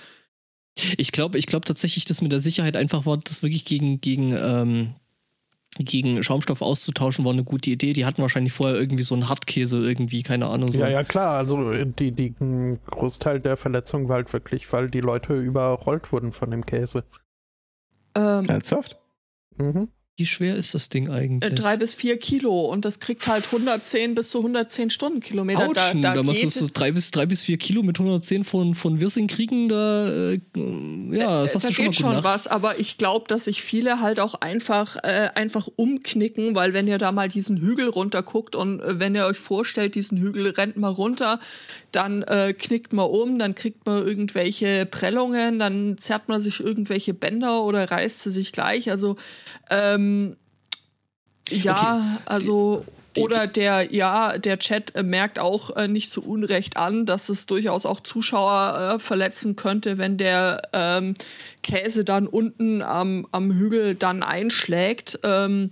Ich 0.99 1.11
glaube, 1.11 1.39
ich 1.39 1.47
glaube 1.47 1.65
tatsächlich, 1.65 2.05
dass 2.05 2.21
mit 2.21 2.33
der 2.33 2.41
Sicherheit 2.41 2.77
einfach 2.77 3.07
war, 3.07 3.17
das 3.17 3.43
wirklich 3.43 3.65
gegen, 3.65 4.03
gegen 4.03 4.37
ähm, 4.37 4.95
gegen 5.79 6.23
Schaumstoff 6.23 6.63
auszutauschen, 6.63 7.25
war 7.25 7.33
eine 7.33 7.45
gute 7.45 7.71
Idee. 7.71 7.93
Die 7.93 8.05
hatten 8.05 8.23
wahrscheinlich 8.23 8.53
vorher 8.53 8.77
irgendwie 8.79 9.03
so 9.03 9.15
einen 9.15 9.29
Hartkäse 9.29 9.79
irgendwie, 9.79 10.23
keine 10.23 10.47
Ahnung. 10.47 10.73
So. 10.73 10.81
Ja, 10.81 10.89
ja, 10.89 11.05
klar. 11.05 11.37
Also 11.37 11.73
die, 11.85 12.13
die 12.13 12.35
Großteil 12.91 13.41
der 13.41 13.57
Verletzung 13.57 14.09
war 14.09 14.17
halt 14.17 14.33
wirklich, 14.33 14.73
weil 14.73 14.91
die 14.91 15.01
Leute 15.01 15.37
überrollt 15.37 16.13
wurden 16.13 16.33
von 16.33 16.51
dem 16.51 16.65
Käse. 16.65 17.05
Ähm, 18.15 18.45
Ernsthaft? 18.47 18.99
Mhm. 19.57 19.89
Wie 20.19 20.25
schwer 20.25 20.57
ist 20.57 20.75
das 20.75 20.89
Ding 20.89 21.09
Äh, 21.09 21.13
eigentlich? 21.13 21.55
drei 21.55 21.77
bis 21.77 21.93
vier 21.93 22.17
Kilo 22.19 22.63
und 22.73 22.87
das 22.87 23.01
kriegt 23.01 23.27
halt 23.27 23.45
110 23.45 24.15
bis 24.15 24.31
zu 24.31 24.39
110 24.39 24.89
Stundenkilometer. 24.89 25.67
Autschen, 25.69 26.01
da, 26.01 26.15
da 26.15 26.23
musst 26.23 26.39
du 26.43 26.47
geht- 26.47 26.55
so 26.55 26.69
drei 26.73 26.91
bis, 26.91 27.11
drei 27.11 27.27
bis 27.27 27.43
vier 27.43 27.59
Kilo 27.59 27.83
mit 27.83 27.99
110 27.99 28.43
von, 28.45 28.75
von 28.75 28.99
Wirsing 28.99 29.27
kriegen, 29.27 29.69
da, 29.69 30.09
äh, 30.33 30.41
ja, 31.11 31.43
das 31.43 31.55
hast 31.55 31.65
da 31.65 31.69
du 31.69 31.75
schon 31.75 31.85
mal 31.85 31.91
geht 31.91 32.01
schon 32.01 32.11
nach. 32.13 32.25
was, 32.25 32.47
aber 32.47 32.81
ich 32.81 32.97
glaube, 32.97 33.27
dass 33.29 33.45
sich 33.45 33.61
viele 33.61 34.01
halt 34.01 34.19
auch 34.19 34.35
einfach, 34.37 34.97
äh, 35.03 35.29
einfach 35.35 35.69
umknicken, 35.77 36.55
weil 36.55 36.73
wenn 36.73 36.89
ihr 36.89 36.97
da 36.97 37.13
mal 37.13 37.29
diesen 37.29 37.59
Hügel 37.59 37.91
runter 37.91 38.23
guckt 38.23 38.57
und 38.57 38.81
äh, 38.81 38.99
wenn 38.99 39.15
ihr 39.15 39.27
euch 39.27 39.37
vorstellt, 39.39 39.97
diesen 39.97 40.17
Hügel 40.17 40.49
rennt 40.49 40.79
mal 40.79 40.89
runter, 40.89 41.41
dann 41.93 42.23
äh, 42.23 42.55
knickt 42.57 42.95
man 42.95 43.07
um, 43.07 43.39
dann 43.39 43.55
kriegt 43.55 43.85
man 43.85 44.07
irgendwelche 44.07 44.87
Prellungen, 44.87 45.59
dann 45.59 45.99
zerrt 45.99 46.29
man 46.29 46.41
sich 46.41 46.61
irgendwelche 46.61 47.13
Bänder 47.13 47.63
oder 47.65 47.91
reißt 47.91 48.21
sie 48.23 48.31
sich 48.31 48.53
gleich. 48.53 48.91
Also 48.91 49.17
ähm, 49.71 50.06
ja, 51.49 52.19
also 52.25 52.85
die- 53.17 53.23
oder 53.23 53.47
der 53.47 53.95
ja, 53.95 54.39
der 54.39 54.59
Chat 54.59 54.95
äh, 54.95 55.03
merkt 55.03 55.39
auch 55.39 55.75
äh, 55.77 55.89
nicht 55.89 56.11
zu 56.11 56.23
Unrecht 56.23 56.77
an, 56.77 57.07
dass 57.07 57.29
es 57.29 57.47
durchaus 57.47 57.87
auch 57.87 58.01
Zuschauer 58.01 58.95
äh, 58.95 58.99
verletzen 58.99 59.57
könnte, 59.57 59.99
wenn 59.99 60.19
der 60.19 60.63
ähm, 60.73 61.17
Käse 61.63 62.05
dann 62.05 62.27
unten 62.27 62.83
am, 62.83 63.27
am 63.33 63.53
Hügel 63.53 63.95
dann 63.95 64.23
einschlägt. 64.23 65.19
Ähm, 65.23 65.71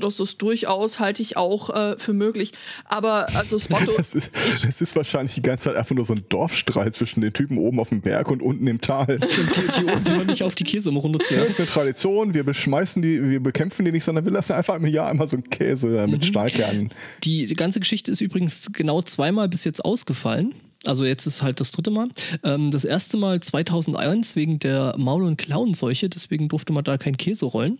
das 0.00 0.20
ist 0.20 0.42
durchaus, 0.42 0.98
halte 0.98 1.22
ich 1.22 1.36
auch 1.36 1.70
äh, 1.70 1.96
für 1.98 2.12
möglich. 2.12 2.52
Aber 2.84 3.26
also 3.36 3.58
Spotto, 3.58 3.92
Das 3.96 4.14
ist, 4.14 4.32
das 4.64 4.80
ist 4.80 4.94
wahrscheinlich 4.96 5.34
die 5.34 5.42
ganze 5.42 5.64
Zeit 5.64 5.76
einfach 5.76 5.94
nur 5.94 6.04
so 6.04 6.12
ein 6.14 6.24
Dorfstreit 6.28 6.94
zwischen 6.94 7.20
den 7.20 7.32
Typen 7.32 7.58
oben 7.58 7.80
auf 7.80 7.88
dem 7.88 8.00
Berg 8.00 8.30
und 8.30 8.42
unten 8.42 8.66
im 8.66 8.80
Tal. 8.80 9.18
Die, 9.18 9.26
die, 9.26 9.80
die, 9.80 10.02
die 10.04 10.12
hören 10.12 10.26
nicht 10.26 10.42
auf, 10.42 10.54
die 10.54 10.64
Käse 10.64 10.90
immer 10.90 10.98
Das 11.00 11.04
runterzuwerfen. 11.04 11.50
ist 11.52 11.58
eine 11.60 11.68
Tradition, 11.68 12.34
wir 12.34 12.44
beschmeißen 12.44 13.00
die, 13.02 13.22
wir 13.30 13.40
bekämpfen 13.42 13.84
die 13.84 13.92
nicht, 13.92 14.04
sondern 14.04 14.24
wir 14.24 14.32
lassen 14.32 14.52
einfach 14.52 14.76
im 14.76 14.86
Jahr 14.86 15.08
einmal 15.08 15.26
so 15.26 15.36
einen 15.36 15.48
Käse 15.48 15.98
äh, 15.98 16.06
Mhm. 16.06 16.12
mit 16.12 16.24
Stahlkernen. 16.26 16.90
Die, 17.24 17.46
die 17.46 17.54
ganze 17.54 17.80
Geschichte 17.80 18.10
ist 18.10 18.20
übrigens 18.20 18.68
genau 18.72 19.02
zweimal 19.02 19.48
bis 19.48 19.64
jetzt 19.64 19.84
ausgefallen. 19.84 20.54
Also 20.84 21.04
jetzt 21.04 21.26
ist 21.26 21.42
halt 21.42 21.60
das 21.60 21.72
dritte 21.72 21.90
Mal. 21.90 22.08
Ähm, 22.44 22.70
das 22.70 22.84
erste 22.84 23.16
Mal 23.16 23.40
2001 23.40 24.36
wegen 24.36 24.58
der 24.60 24.94
Maul- 24.96 25.24
und 25.24 25.36
Klauenseuche, 25.36 26.08
deswegen 26.08 26.48
durfte 26.48 26.72
man 26.72 26.84
da 26.84 26.98
kein 26.98 27.16
Käse 27.16 27.46
rollen. 27.46 27.78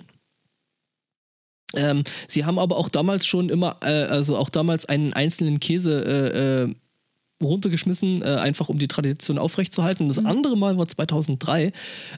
Ähm, 1.74 2.04
sie 2.26 2.44
haben 2.44 2.58
aber 2.58 2.76
auch 2.76 2.88
damals 2.88 3.26
schon 3.26 3.50
immer, 3.50 3.76
äh, 3.82 4.04
also 4.04 4.36
auch 4.36 4.48
damals 4.48 4.86
einen 4.86 5.12
einzelnen 5.12 5.60
Käse 5.60 6.04
äh, 6.04 6.64
äh, 6.64 6.74
runtergeschmissen, 7.42 8.22
äh, 8.22 8.36
einfach 8.36 8.68
um 8.68 8.78
die 8.78 8.88
Tradition 8.88 9.38
aufrechtzuerhalten. 9.38 10.08
Das 10.08 10.18
andere 10.18 10.56
Mal 10.56 10.76
war 10.76 10.88
2003. 10.88 11.72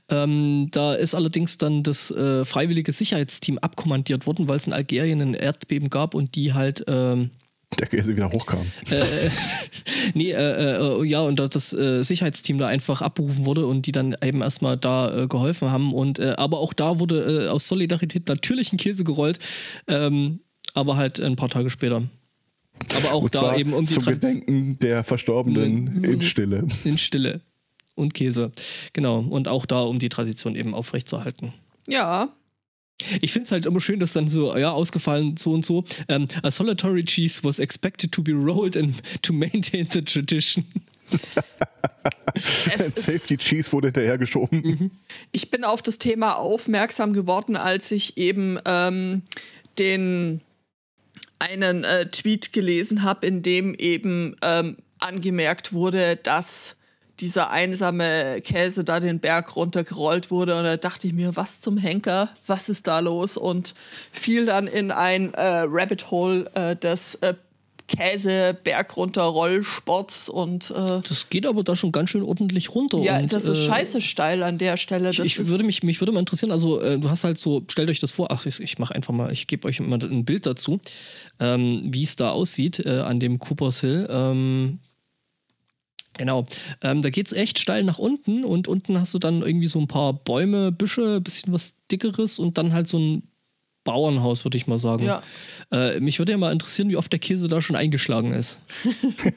Ähm, 0.09 0.69
da 0.71 0.95
ist 0.95 1.15
allerdings 1.15 1.59
dann 1.59 1.83
das 1.83 2.11
äh, 2.11 2.45
freiwillige 2.45 2.93
Sicherheitsteam 2.93 3.59
abkommandiert 3.59 4.27
worden, 4.27 4.49
weil 4.49 4.57
es 4.57 4.67
in 4.67 4.73
Algerien 4.73 5.21
ein 5.21 5.35
Erdbeben 5.35 5.91
gab 5.91 6.15
und 6.15 6.37
die 6.37 6.55
halt 6.55 6.85
ähm, 6.87 7.31
Der 7.79 7.87
Käse 7.87 8.15
wieder 8.17 8.31
hochkam. 8.31 8.67
äh, 8.91 9.31
nee, 10.15 10.33
äh, 10.33 10.77
äh, 10.77 11.05
ja, 11.05 11.21
und 11.21 11.39
da 11.39 11.49
das 11.49 11.73
äh, 11.73 12.03
Sicherheitsteam 12.03 12.59
da 12.59 12.67
einfach 12.67 13.01
abberufen 13.01 13.45
wurde 13.47 13.65
und 13.67 13.87
die 13.87 13.93
dann 13.93 14.17
eben 14.23 14.43
erstmal 14.43 14.77
da 14.77 15.23
äh, 15.23 15.27
geholfen 15.29 15.71
haben. 15.71 15.95
Und 15.95 16.19
äh, 16.19 16.35
aber 16.37 16.59
auch 16.59 16.73
da 16.73 16.99
wurde 16.99 17.45
äh, 17.47 17.49
aus 17.49 17.69
Solidarität 17.69 18.29
natürlich 18.29 18.73
ein 18.73 18.77
Käse 18.77 19.05
gerollt, 19.05 19.39
ähm, 19.87 20.41
aber 20.75 20.97
halt 20.97 21.21
ein 21.21 21.37
paar 21.37 21.49
Tage 21.49 21.71
später. 21.71 22.03
Aber 22.99 23.13
auch 23.13 23.23
Und 23.23 23.35
da 23.35 23.41
zwar 23.41 23.59
eben 23.59 23.73
um 23.73 23.85
die 23.85 23.91
zum 23.95 24.03
Tradition 24.03 24.41
Gedenken 24.41 24.79
der 24.81 25.05
Verstorbenen 25.05 25.85
Mhm. 25.99 26.05
in 26.05 26.23
Stille. 26.23 26.67
in 26.85 26.99
Stille 26.99 27.41
und 27.95 28.15
Käse. 28.15 28.51
Genau. 28.93 29.21
Und 29.21 29.47
auch 29.49 29.65
da, 29.65 29.81
um 29.83 29.99
die 29.99 30.09
Tradition 30.09 30.57
eben 30.57 30.75
aufrechtzuerhalten. 30.75 31.53
ja, 31.87 32.29
Ich 33.21 33.33
finde 33.33 33.47
es 33.47 33.53
halt 33.53 33.67
immer 33.67 33.81
schön, 33.81 34.01
dass 34.01 34.13
dann 34.13 34.29
so, 34.29 34.57
ja, 34.57 34.71
ausgefallen 34.71 35.37
so 35.37 35.53
und 35.53 35.65
so. 35.65 35.85
Ähm, 36.09 36.27
a 36.43 36.51
solitary 36.51 37.05
cheese 37.05 37.43
was 37.43 37.59
expected 37.59 38.13
to 38.13 38.23
be 38.23 38.33
rolled 38.33 38.77
and 38.77 38.95
to 39.23 39.33
maintain 39.33 39.89
the 39.91 40.03
tradition. 40.03 40.65
ist, 42.79 42.97
Safety 42.97 43.37
Cheese 43.37 43.73
wurde 43.73 43.89
hinterhergeschoben. 43.89 44.61
Mhm. 44.61 44.91
ich 45.33 45.51
bin 45.51 45.65
auf 45.65 45.83
das 45.83 45.99
Thema 45.99 46.35
aufmerksam 46.35 47.13
geworden, 47.13 47.57
als 47.57 47.91
ich 47.91 48.17
eben 48.17 48.59
ähm, 48.65 49.23
den 49.79 50.41
einen 51.39 51.85
äh, 51.85 52.09
Tweet 52.11 52.53
gelesen 52.53 53.03
habe, 53.03 53.27
in 53.27 53.43
dem 53.43 53.75
eben 53.75 54.37
ähm, 54.43 54.77
angemerkt 54.99 55.73
wurde, 55.73 56.17
dass 56.17 56.77
dieser 57.21 57.51
einsame 57.51 58.41
Käse 58.43 58.85
da 58.85 59.01
den 59.01 59.21
Berg 59.21 59.57
runtergerollt 59.57 60.31
wurde. 60.31 60.57
Und 60.57 60.65
da 60.65 60.77
dachte 60.77 61.07
ich 61.07 61.13
mir, 61.13 61.37
was 61.37 61.61
zum 61.61 61.77
Henker, 61.77 62.31
was 62.47 62.69
ist 62.69 62.87
da 62.87 63.01
los? 63.01 63.37
Und 63.37 63.75
fiel 64.13 64.47
dann 64.47 64.67
in 64.67 64.91
ein 64.91 65.35
äh, 65.35 65.65
Rabbit 65.69 66.11
Hole 66.11 66.51
äh, 66.55 66.77
des 66.77 67.17
äh, 67.17 67.35
Käse-Berg-runter-Rollsports 67.91 70.29
und 70.29 70.71
äh, 70.71 71.01
Das 71.07 71.29
geht 71.29 71.45
aber 71.47 71.63
da 71.65 71.75
schon 71.75 71.91
ganz 71.93 72.11
schön 72.11 72.23
ordentlich 72.23 72.73
runter. 72.75 72.99
ja, 72.99 73.19
und, 73.19 73.33
das 73.33 73.47
ist 73.47 73.59
äh, 73.59 73.63
scheiße 73.67 74.01
steil 74.01 74.45
an 74.45 74.59
der 74.59 74.77
Stelle. 74.77 75.11
Ich, 75.11 75.19
ich 75.19 75.45
würde 75.47 75.65
mich, 75.65 75.83
mich 75.83 76.01
würde 76.01 76.13
mal 76.13 76.21
interessieren, 76.21 76.53
also 76.53 76.81
äh, 76.81 76.99
du 76.99 77.11
hast 77.11 77.25
halt 77.25 77.39
so, 77.39 77.65
stellt 77.69 77.91
euch 77.91 77.99
das 77.99 78.13
vor, 78.13 78.31
ach, 78.31 78.47
ich, 78.47 78.61
ich 78.61 78.79
mache 78.79 78.95
einfach 78.95 79.13
mal, 79.13 79.33
ich 79.33 79.49
gebe 79.49 79.67
euch 79.67 79.81
mal 79.81 79.99
ein 80.03 80.25
Bild 80.25 80.47
dazu, 80.47 80.79
ähm, 81.41 81.83
wie 81.87 82.05
es 82.05 82.15
da 82.17 82.31
aussieht 82.31 82.79
äh, 82.87 83.01
an 83.01 83.19
dem 83.19 83.41
Coopers 83.41 83.81
Hill. 83.81 84.07
Ähm, 84.11 84.79
genau, 86.21 86.47
ähm, 86.83 87.01
da 87.01 87.09
geht 87.09 87.27
es 87.27 87.33
echt 87.33 87.59
steil 87.59 87.83
nach 87.83 87.99
unten 87.99 88.45
und 88.45 88.69
unten 88.69 89.01
hast 89.01 89.15
du 89.15 89.19
dann 89.19 89.41
irgendwie 89.41 89.69
so 89.69 89.81
ein 89.81 89.89
paar 89.89 90.13
Bäume, 90.13 90.71
Büsche, 90.71 91.19
bisschen 91.21 91.53
was 91.53 91.77
dickeres 91.91 92.39
und 92.39 92.59
dann 92.59 92.75
halt 92.75 92.87
so 92.87 92.99
ein 92.99 93.23
Bauernhaus, 93.85 94.45
würde 94.45 94.59
ich 94.59 94.67
mal 94.67 94.79
sagen. 94.79 95.07
Ja. 95.07 95.23
Äh, 95.73 95.99
mich 96.01 96.19
würde 96.19 96.33
ja 96.33 96.39
mal 96.39 96.53
interessieren, 96.53 96.91
wie 96.91 96.99
oft 96.99 97.11
der 97.11 97.19
Käse 97.19 97.49
da 97.49 97.63
schon 97.63 97.75
eingeschlagen 97.75 98.35
ist. 98.35 98.61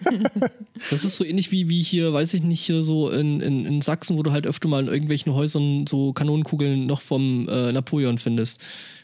das 0.90 1.06
ist 1.06 1.16
so 1.16 1.24
ähnlich 1.24 1.54
wie, 1.54 1.70
wie 1.70 1.82
hier, 1.82 2.12
weiß 2.12 2.34
ich 2.34 2.44
nicht, 2.44 2.60
hier 2.60 2.84
so 2.84 3.10
in, 3.10 3.40
in, 3.40 3.66
in 3.66 3.82
Sachsen, 3.82 4.18
wo 4.18 4.24
du 4.24 4.34
halt 4.34 4.46
öfter 4.46 4.68
mal 4.68 4.84
in 4.84 4.90
irgendwelchen 4.90 5.34
Häusern 5.34 5.88
so 5.88 6.12
Kanonenkugeln 6.12 6.86
noch 6.86 7.00
vom 7.00 7.48
äh, 7.48 7.72
Napoleon 7.72 8.18
findest. 8.18 8.60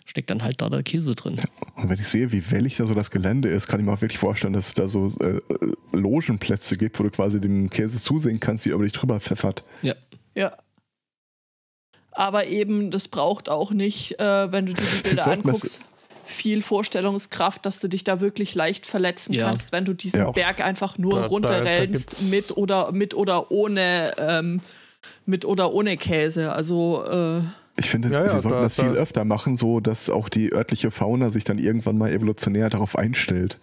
Steckt 0.09 0.31
dann 0.31 0.41
halt 0.41 0.59
da 0.59 0.69
der 0.69 0.81
Käse 0.81 1.13
drin. 1.13 1.39
Und 1.75 1.87
wenn 1.89 1.99
ich 1.99 2.07
sehe, 2.07 2.31
wie 2.31 2.49
wellig 2.49 2.75
da 2.77 2.85
so 2.85 2.95
das 2.95 3.11
Gelände 3.11 3.47
ist, 3.49 3.67
kann 3.67 3.79
ich 3.79 3.85
mir 3.85 3.93
auch 3.93 4.01
wirklich 4.01 4.17
vorstellen, 4.17 4.53
dass 4.53 4.69
es 4.69 4.73
da 4.73 4.87
so 4.87 5.05
äh, 5.21 5.37
äh, 5.37 5.41
Logenplätze 5.91 6.77
gibt, 6.77 6.99
wo 6.99 7.03
du 7.03 7.11
quasi 7.11 7.39
dem 7.39 7.69
Käse 7.69 7.99
zusehen 7.99 8.39
kannst, 8.39 8.65
wie 8.65 8.69
er 8.71 8.75
über 8.75 8.85
dich 8.85 8.93
drüber 8.93 9.19
pfeffert. 9.19 9.63
Ja. 9.83 9.93
Ja. 10.33 10.53
Aber 12.11 12.47
eben, 12.47 12.91
das 12.91 13.07
braucht 13.07 13.49
auch 13.49 13.71
nicht, 13.71 14.19
äh, 14.19 14.51
wenn 14.51 14.65
du 14.65 14.73
dir 14.73 14.81
die 14.83 15.03
Bilder 15.09 15.27
anguckst, 15.27 15.79
viel 16.25 16.61
Vorstellungskraft, 16.61 17.65
dass 17.65 17.79
du 17.79 17.87
dich 17.87 18.03
da 18.03 18.19
wirklich 18.19 18.55
leicht 18.55 18.85
verletzen 18.85 19.33
Ja. 19.33 19.49
kannst, 19.49 19.71
wenn 19.71 19.85
du 19.85 19.93
diesen 19.93 20.19
Ja. 20.21 20.31
Berg 20.31 20.59
einfach 20.63 20.97
nur 20.97 21.11
Da- 21.13 21.17
da- 21.17 21.23
da 21.23 21.27
runterrennst 21.29 22.29
mit 22.31 22.57
oder 22.57 22.91
mit 22.91 23.13
oder 23.13 23.51
ohne 23.51 24.13
ähm, 24.17 24.61
mit 25.25 25.45
oder 25.45 25.71
ohne 25.73 25.97
Käse. 25.97 26.51
Also 26.51 27.03
äh, 27.05 27.41
Ich 27.79 27.89
finde, 27.89 28.09
Ja, 28.09 28.23
ja, 28.23 28.29
sie 28.29 28.41
sollten 28.41 28.49
da- 28.57 28.61
das 28.61 28.75
viel 28.75 28.93
da- 28.93 28.99
öfter 28.99 29.23
machen, 29.25 29.55
so 29.55 29.79
dass 29.79 30.09
auch 30.09 30.27
die 30.29 30.51
örtliche 30.53 30.91
Fauna 30.91 31.29
sich 31.29 31.43
dann 31.45 31.57
irgendwann 31.57 31.97
mal 31.97 32.11
evolutionär 32.11 32.69
darauf 32.69 32.95
einstellt. 32.97 33.57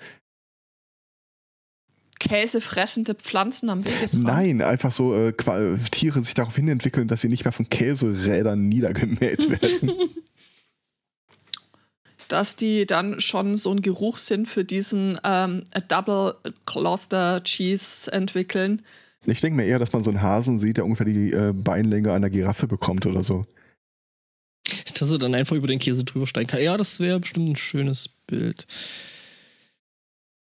käsefressende 2.18 3.14
Pflanzen 3.14 3.68
am 3.68 3.84
Wegesrand. 3.86 4.24
Nein, 4.24 4.62
einfach 4.62 4.90
so 4.90 5.14
äh, 5.14 5.32
qua- 5.32 5.76
Tiere 5.90 6.20
sich 6.20 6.32
darauf 6.34 6.56
hin 6.56 6.66
entwickeln, 6.68 7.06
dass 7.08 7.20
sie 7.20 7.28
nicht 7.28 7.44
mehr 7.44 7.52
von 7.52 7.68
Käserädern 7.68 8.68
niedergemäht 8.68 9.48
werden. 9.62 9.92
dass 12.28 12.56
die 12.56 12.86
dann 12.86 13.20
schon 13.20 13.56
so 13.56 13.70
einen 13.70 13.82
Geruchssinn 13.82 14.46
für 14.46 14.64
diesen 14.64 15.20
ähm, 15.24 15.62
Double 15.88 16.34
Cluster 16.64 17.42
Cheese 17.44 18.10
entwickeln. 18.10 18.82
ich 19.26 19.40
denke 19.40 19.58
mir 19.58 19.66
eher, 19.66 19.78
dass 19.78 19.92
man 19.92 20.02
so 20.02 20.10
einen 20.10 20.22
Hasen 20.22 20.58
sieht, 20.58 20.78
der 20.78 20.84
ungefähr 20.84 21.06
die 21.06 21.30
äh, 21.32 21.52
Beinlänge 21.52 22.12
einer 22.12 22.30
Giraffe 22.30 22.66
bekommt 22.66 23.06
oder 23.06 23.22
so. 23.22 23.46
Dass 24.98 25.10
er 25.10 25.18
dann 25.18 25.34
einfach 25.34 25.56
über 25.56 25.66
den 25.66 25.78
Käse 25.78 26.04
drüber 26.04 26.26
steigen 26.26 26.48
kann. 26.48 26.62
Ja, 26.62 26.76
das 26.76 27.00
wäre 27.00 27.20
bestimmt 27.20 27.50
ein 27.50 27.56
schönes 27.56 28.08
Bild. 28.26 28.66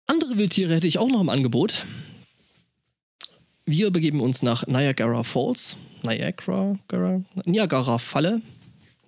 Andere 0.06 0.36
Wildtiere 0.36 0.74
hätte 0.74 0.86
ich 0.86 0.98
auch 0.98 1.08
noch 1.08 1.20
im 1.20 1.28
Angebot. 1.28 1.86
Wir 3.64 3.90
begeben 3.90 4.20
uns 4.20 4.42
nach 4.42 4.66
Niagara 4.66 5.22
Falls. 5.22 5.76
Niagara, 6.02 6.78
Gara, 6.88 7.22
Niagara 7.44 7.98
Falle. 7.98 8.42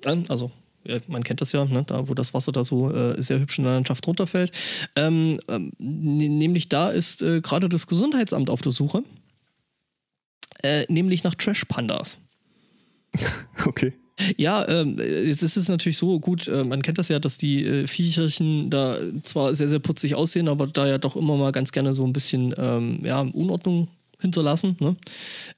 Ähm, 0.06 0.24
Also, 0.28 0.50
man 1.08 1.24
kennt 1.24 1.40
das 1.40 1.52
ja, 1.52 1.64
ne? 1.64 1.82
da 1.84 2.08
wo 2.08 2.14
das 2.14 2.34
Wasser 2.34 2.52
da 2.52 2.62
so 2.62 2.90
äh, 2.92 3.20
sehr 3.20 3.40
hübsch 3.40 3.58
in 3.58 3.64
der 3.64 3.74
Landschaft 3.74 4.06
runterfällt. 4.06 4.52
Ähm, 4.96 5.36
ähm, 5.48 5.72
nämlich 5.78 6.68
da 6.68 6.90
ist 6.90 7.22
äh, 7.22 7.40
gerade 7.40 7.68
das 7.68 7.86
Gesundheitsamt 7.86 8.48
auf 8.48 8.62
der 8.62 8.72
Suche. 8.72 9.02
Äh, 10.62 10.86
nämlich 10.88 11.24
nach 11.24 11.34
Trash-Pandas. 11.34 12.18
Okay. 13.66 13.92
Ja, 14.36 14.66
ähm, 14.68 14.98
jetzt 14.98 15.42
ist 15.42 15.56
es 15.56 15.68
natürlich 15.68 15.98
so 15.98 16.20
gut, 16.20 16.46
äh, 16.46 16.62
man 16.62 16.82
kennt 16.82 16.98
das 16.98 17.08
ja, 17.08 17.18
dass 17.18 17.36
die 17.36 17.64
äh, 17.64 17.86
Viecherchen 17.86 18.70
da 18.70 18.96
zwar 19.24 19.54
sehr, 19.54 19.68
sehr 19.68 19.80
putzig 19.80 20.14
aussehen, 20.14 20.48
aber 20.48 20.66
da 20.68 20.86
ja 20.86 20.98
doch 20.98 21.16
immer 21.16 21.36
mal 21.36 21.52
ganz 21.52 21.72
gerne 21.72 21.94
so 21.94 22.04
ein 22.04 22.12
bisschen 22.12 22.54
ähm, 22.56 23.00
ja, 23.02 23.20
Unordnung 23.20 23.88
hinterlassen. 24.20 24.76
Ne? 24.80 24.96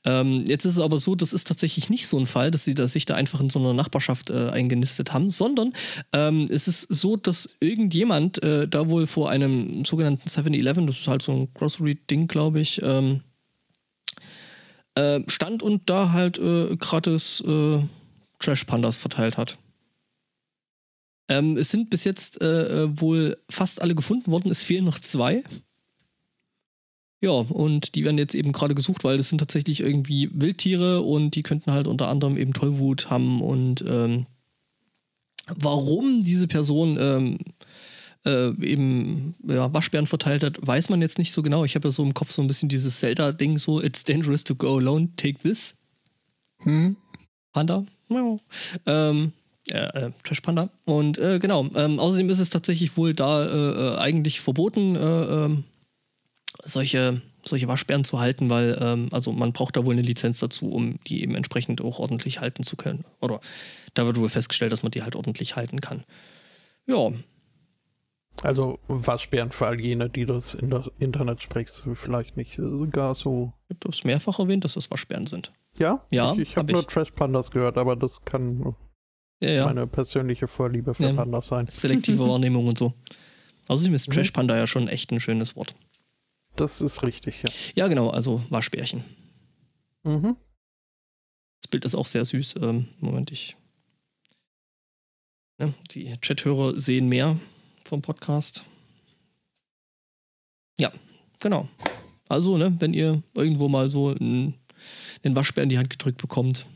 Ähm, 0.04 0.44
jetzt 0.46 0.64
ist 0.64 0.72
es 0.72 0.78
aber 0.78 0.98
so, 0.98 1.14
das 1.14 1.32
ist 1.32 1.46
tatsächlich 1.46 1.90
nicht 1.90 2.06
so 2.06 2.18
ein 2.18 2.26
Fall, 2.26 2.50
dass 2.50 2.64
sie 2.64 2.74
da, 2.74 2.88
sich 2.88 3.06
da 3.06 3.14
einfach 3.14 3.40
in 3.40 3.50
so 3.50 3.58
einer 3.58 3.72
Nachbarschaft 3.72 4.30
äh, 4.30 4.50
eingenistet 4.50 5.12
haben, 5.12 5.30
sondern 5.30 5.72
ähm, 6.12 6.48
es 6.50 6.68
ist 6.68 6.82
so, 6.82 7.16
dass 7.16 7.48
irgendjemand 7.60 8.42
äh, 8.42 8.66
da 8.66 8.88
wohl 8.88 9.06
vor 9.06 9.30
einem 9.30 9.84
sogenannten 9.84 10.28
7-Eleven, 10.28 10.86
das 10.86 10.98
ist 10.98 11.08
halt 11.08 11.22
so 11.22 11.32
ein 11.32 11.48
Grocery-Ding, 11.54 12.26
glaube 12.26 12.60
ich, 12.60 12.82
ähm, 12.82 13.20
äh, 14.94 15.20
stand 15.28 15.62
und 15.62 15.88
da 15.88 16.12
halt 16.12 16.38
äh, 16.38 16.76
gratis 16.76 17.42
äh, 17.46 17.80
Trash-Pandas 18.38 18.96
verteilt 18.96 19.36
hat. 19.36 19.58
Ähm, 21.28 21.56
es 21.56 21.70
sind 21.70 21.90
bis 21.90 22.04
jetzt 22.04 22.40
äh, 22.40 22.84
äh, 22.84 23.00
wohl 23.00 23.36
fast 23.50 23.82
alle 23.82 23.94
gefunden 23.94 24.30
worden. 24.30 24.50
Es 24.50 24.62
fehlen 24.62 24.84
noch 24.84 24.98
zwei. 24.98 25.42
Ja, 27.20 27.30
und 27.30 27.94
die 27.94 28.04
werden 28.04 28.18
jetzt 28.18 28.34
eben 28.34 28.52
gerade 28.52 28.74
gesucht, 28.74 29.02
weil 29.02 29.16
das 29.16 29.30
sind 29.30 29.38
tatsächlich 29.38 29.80
irgendwie 29.80 30.30
Wildtiere 30.32 31.00
und 31.02 31.34
die 31.34 31.42
könnten 31.42 31.72
halt 31.72 31.86
unter 31.86 32.08
anderem 32.08 32.36
eben 32.36 32.52
Tollwut 32.52 33.10
haben 33.10 33.40
und 33.40 33.82
ähm, 33.88 34.26
warum 35.54 36.22
diese 36.22 36.46
Person 36.46 36.98
ähm, 37.00 37.38
äh, 38.26 38.48
eben 38.62 39.34
ja, 39.48 39.72
Waschbären 39.72 40.06
verteilt 40.06 40.44
hat, 40.44 40.58
weiß 40.60 40.90
man 40.90 41.00
jetzt 41.00 41.18
nicht 41.18 41.32
so 41.32 41.42
genau. 41.42 41.64
Ich 41.64 41.74
habe 41.74 41.88
ja 41.88 41.92
so 41.92 42.02
im 42.02 42.14
Kopf 42.14 42.32
so 42.32 42.42
ein 42.42 42.48
bisschen 42.48 42.68
dieses 42.68 43.00
Zelda-Ding, 43.00 43.56
so 43.56 43.82
It's 43.82 44.04
dangerous 44.04 44.44
to 44.44 44.54
go 44.54 44.76
alone, 44.76 45.10
take 45.16 45.38
this. 45.38 45.78
Hm? 46.58 46.96
Panda? 47.52 47.86
Ähm, 48.86 49.32
äh, 49.68 50.10
Trash 50.22 50.40
Panda. 50.40 50.70
Und 50.84 51.18
äh, 51.18 51.38
genau, 51.38 51.66
ähm, 51.74 51.98
außerdem 51.98 52.30
ist 52.30 52.38
es 52.38 52.50
tatsächlich 52.50 52.96
wohl 52.96 53.14
da 53.14 53.44
äh, 53.44 53.70
äh 53.70 53.98
eigentlich 53.98 54.40
verboten, 54.40 54.96
äh, 54.96 55.00
ähm, 55.00 55.64
solche, 56.62 57.20
solche 57.44 57.68
Waschbären 57.68 58.04
zu 58.04 58.20
halten, 58.20 58.48
weil 58.50 58.78
ähm, 58.80 59.08
also 59.12 59.32
man 59.32 59.52
braucht 59.52 59.76
da 59.76 59.84
wohl 59.84 59.94
eine 59.94 60.02
Lizenz 60.02 60.38
dazu, 60.38 60.70
um 60.70 60.98
die 61.06 61.22
eben 61.22 61.34
entsprechend 61.34 61.80
auch 61.80 61.98
ordentlich 61.98 62.40
halten 62.40 62.62
zu 62.62 62.76
können. 62.76 63.04
Oder 63.20 63.40
da 63.94 64.06
wird 64.06 64.18
wohl 64.18 64.28
festgestellt, 64.28 64.72
dass 64.72 64.82
man 64.82 64.92
die 64.92 65.02
halt 65.02 65.16
ordentlich 65.16 65.56
halten 65.56 65.80
kann. 65.80 66.04
Ja. 66.86 67.10
Also 68.42 68.78
Waschbären 68.86 69.50
für 69.50 69.66
all 69.66 69.80
jene, 69.80 70.10
die 70.10 70.26
das 70.26 70.54
in 70.54 70.70
das 70.70 70.90
Internet 70.98 71.42
sprichst, 71.42 71.84
vielleicht 71.94 72.36
nicht 72.36 72.60
gar 72.92 73.14
so. 73.14 73.54
Ich 73.68 73.76
habe 73.76 73.90
das 73.90 74.04
mehrfach 74.04 74.38
erwähnt, 74.38 74.64
dass 74.64 74.74
das 74.74 74.90
Waschbären 74.90 75.26
sind. 75.26 75.52
Ja? 75.78 76.00
Ja. 76.10 76.32
Ich, 76.32 76.40
ich 76.40 76.56
habe 76.56 76.72
hab 76.72 76.72
nur 76.72 76.86
Trash 76.86 77.10
Pandas 77.10 77.50
gehört, 77.50 77.78
aber 77.78 77.96
das 77.96 78.24
kann 78.24 78.74
ja, 79.40 79.50
ja. 79.50 79.66
meine 79.66 79.86
persönliche 79.86 80.48
Vorliebe 80.48 80.94
für 80.94 81.04
ja, 81.04 81.12
Pandas 81.12 81.48
sein. 81.48 81.66
Selektive 81.68 82.18
Wahrnehmung 82.28 82.66
und 82.66 82.78
so. 82.78 82.94
Außerdem 83.68 83.94
ist 83.94 84.08
mhm. 84.08 84.12
Trash 84.12 84.30
Panda 84.30 84.56
ja 84.56 84.66
schon 84.66 84.88
echt 84.88 85.10
ein 85.12 85.20
schönes 85.20 85.56
Wort. 85.56 85.74
Das 86.56 86.80
ist 86.80 87.02
richtig, 87.02 87.42
ja. 87.42 87.50
Ja, 87.74 87.88
genau, 87.88 88.10
also 88.10 88.42
Waschbärchen. 88.48 89.04
Mhm. 90.04 90.36
Das 91.60 91.68
Bild 91.68 91.84
ist 91.84 91.94
auch 91.94 92.06
sehr 92.06 92.24
süß. 92.24 92.56
Ähm, 92.62 92.88
Moment, 93.00 93.30
ich. 93.30 93.56
Ja, 95.60 95.70
die 95.90 96.12
Chat-Hörer 96.20 96.78
sehen 96.78 97.08
mehr 97.08 97.38
vom 97.84 98.02
Podcast. 98.02 98.64
Ja, 100.78 100.92
genau. 101.40 101.68
Also, 102.28 102.56
ne, 102.56 102.74
wenn 102.78 102.92
ihr 102.92 103.22
irgendwo 103.34 103.68
mal 103.68 103.88
so 103.88 104.08
einen, 104.08 104.54
einen 105.22 105.36
Waschbär 105.36 105.62
in 105.62 105.68
die 105.68 105.78
Hand 105.78 105.90
gedrückt 105.90 106.18
bekommt. 106.18 106.66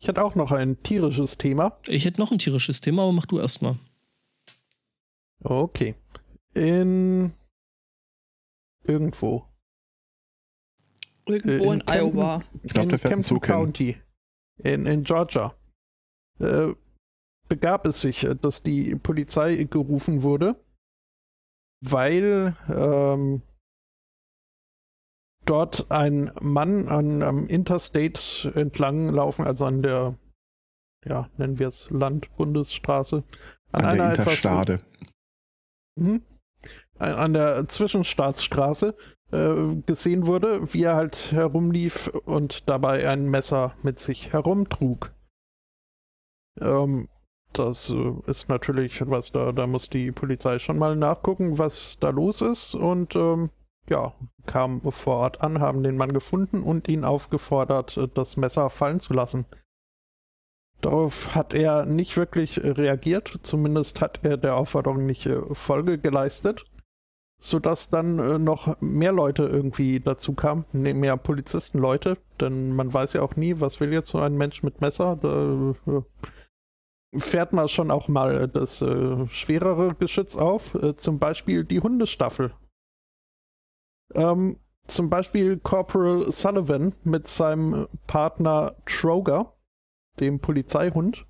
Ich 0.00 0.06
hätte 0.06 0.22
auch 0.22 0.34
noch 0.34 0.52
ein 0.52 0.82
tierisches 0.82 1.38
Thema. 1.38 1.78
Ich 1.86 2.04
hätte 2.04 2.20
noch 2.20 2.30
ein 2.30 2.38
tierisches 2.38 2.80
Thema, 2.80 3.02
aber 3.02 3.12
mach 3.12 3.26
du 3.26 3.40
erst 3.40 3.62
mal. 3.62 3.78
Okay. 5.42 5.96
In 6.54 7.32
irgendwo. 8.84 9.44
Irgendwo 11.26 11.72
in, 11.72 11.80
in 11.80 11.88
Iowa. 11.88 12.42
Ich 12.62 12.72
glaube, 12.72 12.88
der 12.88 12.98
fährt 12.98 13.12
Camden 13.12 13.40
County. 13.40 13.96
In, 14.62 14.86
in 14.86 15.04
Georgia. 15.04 15.54
Äh, 16.40 16.72
begab 17.48 17.86
es 17.86 18.00
sich, 18.00 18.26
dass 18.40 18.62
die 18.62 18.94
Polizei 18.94 19.64
gerufen 19.64 20.22
wurde, 20.22 20.62
weil 21.80 22.56
ähm, 22.68 23.42
dort 25.48 25.90
ein 25.90 26.30
Mann 26.40 26.88
an, 26.88 27.22
am 27.22 27.46
Interstate 27.46 28.52
entlang 28.54 29.08
laufen, 29.08 29.46
also 29.46 29.64
an 29.64 29.82
der, 29.82 30.18
ja, 31.04 31.28
nennen 31.36 31.58
wir 31.58 31.68
es 31.68 31.88
Land-Bundesstraße. 31.90 33.24
An, 33.72 33.84
an 33.84 33.96
der 33.96 34.10
Interstade. 34.10 34.72
Etwas, 34.74 34.88
Mhm. 35.96 36.22
an 36.98 37.32
der 37.32 37.66
Zwischenstaatsstraße 37.66 38.96
äh, 39.32 39.74
gesehen 39.86 40.26
wurde, 40.26 40.72
wie 40.72 40.84
er 40.84 40.94
halt 40.94 41.32
herumlief 41.32 42.06
und 42.24 42.68
dabei 42.68 43.08
ein 43.08 43.28
Messer 43.28 43.74
mit 43.82 43.98
sich 43.98 44.32
herumtrug. 44.32 45.12
Ähm, 46.60 47.08
das 47.52 47.90
äh, 47.90 48.12
ist 48.26 48.48
natürlich 48.48 49.02
was, 49.10 49.32
da, 49.32 49.50
da 49.50 49.66
muss 49.66 49.90
die 49.90 50.12
Polizei 50.12 50.60
schon 50.60 50.78
mal 50.78 50.94
nachgucken, 50.94 51.58
was 51.58 51.98
da 51.98 52.10
los 52.10 52.42
ist 52.42 52.74
und 52.76 53.16
ähm, 53.16 53.50
ja, 53.88 54.14
kam 54.48 54.80
vor 54.80 55.18
Ort 55.18 55.42
an, 55.42 55.60
haben 55.60 55.84
den 55.84 55.96
Mann 55.96 56.12
gefunden 56.12 56.64
und 56.64 56.88
ihn 56.88 57.04
aufgefordert, 57.04 58.00
das 58.14 58.36
Messer 58.36 58.68
fallen 58.70 58.98
zu 58.98 59.12
lassen. 59.14 59.46
Darauf 60.80 61.34
hat 61.34 61.54
er 61.54 61.86
nicht 61.86 62.16
wirklich 62.16 62.60
reagiert, 62.62 63.40
zumindest 63.42 64.00
hat 64.00 64.20
er 64.22 64.36
der 64.36 64.56
Aufforderung 64.56 65.06
nicht 65.06 65.26
äh, 65.26 65.40
Folge 65.52 65.98
geleistet, 65.98 66.66
sodass 67.40 67.90
dann 67.90 68.20
äh, 68.20 68.38
noch 68.38 68.80
mehr 68.80 69.10
Leute 69.10 69.42
irgendwie 69.42 69.98
dazu 69.98 70.34
kamen, 70.34 70.64
ne, 70.72 70.94
mehr 70.94 71.16
Polizistenleute, 71.16 72.16
denn 72.40 72.76
man 72.76 72.92
weiß 72.92 73.14
ja 73.14 73.22
auch 73.22 73.34
nie, 73.34 73.58
was 73.58 73.80
will 73.80 73.92
jetzt 73.92 74.10
so 74.10 74.18
ein 74.18 74.36
Mensch 74.36 74.62
mit 74.62 74.80
Messer. 74.80 75.16
Da 75.16 75.74
äh, 75.92 77.18
fährt 77.18 77.52
man 77.52 77.68
schon 77.68 77.90
auch 77.90 78.06
mal 78.06 78.46
das 78.46 78.84
schwerere 79.30 79.94
Geschütz 79.94 80.36
auf, 80.36 80.76
zum 80.96 81.18
Beispiel 81.18 81.64
die 81.64 81.80
Hundestaffel. 81.80 82.52
Ähm, 84.14 84.56
zum 84.86 85.10
Beispiel 85.10 85.58
Corporal 85.58 86.32
Sullivan 86.32 86.94
mit 87.04 87.28
seinem 87.28 87.86
Partner 88.06 88.74
Troger 88.86 89.54
dem 90.18 90.40
Polizeihund. 90.40 91.26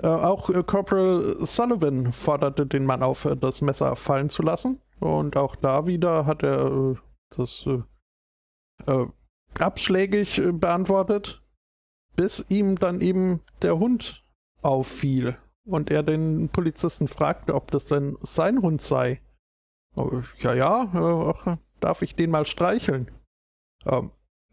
Äh, 0.00 0.06
auch 0.06 0.50
äh, 0.50 0.62
Corporal 0.62 1.34
Sullivan 1.38 2.12
forderte 2.12 2.66
den 2.66 2.84
Mann 2.84 3.02
auf, 3.02 3.24
äh, 3.24 3.36
das 3.36 3.62
Messer 3.62 3.96
fallen 3.96 4.28
zu 4.28 4.42
lassen. 4.42 4.80
Und 5.00 5.36
auch 5.36 5.56
da 5.56 5.86
wieder 5.86 6.26
hat 6.26 6.42
er 6.42 6.66
äh, 6.66 6.96
das 7.36 7.66
äh, 8.86 9.06
abschlägig 9.58 10.40
beantwortet, 10.52 11.42
bis 12.16 12.50
ihm 12.50 12.78
dann 12.78 13.00
eben 13.00 13.40
der 13.62 13.78
Hund 13.78 14.24
auffiel 14.62 15.36
und 15.64 15.90
er 15.90 16.02
den 16.02 16.48
Polizisten 16.48 17.08
fragte, 17.08 17.54
ob 17.54 17.70
das 17.70 17.86
denn 17.86 18.16
sein 18.20 18.62
Hund 18.62 18.82
sei. 18.82 19.20
Ja, 20.38 20.54
ja, 20.54 21.58
darf 21.80 22.02
ich 22.02 22.14
den 22.14 22.30
mal 22.30 22.46
streicheln? 22.46 23.10
Ähm, 23.86 24.10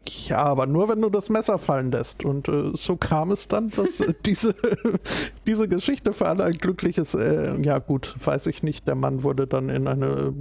ja, 0.08 0.38
aber 0.38 0.66
nur 0.66 0.88
wenn 0.88 1.00
du 1.00 1.10
das 1.10 1.30
Messer 1.30 1.58
fallen 1.58 1.90
lässt. 1.90 2.24
Und 2.24 2.48
äh, 2.48 2.70
so 2.74 2.96
kam 2.96 3.30
es 3.30 3.48
dann, 3.48 3.70
dass 3.70 4.00
äh, 4.00 4.14
diese, 4.24 4.54
diese 5.46 5.68
Geschichte 5.68 6.12
für 6.12 6.28
alle 6.28 6.44
ein 6.44 6.58
glückliches, 6.58 7.14
äh, 7.14 7.60
ja 7.62 7.78
gut, 7.78 8.14
weiß 8.24 8.46
ich 8.46 8.62
nicht. 8.62 8.86
Der 8.86 8.94
Mann 8.94 9.22
wurde 9.22 9.46
dann 9.46 9.68
in 9.68 9.86
eine 9.86 10.34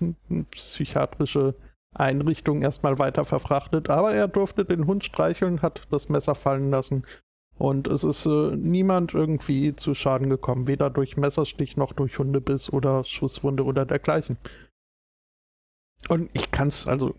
äh, 0.00 0.42
psychiatrische 0.50 1.54
Einrichtung 1.94 2.62
erstmal 2.62 2.98
weiter 2.98 3.24
verfrachtet, 3.24 3.90
aber 3.90 4.14
er 4.14 4.26
durfte 4.26 4.64
den 4.64 4.86
Hund 4.86 5.04
streicheln, 5.04 5.60
hat 5.60 5.82
das 5.90 6.08
Messer 6.08 6.34
fallen 6.34 6.70
lassen. 6.70 7.04
Und 7.58 7.86
es 7.86 8.02
ist 8.02 8.26
äh, 8.26 8.56
niemand 8.56 9.14
irgendwie 9.14 9.76
zu 9.76 9.94
Schaden 9.94 10.30
gekommen, 10.30 10.66
weder 10.66 10.90
durch 10.90 11.16
Messerstich 11.16 11.76
noch 11.76 11.92
durch 11.92 12.18
Hundebiss 12.18 12.72
oder 12.72 13.04
Schusswunde 13.04 13.64
oder 13.64 13.84
dergleichen. 13.84 14.38
Und 16.08 16.30
ich 16.34 16.50
kann 16.50 16.68
es, 16.68 16.86
also 16.86 17.14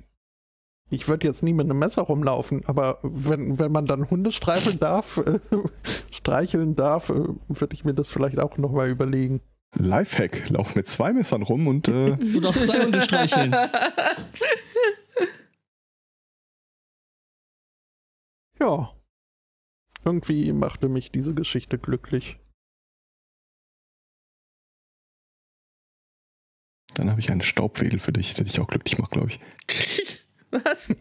ich 0.90 1.08
würde 1.08 1.26
jetzt 1.26 1.44
nie 1.44 1.54
mit 1.54 1.66
einem 1.66 1.80
Messer 1.80 2.04
rumlaufen, 2.04 2.64
aber 2.66 3.00
wenn, 3.02 3.58
wenn 3.60 3.72
man 3.72 3.86
dann 3.86 4.10
Hunde 4.10 4.32
streicheln 4.32 4.80
darf, 4.80 5.18
äh, 5.26 5.40
streicheln 6.12 6.76
darf, 6.76 7.10
äh, 7.10 7.24
würde 7.48 7.74
ich 7.74 7.84
mir 7.84 7.94
das 7.94 8.10
vielleicht 8.10 8.40
auch 8.40 8.58
nochmal 8.58 8.90
überlegen. 8.90 9.42
Lifehack, 9.76 10.50
lauf 10.50 10.76
mit 10.76 10.88
zwei 10.88 11.14
Messern 11.14 11.42
rum 11.42 11.68
und 11.68 11.88
äh 11.88 12.16
Du 12.18 12.40
darfst 12.40 12.68
zwei 12.68 12.84
Hunde 12.84 13.02
streicheln. 13.02 13.56
ja. 18.60 18.92
Irgendwie 20.06 20.52
machte 20.52 20.90
mich 20.90 21.12
diese 21.12 21.34
Geschichte 21.34 21.80
glücklich. 21.80 22.38
Dann 27.04 27.12
habe 27.12 27.20
ich 27.20 27.30
einen 27.30 27.42
Staubwedel 27.42 28.00
für 28.00 28.14
dich, 28.14 28.34
der 28.34 28.46
dich 28.46 28.62
auch 28.62 28.68
glücklich 28.68 28.98
macht, 28.98 29.12
glaube 29.12 29.28
ich. 29.28 29.40
Was? 30.52 30.96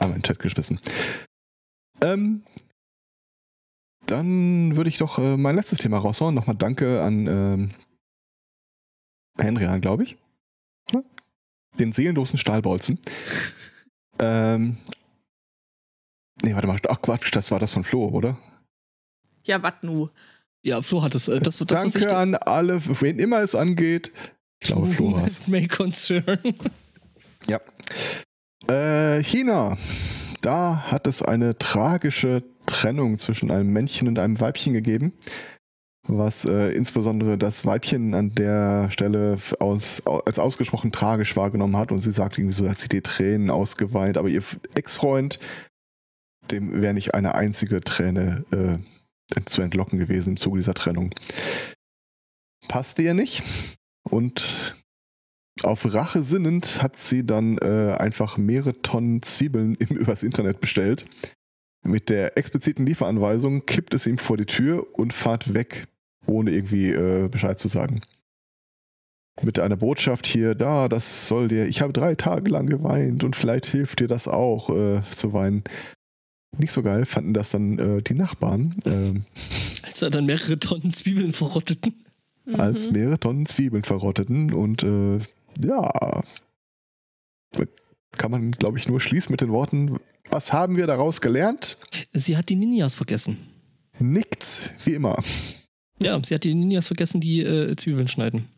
Aber 0.00 0.08
in 0.08 0.14
den 0.14 0.22
Chat 0.24 0.40
geschmissen. 0.40 0.80
Ähm, 2.00 2.42
dann 4.06 4.74
würde 4.74 4.88
ich 4.88 4.98
doch 4.98 5.20
äh, 5.20 5.36
mein 5.36 5.54
letztes 5.54 5.78
Thema 5.78 5.98
raushauen. 5.98 6.34
Nochmal 6.34 6.56
danke 6.56 7.00
an 7.02 7.28
ähm, 7.28 7.70
Henry 9.38 9.66
an, 9.66 9.80
glaube 9.80 10.02
ich. 10.02 10.16
Ja? 10.90 11.04
Den 11.78 11.92
seelenlosen 11.92 12.40
Stahlbolzen. 12.40 12.98
ähm, 14.18 14.76
nee, 16.42 16.52
warte 16.52 16.66
mal. 16.66 16.80
Ach 16.88 17.00
Quatsch, 17.00 17.30
das 17.30 17.52
war 17.52 17.60
das 17.60 17.72
von 17.72 17.84
Flo, 17.84 18.08
oder? 18.08 18.36
Ja, 19.44 19.62
wat 19.62 19.84
nu? 19.84 20.10
Ja, 20.66 20.82
Flo 20.82 21.00
hat 21.00 21.14
es. 21.14 21.28
Äh, 21.28 21.38
das, 21.38 21.58
das, 21.58 21.84
was 21.84 21.94
ich 21.94 22.06
Danke 22.06 22.16
an 22.16 22.34
alle, 22.34 22.84
wen 23.00 23.20
immer 23.20 23.38
es 23.38 23.54
angeht. 23.54 24.10
Ich 24.58 24.66
glaube, 24.66 24.88
Flo 24.88 25.12
war 25.12 25.24
es. 25.24 25.46
May 25.46 25.68
concern. 25.68 26.38
Ja. 27.48 27.60
Äh, 28.66 29.22
China. 29.22 29.76
Da 30.42 30.82
hat 30.90 31.06
es 31.06 31.22
eine 31.22 31.56
tragische 31.56 32.42
Trennung 32.66 33.18
zwischen 33.18 33.52
einem 33.52 33.72
Männchen 33.72 34.08
und 34.08 34.18
einem 34.18 34.40
Weibchen 34.40 34.72
gegeben, 34.72 35.12
was 36.08 36.44
äh, 36.44 36.72
insbesondere 36.72 37.38
das 37.38 37.64
Weibchen 37.64 38.14
an 38.14 38.34
der 38.34 38.90
Stelle 38.90 39.38
aus, 39.60 40.02
als 40.04 40.40
ausgesprochen 40.40 40.90
tragisch 40.90 41.36
wahrgenommen 41.36 41.76
hat 41.76 41.92
und 41.92 42.00
sie 42.00 42.10
sagt 42.10 42.36
irgendwie 42.36 42.56
so, 42.56 42.68
hat 42.68 42.80
sie 42.80 42.88
die 42.88 43.02
Tränen 43.02 43.50
ausgeweint, 43.50 44.18
aber 44.18 44.28
ihr 44.28 44.42
Ex-Freund, 44.74 45.38
dem 46.50 46.82
wäre 46.82 46.94
nicht 46.94 47.14
eine 47.14 47.36
einzige 47.36 47.80
Träne 47.80 48.44
äh, 48.50 48.78
zu 49.46 49.62
entlocken 49.62 49.98
gewesen 49.98 50.30
im 50.30 50.36
Zuge 50.36 50.58
dieser 50.58 50.74
Trennung. 50.74 51.10
Passte 52.68 53.02
ihr 53.02 53.14
nicht 53.14 53.42
und 54.08 54.76
auf 55.62 55.92
Rache 55.94 56.22
sinnend 56.22 56.82
hat 56.82 56.96
sie 56.96 57.24
dann 57.24 57.58
äh, 57.58 57.96
einfach 57.98 58.36
mehrere 58.36 58.80
Tonnen 58.82 59.22
Zwiebeln 59.22 59.74
im, 59.76 59.96
übers 59.96 60.22
Internet 60.22 60.60
bestellt. 60.60 61.06
Mit 61.82 62.08
der 62.10 62.36
expliziten 62.36 62.84
Lieferanweisung 62.84 63.64
kippt 63.64 63.94
es 63.94 64.06
ihm 64.06 64.18
vor 64.18 64.36
die 64.36 64.46
Tür 64.46 64.86
und 64.94 65.12
fahrt 65.12 65.54
weg, 65.54 65.86
ohne 66.26 66.50
irgendwie 66.50 66.90
äh, 66.90 67.28
Bescheid 67.28 67.58
zu 67.58 67.68
sagen. 67.68 68.00
Mit 69.42 69.58
einer 69.58 69.76
Botschaft 69.76 70.26
hier, 70.26 70.54
da, 70.54 70.88
das 70.88 71.28
soll 71.28 71.48
dir, 71.48 71.66
ich 71.66 71.82
habe 71.82 71.92
drei 71.92 72.14
Tage 72.14 72.50
lang 72.50 72.66
geweint 72.66 73.22
und 73.22 73.36
vielleicht 73.36 73.66
hilft 73.66 74.00
dir 74.00 74.08
das 74.08 74.28
auch 74.28 74.70
äh, 74.70 75.02
zu 75.10 75.32
weinen. 75.32 75.62
Nicht 76.58 76.72
so 76.72 76.82
geil 76.82 77.04
fanden 77.04 77.34
das 77.34 77.50
dann 77.50 77.78
äh, 77.78 78.02
die 78.02 78.14
Nachbarn, 78.14 78.76
ähm, 78.86 79.24
Als 79.82 80.02
er 80.02 80.10
dann 80.10 80.26
mehrere 80.26 80.58
Tonnen 80.58 80.90
Zwiebeln 80.90 81.32
verrotteten. 81.32 81.94
als 82.56 82.90
mehrere 82.90 83.18
Tonnen 83.18 83.46
Zwiebeln 83.46 83.82
verrotteten 83.84 84.52
und 84.52 84.82
äh, 84.82 85.18
ja, 85.60 86.22
kann 88.12 88.30
man, 88.30 88.52
glaube 88.52 88.78
ich, 88.78 88.88
nur 88.88 89.00
schließen 89.00 89.32
mit 89.32 89.40
den 89.40 89.50
Worten, 89.50 89.98
was 90.30 90.52
haben 90.52 90.76
wir 90.76 90.86
daraus 90.86 91.20
gelernt? 91.20 91.76
Sie 92.12 92.36
hat 92.36 92.48
die 92.48 92.56
Ninjas 92.56 92.94
vergessen. 92.94 93.36
Nichts, 93.98 94.62
wie 94.84 94.94
immer. 94.94 95.16
Ja, 96.00 96.18
sie 96.24 96.34
hat 96.34 96.44
die 96.44 96.54
Ninjas 96.54 96.86
vergessen, 96.86 97.20
die 97.20 97.40
äh, 97.40 97.74
Zwiebeln 97.76 98.08
schneiden. 98.08 98.48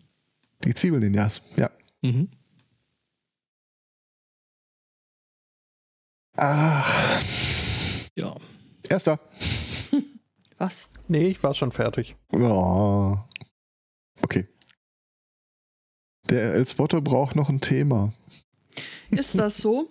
Die 0.65 0.75
Zwiebelninjas, 0.75 1.43
ja. 1.57 1.71
Mhm. 2.03 2.29
Ah, 6.37 6.85
Ja. 8.19 8.37
erster. 8.89 9.21
Was? 10.59 10.89
Nee, 11.07 11.29
ich 11.29 11.43
war 11.43 11.55
schon 11.55 11.71
fertig. 11.73 12.17
Oh. 12.33 13.17
Okay. 14.23 14.49
Der 16.29 16.55
El 16.55 16.67
Spotto 16.67 17.01
braucht 17.01 17.37
noch 17.37 17.49
ein 17.49 17.61
Thema. 17.61 18.13
Ist 19.11 19.39
das 19.39 19.59
so? 19.59 19.91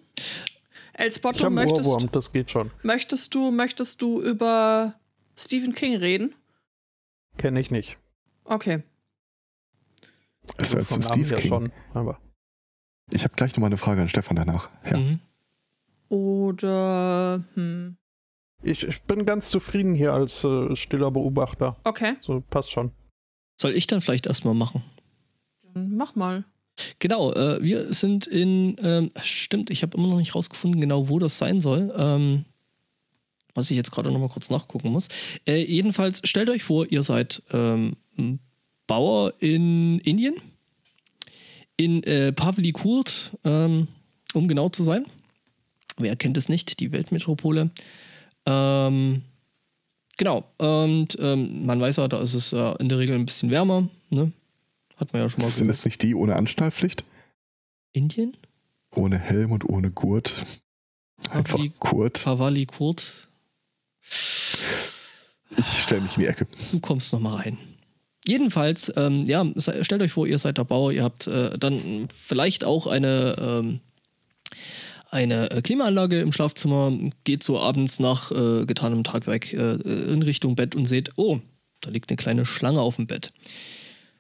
El 0.94 1.08
Ich 1.08 1.16
Spotto, 1.16 1.38
habe 1.46 1.48
einen 1.48 1.56
möchtest, 1.70 1.88
Ohrwurm, 1.88 2.12
das 2.12 2.32
geht 2.32 2.52
schon. 2.52 2.70
möchtest, 2.84 3.34
du, 3.34 3.52
möchtest 3.52 4.02
du 4.02 4.22
über 4.22 5.00
Stephen 5.38 5.74
King 5.74 5.96
reden? 5.98 6.36
Kenne 7.38 7.60
ich 7.60 7.72
nicht. 7.72 7.98
Okay. 8.44 8.84
Ist 10.58 10.76
als 10.76 10.90
vom 10.94 11.00
Namen 11.02 11.26
Steve 11.26 11.36
King. 11.42 11.50
schon, 11.50 11.72
aber 11.94 12.20
Ich 13.12 13.24
habe 13.24 13.36
gleich 13.36 13.52
noch 13.54 13.60
mal 13.60 13.68
eine 13.68 13.78
Frage 13.78 14.02
an 14.02 14.10
Stefan 14.10 14.36
danach. 14.36 14.70
Ja. 14.90 14.98
Mhm. 14.98 15.20
Oder, 16.10 17.44
hm, 17.54 17.98
ich, 18.64 18.84
ich 18.84 19.02
bin 19.04 19.26
ganz 19.26 19.50
zufrieden 19.50 19.96
hier 19.96 20.14
als 20.14 20.44
äh, 20.44 20.76
stiller 20.76 21.12
Beobachter. 21.12 21.76
okay, 21.84 22.16
So 22.22 22.44
passt 22.50 22.72
schon. 22.72 22.92
Soll 23.60 23.72
ich 23.74 23.88
dann 23.88 24.02
vielleicht 24.02 24.28
erstmal 24.28 24.54
machen? 24.54 24.84
dann 25.74 25.96
mach 25.96 26.16
mal. 26.16 26.44
Genau, 27.00 27.34
äh, 27.34 27.62
wir 27.62 27.94
sind 27.94 28.28
in, 28.28 28.76
ähm, 28.84 29.12
stimmt, 29.22 29.70
ich 29.72 29.82
habe 29.82 29.98
immer 29.98 30.08
noch 30.08 30.18
nicht 30.18 30.36
rausgefunden, 30.36 30.80
genau 30.80 31.10
wo 31.10 31.18
das 31.20 31.38
sein 31.38 31.60
soll. 31.60 31.94
Ähm, 31.98 32.46
was 33.56 33.72
ich 33.72 33.78
jetzt 33.78 33.92
gerade 33.92 34.12
noch 34.12 34.20
mal 34.20 34.30
kurz 34.30 34.52
nachgucken 34.52 34.92
muss. 34.92 35.08
Äh, 35.48 35.64
jedenfalls, 35.64 36.22
stellt 36.24 36.50
euch 36.50 36.64
vor, 36.64 36.86
ihr 36.92 37.02
seid 37.02 37.42
ähm, 37.52 37.96
ein 38.18 38.40
Bauer 38.86 39.34
in 39.40 39.98
Indien, 40.00 40.36
in 41.76 42.04
äh, 42.04 42.32
Pavlikurt, 42.32 43.32
ähm, 43.44 43.88
um 44.34 44.48
genau 44.48 44.70
zu 44.70 44.84
sein. 44.84 45.08
Wer 45.98 46.16
kennt 46.16 46.38
es 46.38 46.50
nicht, 46.50 46.80
die 46.80 46.92
Weltmetropole. 46.92 47.72
Ähm, 48.50 49.24
genau, 50.18 50.46
und 50.58 51.18
ähm, 51.20 51.66
man 51.66 51.80
weiß 51.82 51.98
ja, 51.98 52.08
da 52.08 52.20
ist 52.22 52.34
es 52.34 52.52
ja 52.52 52.72
in 52.78 52.88
der 52.90 52.98
Regel 52.98 53.16
ein 53.16 53.26
bisschen 53.26 53.52
wärmer. 53.52 53.90
Ne? 54.10 54.32
Hat 54.96 55.12
man 55.14 55.22
ja 55.22 55.30
schon 55.30 55.42
mal 55.44 55.50
Sind 55.50 55.70
es 55.70 55.84
nicht 55.86 56.02
die 56.02 56.16
ohne 56.16 56.36
Anschnallpflicht? 56.38 57.04
Indien? 57.92 58.36
Ohne 58.96 59.18
Helm 59.20 59.52
und 59.52 59.68
ohne 59.68 59.92
Gurt? 59.92 60.34
Einfach 61.30 61.60
Pavli- 61.60 61.72
Kurt. 61.78 62.24
Pavali 62.24 62.66
Kurt, 62.66 63.28
Ich 65.58 65.82
stelle 65.84 66.02
mich 66.02 66.16
in 66.18 66.22
die 66.22 66.28
Ecke. 66.28 66.48
du 66.72 66.80
kommst 66.80 67.12
noch 67.14 67.20
mal 67.20 67.36
rein. 67.36 67.58
Jedenfalls, 68.28 68.92
ähm, 68.98 69.24
ja, 69.26 69.46
stellt 69.82 70.02
euch 70.02 70.12
vor, 70.12 70.28
ihr 70.28 70.38
seid 70.38 70.58
der 70.58 70.64
Bauer, 70.66 70.92
ihr 70.92 71.04
habt 71.04 71.28
äh, 71.28 71.58
dann 71.58 72.08
vielleicht 72.14 72.64
auch 72.66 72.86
eine, 72.88 73.36
ähm, 73.60 73.80
eine 75.18 75.50
äh, 75.50 75.62
Klimaanlage 75.62 76.22
im 76.22 76.32
Schlafzimmer, 76.32 76.94
geht 77.24 77.42
so 77.42 77.60
abends 77.60 78.00
nach 78.00 78.32
äh, 78.32 78.66
getanem 78.66 79.04
Tagwerk 79.04 79.52
äh, 79.52 79.74
in 80.14 80.22
Richtung 80.22 80.56
Bett 80.56 80.76
und 80.76 80.86
seht, 80.86 81.12
oh, 81.16 81.40
da 81.82 81.90
liegt 81.90 82.10
eine 82.10 82.18
kleine 82.18 82.46
Schlange 82.46 82.82
auf 82.82 82.98
dem 82.98 83.08
Bett. 83.08 83.34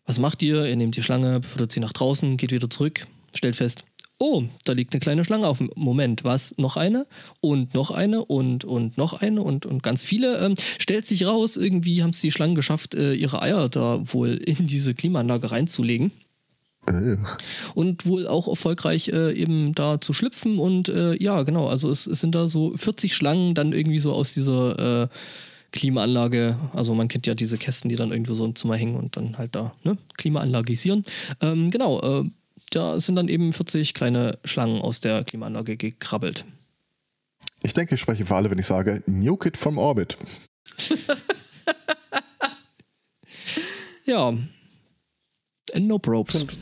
Was 0.05 0.19
macht 0.19 0.41
ihr? 0.41 0.65
Ihr 0.65 0.75
nehmt 0.75 0.95
die 0.95 1.03
Schlange, 1.03 1.39
befördert 1.39 1.71
sie 1.71 1.79
nach 1.79 1.93
draußen, 1.93 2.37
geht 2.37 2.51
wieder 2.51 2.69
zurück, 2.69 3.05
stellt 3.33 3.55
fest, 3.55 3.83
oh, 4.17 4.43
da 4.65 4.73
liegt 4.73 4.93
eine 4.93 4.99
kleine 4.99 5.23
Schlange 5.23 5.47
auf 5.47 5.59
dem 5.59 5.69
Moment. 5.75 6.23
Was? 6.23 6.57
Noch 6.57 6.77
eine? 6.77 7.05
Und 7.41 7.75
noch 7.75 7.91
eine 7.91 8.25
und, 8.25 8.65
und 8.65 8.97
noch 8.97 9.21
eine 9.21 9.43
und, 9.43 9.65
und 9.65 9.83
ganz 9.83 10.01
viele. 10.01 10.39
Ähm, 10.39 10.55
stellt 10.79 11.05
sich 11.05 11.25
raus, 11.25 11.57
irgendwie 11.57 12.01
haben 12.01 12.09
es 12.09 12.21
die 12.21 12.31
Schlangen 12.31 12.55
geschafft, 12.55 12.95
äh, 12.95 13.13
ihre 13.13 13.41
Eier 13.41 13.69
da 13.69 14.01
wohl 14.11 14.29
in 14.33 14.65
diese 14.65 14.95
Klimaanlage 14.95 15.51
reinzulegen. 15.51 16.11
Und 17.75 18.05
wohl 18.05 18.27
auch 18.27 18.47
erfolgreich 18.47 19.09
äh, 19.09 19.33
eben 19.33 19.75
da 19.75 19.99
zu 19.99 20.13
schlüpfen. 20.13 20.59
Und 20.59 20.89
äh, 20.89 21.15
ja, 21.21 21.43
genau, 21.43 21.67
also 21.67 21.89
es, 21.89 22.07
es 22.07 22.21
sind 22.21 22.35
da 22.35 22.47
so 22.47 22.75
40 22.75 23.15
Schlangen 23.15 23.55
dann 23.55 23.73
irgendwie 23.73 23.99
so 23.99 24.13
aus 24.13 24.33
dieser 24.33 25.03
äh, 25.03 25.07
Klimaanlage. 25.71 26.57
Also 26.73 26.93
man 26.93 27.07
kennt 27.07 27.27
ja 27.27 27.35
diese 27.35 27.57
Kästen, 27.57 27.89
die 27.89 27.95
dann 27.95 28.11
irgendwo 28.11 28.33
so 28.33 28.45
im 28.45 28.55
Zimmer 28.55 28.75
hängen 28.75 28.95
und 28.95 29.17
dann 29.17 29.37
halt 29.37 29.55
da 29.55 29.73
ne, 29.83 29.97
Klimaanlagisieren. 30.17 31.03
Ähm, 31.41 31.71
genau, 31.71 32.01
äh, 32.01 32.29
da 32.71 32.99
sind 32.99 33.15
dann 33.15 33.27
eben 33.27 33.53
40 33.53 33.93
kleine 33.93 34.37
Schlangen 34.45 34.81
aus 34.81 34.99
der 34.99 35.23
Klimaanlage 35.23 35.77
gekrabbelt. 35.77 36.45
Ich 37.63 37.73
denke, 37.73 37.95
ich 37.95 38.01
spreche 38.01 38.25
für 38.25 38.35
alle, 38.35 38.49
wenn 38.49 38.59
ich 38.59 38.65
sage, 38.65 39.03
Nuke 39.07 39.49
it 39.49 39.57
from 39.57 39.77
orbit. 39.77 40.17
Ja. 44.07 44.29
And 45.73 45.87
no 45.87 45.99
probes. 45.99 46.41
Und 46.41 46.57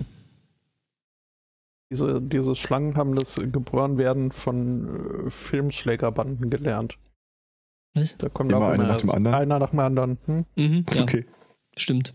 diese, 1.91 2.21
diese 2.21 2.55
Schlangen 2.55 2.95
haben 2.95 3.15
das 3.15 3.35
Geborenwerden 3.35 4.31
von 4.31 5.27
äh, 5.27 5.29
Filmschlägerbanden 5.31 6.49
gelernt. 6.49 6.97
Was? 7.93 8.17
Da 8.17 8.29
kommt 8.29 8.51
Immer 8.51 8.61
auch 8.61 8.69
einer 8.71 8.87
nach 8.87 8.97
dem 9.01 9.09
anderen? 9.11 9.35
Einer 9.35 9.59
nach 9.59 9.69
dem 9.69 9.79
anderen. 9.79 10.17
Hm? 10.25 10.45
Mhm, 10.55 10.85
ja, 10.93 11.01
Okay. 11.03 11.25
stimmt. 11.77 12.13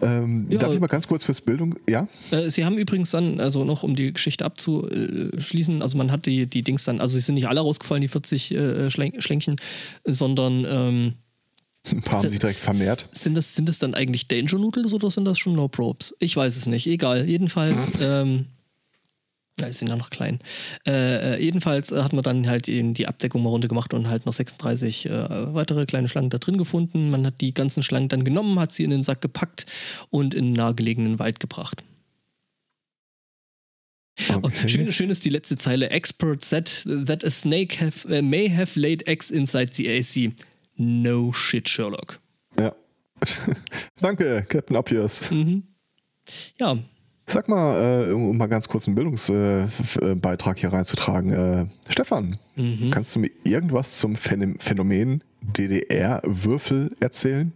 Ähm, 0.00 0.46
Ja. 0.48 0.58
Darf 0.58 0.72
ich 0.72 0.80
mal 0.80 0.86
ganz 0.86 1.08
kurz 1.08 1.24
fürs 1.24 1.40
Bildung? 1.40 1.74
Ja? 1.88 2.06
Äh, 2.30 2.50
Sie 2.50 2.64
haben 2.64 2.78
übrigens 2.78 3.10
dann, 3.10 3.40
also 3.40 3.64
noch 3.64 3.82
um 3.82 3.96
die 3.96 4.12
Geschichte 4.12 4.44
abzuschließen, 4.44 5.82
also 5.82 5.98
man 5.98 6.12
hat 6.12 6.26
die, 6.26 6.46
die 6.46 6.62
Dings 6.62 6.84
dann, 6.84 7.00
also 7.00 7.18
es 7.18 7.26
sind 7.26 7.34
nicht 7.34 7.48
alle 7.48 7.60
rausgefallen, 7.60 8.02
die 8.02 8.08
40 8.08 8.54
äh, 8.54 8.90
Schlen 8.90 9.20
Schlänkchen, 9.20 9.56
sondern 10.04 10.64
ähm, 10.68 11.14
Ein 11.92 12.02
paar 12.02 12.20
haben 12.20 12.30
sich 12.30 12.38
direkt 12.38 12.60
vermehrt. 12.60 13.08
Sind 13.12 13.34
das, 13.34 13.54
sind 13.54 13.68
das 13.68 13.78
dann 13.78 13.94
eigentlich 13.94 14.28
Danger 14.28 14.58
Noodles 14.58 14.92
oder 14.92 15.10
sind 15.10 15.24
das 15.24 15.38
schon 15.38 15.54
Low 15.54 15.68
Probes? 15.68 16.14
Ich 16.18 16.36
weiß 16.36 16.56
es 16.56 16.66
nicht. 16.66 16.86
Egal. 16.86 17.26
Jedenfalls, 17.26 17.92
ähm, 18.02 18.46
ja, 19.60 19.66
die 19.66 19.72
sind 19.72 19.88
ja 19.88 19.96
noch 19.96 20.10
klein. 20.10 20.38
Äh, 20.86 21.34
äh, 21.34 21.42
jedenfalls 21.42 21.90
äh, 21.90 22.02
hat 22.02 22.12
man 22.12 22.22
dann 22.22 22.48
halt 22.48 22.68
eben 22.68 22.94
die 22.94 23.06
Abdeckung 23.06 23.42
mal 23.42 23.50
runtergemacht 23.50 23.92
und 23.92 24.08
halt 24.08 24.26
noch 24.26 24.32
36 24.32 25.06
äh, 25.06 25.54
weitere 25.54 25.86
kleine 25.86 26.08
Schlangen 26.08 26.30
da 26.30 26.38
drin 26.38 26.58
gefunden. 26.58 27.10
Man 27.10 27.26
hat 27.26 27.40
die 27.40 27.54
ganzen 27.54 27.82
Schlangen 27.82 28.08
dann 28.08 28.24
genommen, 28.24 28.60
hat 28.60 28.72
sie 28.72 28.84
in 28.84 28.90
den 28.90 29.02
Sack 29.02 29.20
gepackt 29.20 29.66
und 30.10 30.34
in 30.34 30.46
einen 30.46 30.52
nahegelegenen 30.54 31.18
Wald 31.18 31.40
gebracht. 31.40 31.82
Okay. 34.42 34.68
schön, 34.68 34.92
schön 34.92 35.10
ist 35.10 35.24
die 35.24 35.30
letzte 35.30 35.56
Zeile. 35.56 35.90
Expert 35.90 36.44
said 36.44 36.84
that 37.06 37.24
a 37.24 37.30
snake 37.30 37.80
have, 37.80 38.06
äh, 38.08 38.20
may 38.20 38.50
have 38.50 38.78
laid 38.78 39.06
eggs 39.06 39.30
inside 39.30 39.74
the 39.74 39.88
AC. 39.88 40.32
No 40.78 41.32
shit, 41.32 41.68
Sherlock. 41.68 42.20
Ja. 42.58 42.74
Danke, 44.00 44.44
Captain 44.48 44.76
Obvious. 44.76 45.30
Mhm. 45.30 45.64
Ja, 46.58 46.78
Sag 47.30 47.46
mal, 47.46 48.08
äh, 48.08 48.12
um 48.12 48.38
mal 48.38 48.46
ganz 48.46 48.68
kurz 48.68 48.86
einen 48.86 48.94
Bildungsbeitrag 48.94 50.56
äh, 50.56 50.60
hier 50.60 50.72
reinzutragen. 50.72 51.30
Äh, 51.30 51.66
Stefan, 51.90 52.38
mhm. 52.56 52.90
kannst 52.90 53.14
du 53.14 53.20
mir 53.20 53.30
irgendwas 53.44 53.98
zum 53.98 54.14
Phän 54.14 54.58
Phänomen 54.58 55.22
DDR-Würfel 55.42 56.94
erzählen? 57.00 57.52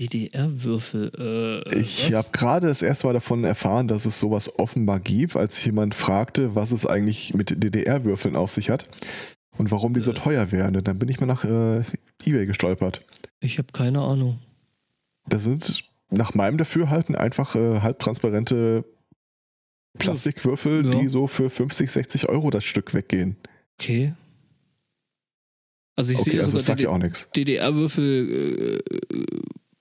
DDR-Würfel. 0.00 1.62
Äh, 1.72 1.78
ich 1.78 2.12
habe 2.12 2.30
gerade 2.32 2.66
das 2.66 2.82
erste 2.82 3.06
Mal 3.06 3.12
davon 3.12 3.44
erfahren, 3.44 3.86
dass 3.86 4.06
es 4.06 4.18
sowas 4.18 4.58
offenbar 4.58 4.98
gibt, 4.98 5.36
als 5.36 5.64
jemand 5.64 5.94
fragte, 5.94 6.56
was 6.56 6.72
es 6.72 6.84
eigentlich 6.84 7.32
mit 7.32 7.62
DDR-Würfeln 7.62 8.34
auf 8.34 8.50
sich 8.50 8.70
hat 8.70 8.86
und 9.60 9.70
warum 9.70 9.94
die 9.94 10.00
so 10.00 10.10
Äh. 10.10 10.14
teuer 10.14 10.50
wären. 10.52 10.74
Und 10.76 10.88
dann 10.88 10.98
bin 10.98 11.08
ich 11.08 11.20
mal 11.20 11.26
nach 11.26 11.44
äh, 11.44 11.82
eBay 12.24 12.46
gestolpert. 12.46 13.04
Ich 13.40 13.58
habe 13.58 13.68
keine 13.72 14.00
Ahnung. 14.00 14.38
Das 15.26 15.44
sind 15.44 15.84
nach 16.10 16.34
meinem 16.34 16.58
Dafürhalten 16.58 17.14
einfach 17.14 17.54
äh, 17.54 17.80
halbtransparente 17.80 18.84
Plastikwürfel, 19.98 20.84
Ja. 20.86 20.98
die 21.00 21.08
so 21.08 21.26
für 21.26 21.50
50, 21.50 21.90
60 21.90 22.28
Euro 22.28 22.50
das 22.50 22.64
Stück 22.64 22.94
weggehen. 22.94 23.36
Okay. 23.78 24.14
Also 25.96 26.12
ich 26.12 26.18
okay, 26.20 26.30
sehe 26.30 26.40
also 26.40 26.52
das 26.52 26.62
sogar 26.62 26.76
sagt 26.76 26.80
ja 26.80 26.88
auch 26.88 26.98
nichts. 26.98 27.30
DDR-Würfel. 27.32 28.80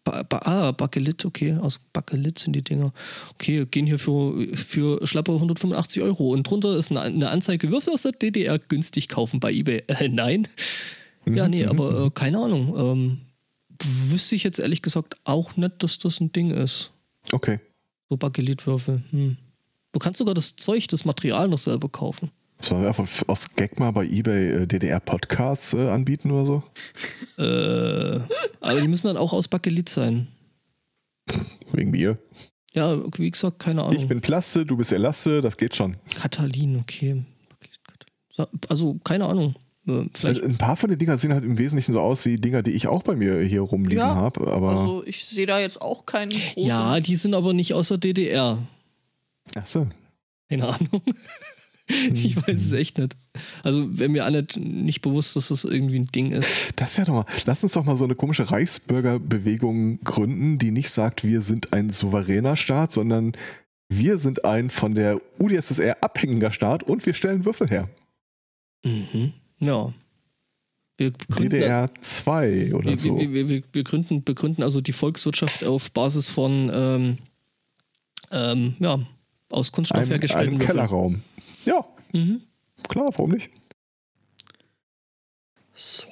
Ba 0.10 0.23
ba 0.23 0.40
ah, 0.44 0.72
Bakelit, 0.72 1.23
okay. 1.26 1.53
Aus 1.53 1.80
Bakelit 1.94 2.40
sind 2.40 2.53
die 2.53 2.64
Dinger. 2.64 2.91
Okay, 3.34 3.65
gehen 3.69 3.86
hier 3.86 3.99
für, 3.99 4.48
für 4.56 5.06
schlappe 5.06 5.34
185 5.34 6.02
Euro. 6.02 6.31
Und 6.31 6.49
drunter 6.49 6.76
ist 6.76 6.90
eine, 6.90 7.02
eine 7.02 7.30
Anzeige: 7.30 7.69
Würfel 7.69 7.94
aus 7.94 8.03
der 8.03 8.14
DDR 8.14 8.57
günstig 8.57 9.07
kaufen 9.07 9.40
bei 9.40 9.52
eBay. 9.52 9.84
Äh, 9.88 10.10
nein. 10.10 10.48
Ja, 11.27 11.48
nee, 11.48 11.64
Mhm, 11.64 11.69
aber 11.69 12.06
äh, 12.06 12.10
keine 12.10 12.40
Ahnung. 12.40 12.76
Ähm, 12.77 13.22
wüsste 14.10 14.36
ich 14.36 14.44
jetzt 14.44 14.60
ehrlich 14.60 14.81
gesagt 14.81 15.15
auch 15.26 15.56
nicht, 15.57 15.84
dass 15.84 15.99
das 15.99 16.19
ein 16.19 16.31
Ding 16.31 16.52
ist. 16.52 16.91
Okay. 17.31 17.60
So 18.10 18.18
Bakelitwürfel. 18.18 19.03
Hm. 19.11 19.38
Du 19.91 19.99
kannst 19.99 20.18
sogar 20.18 20.34
das 20.34 20.56
Zeug, 20.56 20.88
das 20.88 21.06
Material 21.06 21.48
noch 21.48 21.60
selber 21.60 21.90
kaufen. 21.90 22.31
Sollen 22.61 22.81
wir 22.81 22.88
einfach 22.90 23.07
aus 23.27 23.56
Gag 23.56 23.80
mal 23.80 23.91
bei 23.91 24.06
eBay 24.06 24.64
äh, 24.64 24.68
DDR-Podcasts 24.68 25.73
äh, 25.76 25.88
anbieten 25.90 26.30
oder 26.31 26.45
so? 26.45 26.64
Äh, 27.41 28.19
aber 28.60 28.81
die 28.81 28.88
müssen 28.88 29.07
dann 29.07 29.18
auch 29.18 29.31
aus 29.34 29.48
Bakelit 29.48 29.88
sein. 29.88 30.27
Wegen 31.72 31.91
mir. 31.91 32.18
Ja, 32.73 33.02
wie 33.18 33.31
gesagt, 33.31 33.60
keine 33.60 33.84
Ahnung. 33.84 33.95
Ich 33.98 34.07
bin 34.07 34.19
Plaste, 34.22 34.65
du 34.65 34.76
bist 34.77 34.91
Elaste, 34.91 35.41
das 35.41 35.57
geht 35.57 35.76
schon. 35.76 35.95
Katalin, 36.15 36.77
okay. 36.77 37.23
Also, 38.68 38.95
keine 39.03 39.26
Ahnung. 39.26 39.56
Äh, 39.88 40.03
Vielleicht. 40.14 40.41
Also 40.41 40.45
ein 40.49 40.57
paar 40.57 40.76
von 40.76 40.90
den 40.90 40.99
Dinger 40.99 41.18
sehen 41.18 41.34
halt 41.34 41.44
im 41.44 41.57
Wesentlichen 41.57 41.94
so 41.94 41.99
aus 42.02 42.26
wie 42.26 42.38
Dinger, 42.38 42.61
die 42.61 42.72
ich 42.72 42.88
auch 42.88 43.03
bei 43.03 43.15
mir 43.15 43.40
hier 43.41 43.61
rumliegen 43.61 43.99
Ja, 44.03 44.15
habe. 44.15 44.52
Aber 44.52 44.69
Also 44.72 45.03
ich 45.06 45.23
sehe 45.26 45.45
da 45.45 45.60
jetzt 45.60 45.81
auch 45.81 46.06
keinen 46.06 46.30
großen. 46.31 46.64
ja, 46.64 46.99
die 46.99 47.15
sind 47.15 47.34
aber 47.34 47.53
nicht 47.53 47.73
aus 47.73 47.88
der 47.90 47.98
DDR. 47.98 48.57
ach 49.56 49.65
so. 49.65 49.88
Keine 50.49 50.68
Ahnung. 50.68 51.02
ich 52.14 52.36
weiß 52.36 52.66
es 52.66 52.74
echt 52.74 52.98
nicht. 52.98 53.16
Also, 53.64 53.98
wäre 53.98 54.10
mir 54.10 54.26
alle 54.26 54.45
nicht 54.57 55.02
bewusst, 55.02 55.36
dass 55.36 55.49
das 55.49 55.64
irgendwie 55.64 55.99
ein 55.99 56.07
Ding 56.07 56.32
ist. 56.32 56.72
Das 56.76 56.98
wäre 56.98 57.07
doch 57.07 57.14
mal. 57.14 57.26
Lass 57.45 57.64
uns 57.64 57.74
doch 57.74 57.86
mal 57.86 57.95
so 57.95 58.06
eine 58.06 58.16
komische 58.16 58.52
Reichsbürgerbewegung 58.52 59.99
gründen, 60.03 60.57
die 60.57 60.72
nicht 60.72 60.90
sagt, 60.90 61.24
wir 61.24 61.41
sind 61.41 61.74
ein 61.74 61.90
souveräner 61.90 62.56
Staat, 62.56 62.91
sondern 62.91 63.34
wir 63.90 64.18
sind 64.18 64.45
ein 64.45 64.70
von 64.70 64.94
der 64.94 65.20
UdSSR 65.40 65.98
abhängiger 66.02 66.52
Staat 66.52 66.84
und 66.84 67.06
wir 67.06 67.14
stellen 67.14 67.45
Würfel 67.45 67.70
her. 67.70 67.90
Mhm. 68.84 69.34
Ja. 69.60 69.91
Wir 70.98 71.11
gründen, 71.11 71.52
DDR 71.52 71.90
2 72.02 72.74
oder 72.74 72.90
wir, 72.90 72.98
so. 72.98 73.18
wir, 73.18 73.34
wir, 73.34 73.49
wir, 73.49 73.64
wir 73.72 73.84
gründen, 73.84 74.24
begründen 74.24 74.64
also 74.64 74.82
die 74.82 74.91
Volkswirtschaft 74.91 75.64
auf 75.64 75.91
Basis 75.91 76.30
von 76.30 76.70
ähm, 76.74 77.18
ähm, 78.32 78.76
ja, 78.80 78.99
aus 79.49 79.72
Kunststoff 79.72 80.02
Einem, 80.02 80.10
hergestellten 80.10 80.49
einem 80.49 80.60
Würfeln. 80.60 80.78
Kellerraum. 80.78 81.22
Ja, 81.65 81.86
Mhm. 82.14 82.41
klar, 82.88 83.10
warum 83.14 83.31
nicht? 83.31 83.49
So. 85.73 86.06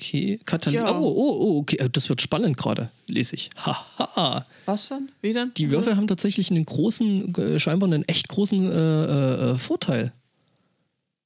Okay, 0.00 0.38
Katalin. 0.44 0.80
Ja. 0.80 0.96
Oh, 0.96 1.02
oh, 1.04 1.38
oh, 1.40 1.58
okay. 1.60 1.76
äh, 1.76 1.90
Das 1.90 2.08
wird 2.08 2.22
spannend 2.22 2.56
gerade, 2.56 2.90
lese 3.08 3.34
ich. 3.34 3.50
Haha. 3.56 4.46
Was 4.64 4.88
denn? 4.88 5.10
Wie 5.20 5.32
denn? 5.32 5.52
Die 5.56 5.70
Würfel 5.70 5.96
haben 5.96 6.06
tatsächlich 6.06 6.50
einen 6.50 6.64
großen, 6.64 7.34
äh, 7.34 7.58
scheinbar 7.60 7.88
einen 7.88 8.04
echt 8.06 8.28
großen 8.28 8.70
äh, 8.70 8.74
äh, 8.74 9.50
äh, 9.52 9.58
Vorteil. 9.58 10.12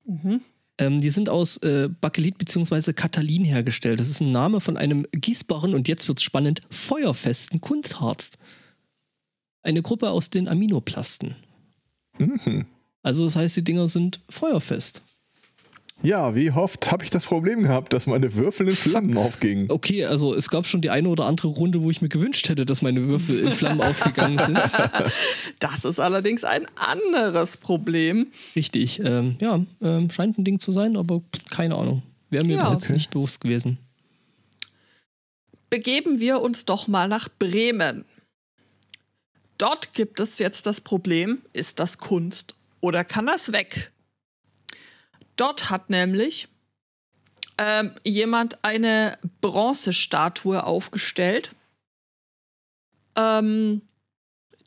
Mhm. 0.06 0.40
Ähm, 0.78 1.00
die 1.02 1.10
sind 1.10 1.28
aus 1.28 1.58
äh, 1.58 1.90
Bakelit 2.00 2.38
bzw. 2.38 2.94
Katalin 2.94 3.44
hergestellt. 3.44 4.00
Das 4.00 4.08
ist 4.08 4.20
ein 4.20 4.32
Name 4.32 4.60
von 4.62 4.78
einem 4.78 5.06
gießbaren 5.12 5.74
und 5.74 5.86
jetzt 5.86 6.08
wird's 6.08 6.22
spannend, 6.22 6.62
feuerfesten 6.70 7.60
Kunstharz. 7.60 8.30
Eine 9.62 9.82
Gruppe 9.82 10.10
aus 10.10 10.30
den 10.30 10.48
Aminoplasten. 10.48 11.36
Mhm. 12.18 12.66
Also 13.02 13.24
das 13.24 13.36
heißt, 13.36 13.56
die 13.56 13.64
Dinger 13.64 13.88
sind 13.88 14.20
feuerfest. 14.28 15.02
Ja, 16.04 16.34
wie 16.34 16.50
oft 16.50 16.90
habe 16.90 17.04
ich 17.04 17.10
das 17.10 17.26
Problem 17.26 17.62
gehabt, 17.62 17.92
dass 17.92 18.08
meine 18.08 18.34
Würfel 18.34 18.66
in 18.68 18.74
Flammen 18.74 19.16
aufgingen? 19.16 19.70
Okay, 19.70 20.04
also 20.04 20.34
es 20.34 20.48
gab 20.50 20.66
schon 20.66 20.80
die 20.80 20.90
eine 20.90 21.08
oder 21.08 21.26
andere 21.26 21.46
Runde, 21.48 21.80
wo 21.80 21.92
ich 21.92 22.02
mir 22.02 22.08
gewünscht 22.08 22.48
hätte, 22.48 22.66
dass 22.66 22.82
meine 22.82 23.06
Würfel 23.06 23.38
in 23.38 23.52
Flammen 23.52 23.80
aufgegangen 23.88 24.36
sind. 24.38 24.58
Das 25.60 25.84
ist 25.84 26.00
allerdings 26.00 26.42
ein 26.42 26.66
anderes 26.74 27.56
Problem. 27.56 28.26
Richtig, 28.56 28.98
ähm, 28.98 29.36
ja, 29.40 29.60
ähm, 29.80 30.10
scheint 30.10 30.38
ein 30.38 30.44
Ding 30.44 30.58
zu 30.58 30.72
sein, 30.72 30.96
aber 30.96 31.22
keine 31.50 31.76
Ahnung. 31.76 32.02
Wäre 32.30 32.44
mir 32.46 32.56
Ja. 32.56 32.62
bis 32.64 32.70
jetzt 32.72 32.84
Okay. 32.84 32.92
nicht 32.94 33.10
bewusst 33.12 33.40
gewesen. 33.40 33.78
Begeben 35.70 36.18
wir 36.18 36.40
uns 36.40 36.64
doch 36.64 36.88
mal 36.88 37.06
nach 37.08 37.28
Bremen. 37.38 38.04
Dort 39.56 39.94
gibt 39.94 40.18
es 40.18 40.38
jetzt 40.40 40.66
das 40.66 40.80
Problem, 40.80 41.38
ist 41.52 41.78
das 41.78 41.98
Kunst 41.98 42.54
oder 42.82 43.04
kann 43.04 43.24
das 43.24 43.52
weg? 43.52 43.90
Dort 45.36 45.70
hat 45.70 45.88
nämlich 45.88 46.48
ähm, 47.56 47.92
jemand 48.04 48.62
eine 48.62 49.18
Bronzestatue 49.40 50.62
aufgestellt. 50.64 51.52
Ähm, 53.16 53.82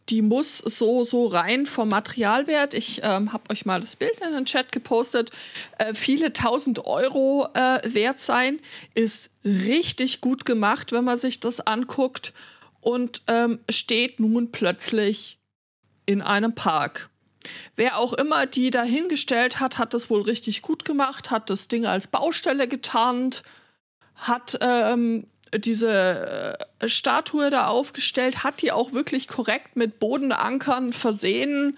die 0.09 0.21
muss 0.21 0.59
so, 0.59 1.03
so 1.03 1.27
rein 1.27 1.65
vom 1.65 1.89
Materialwert, 1.89 2.75
ich 2.75 3.01
ähm, 3.03 3.33
habe 3.33 3.49
euch 3.49 3.65
mal 3.65 3.81
das 3.81 3.95
Bild 3.95 4.21
in 4.21 4.33
den 4.33 4.45
Chat 4.45 4.71
gepostet, 4.71 5.31
äh, 5.79 5.95
viele 5.95 6.31
tausend 6.31 6.85
Euro 6.85 7.47
äh, 7.53 7.79
wert 7.83 8.19
sein. 8.19 8.59
Ist 8.93 9.31
richtig 9.43 10.21
gut 10.21 10.45
gemacht, 10.45 10.91
wenn 10.91 11.03
man 11.03 11.17
sich 11.17 11.39
das 11.39 11.59
anguckt 11.59 12.33
und 12.81 13.23
ähm, 13.27 13.59
steht 13.69 14.19
nun 14.19 14.51
plötzlich 14.51 15.39
in 16.05 16.21
einem 16.21 16.53
Park. 16.53 17.09
Wer 17.75 17.97
auch 17.97 18.13
immer 18.13 18.45
die 18.45 18.69
dahingestellt 18.69 19.59
hat, 19.59 19.77
hat 19.77 19.93
das 19.93 20.09
wohl 20.09 20.21
richtig 20.21 20.61
gut 20.61 20.85
gemacht, 20.85 21.31
hat 21.31 21.49
das 21.49 21.67
Ding 21.67 21.85
als 21.85 22.07
Baustelle 22.07 22.67
getarnt, 22.67 23.43
hat 24.15 24.57
ähm, 24.61 25.27
diese 25.55 26.57
äh, 26.79 26.89
Statue 26.89 27.49
da 27.49 27.67
aufgestellt, 27.67 28.43
hat 28.43 28.61
die 28.61 28.71
auch 28.71 28.93
wirklich 28.93 29.27
korrekt 29.27 29.75
mit 29.75 29.99
Bodenankern 29.99 30.93
versehen. 30.93 31.77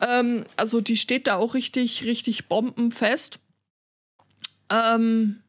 Ähm, 0.00 0.44
also 0.56 0.80
die 0.80 0.96
steht 0.96 1.26
da 1.26 1.36
auch 1.36 1.54
richtig, 1.54 2.04
richtig 2.04 2.48
bombenfest. 2.48 3.38
Ähm, 4.70 5.42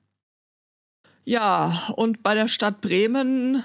ja, 1.26 1.94
und 1.95 2.22
bei 2.23 2.35
der 2.35 2.48
Stadt 2.48 2.81
Bremen 2.81 3.64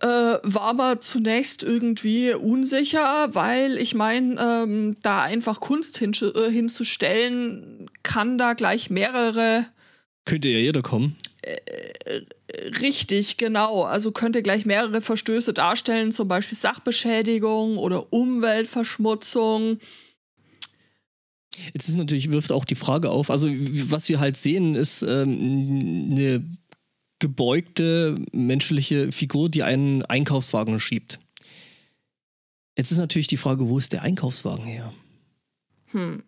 äh, 0.00 0.38
war 0.42 0.74
man 0.74 1.00
zunächst 1.00 1.62
irgendwie 1.62 2.32
unsicher, 2.34 3.34
weil 3.34 3.78
ich 3.78 3.94
meine, 3.94 4.40
ähm, 4.40 4.96
da 5.02 5.22
einfach 5.22 5.60
Kunst 5.60 5.98
hin, 5.98 6.12
äh, 6.20 6.50
hinzustellen, 6.50 7.90
kann 8.02 8.38
da 8.38 8.54
gleich 8.54 8.90
mehrere 8.90 9.66
Könnte 10.24 10.48
ja 10.48 10.58
jeder 10.58 10.82
kommen. 10.82 11.16
Richtig, 12.80 13.36
genau. 13.36 13.84
Also 13.84 14.10
könnte 14.10 14.42
gleich 14.42 14.66
mehrere 14.66 15.00
Verstöße 15.00 15.52
darstellen, 15.52 16.10
zum 16.10 16.26
Beispiel 16.26 16.58
Sachbeschädigung 16.58 17.76
oder 17.78 18.12
Umweltverschmutzung. 18.12 19.78
Jetzt 21.72 21.88
ist 21.88 21.96
natürlich, 21.96 22.30
wirft 22.30 22.52
auch 22.52 22.64
die 22.64 22.74
Frage 22.74 23.10
auf, 23.10 23.30
also 23.30 23.48
was 23.48 24.08
wir 24.08 24.20
halt 24.20 24.36
sehen, 24.36 24.74
ist 24.74 25.02
ähm, 25.02 26.10
eine 26.12 26.44
gebeugte 27.18 28.16
menschliche 28.32 29.12
Figur, 29.12 29.48
die 29.48 29.62
einen 29.62 30.04
Einkaufswagen 30.04 30.78
schiebt. 30.80 31.20
Jetzt 32.76 32.92
ist 32.92 32.98
natürlich 32.98 33.26
die 33.26 33.38
Frage, 33.38 33.68
wo 33.68 33.78
ist 33.78 33.92
der 33.92 34.02
Einkaufswagen 34.02 34.66
her? 34.66 34.92
Hm. 35.92 36.22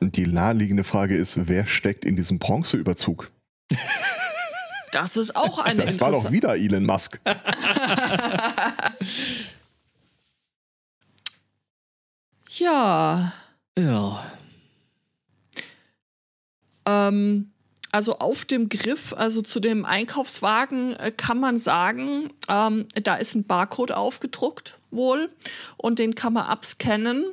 Die 0.00 0.26
naheliegende 0.26 0.84
Frage 0.84 1.16
ist, 1.16 1.48
wer 1.48 1.66
steckt 1.66 2.04
in 2.06 2.16
diesem 2.16 2.38
Bronzeüberzug? 2.38 3.30
Das 4.92 5.16
ist 5.16 5.36
auch 5.36 5.58
eine 5.58 5.84
Das 5.84 6.00
war 6.00 6.10
doch 6.10 6.32
wieder 6.32 6.56
Elon 6.56 6.84
Musk. 6.84 7.20
Ja. 12.60 13.32
Ja. 13.78 14.26
Ähm, 16.84 17.52
also 17.92 18.18
auf 18.18 18.44
dem 18.44 18.68
Griff, 18.68 19.12
also 19.12 19.42
zu 19.42 19.60
dem 19.60 19.84
Einkaufswagen, 19.84 20.94
äh, 20.94 21.12
kann 21.14 21.38
man 21.38 21.58
sagen, 21.58 22.30
ähm, 22.48 22.86
da 23.02 23.16
ist 23.16 23.34
ein 23.34 23.44
Barcode 23.44 23.92
aufgedruckt. 23.92 24.76
wohl 24.92 25.30
und 25.76 26.00
den 26.00 26.16
kann 26.16 26.32
man 26.32 26.46
abscannen. 26.46 27.24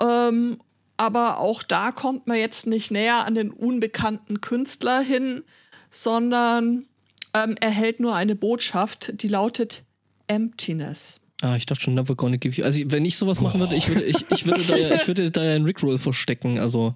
Ähm, 0.00 0.58
aber 0.96 1.38
auch 1.38 1.62
da 1.62 1.90
kommt 1.90 2.26
man 2.26 2.36
jetzt 2.36 2.66
nicht 2.66 2.90
näher 2.90 3.24
an 3.24 3.34
den 3.34 3.50
unbekannten 3.50 4.40
Künstler 4.40 5.00
hin, 5.00 5.42
sondern 5.90 6.86
ähm, 7.32 7.56
erhält 7.60 8.00
nur 8.00 8.14
eine 8.14 8.36
Botschaft, 8.36 9.22
die 9.22 9.28
lautet 9.28 9.84
Emptiness. 10.26 11.20
Ah, 11.42 11.56
ich 11.56 11.66
dachte 11.66 11.82
schon, 11.82 11.94
never 11.94 12.14
gonna 12.14 12.36
give 12.36 12.56
you. 12.56 12.64
Also, 12.64 12.80
wenn 12.86 13.04
ich 13.04 13.16
sowas 13.16 13.40
machen 13.40 13.60
würde, 13.60 13.74
ich 13.74 13.88
würde, 13.88 14.02
ich, 14.02 14.24
ich 14.30 14.46
würde 14.46 14.62
da 14.62 14.76
ja, 14.76 14.94
ich 14.94 15.06
würde 15.06 15.30
da 15.30 15.44
ja 15.44 15.54
einen 15.54 15.64
Rickroll 15.64 15.98
verstecken. 15.98 16.58
Also, 16.58 16.94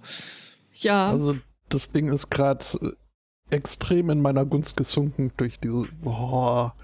Ja, 0.75 1.11
Also 1.11 1.37
das 1.69 1.93
Ding 1.93 2.13
ist 2.13 2.31
gerade 2.31 2.65
extrem 3.51 4.11
in 4.11 4.21
meiner 4.21 4.45
Gunst 4.45 4.77
gesunken 4.77 5.33
durch 5.37 5.59
diese. 5.59 5.85
Boah. 6.03 6.75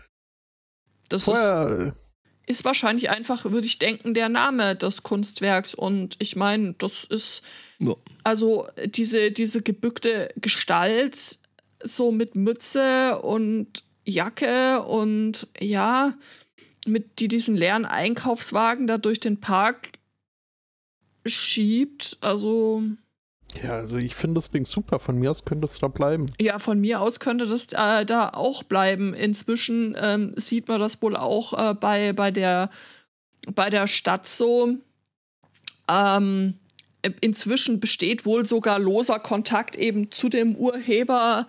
das 1.08 1.22
ist, 1.22 1.24
Vorher, 1.26 1.92
ist 2.46 2.64
wahrscheinlich 2.64 3.10
einfach, 3.10 3.44
würde 3.44 3.66
ich 3.66 3.78
denken, 3.78 4.14
der 4.14 4.28
Name 4.28 4.76
des 4.76 5.02
Kunstwerks. 5.02 5.74
Und 5.74 6.16
ich 6.18 6.36
meine, 6.36 6.74
das 6.74 7.04
ist 7.04 7.42
ja. 7.78 7.94
also 8.22 8.68
diese, 8.86 9.30
diese 9.30 9.62
gebückte 9.62 10.32
Gestalt, 10.36 11.38
so 11.82 12.12
mit 12.12 12.34
Mütze 12.34 13.20
und 13.20 13.84
Jacke 14.04 14.82
und 14.82 15.48
ja, 15.58 16.14
mit 16.86 17.18
die 17.18 17.28
diesen 17.28 17.56
leeren 17.56 17.86
Einkaufswagen 17.86 18.86
da 18.86 18.98
durch 18.98 19.20
den 19.20 19.40
Park 19.40 19.92
schiebt. 21.24 22.18
Also 22.20 22.82
ja, 23.62 23.72
also 23.72 23.96
ich 23.96 24.14
finde 24.14 24.34
das 24.36 24.50
Ding 24.50 24.64
super. 24.64 24.98
Von 24.98 25.18
mir 25.18 25.30
aus 25.30 25.44
könnte 25.44 25.66
es 25.66 25.78
da 25.78 25.88
bleiben. 25.88 26.26
ja, 26.40 26.58
von 26.58 26.80
mir 26.80 27.00
aus 27.00 27.20
könnte 27.20 27.46
das 27.46 27.72
äh, 27.72 28.04
da 28.04 28.30
auch 28.30 28.62
bleiben. 28.62 29.14
Inzwischen 29.14 29.96
ähm, 30.00 30.34
sieht 30.36 30.68
man 30.68 30.80
das 30.80 31.00
wohl 31.02 31.16
auch 31.16 31.52
äh, 31.52 31.74
bei, 31.74 32.12
bei, 32.12 32.30
der, 32.30 32.70
bei 33.54 33.70
der 33.70 33.86
Stadt 33.86 34.26
so. 34.26 34.76
Ähm, 35.88 36.54
inzwischen 37.20 37.80
besteht 37.80 38.24
wohl 38.24 38.46
sogar 38.46 38.78
loser 38.78 39.18
Kontakt 39.18 39.76
eben 39.76 40.10
zu 40.10 40.28
dem 40.28 40.56
Urheber. 40.56 41.46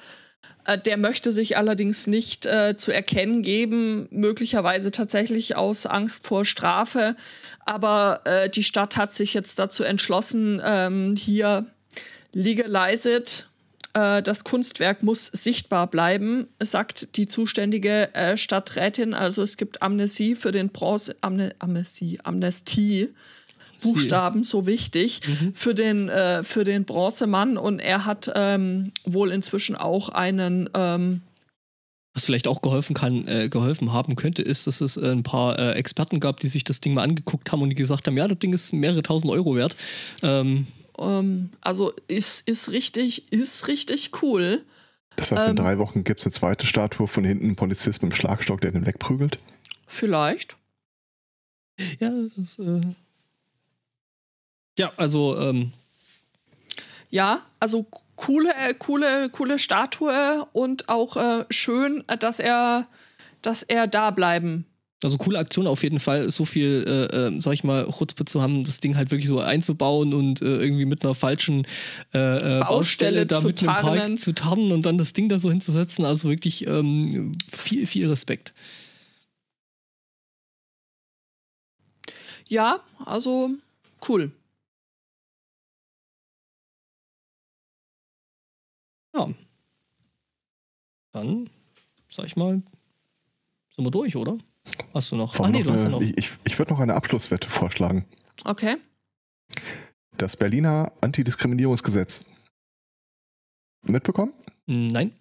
Äh, 0.65 0.77
der 0.77 0.98
möchte 0.98 1.32
sich 1.32 1.57
allerdings 1.57 2.07
nicht 2.07 2.45
äh, 2.45 2.76
zu 2.76 2.91
erkennen 2.91 3.41
geben, 3.41 4.07
möglicherweise 4.11 4.91
tatsächlich 4.91 5.56
aus 5.56 5.86
Angst 5.86 6.27
vor 6.27 6.45
Strafe. 6.45 7.15
Aber 7.65 8.22
äh, 8.26 8.49
die 8.49 8.64
Stadt 8.64 8.98
hat 8.98 9.14
sich 9.14 9.34
jetzt 9.34 9.60
dazu 9.60 9.84
entschlossen, 9.84 10.61
ähm, 10.64 11.15
hier 11.15 11.65
legalize 12.36 13.10
it. 13.10 13.48
Äh, 13.94 14.22
das 14.22 14.44
Kunstwerk 14.44 15.02
muss 15.02 15.26
sichtbar 15.28 15.88
bleiben, 15.88 16.48
sagt 16.62 17.18
die 17.18 17.28
zuständige 17.28 18.14
äh, 18.14 18.38
Stadträtin. 18.38 19.16
Also 19.16 19.41
es 19.41 19.57
gibt 19.57 19.82
Amnesie 19.82 20.36
für 20.36 20.52
den 20.52 20.70
Bronze, 20.70 21.16
Amne, 21.22 21.56
Amnesie, 21.57 22.20
Amnestie. 22.24 23.10
Buchstaben 23.82 24.44
so 24.44 24.66
wichtig 24.66 25.20
für 25.53 25.76
den 25.76 26.10
äh, 26.10 26.44
für 26.44 26.64
den 26.64 26.86
Bronzemann 26.86 27.57
und 27.57 27.80
er 27.80 28.06
hat 28.06 28.32
ähm, 28.34 28.91
wohl 29.03 29.32
inzwischen 29.32 29.76
auch 29.76 30.10
einen 30.10 30.70
ähm, 30.74 31.22
Was 32.14 32.26
vielleicht 32.26 32.48
auch 32.48 32.62
geholfen 32.62 32.95
kann, 32.95 33.28
äh, 33.28 33.49
geholfen 33.49 33.94
haben 33.94 34.16
könnte, 34.16 34.41
ist, 34.41 34.66
dass 34.66 34.82
es 34.82 34.98
äh, 34.98 35.12
ein 35.12 35.24
paar 35.24 35.60
äh, 35.60 35.74
Experten 35.74 36.20
gab, 36.20 36.40
die 36.40 36.48
sich 36.48 36.64
das 36.64 36.80
Ding 36.80 36.95
mal 36.95 37.03
angeguckt 37.03 37.52
haben 37.52 37.62
und 37.62 37.70
die 37.70 37.76
gesagt 37.76 38.07
haben, 38.07 38.18
ja, 38.18 38.28
das 38.28 38.40
Ding 38.40 38.53
ist 38.53 38.74
mehrere 38.74 39.03
tausend 39.03 39.32
Euro 39.32 39.56
wert. 39.56 39.76
Ähm, 40.24 40.66
ähm, 40.99 41.49
also 41.61 41.93
ist 42.07 42.47
ist 42.47 42.69
richtig 42.72 43.31
ist 43.31 43.67
richtig 43.67 44.22
cool. 44.22 44.63
Das 45.15 45.31
heißt, 45.31 45.45
in 45.45 45.51
Ähm. 45.51 45.55
drei 45.55 45.77
Wochen 45.77 46.03
gibt 46.03 46.19
es 46.19 46.26
eine 46.26 46.34
zweite 46.34 46.67
Statue 46.67 47.07
von 47.07 47.23
hinten, 47.23 47.49
ein 47.49 47.55
Polizist 47.55 48.03
mit 48.03 48.11
dem 48.11 48.15
Schlagstock, 48.15 48.61
der 48.61 48.72
den 48.72 48.85
wegprügelt. 48.85 49.39
Vielleicht. 49.88 50.57
ja, 51.99 52.11
das, 52.35 52.59
äh 52.59 52.81
ja, 54.77 54.91
also 54.97 55.39
ähm, 55.39 55.72
Ja, 57.09 57.43
also 57.59 57.85
coole, 58.15 58.51
coole, 58.77 59.30
coole 59.30 59.59
Statue 59.59 60.45
und 60.51 60.89
auch 60.89 61.15
äh, 61.15 61.45
schön, 61.49 62.03
dass 62.19 62.39
er, 62.39 62.88
dass 63.41 63.63
er 63.63 63.88
da 63.88 64.11
bleiben. 64.11 64.65
Also 65.03 65.17
coole 65.17 65.38
Aktion 65.39 65.67
auf 65.67 65.84
jeden 65.84 65.99
Fall, 65.99 66.31
so 66.31 66.45
viel, 66.45 66.85
äh, 66.88 67.27
äh, 67.27 67.41
sag 67.41 67.53
ich 67.53 67.63
mal, 67.63 67.85
Chutzpe 67.91 68.23
zu 68.26 68.41
haben, 68.41 68.63
das 68.63 68.80
Ding 68.80 68.95
halt 68.95 69.11
wirklich 69.11 69.27
so 69.27 69.39
einzubauen 69.39 70.13
und 70.13 70.41
äh, 70.41 70.45
irgendwie 70.45 70.85
mit 70.85 71.03
einer 71.03 71.13
falschen 71.13 71.67
äh, 72.13 72.17
äh, 72.17 72.59
Baustelle, 72.61 72.65
Baustelle 72.65 73.26
da 73.26 73.39
zu 73.41 73.47
mitten 73.47 73.65
im 73.65 73.72
Park 73.72 74.19
zu 74.19 74.34
tarnen 74.34 74.72
und 74.72 74.84
dann 74.85 74.97
das 74.97 75.13
Ding 75.13 75.27
da 75.27 75.38
so 75.38 75.51
hinzusetzen. 75.51 76.05
Also 76.05 76.30
wirklich 76.30 76.65
ähm, 76.65 77.34
viel, 77.51 77.85
viel 77.85 78.09
Respekt. 78.09 78.53
Ja, 82.47 82.80
also 83.05 83.51
cool. 84.07 84.31
Ja. 89.13 89.30
Dann, 91.11 91.49
sag 92.09 92.26
ich 92.26 92.35
mal, 92.35 92.61
sind 93.76 93.85
wir 93.85 93.91
durch, 93.91 94.15
oder? 94.15 94.38
Hast 94.94 95.12
du 95.12 95.16
noch? 95.16 95.38
Ach 95.40 95.50
nee, 95.50 95.64
du 95.64 95.72
hast 95.72 95.82
ja 95.82 95.88
eine, 95.88 95.98
noch. 95.98 96.02
Ich, 96.02 96.38
ich, 96.44 96.60
würde 96.60 96.72
noch 96.72 96.80
eine 96.80 96.96
Abschlusswette 96.96 97.50
vorschlagen. 97.50 98.06
Okay. 98.44 98.78
Das 100.18 100.38
Berliner 100.38 100.92
Antidiskriminierungsgesetz. 101.02 102.26
Mitbekommen? 103.84 104.34
Nein. 104.66 105.12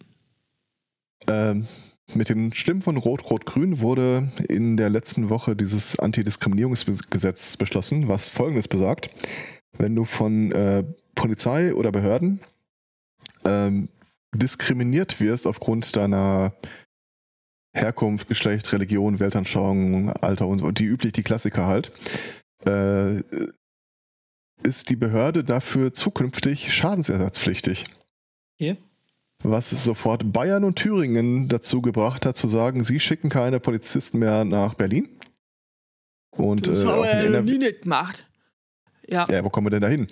Ähm, 1.26 1.66
mit 2.14 2.28
den 2.28 2.52
Stimmen 2.52 2.82
von 2.82 2.96
Rot-Rot-Grün 2.96 3.80
wurde 3.80 4.30
in 4.48 4.76
der 4.76 4.90
letzten 4.90 5.30
Woche 5.30 5.56
dieses 5.56 5.98
Antidiskriminierungsgesetz 5.98 7.56
beschlossen, 7.56 8.08
was 8.08 8.28
folgendes 8.28 8.68
besagt. 8.68 9.08
Wenn 9.76 9.96
du 9.96 10.04
von 10.04 10.52
äh, 10.52 10.84
Polizei 11.14 11.74
oder 11.74 11.90
Behörden 11.90 12.40
ähm, 13.44 13.88
diskriminiert 14.34 15.20
wirst 15.20 15.46
aufgrund 15.46 15.96
deiner 15.96 16.54
Herkunft, 17.74 18.28
Geschlecht, 18.28 18.72
Religion, 18.72 19.20
Weltanschauung, 19.20 20.10
Alter 20.10 20.46
und 20.46 20.60
so, 20.60 20.70
die 20.70 20.84
üblich 20.84 21.12
die 21.12 21.22
Klassiker 21.22 21.66
halt, 21.66 21.90
äh, 22.66 23.18
ist 24.62 24.88
die 24.90 24.96
Behörde 24.96 25.44
dafür 25.44 25.92
zukünftig 25.92 26.72
schadensersatzpflichtig. 26.72 27.84
Okay. 28.58 28.76
Was 29.42 29.70
sofort 29.70 30.32
Bayern 30.32 30.64
und 30.64 30.76
Thüringen 30.76 31.48
dazu 31.48 31.82
gebracht 31.82 32.24
hat, 32.24 32.36
zu 32.36 32.48
sagen, 32.48 32.82
sie 32.82 32.98
schicken 32.98 33.28
keine 33.28 33.60
Polizisten 33.60 34.18
mehr 34.18 34.44
nach 34.44 34.74
Berlin. 34.74 35.08
Und 36.30 36.66
Das 36.66 36.82
äh, 36.82 36.86
haben 36.86 37.02
wir 37.02 37.30
ja 37.30 37.42
nie 37.42 37.58
nicht 37.58 37.82
gemacht. 37.82 38.26
Ja. 39.06 39.26
ja, 39.28 39.44
wo 39.44 39.50
kommen 39.50 39.66
wir 39.66 39.70
denn 39.70 39.82
da 39.82 39.88
hin? 39.88 40.06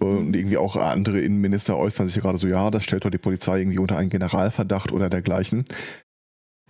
Und 0.00 0.34
irgendwie 0.34 0.56
auch 0.56 0.76
andere 0.76 1.20
Innenminister 1.20 1.76
äußern 1.76 2.08
sich 2.08 2.20
gerade 2.20 2.38
so, 2.38 2.48
ja, 2.48 2.70
das 2.70 2.84
stellt 2.84 3.04
doch 3.04 3.10
die 3.10 3.18
Polizei 3.18 3.60
irgendwie 3.60 3.78
unter 3.78 3.96
einen 3.96 4.10
Generalverdacht 4.10 4.92
oder 4.92 5.08
dergleichen. 5.08 5.64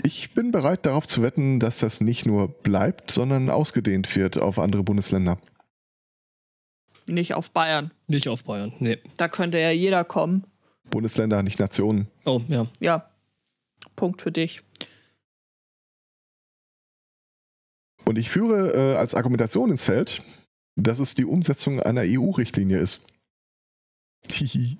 Ich 0.03 0.35
bin 0.35 0.53
bereit 0.53 0.87
darauf 0.87 1.07
zu 1.07 1.23
wetten, 1.23 1.61
dass 1.61 1.81
das 1.81 2.01
nicht 2.01 2.25
nur 2.25 2.49
bleibt, 2.49 3.11
sondern 3.11 3.51
ausgedehnt 3.51 4.15
wird 4.15 4.39
auf 4.39 4.59
andere 4.59 4.85
Bundesländer. 4.85 5.39
Nicht 7.09 7.35
auf 7.35 7.51
Bayern. 7.51 7.91
Nicht 8.07 8.29
auf 8.29 8.45
Bayern. 8.45 8.73
Nee. 8.79 8.99
Da 9.17 9.29
könnte 9.29 9.59
ja 9.59 9.71
jeder 9.71 10.05
kommen. 10.05 10.45
Bundesländer, 10.91 11.43
nicht 11.43 11.59
Nationen. 11.59 12.09
Oh, 12.25 12.41
ja. 12.49 12.67
Ja. 12.81 13.11
Punkt 13.97 14.23
für 14.23 14.33
dich. 14.33 14.63
Und 18.05 18.17
ich 18.17 18.31
führe 18.31 18.73
äh, 18.73 18.97
als 18.97 19.15
Argumentation 19.15 19.71
ins 19.71 19.85
Feld, 19.85 20.23
dass 20.77 20.99
es 20.99 21.15
die 21.15 21.25
Umsetzung 21.25 21.81
einer 21.81 22.03
EU-Richtlinie 22.05 22.79
ist. 22.79 23.07
Hihi. 24.31 24.79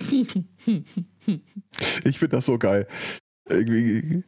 ich 2.04 2.18
finde 2.18 2.36
das 2.36 2.46
so 2.46 2.58
geil. 2.58 2.88
Irgendwie, 3.48 4.24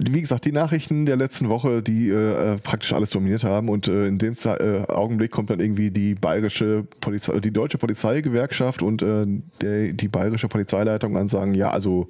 wie 0.00 0.20
gesagt, 0.20 0.44
die 0.44 0.52
Nachrichten 0.52 1.04
der 1.06 1.16
letzten 1.16 1.48
Woche, 1.48 1.82
die 1.82 2.08
äh, 2.08 2.56
praktisch 2.58 2.92
alles 2.92 3.10
dominiert 3.10 3.44
haben 3.44 3.68
und 3.68 3.88
äh, 3.88 4.06
in 4.06 4.18
dem 4.18 4.34
Ze 4.34 4.58
äh, 4.58 4.90
Augenblick 4.90 5.30
kommt 5.30 5.50
dann 5.50 5.60
irgendwie 5.60 5.90
die 5.90 6.14
bayerische 6.14 6.84
Polizei, 7.00 7.38
die 7.40 7.52
deutsche 7.52 7.78
Polizeigewerkschaft 7.78 8.82
und 8.82 9.02
äh, 9.02 9.26
der, 9.60 9.92
die 9.92 10.08
bayerische 10.08 10.48
Polizeileitung 10.48 11.16
an 11.16 11.28
sagen, 11.28 11.54
ja, 11.54 11.70
also 11.70 12.08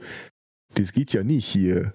das 0.75 0.93
geht 0.93 1.13
ja 1.13 1.23
nicht 1.23 1.47
hier. 1.47 1.93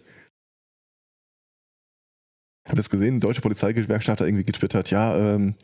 Ich 2.65 2.71
habe 2.71 2.77
das 2.77 2.89
gesehen, 2.89 3.15
die 3.15 3.19
deutsche 3.19 3.41
Polizeigewerkschaft 3.41 4.21
hat 4.21 4.27
irgendwie 4.27 4.43
getwittert, 4.43 4.89
ja, 4.91 5.15
ähm, 5.15 5.55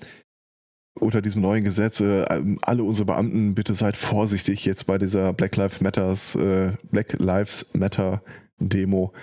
unter 0.99 1.21
diesem 1.21 1.41
neuen 1.41 1.63
Gesetz, 1.63 1.99
äh, 1.99 2.25
alle 2.61 2.83
unsere 2.83 3.05
Beamten, 3.05 3.55
bitte 3.55 3.73
seid 3.73 3.95
vorsichtig 3.95 4.65
jetzt 4.65 4.85
bei 4.85 4.97
dieser 4.97 5.33
Black 5.33 5.55
Lives 5.55 5.81
Matters, 5.81 6.35
äh, 6.35 6.73
Black 6.91 7.13
Lives 7.19 7.73
Matter 7.73 8.21
Demo, 8.59 9.13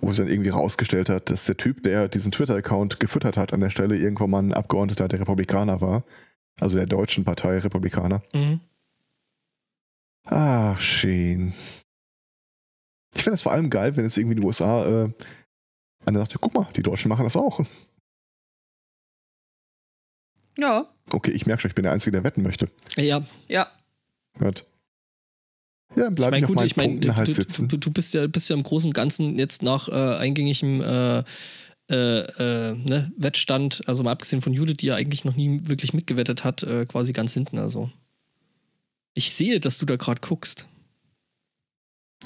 wo 0.00 0.08
sich 0.08 0.18
dann 0.18 0.28
irgendwie 0.28 0.50
rausgestellt 0.50 1.08
hat, 1.08 1.30
dass 1.30 1.46
der 1.46 1.56
Typ, 1.56 1.82
der 1.82 2.08
diesen 2.08 2.32
Twitter-Account 2.32 3.00
gefüttert 3.00 3.36
hat, 3.36 3.52
an 3.52 3.60
der 3.60 3.70
Stelle 3.70 3.96
irgendwann 3.96 4.30
mal 4.30 4.42
ein 4.42 4.54
Abgeordneter 4.54 5.08
der 5.08 5.20
Republikaner 5.20 5.80
war. 5.80 6.04
Also 6.60 6.76
der 6.76 6.86
deutschen 6.86 7.24
Partei 7.24 7.58
Republikaner. 7.58 8.22
Mhm. 8.32 8.60
Ach, 10.26 10.80
schön. 10.80 11.52
Ich 13.14 13.22
finde 13.22 13.34
es 13.34 13.42
vor 13.42 13.52
allem 13.52 13.70
geil, 13.70 13.96
wenn 13.96 14.04
es 14.04 14.16
irgendwie 14.16 14.34
in 14.34 14.40
den 14.40 14.46
USA 14.46 15.04
äh, 15.04 15.12
einer 16.06 16.20
sagt, 16.20 16.40
guck 16.40 16.54
mal, 16.54 16.68
die 16.76 16.82
Deutschen 16.82 17.08
machen 17.08 17.24
das 17.24 17.36
auch. 17.36 17.60
Ja, 20.58 20.88
Okay, 21.12 21.32
ich 21.32 21.46
merke 21.46 21.62
schon, 21.62 21.70
ich 21.70 21.74
bin 21.74 21.82
der 21.82 21.92
Einzige, 21.92 22.12
der 22.12 22.24
wetten 22.24 22.42
möchte. 22.42 22.68
Ja, 22.96 23.24
ja. 23.48 23.68
Gut. 24.38 24.64
Ja, 25.96 26.04
dann 26.04 26.14
bleibe 26.14 26.36
ich, 26.36 26.42
ich 26.42 26.48
meine, 26.76 26.94
auf 26.94 27.00
gut, 27.00 27.06
ich 27.06 27.16
halt 27.16 27.28
du, 27.28 27.32
sitzen. 27.32 27.68
du, 27.68 27.76
du 27.76 27.90
bist 27.90 28.14
ja, 28.14 28.26
bist 28.26 28.48
ja 28.48 28.56
im 28.56 28.62
Großen 28.62 28.88
und 28.88 28.94
Ganzen 28.94 29.38
jetzt 29.38 29.62
nach 29.62 29.88
äh, 29.88 30.16
eingängigem 30.18 30.80
äh, 30.80 31.24
äh, 31.90 32.20
äh, 32.20 32.74
ne, 32.76 33.10
Wettstand, 33.16 33.82
also 33.86 34.04
mal 34.04 34.12
abgesehen 34.12 34.40
von 34.40 34.52
Judith, 34.52 34.76
die 34.78 34.86
ja 34.86 34.94
eigentlich 34.94 35.24
noch 35.24 35.34
nie 35.34 35.60
wirklich 35.64 35.92
mitgewettet 35.92 36.44
hat, 36.44 36.62
äh, 36.62 36.86
quasi 36.86 37.12
ganz 37.12 37.34
hinten. 37.34 37.58
Also 37.58 37.90
ich 39.14 39.32
sehe, 39.32 39.58
dass 39.58 39.78
du 39.78 39.86
da 39.86 39.96
gerade 39.96 40.20
guckst. 40.20 40.68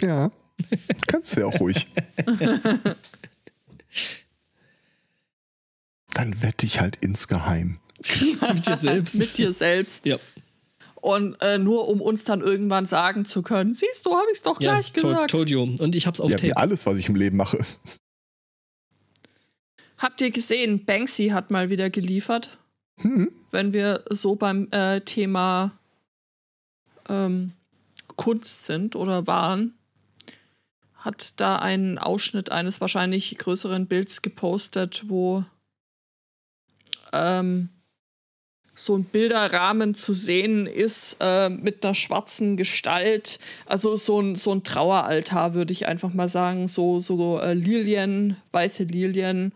Ja, 0.03 0.31
kannst 1.07 1.35
du 1.37 1.41
ja 1.41 1.47
auch 1.47 1.59
ruhig. 1.61 1.87
Dann 6.15 6.43
wette 6.43 6.67
ich 6.67 6.81
halt 6.81 6.97
insgeheim. 6.97 7.81
Mit 8.53 8.67
dir 8.67 8.77
selbst. 8.77 9.15
Mit 9.19 9.39
dir 9.39 9.53
selbst. 9.53 10.05
Ja. 10.07 10.19
Und 11.05 11.37
äh, 11.43 11.59
nur 11.59 11.89
um 11.89 12.01
uns 12.01 12.25
dann 12.25 12.41
irgendwann 12.41 12.87
sagen 12.87 13.27
zu 13.27 13.43
können, 13.43 13.75
siehst 13.75 14.07
du, 14.07 14.13
habe 14.15 14.25
ich 14.33 14.39
es 14.39 14.43
doch 14.43 14.59
Ja, 14.59 14.73
gleich 14.73 14.91
to 14.95 15.09
gesagt. 15.09 15.31
told 15.33 15.51
you. 15.51 15.61
Und 15.61 15.95
ich 15.95 16.07
hab's 16.07 16.19
auf 16.19 16.31
Ja, 16.31 16.41
wie 16.41 16.49
Tape. 16.49 16.57
alles, 16.57 16.87
was 16.87 16.97
ich 16.97 17.11
im 17.11 17.15
Leben 17.15 17.37
mache. 17.37 17.59
Habt 19.99 20.23
ihr 20.23 20.31
gesehen, 20.31 20.87
Banksy 20.87 21.29
hat 21.29 21.51
mal 21.51 21.69
wieder 21.69 21.91
geliefert, 21.91 22.57
Hm. 23.03 23.31
wenn 23.51 23.75
wir 23.75 24.03
so 24.11 24.35
beim 24.35 24.69
äh, 24.71 25.03
Thema 25.03 25.73
ähm, 27.11 27.53
Kunst 28.17 28.65
sind 28.65 28.97
oder 28.97 29.27
waren, 29.27 29.75
hat 30.95 31.35
da 31.39 31.59
einen 31.59 31.99
Ausschnitt 31.99 32.51
eines 32.51 32.81
wahrscheinlich 32.81 33.37
größeren 33.37 33.89
Bilds 33.89 34.23
gepostet, 34.23 35.05
wo 35.09 35.45
ähm, 37.13 37.69
so 38.75 38.97
ein 38.97 39.05
Bilderrahmen 39.05 39.95
zu 39.95 40.15
sehen 40.15 40.67
ist 40.67 41.19
äh, 41.21 41.49
mit 41.49 41.85
einer 41.85 41.95
schwarzen 41.95 42.57
Gestalt. 42.57 43.39
Also 43.67 43.97
so 43.97 44.21
ein, 44.21 44.35
so 44.35 44.53
ein 44.53 44.65
Traueraltar, 44.65 45.55
würde 45.55 45.73
ich 45.73 45.87
einfach 45.87 46.13
mal 46.13 46.29
sagen. 46.29 46.67
So, 46.67 47.01
so 47.01 47.39
äh, 47.39 47.55
Lilien, 47.55 48.37
weiße 48.51 48.85
Lilien, 48.85 49.53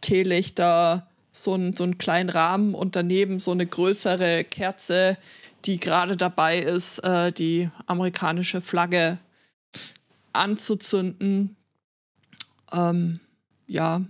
Teelichter, 0.00 1.06
so 1.32 1.54
ein, 1.54 1.76
so 1.76 1.84
einen 1.84 1.98
kleinen 1.98 2.30
Rahmen 2.30 2.74
und 2.74 2.96
daneben 2.96 3.38
so 3.38 3.52
eine 3.52 3.66
größere 3.66 4.44
Kerze, 4.44 5.16
die 5.64 5.78
gerade 5.78 6.16
dabei 6.16 6.58
ist, 6.58 6.98
äh, 7.00 7.30
die 7.32 7.70
amerikanische 7.86 8.60
Flagge 8.60 9.18
anzuzünden. 10.32 11.56
Ähm, 12.72 13.20
ja, 13.66 14.02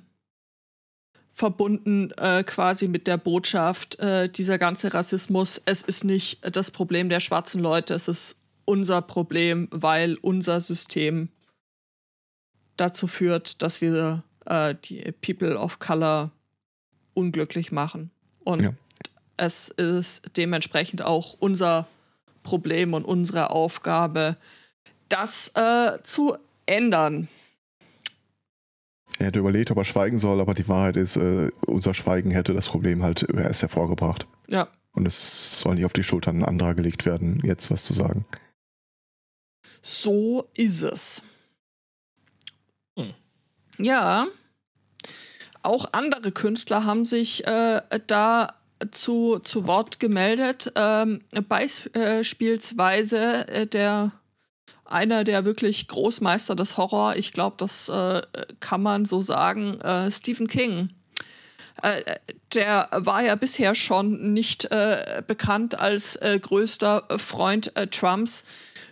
verbunden 1.37 2.13
äh, 2.13 2.43
quasi 2.45 2.89
mit 2.89 3.07
der 3.07 3.19
Botschaft, 3.19 3.99
äh, 3.99 4.27
dieser 4.27 4.57
ganze 4.59 4.95
Rassismus, 4.95 5.61
es 5.67 5.83
ist 5.83 6.03
nicht 6.03 6.39
das 6.57 6.71
Problem 6.71 7.11
der 7.11 7.21
schwarzen 7.21 7.61
Leute, 7.61 7.93
es 7.93 8.09
ist 8.09 8.37
unser 8.65 9.03
Problem, 9.03 9.69
weil 9.71 10.15
unser 10.23 10.63
System 10.63 11.29
dazu 12.79 13.07
führt, 13.07 13.61
dass 13.61 13.83
wir 13.83 14.23
äh, 14.47 14.75
die 14.85 15.13
People 15.21 15.59
of 15.59 15.79
Color 15.79 16.31
unglücklich 17.13 17.71
machen. 17.71 18.11
Und 18.43 18.63
Ja. 18.63 18.73
es 19.37 19.69
ist 19.69 20.39
dementsprechend 20.39 21.03
auch 21.03 21.37
unser 21.39 21.87
Problem 22.45 22.95
und 22.95 23.05
unsere 23.05 23.51
Aufgabe, 23.51 24.39
das 25.11 25.53
äh, 25.55 26.03
zu 26.03 26.39
ändern. 26.65 27.29
Er 29.19 29.27
hätte 29.27 29.39
überlegt, 29.39 29.71
ob 29.71 29.79
er 29.79 29.85
schweigen 29.85 30.19
soll, 30.19 30.41
aber 30.41 30.55
die 30.55 30.69
Wahrheit 30.69 30.97
ist, 30.97 31.17
äh, 31.17 31.51
unser 31.67 31.95
Schweigen 31.95 32.31
hätte 32.31 32.53
das 32.53 32.69
Problem 32.69 33.03
halt 33.03 33.23
erst 33.23 33.63
hervorgebracht. 33.63 34.27
Ja. 34.49 34.69
Und 34.93 35.07
es 35.07 35.61
soll 35.61 35.77
nicht 35.77 35.85
auf 35.85 35.93
die 35.93 36.05
Schultern 36.05 36.43
anderer 36.43 36.75
gelegt 36.75 37.07
werden, 37.07 37.41
jetzt 37.43 37.71
was 37.71 37.85
zu 37.85 37.93
sagen. 37.93 38.27
So 39.83 40.49
ist 40.55 40.83
es. 40.83 41.23
Hm. 42.99 43.15
Ja. 43.79 44.27
Auch 45.63 45.93
andere 45.93 46.33
Künstler 46.33 46.85
haben 46.85 47.05
sich 47.05 47.47
äh, 47.47 47.83
da 48.07 48.55
zu, 48.91 49.39
zu 49.41 49.67
Wort 49.67 50.01
gemeldet. 50.01 50.73
Ähm, 50.77 51.23
beispielsweise 51.49 53.49
äh, 53.49 53.67
der 53.67 54.13
einer 54.89 55.25
der 55.25 55.45
wirklich 55.45 55.89
Großmeister 55.89 56.55
des 56.55 56.77
Horror, 56.77 57.17
ich 57.17 57.33
glaube, 57.33 57.57
das 57.59 57.89
äh, 57.89 58.23
kann 58.61 58.83
man 58.83 59.05
so 59.05 59.23
sagen, 59.23 59.81
äh, 59.81 60.11
Stephen 60.11 60.47
King. 60.49 60.91
Äh, 61.83 62.03
der 62.55 62.89
war 62.93 63.23
ja 63.23 63.35
bisher 63.35 63.75
schon 63.75 64.33
nicht 64.33 64.67
äh, 64.67 65.23
bekannt 65.27 65.79
als 65.79 66.17
äh, 66.17 66.39
größter 66.41 67.05
Freund 67.19 67.73
Trumps. 67.91 68.45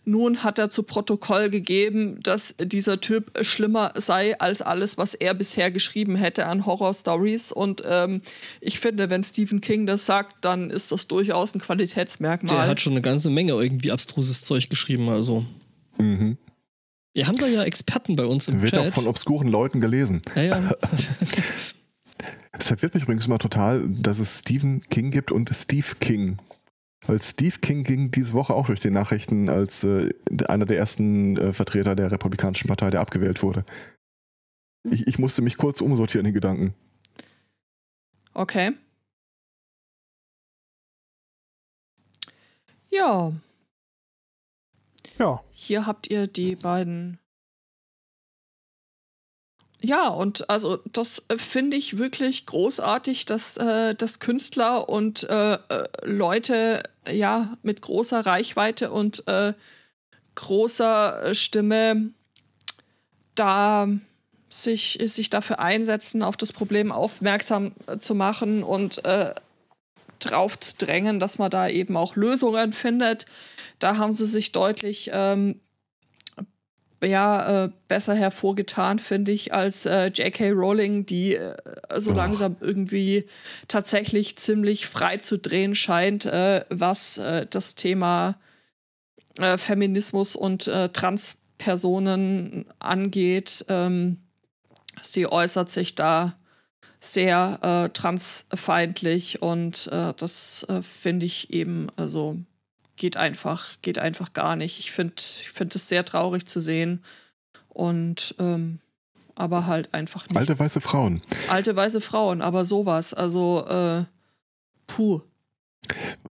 Nun 0.07 0.45
hat 0.45 0.59
er 0.59 0.69
zu 0.69 0.83
Protokoll 0.83 1.49
gegeben, 1.49 2.23
dass 2.23 2.55
dieser 2.61 3.01
Typ 3.01 3.33
schlimmer 3.41 3.93
sei 3.97 4.39
als 4.39 4.61
alles, 4.61 4.99
was 4.99 5.15
er 5.15 5.33
bisher 5.33 5.71
geschrieben 5.71 6.16
hätte 6.16 6.45
an 6.47 6.66
Horror-Stories. 6.66 7.53
Und 7.53 7.83
ähm, 7.87 8.21
ich 8.61 8.81
finde, 8.81 9.09
wenn 9.09 9.25
Stephen 9.25 9.62
King 9.62 9.87
das 9.87 10.05
sagt, 10.05 10.45
dann 10.45 10.71
ist 10.71 10.93
das 10.93 11.07
durchaus 11.07 11.55
ein 11.55 11.61
Qualitätsmerkmal. 11.61 12.55
Der 12.55 12.66
hat 12.66 12.81
schon 12.81 12.93
eine 12.93 13.03
ganze 13.03 13.31
Menge 13.31 13.53
irgendwie 13.53 13.93
abstruses 13.93 14.43
Zeug 14.43 14.69
geschrieben, 14.69 15.09
also. 15.09 15.47
Mhm. 15.99 16.37
Wir 17.15 17.27
haben 17.27 17.39
da 17.39 17.47
ja 17.47 17.62
Experten 17.62 18.16
bei 18.16 18.27
uns 18.27 18.49
im 18.49 18.61
Wird 18.61 18.73
Chat. 18.73 18.81
auch 18.81 18.93
von 18.93 19.07
obskuren 19.07 19.49
Leuten 19.49 19.81
gelesen. 19.81 20.21
ja, 20.35 20.43
ja. 20.43 20.73
Das 22.53 22.69
verwirrt 22.69 22.95
mich 22.95 23.03
übrigens 23.03 23.27
immer 23.27 23.39
total, 23.39 23.85
dass 23.89 24.21
es 24.21 24.41
Stephen 24.41 24.81
King 24.89 25.11
gibt 25.11 25.33
und 25.33 25.51
Steve 25.53 25.97
King. 25.99 26.39
Weil 27.07 27.21
Steve 27.21 27.59
King 27.59 27.83
ging 27.83 28.11
diese 28.11 28.33
Woche 28.33 28.55
auch 28.55 28.66
durch 28.66 28.81
die 28.81 28.91
Nachrichten 28.91 29.49
als 29.49 29.85
äh, 29.85 30.11
einer 30.47 30.65
der 30.65 30.79
ersten 30.79 31.37
äh, 31.37 31.53
Vertreter 31.53 31.95
der 31.97 32.11
Republikanischen 32.11 32.69
Partei, 32.69 32.91
der 32.91 33.01
abgewählt 33.01 33.43
wurde. 33.43 33.65
Ich, 34.89 35.07
ich 35.07 35.19
musste 35.19 35.43
mich 35.43 35.57
kurz 35.57 35.81
umsortieren 35.81 36.27
in 36.27 36.35
Gedanken. 36.35 36.75
Okay. 38.33 38.73
Ja, 42.91 43.33
Ja, 45.19 45.41
hier 45.55 45.86
habt 45.86 46.11
ihr 46.11 46.27
die 46.27 46.57
beiden. 46.57 47.19
Ja, 49.81 50.09
und 50.09 50.49
also 50.49 50.78
das 50.93 51.23
äh, 51.28 51.36
finde 51.36 51.77
ich 51.77 51.99
wirklich 51.99 52.47
großartig, 52.47 53.27
dass, 53.27 53.59
äh, 53.59 53.95
dass 53.95 54.19
Künstler 54.19 54.89
und 54.89 55.24
äh, 55.24 55.55
äh, 55.55 55.85
Leute 56.05 56.82
ja 57.07 57.59
mit 57.62 57.82
großer 57.82 58.24
Reichweite 58.24 58.91
und 58.91 59.28
äh, 59.28 59.53
großer 60.36 61.23
äh, 61.23 61.35
Stimme 61.35 62.11
da 63.35 63.89
sich, 64.49 64.99
sich 65.05 65.28
dafür 65.28 65.59
einsetzen, 65.59 66.23
auf 66.23 66.39
das 66.39 66.53
Problem 66.53 66.91
aufmerksam 66.91 67.73
zu 67.99 68.15
machen 68.15 68.62
und 68.62 69.03
drauf 70.19 70.59
zu 70.59 70.74
drängen, 70.78 71.20
dass 71.20 71.39
man 71.39 71.51
da 71.51 71.69
eben 71.69 71.97
auch 71.97 72.16
Lösungen 72.16 72.73
findet. 72.73 73.27
Da 73.78 73.97
haben 73.97 74.12
sie 74.12 74.27
sich 74.27 74.53
deutlich 74.53 75.11
ähm, 75.12 75.61
ja, 77.07 77.65
äh, 77.65 77.70
besser 77.89 78.15
hervorgetan, 78.15 78.99
finde 78.99 79.32
ich, 79.32 79.53
als 79.53 79.86
äh, 79.86 80.07
J.K. 80.07 80.51
Rowling, 80.51 81.07
die 81.07 81.36
äh, 81.36 81.57
so 81.97 82.11
Och. 82.11 82.16
langsam 82.16 82.57
irgendwie 82.61 83.27
tatsächlich 83.69 84.36
ziemlich 84.36 84.86
frei 84.86 85.19
zu 85.19 85.39
drehen 85.39 85.74
scheint, 85.74 86.24
äh, 86.27 86.65
was 86.70 87.19
äh, 87.19 87.47
das 87.49 87.74
Thema 87.74 88.36
äh, 89.39 89.59
Feminismus 89.59 90.36
und 90.36 90.70
Transpersonen 90.93 92.66
angeht. 92.78 93.65
Ähm, 93.69 94.19
sie 95.03 95.27
äußert 95.27 95.70
sich 95.70 95.95
da 95.95 96.36
sehr 97.05 97.59
äh, 97.62 97.89
transfeindlich 97.90 99.43
und 99.43 99.89
äh, 99.89 100.14
das 100.16 100.64
äh, 100.68 100.82
finde 100.82 101.26
ich 101.26 101.52
eben, 101.52 101.89
also 101.97 102.39
geht 102.97 103.16
einfach, 103.16 103.76
geht 103.82 103.98
einfach 103.98 104.32
gar 104.32 104.56
nicht. 104.56 104.78
Ich 104.78 104.93
finde 104.93 105.14
ich 105.18 105.51
find 105.51 105.74
es 105.76 105.89
sehr 105.89 106.05
traurig 106.05 106.47
zu 106.47 106.60
sehen 106.60 107.02
und 107.68 108.35
ähm, 108.39 108.78
aber 109.35 109.66
halt 109.66 109.93
einfach 109.93 110.28
nicht. 110.28 110.36
Alte 110.36 110.59
weiße 110.59 110.81
Frauen. 110.81 111.20
Alte 111.48 111.74
weiße 111.76 112.01
Frauen, 112.01 112.40
aber 112.40 112.64
sowas, 112.64 113.12
also 113.12 113.66
äh, 113.66 114.05
puh. 114.86 115.20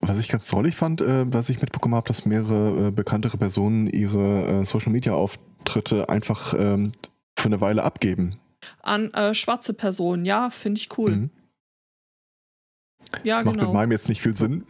Was 0.01 0.19
ich 0.19 0.29
ganz 0.29 0.47
drollig 0.47 0.77
fand, 0.77 1.01
äh, 1.01 1.33
was 1.33 1.49
ich 1.49 1.61
mitbekommen 1.61 1.97
habe, 1.97 2.07
dass 2.07 2.27
mehrere 2.27 2.89
äh, 2.89 2.91
bekanntere 2.93 3.37
Personen 3.37 3.89
ihre 3.89 4.61
äh, 4.61 4.65
Social-Media-Auftritte 4.65 6.09
einfach 6.09 6.55
ähm, 6.57 6.93
für 7.37 7.47
eine 7.47 7.61
Weile 7.61 7.83
abgeben. 7.83 8.37
An 8.83 9.13
äh, 9.15 9.35
schwarze 9.35 9.75
Personen, 9.75 10.25
ja, 10.25 10.51
finde 10.51 10.81
ich 10.81 10.97
cool. 10.99 11.11
Mhm. 11.13 11.31
Ja, 13.25 13.37
Macht 13.37 13.47
mit 13.47 13.55
genau. 13.57 13.73
meinem 13.73 13.93
jetzt 13.93 14.09
nicht 14.09 14.23
viel 14.23 14.35
Sinn. 14.35 14.65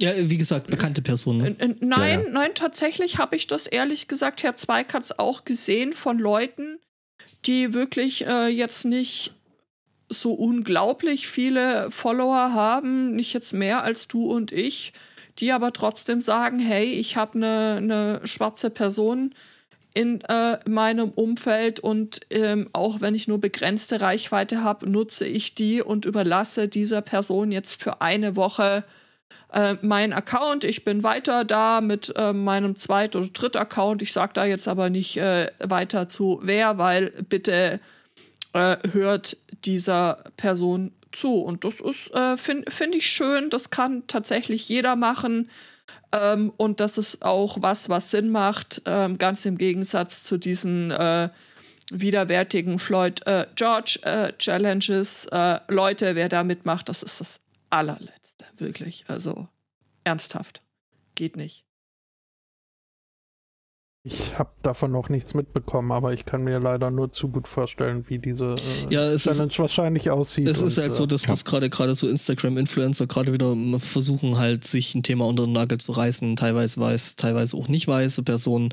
ja, 0.00 0.12
wie 0.16 0.36
gesagt, 0.36 0.68
bekannte 0.68 1.02
Personen. 1.02 1.38
Ne? 1.38 1.56
Äh, 1.58 1.64
äh, 1.64 1.74
Nein, 1.80 2.20
Ja, 2.20 2.26
ja. 2.26 2.30
nein, 2.30 2.50
tatsächlich 2.54 3.18
habe 3.18 3.36
ich 3.36 3.46
das 3.46 3.66
ehrlich 3.66 4.08
gesagt, 4.08 4.42
Herr 4.42 4.56
Zweikatz, 4.56 5.12
auch 5.12 5.44
gesehen 5.44 5.92
von 5.92 6.18
Leuten, 6.18 6.78
die 7.46 7.72
wirklich 7.72 8.26
äh, 8.26 8.48
jetzt 8.48 8.84
nicht 8.84 9.32
so 10.08 10.32
unglaublich 10.34 11.26
viele 11.26 11.90
Follower 11.90 12.52
haben, 12.52 13.16
nicht 13.16 13.32
jetzt 13.32 13.52
mehr 13.52 13.82
als 13.82 14.06
du 14.06 14.26
und 14.26 14.52
ich, 14.52 14.92
die 15.38 15.52
aber 15.52 15.72
trotzdem 15.72 16.22
sagen, 16.22 16.58
hey, 16.58 16.84
ich 16.92 17.16
habe 17.16 17.34
eine, 17.34 17.76
eine 17.78 18.20
schwarze 18.26 18.70
Person 18.70 19.34
in 19.96 20.20
äh, 20.20 20.58
meinem 20.68 21.10
Umfeld 21.10 21.80
und 21.80 22.20
ähm, 22.28 22.68
auch 22.74 23.00
wenn 23.00 23.14
ich 23.14 23.28
nur 23.28 23.40
begrenzte 23.40 24.02
Reichweite 24.02 24.62
habe, 24.62 24.90
nutze 24.90 25.26
ich 25.26 25.54
die 25.54 25.80
und 25.80 26.04
überlasse 26.04 26.68
dieser 26.68 27.00
Person 27.00 27.50
jetzt 27.50 27.82
für 27.82 28.02
eine 28.02 28.36
Woche 28.36 28.84
äh, 29.54 29.76
meinen 29.80 30.12
Account. 30.12 30.64
Ich 30.64 30.84
bin 30.84 31.02
weiter 31.02 31.46
da 31.46 31.80
mit 31.80 32.12
äh, 32.14 32.34
meinem 32.34 32.76
zweit- 32.76 33.16
oder 33.16 33.28
dritt 33.28 33.56
Account. 33.56 34.02
Ich 34.02 34.12
sage 34.12 34.34
da 34.34 34.44
jetzt 34.44 34.68
aber 34.68 34.90
nicht 34.90 35.16
äh, 35.16 35.50
weiter 35.60 36.08
zu 36.08 36.40
wer, 36.42 36.76
weil 36.76 37.12
bitte 37.30 37.80
äh, 38.52 38.76
hört 38.92 39.38
dieser 39.64 40.24
Person 40.36 40.92
zu. 41.10 41.40
Und 41.40 41.64
das 41.64 41.80
ist, 41.80 42.14
äh, 42.14 42.36
finde 42.36 42.70
find 42.70 42.94
ich 42.94 43.06
schön. 43.08 43.48
Das 43.48 43.70
kann 43.70 44.06
tatsächlich 44.08 44.68
jeder 44.68 44.94
machen. 44.94 45.48
Ähm, 46.12 46.52
und 46.56 46.80
das 46.80 46.98
ist 46.98 47.22
auch 47.22 47.58
was, 47.60 47.88
was 47.88 48.10
Sinn 48.10 48.30
macht, 48.30 48.82
ähm, 48.86 49.18
ganz 49.18 49.44
im 49.44 49.58
Gegensatz 49.58 50.22
zu 50.22 50.38
diesen 50.38 50.90
äh, 50.90 51.28
widerwärtigen 51.90 52.78
Floyd 52.78 53.26
äh, 53.26 53.46
George 53.54 54.00
äh, 54.02 54.32
Challenges. 54.38 55.26
Äh, 55.26 55.60
Leute, 55.68 56.14
wer 56.14 56.28
da 56.28 56.44
mitmacht, 56.44 56.88
das 56.88 57.02
ist 57.02 57.20
das 57.20 57.40
allerletzte, 57.70 58.44
wirklich. 58.58 59.04
Also 59.08 59.48
ernsthaft. 60.04 60.62
Geht 61.14 61.36
nicht. 61.36 61.64
Ich 64.08 64.38
habe 64.38 64.50
davon 64.62 64.92
noch 64.92 65.08
nichts 65.08 65.34
mitbekommen, 65.34 65.90
aber 65.90 66.12
ich 66.12 66.24
kann 66.24 66.44
mir 66.44 66.60
leider 66.60 66.92
nur 66.92 67.10
zu 67.10 67.26
gut 67.26 67.48
vorstellen, 67.48 68.04
wie 68.06 68.20
diese 68.20 68.54
äh, 68.88 68.94
Ja, 68.94 69.10
es 69.10 69.24
Challenge 69.24 69.48
ist- 69.50 69.58
wahrscheinlich 69.58 70.10
aussieht. 70.10 70.46
Es 70.46 70.62
ist 70.62 70.78
halt 70.78 70.94
so, 70.94 71.04
äh, 71.04 71.06
dass 71.08 71.22
das 71.22 71.44
gerade 71.44 71.68
gerade 71.68 71.92
so 71.96 72.06
Instagram-Influencer 72.06 73.08
gerade 73.08 73.32
wieder 73.32 73.56
versuchen 73.80 74.38
halt 74.38 74.62
sich 74.62 74.94
ein 74.94 75.02
Thema 75.02 75.26
unter 75.26 75.44
den 75.44 75.52
Nagel 75.54 75.78
zu 75.78 75.90
reißen, 75.90 76.36
teilweise 76.36 76.80
weiß, 76.80 77.16
teilweise 77.16 77.56
auch 77.56 77.66
nicht 77.66 77.88
weiße 77.88 78.22
Personen, 78.22 78.68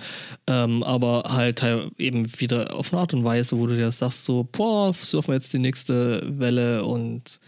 ähm, 0.45 0.83
aber 0.83 1.23
halt 1.29 1.63
eben 1.97 2.27
wieder 2.39 2.75
auf 2.75 2.93
eine 2.93 3.01
Art 3.01 3.15
und 3.15 3.23
Weise, 3.23 3.57
wo 3.57 3.65
du 3.65 3.75
dir 3.75 3.91
sagst 3.91 4.25
so, 4.25 4.47
boah, 4.51 4.93
surfen 4.93 5.29
wir 5.29 5.35
jetzt 5.35 5.51
die 5.51 5.57
nächste 5.59 6.21
Welle 6.27 6.85
und 6.85 7.39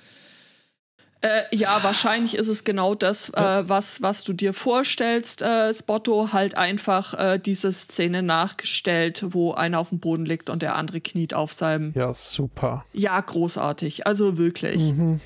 Äh, 1.26 1.56
ja, 1.56 1.80
wahrscheinlich 1.81 2.35
ist 2.35 2.49
es 2.49 2.64
genau 2.64 2.93
das, 2.93 3.30
äh, 3.30 3.68
was, 3.68 3.99
was 4.03 4.23
du 4.23 4.34
dir 4.34 4.53
vorstellst, 4.53 5.41
äh, 5.41 5.73
Spotto, 5.73 6.34
halt 6.34 6.56
einfach 6.56 7.15
äh, 7.15 7.39
diese 7.39 7.73
Szene 7.73 8.22
nachgestellt, 8.22 9.26
wo 9.30 9.52
einer 9.53 9.80
auf 9.80 9.89
dem 9.89 9.99
Boden 9.99 10.23
liegt 10.23 10.52
und 10.52 10.61
der 10.61 10.76
andere 10.76 11.02
kniet 11.02 11.34
auf 11.34 11.52
seinem. 11.52 11.93
ja, 11.95 12.14
super. 12.14 12.85
Ja, 12.93 13.19
großartig. 13.19 14.06
Also 14.06 14.38
wirklich. 14.38 14.77
Mhm. 14.77 15.19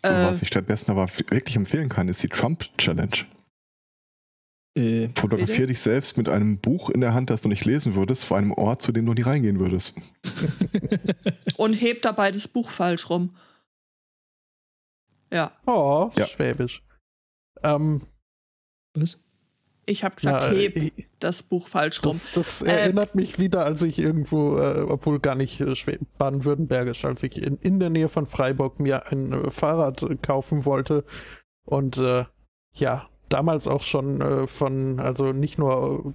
Äh, 0.00 0.24
was 0.24 0.40
ich 0.40 0.48
stattdessen 0.48 0.90
aber 0.90 1.06
wirklich 1.28 1.56
empfehlen 1.56 1.90
kann, 1.90 2.08
ist 2.08 2.22
die 2.22 2.28
Trump-Challenge. 2.28 3.26
äh, 4.74 5.10
Fotografier 5.14 5.54
Bitte? 5.54 5.66
dich 5.66 5.80
selbst 5.80 6.16
mit 6.16 6.30
einem 6.30 6.56
Buch 6.60 6.88
in 6.88 7.02
der 7.02 7.12
Hand, 7.12 7.28
das 7.28 7.42
du 7.42 7.50
nicht 7.50 7.66
lesen 7.66 7.94
würdest, 7.94 8.24
vor 8.24 8.38
einem 8.38 8.52
Ort, 8.52 8.80
zu 8.80 8.90
dem 8.90 9.04
du 9.04 9.12
nie 9.12 9.20
reingehen 9.20 9.58
würdest. 9.58 9.96
Und 11.58 11.74
hebt 11.74 12.06
dabei 12.06 12.30
das 12.32 12.48
Buch 12.48 12.70
falsch 12.70 13.10
rum. 13.10 13.34
Ja, 15.32 15.52
Oh, 15.66 16.10
Ja. 16.16 16.26
schwäbisch. 16.26 16.82
Ähm, 17.62 18.02
was? 18.94 19.20
ich 19.86 20.04
habe 20.04 20.14
gesagt, 20.16 20.52
na, 20.52 20.58
heb 20.58 20.76
äh, 20.76 20.90
das 21.20 21.42
Buch 21.42 21.68
falsch 21.68 22.02
rum. 22.04 22.12
das, 22.12 22.30
das 22.32 22.62
Ähm, 22.62 22.68
erinnert 22.68 23.14
mich 23.14 23.38
wieder, 23.38 23.64
als 23.64 23.82
ich 23.82 23.98
irgendwo, 23.98 24.58
äh, 24.58 24.82
obwohl 24.82 25.20
gar 25.20 25.34
nicht 25.34 25.60
äh, 25.60 25.74
baden-württembergisch, 26.18 27.04
als 27.04 27.22
ich 27.22 27.36
in, 27.42 27.56
in 27.56 27.78
der 27.78 27.90
Nähe 27.90 28.08
von 28.08 28.26
Freiburg 28.26 28.80
mir 28.80 29.06
ein 29.08 29.32
äh, 29.32 29.50
Fahrrad 29.50 30.02
äh, 30.02 30.16
kaufen 30.16 30.64
wollte 30.64 31.04
und 31.64 31.98
äh, 31.98 32.24
ja, 32.74 33.08
damals 33.28 33.66
auch 33.68 33.82
schon 33.82 34.20
äh, 34.20 34.46
von, 34.46 35.00
also 35.00 35.32
nicht 35.32 35.58
nur 35.58 36.06
äh, 36.06 36.12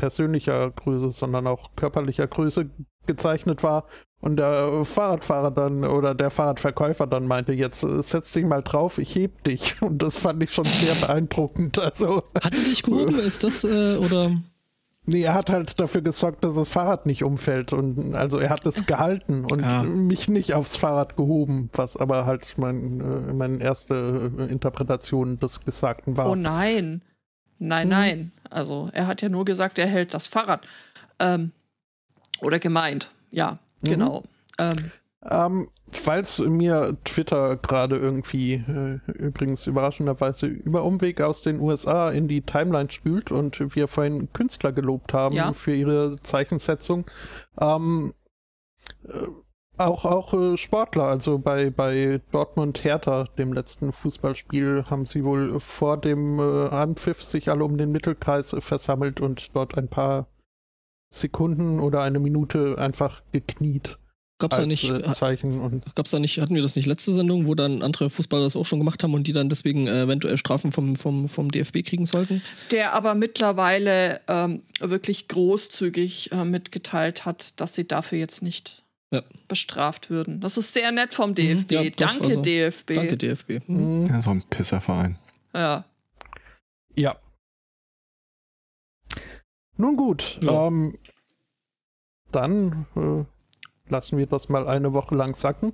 persönlicher 0.00 0.70
Größe, 0.70 1.10
sondern 1.10 1.46
auch 1.46 1.76
körperlicher 1.76 2.26
Größe 2.26 2.70
gezeichnet 3.06 3.62
war 3.62 3.84
und 4.20 4.36
der 4.38 4.84
Fahrradfahrer 4.86 5.50
dann 5.50 5.84
oder 5.84 6.14
der 6.14 6.30
Fahrradverkäufer 6.30 7.06
dann 7.06 7.26
meinte, 7.26 7.52
jetzt 7.52 7.82
äh, 7.84 8.02
setz 8.02 8.32
dich 8.32 8.46
mal 8.46 8.62
drauf, 8.62 8.96
ich 8.98 9.14
heb 9.14 9.44
dich 9.44 9.80
und 9.82 10.02
das 10.02 10.16
fand 10.16 10.42
ich 10.42 10.52
schon 10.54 10.64
sehr 10.64 10.94
beeindruckend, 10.94 11.78
also 11.78 12.22
Hatte 12.42 12.62
dich 12.62 12.82
gehoben, 12.82 13.18
ist 13.18 13.44
das, 13.44 13.62
äh, 13.64 13.96
oder? 13.96 14.30
Nee, 15.06 15.22
er 15.22 15.34
hat 15.34 15.50
halt 15.50 15.80
dafür 15.80 16.02
gesorgt, 16.02 16.44
dass 16.44 16.54
das 16.54 16.68
Fahrrad 16.68 17.06
nicht 17.06 17.24
umfällt. 17.24 17.72
Und 17.72 18.14
also 18.14 18.38
er 18.38 18.50
hat 18.50 18.64
es 18.66 18.86
gehalten 18.86 19.44
und 19.44 19.64
Ah. 19.64 19.82
mich 19.82 20.28
nicht 20.28 20.54
aufs 20.54 20.76
Fahrrad 20.76 21.16
gehoben, 21.16 21.68
was 21.72 21.96
aber 21.96 22.26
halt 22.26 22.54
mein, 22.58 23.00
äh, 23.00 23.32
meine 23.32 23.60
erste 23.60 24.30
äh, 24.38 24.44
Interpretation 24.44 25.38
des 25.40 25.64
Gesagten 25.64 26.16
war. 26.16 26.30
Oh 26.30 26.36
nein. 26.36 27.02
Nein, 27.60 27.84
Hm. 27.84 27.90
nein. 27.90 28.32
Also 28.50 28.90
er 28.92 29.06
hat 29.06 29.22
ja 29.22 29.28
nur 29.28 29.44
gesagt, 29.44 29.78
er 29.78 29.86
hält 29.86 30.12
das 30.14 30.26
Fahrrad. 30.26 30.66
Ähm, 31.20 31.52
oder 32.40 32.58
gemeint. 32.58 33.10
Ja, 33.30 33.58
Mhm. 33.82 33.88
genau. 33.88 34.24
Ähm, 34.58 34.90
Ähm, 35.30 35.68
falls 35.92 36.38
mir 36.38 36.96
Twitter 37.04 37.56
gerade 37.58 37.96
irgendwie 37.96 38.54
äh, 38.54 39.00
übrigens 39.12 39.66
überraschenderweise 39.66 40.46
über 40.46 40.82
Umweg 40.82 41.20
aus 41.20 41.42
den 41.42 41.60
USA 41.60 42.10
in 42.10 42.26
die 42.26 42.40
Timeline 42.40 42.90
spült 42.90 43.30
und 43.30 43.60
wir 43.76 43.86
vorhin 43.86 44.32
Künstler 44.32 44.72
gelobt 44.72 45.12
haben 45.12 45.34
Ja. 45.34 45.52
für 45.52 45.74
ihre 45.74 46.16
Zeichensetzung, 46.22 47.04
ähm, 47.60 48.14
äh, 49.06 49.10
auch, 49.80 50.04
auch 50.04 50.34
äh, 50.34 50.56
Sportler, 50.56 51.04
also 51.04 51.38
bei, 51.38 51.70
bei 51.70 52.20
Dortmund 52.32 52.84
Hertha, 52.84 53.24
dem 53.38 53.52
letzten 53.52 53.92
Fußballspiel, 53.92 54.84
haben 54.88 55.06
sie 55.06 55.24
wohl 55.24 55.58
vor 55.60 55.96
dem 55.96 56.38
äh, 56.38 56.68
Anpfiff 56.68 57.22
sich 57.22 57.48
alle 57.48 57.64
um 57.64 57.78
den 57.78 57.90
Mittelkreis 57.90 58.52
äh, 58.52 58.60
versammelt 58.60 59.20
und 59.20 59.54
dort 59.54 59.76
ein 59.76 59.88
paar 59.88 60.26
Sekunden 61.12 61.80
oder 61.80 62.02
eine 62.02 62.20
Minute 62.20 62.76
einfach 62.78 63.22
gekniet 63.32 63.98
Gab's 64.40 64.56
da 64.56 64.64
nicht, 64.64 64.88
äh, 64.88 65.02
Zeichen 65.12 65.60
und 65.60 65.94
gab's 65.94 66.10
da 66.10 66.18
nicht, 66.18 66.40
hatten 66.40 66.54
wir 66.54 66.62
das 66.62 66.74
nicht 66.74 66.86
letzte 66.86 67.12
Sendung, 67.12 67.46
wo 67.46 67.54
dann 67.54 67.82
andere 67.82 68.08
Fußballer 68.08 68.44
das 68.44 68.56
auch 68.56 68.64
schon 68.64 68.78
gemacht 68.78 69.02
haben 69.02 69.12
und 69.12 69.26
die 69.26 69.32
dann 69.32 69.50
deswegen 69.50 69.86
äh, 69.86 70.02
eventuell 70.02 70.38
Strafen 70.38 70.72
vom, 70.72 70.96
vom, 70.96 71.28
vom 71.28 71.50
DFB 71.50 71.84
kriegen 71.84 72.06
sollten? 72.06 72.42
der 72.70 72.94
aber 72.94 73.14
mittlerweile 73.14 74.22
ähm, 74.28 74.62
wirklich 74.80 75.28
großzügig 75.28 76.32
äh, 76.32 76.44
mitgeteilt 76.44 77.26
hat, 77.26 77.60
dass 77.60 77.74
sie 77.74 77.86
dafür 77.86 78.18
jetzt 78.18 78.42
nicht 78.42 78.79
Ja. 79.12 79.22
bestraft 79.48 80.08
würden. 80.10 80.40
Das 80.40 80.56
ist 80.56 80.72
sehr 80.72 80.92
nett 80.92 81.14
vom 81.14 81.34
DFB. 81.34 81.72
ja, 81.72 81.82
doch, 81.82 81.96
Danke, 81.96 82.24
also, 82.26 82.42
DFB. 82.42 82.94
Danke, 82.94 83.16
DFB. 83.16 83.48
Hm. 83.66 84.00
Mhm. 84.02 84.06
Ja, 84.06 84.22
so 84.22 84.30
ein 84.30 84.42
Pisserverein. 84.42 85.18
Ja. 85.54 85.84
Ja. 86.96 87.16
Nun 89.76 89.96
gut, 89.96 90.38
Ja. 90.42 90.66
ähm, 90.66 90.96
dann 92.30 92.86
äh, 92.96 93.24
lassen 93.90 94.18
wir 94.18 94.26
das 94.26 94.48
mal 94.48 94.68
eine 94.68 94.92
Woche 94.92 95.14
lang 95.14 95.34
sacken. 95.34 95.72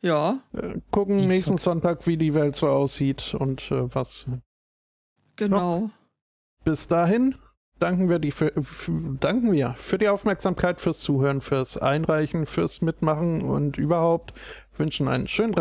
ja, 0.00 0.40
Äh, 0.54 0.80
gucken 0.90 1.18
Wie 1.22 1.26
nächsten. 1.26 1.58
Sonntag, 1.58 2.06
wie 2.06 2.16
die 2.16 2.32
Welt 2.34 2.56
so 2.56 2.68
aussieht 2.68 3.34
und 3.34 3.70
äh, 3.70 3.94
was. 3.94 4.26
genau. 5.36 5.90
Bis 6.64 6.86
dahin 6.88 7.34
danken 7.78 8.08
wir, 8.08 8.18
die 8.18 8.30
für, 8.30 8.52
danken 9.20 9.52
wir 9.52 9.74
für 9.78 9.98
die 9.98 10.08
Aufmerksamkeit, 10.08 10.80
fürs 10.80 11.00
Zuhören, 11.00 11.40
fürs 11.40 11.76
Einreichen, 11.76 12.46
fürs 12.46 12.82
Mitmachen 12.82 13.42
und 13.42 13.78
überhaupt. 13.78 14.34
Wünschen 14.76 15.08
einen 15.08 15.26
schönen 15.26 15.54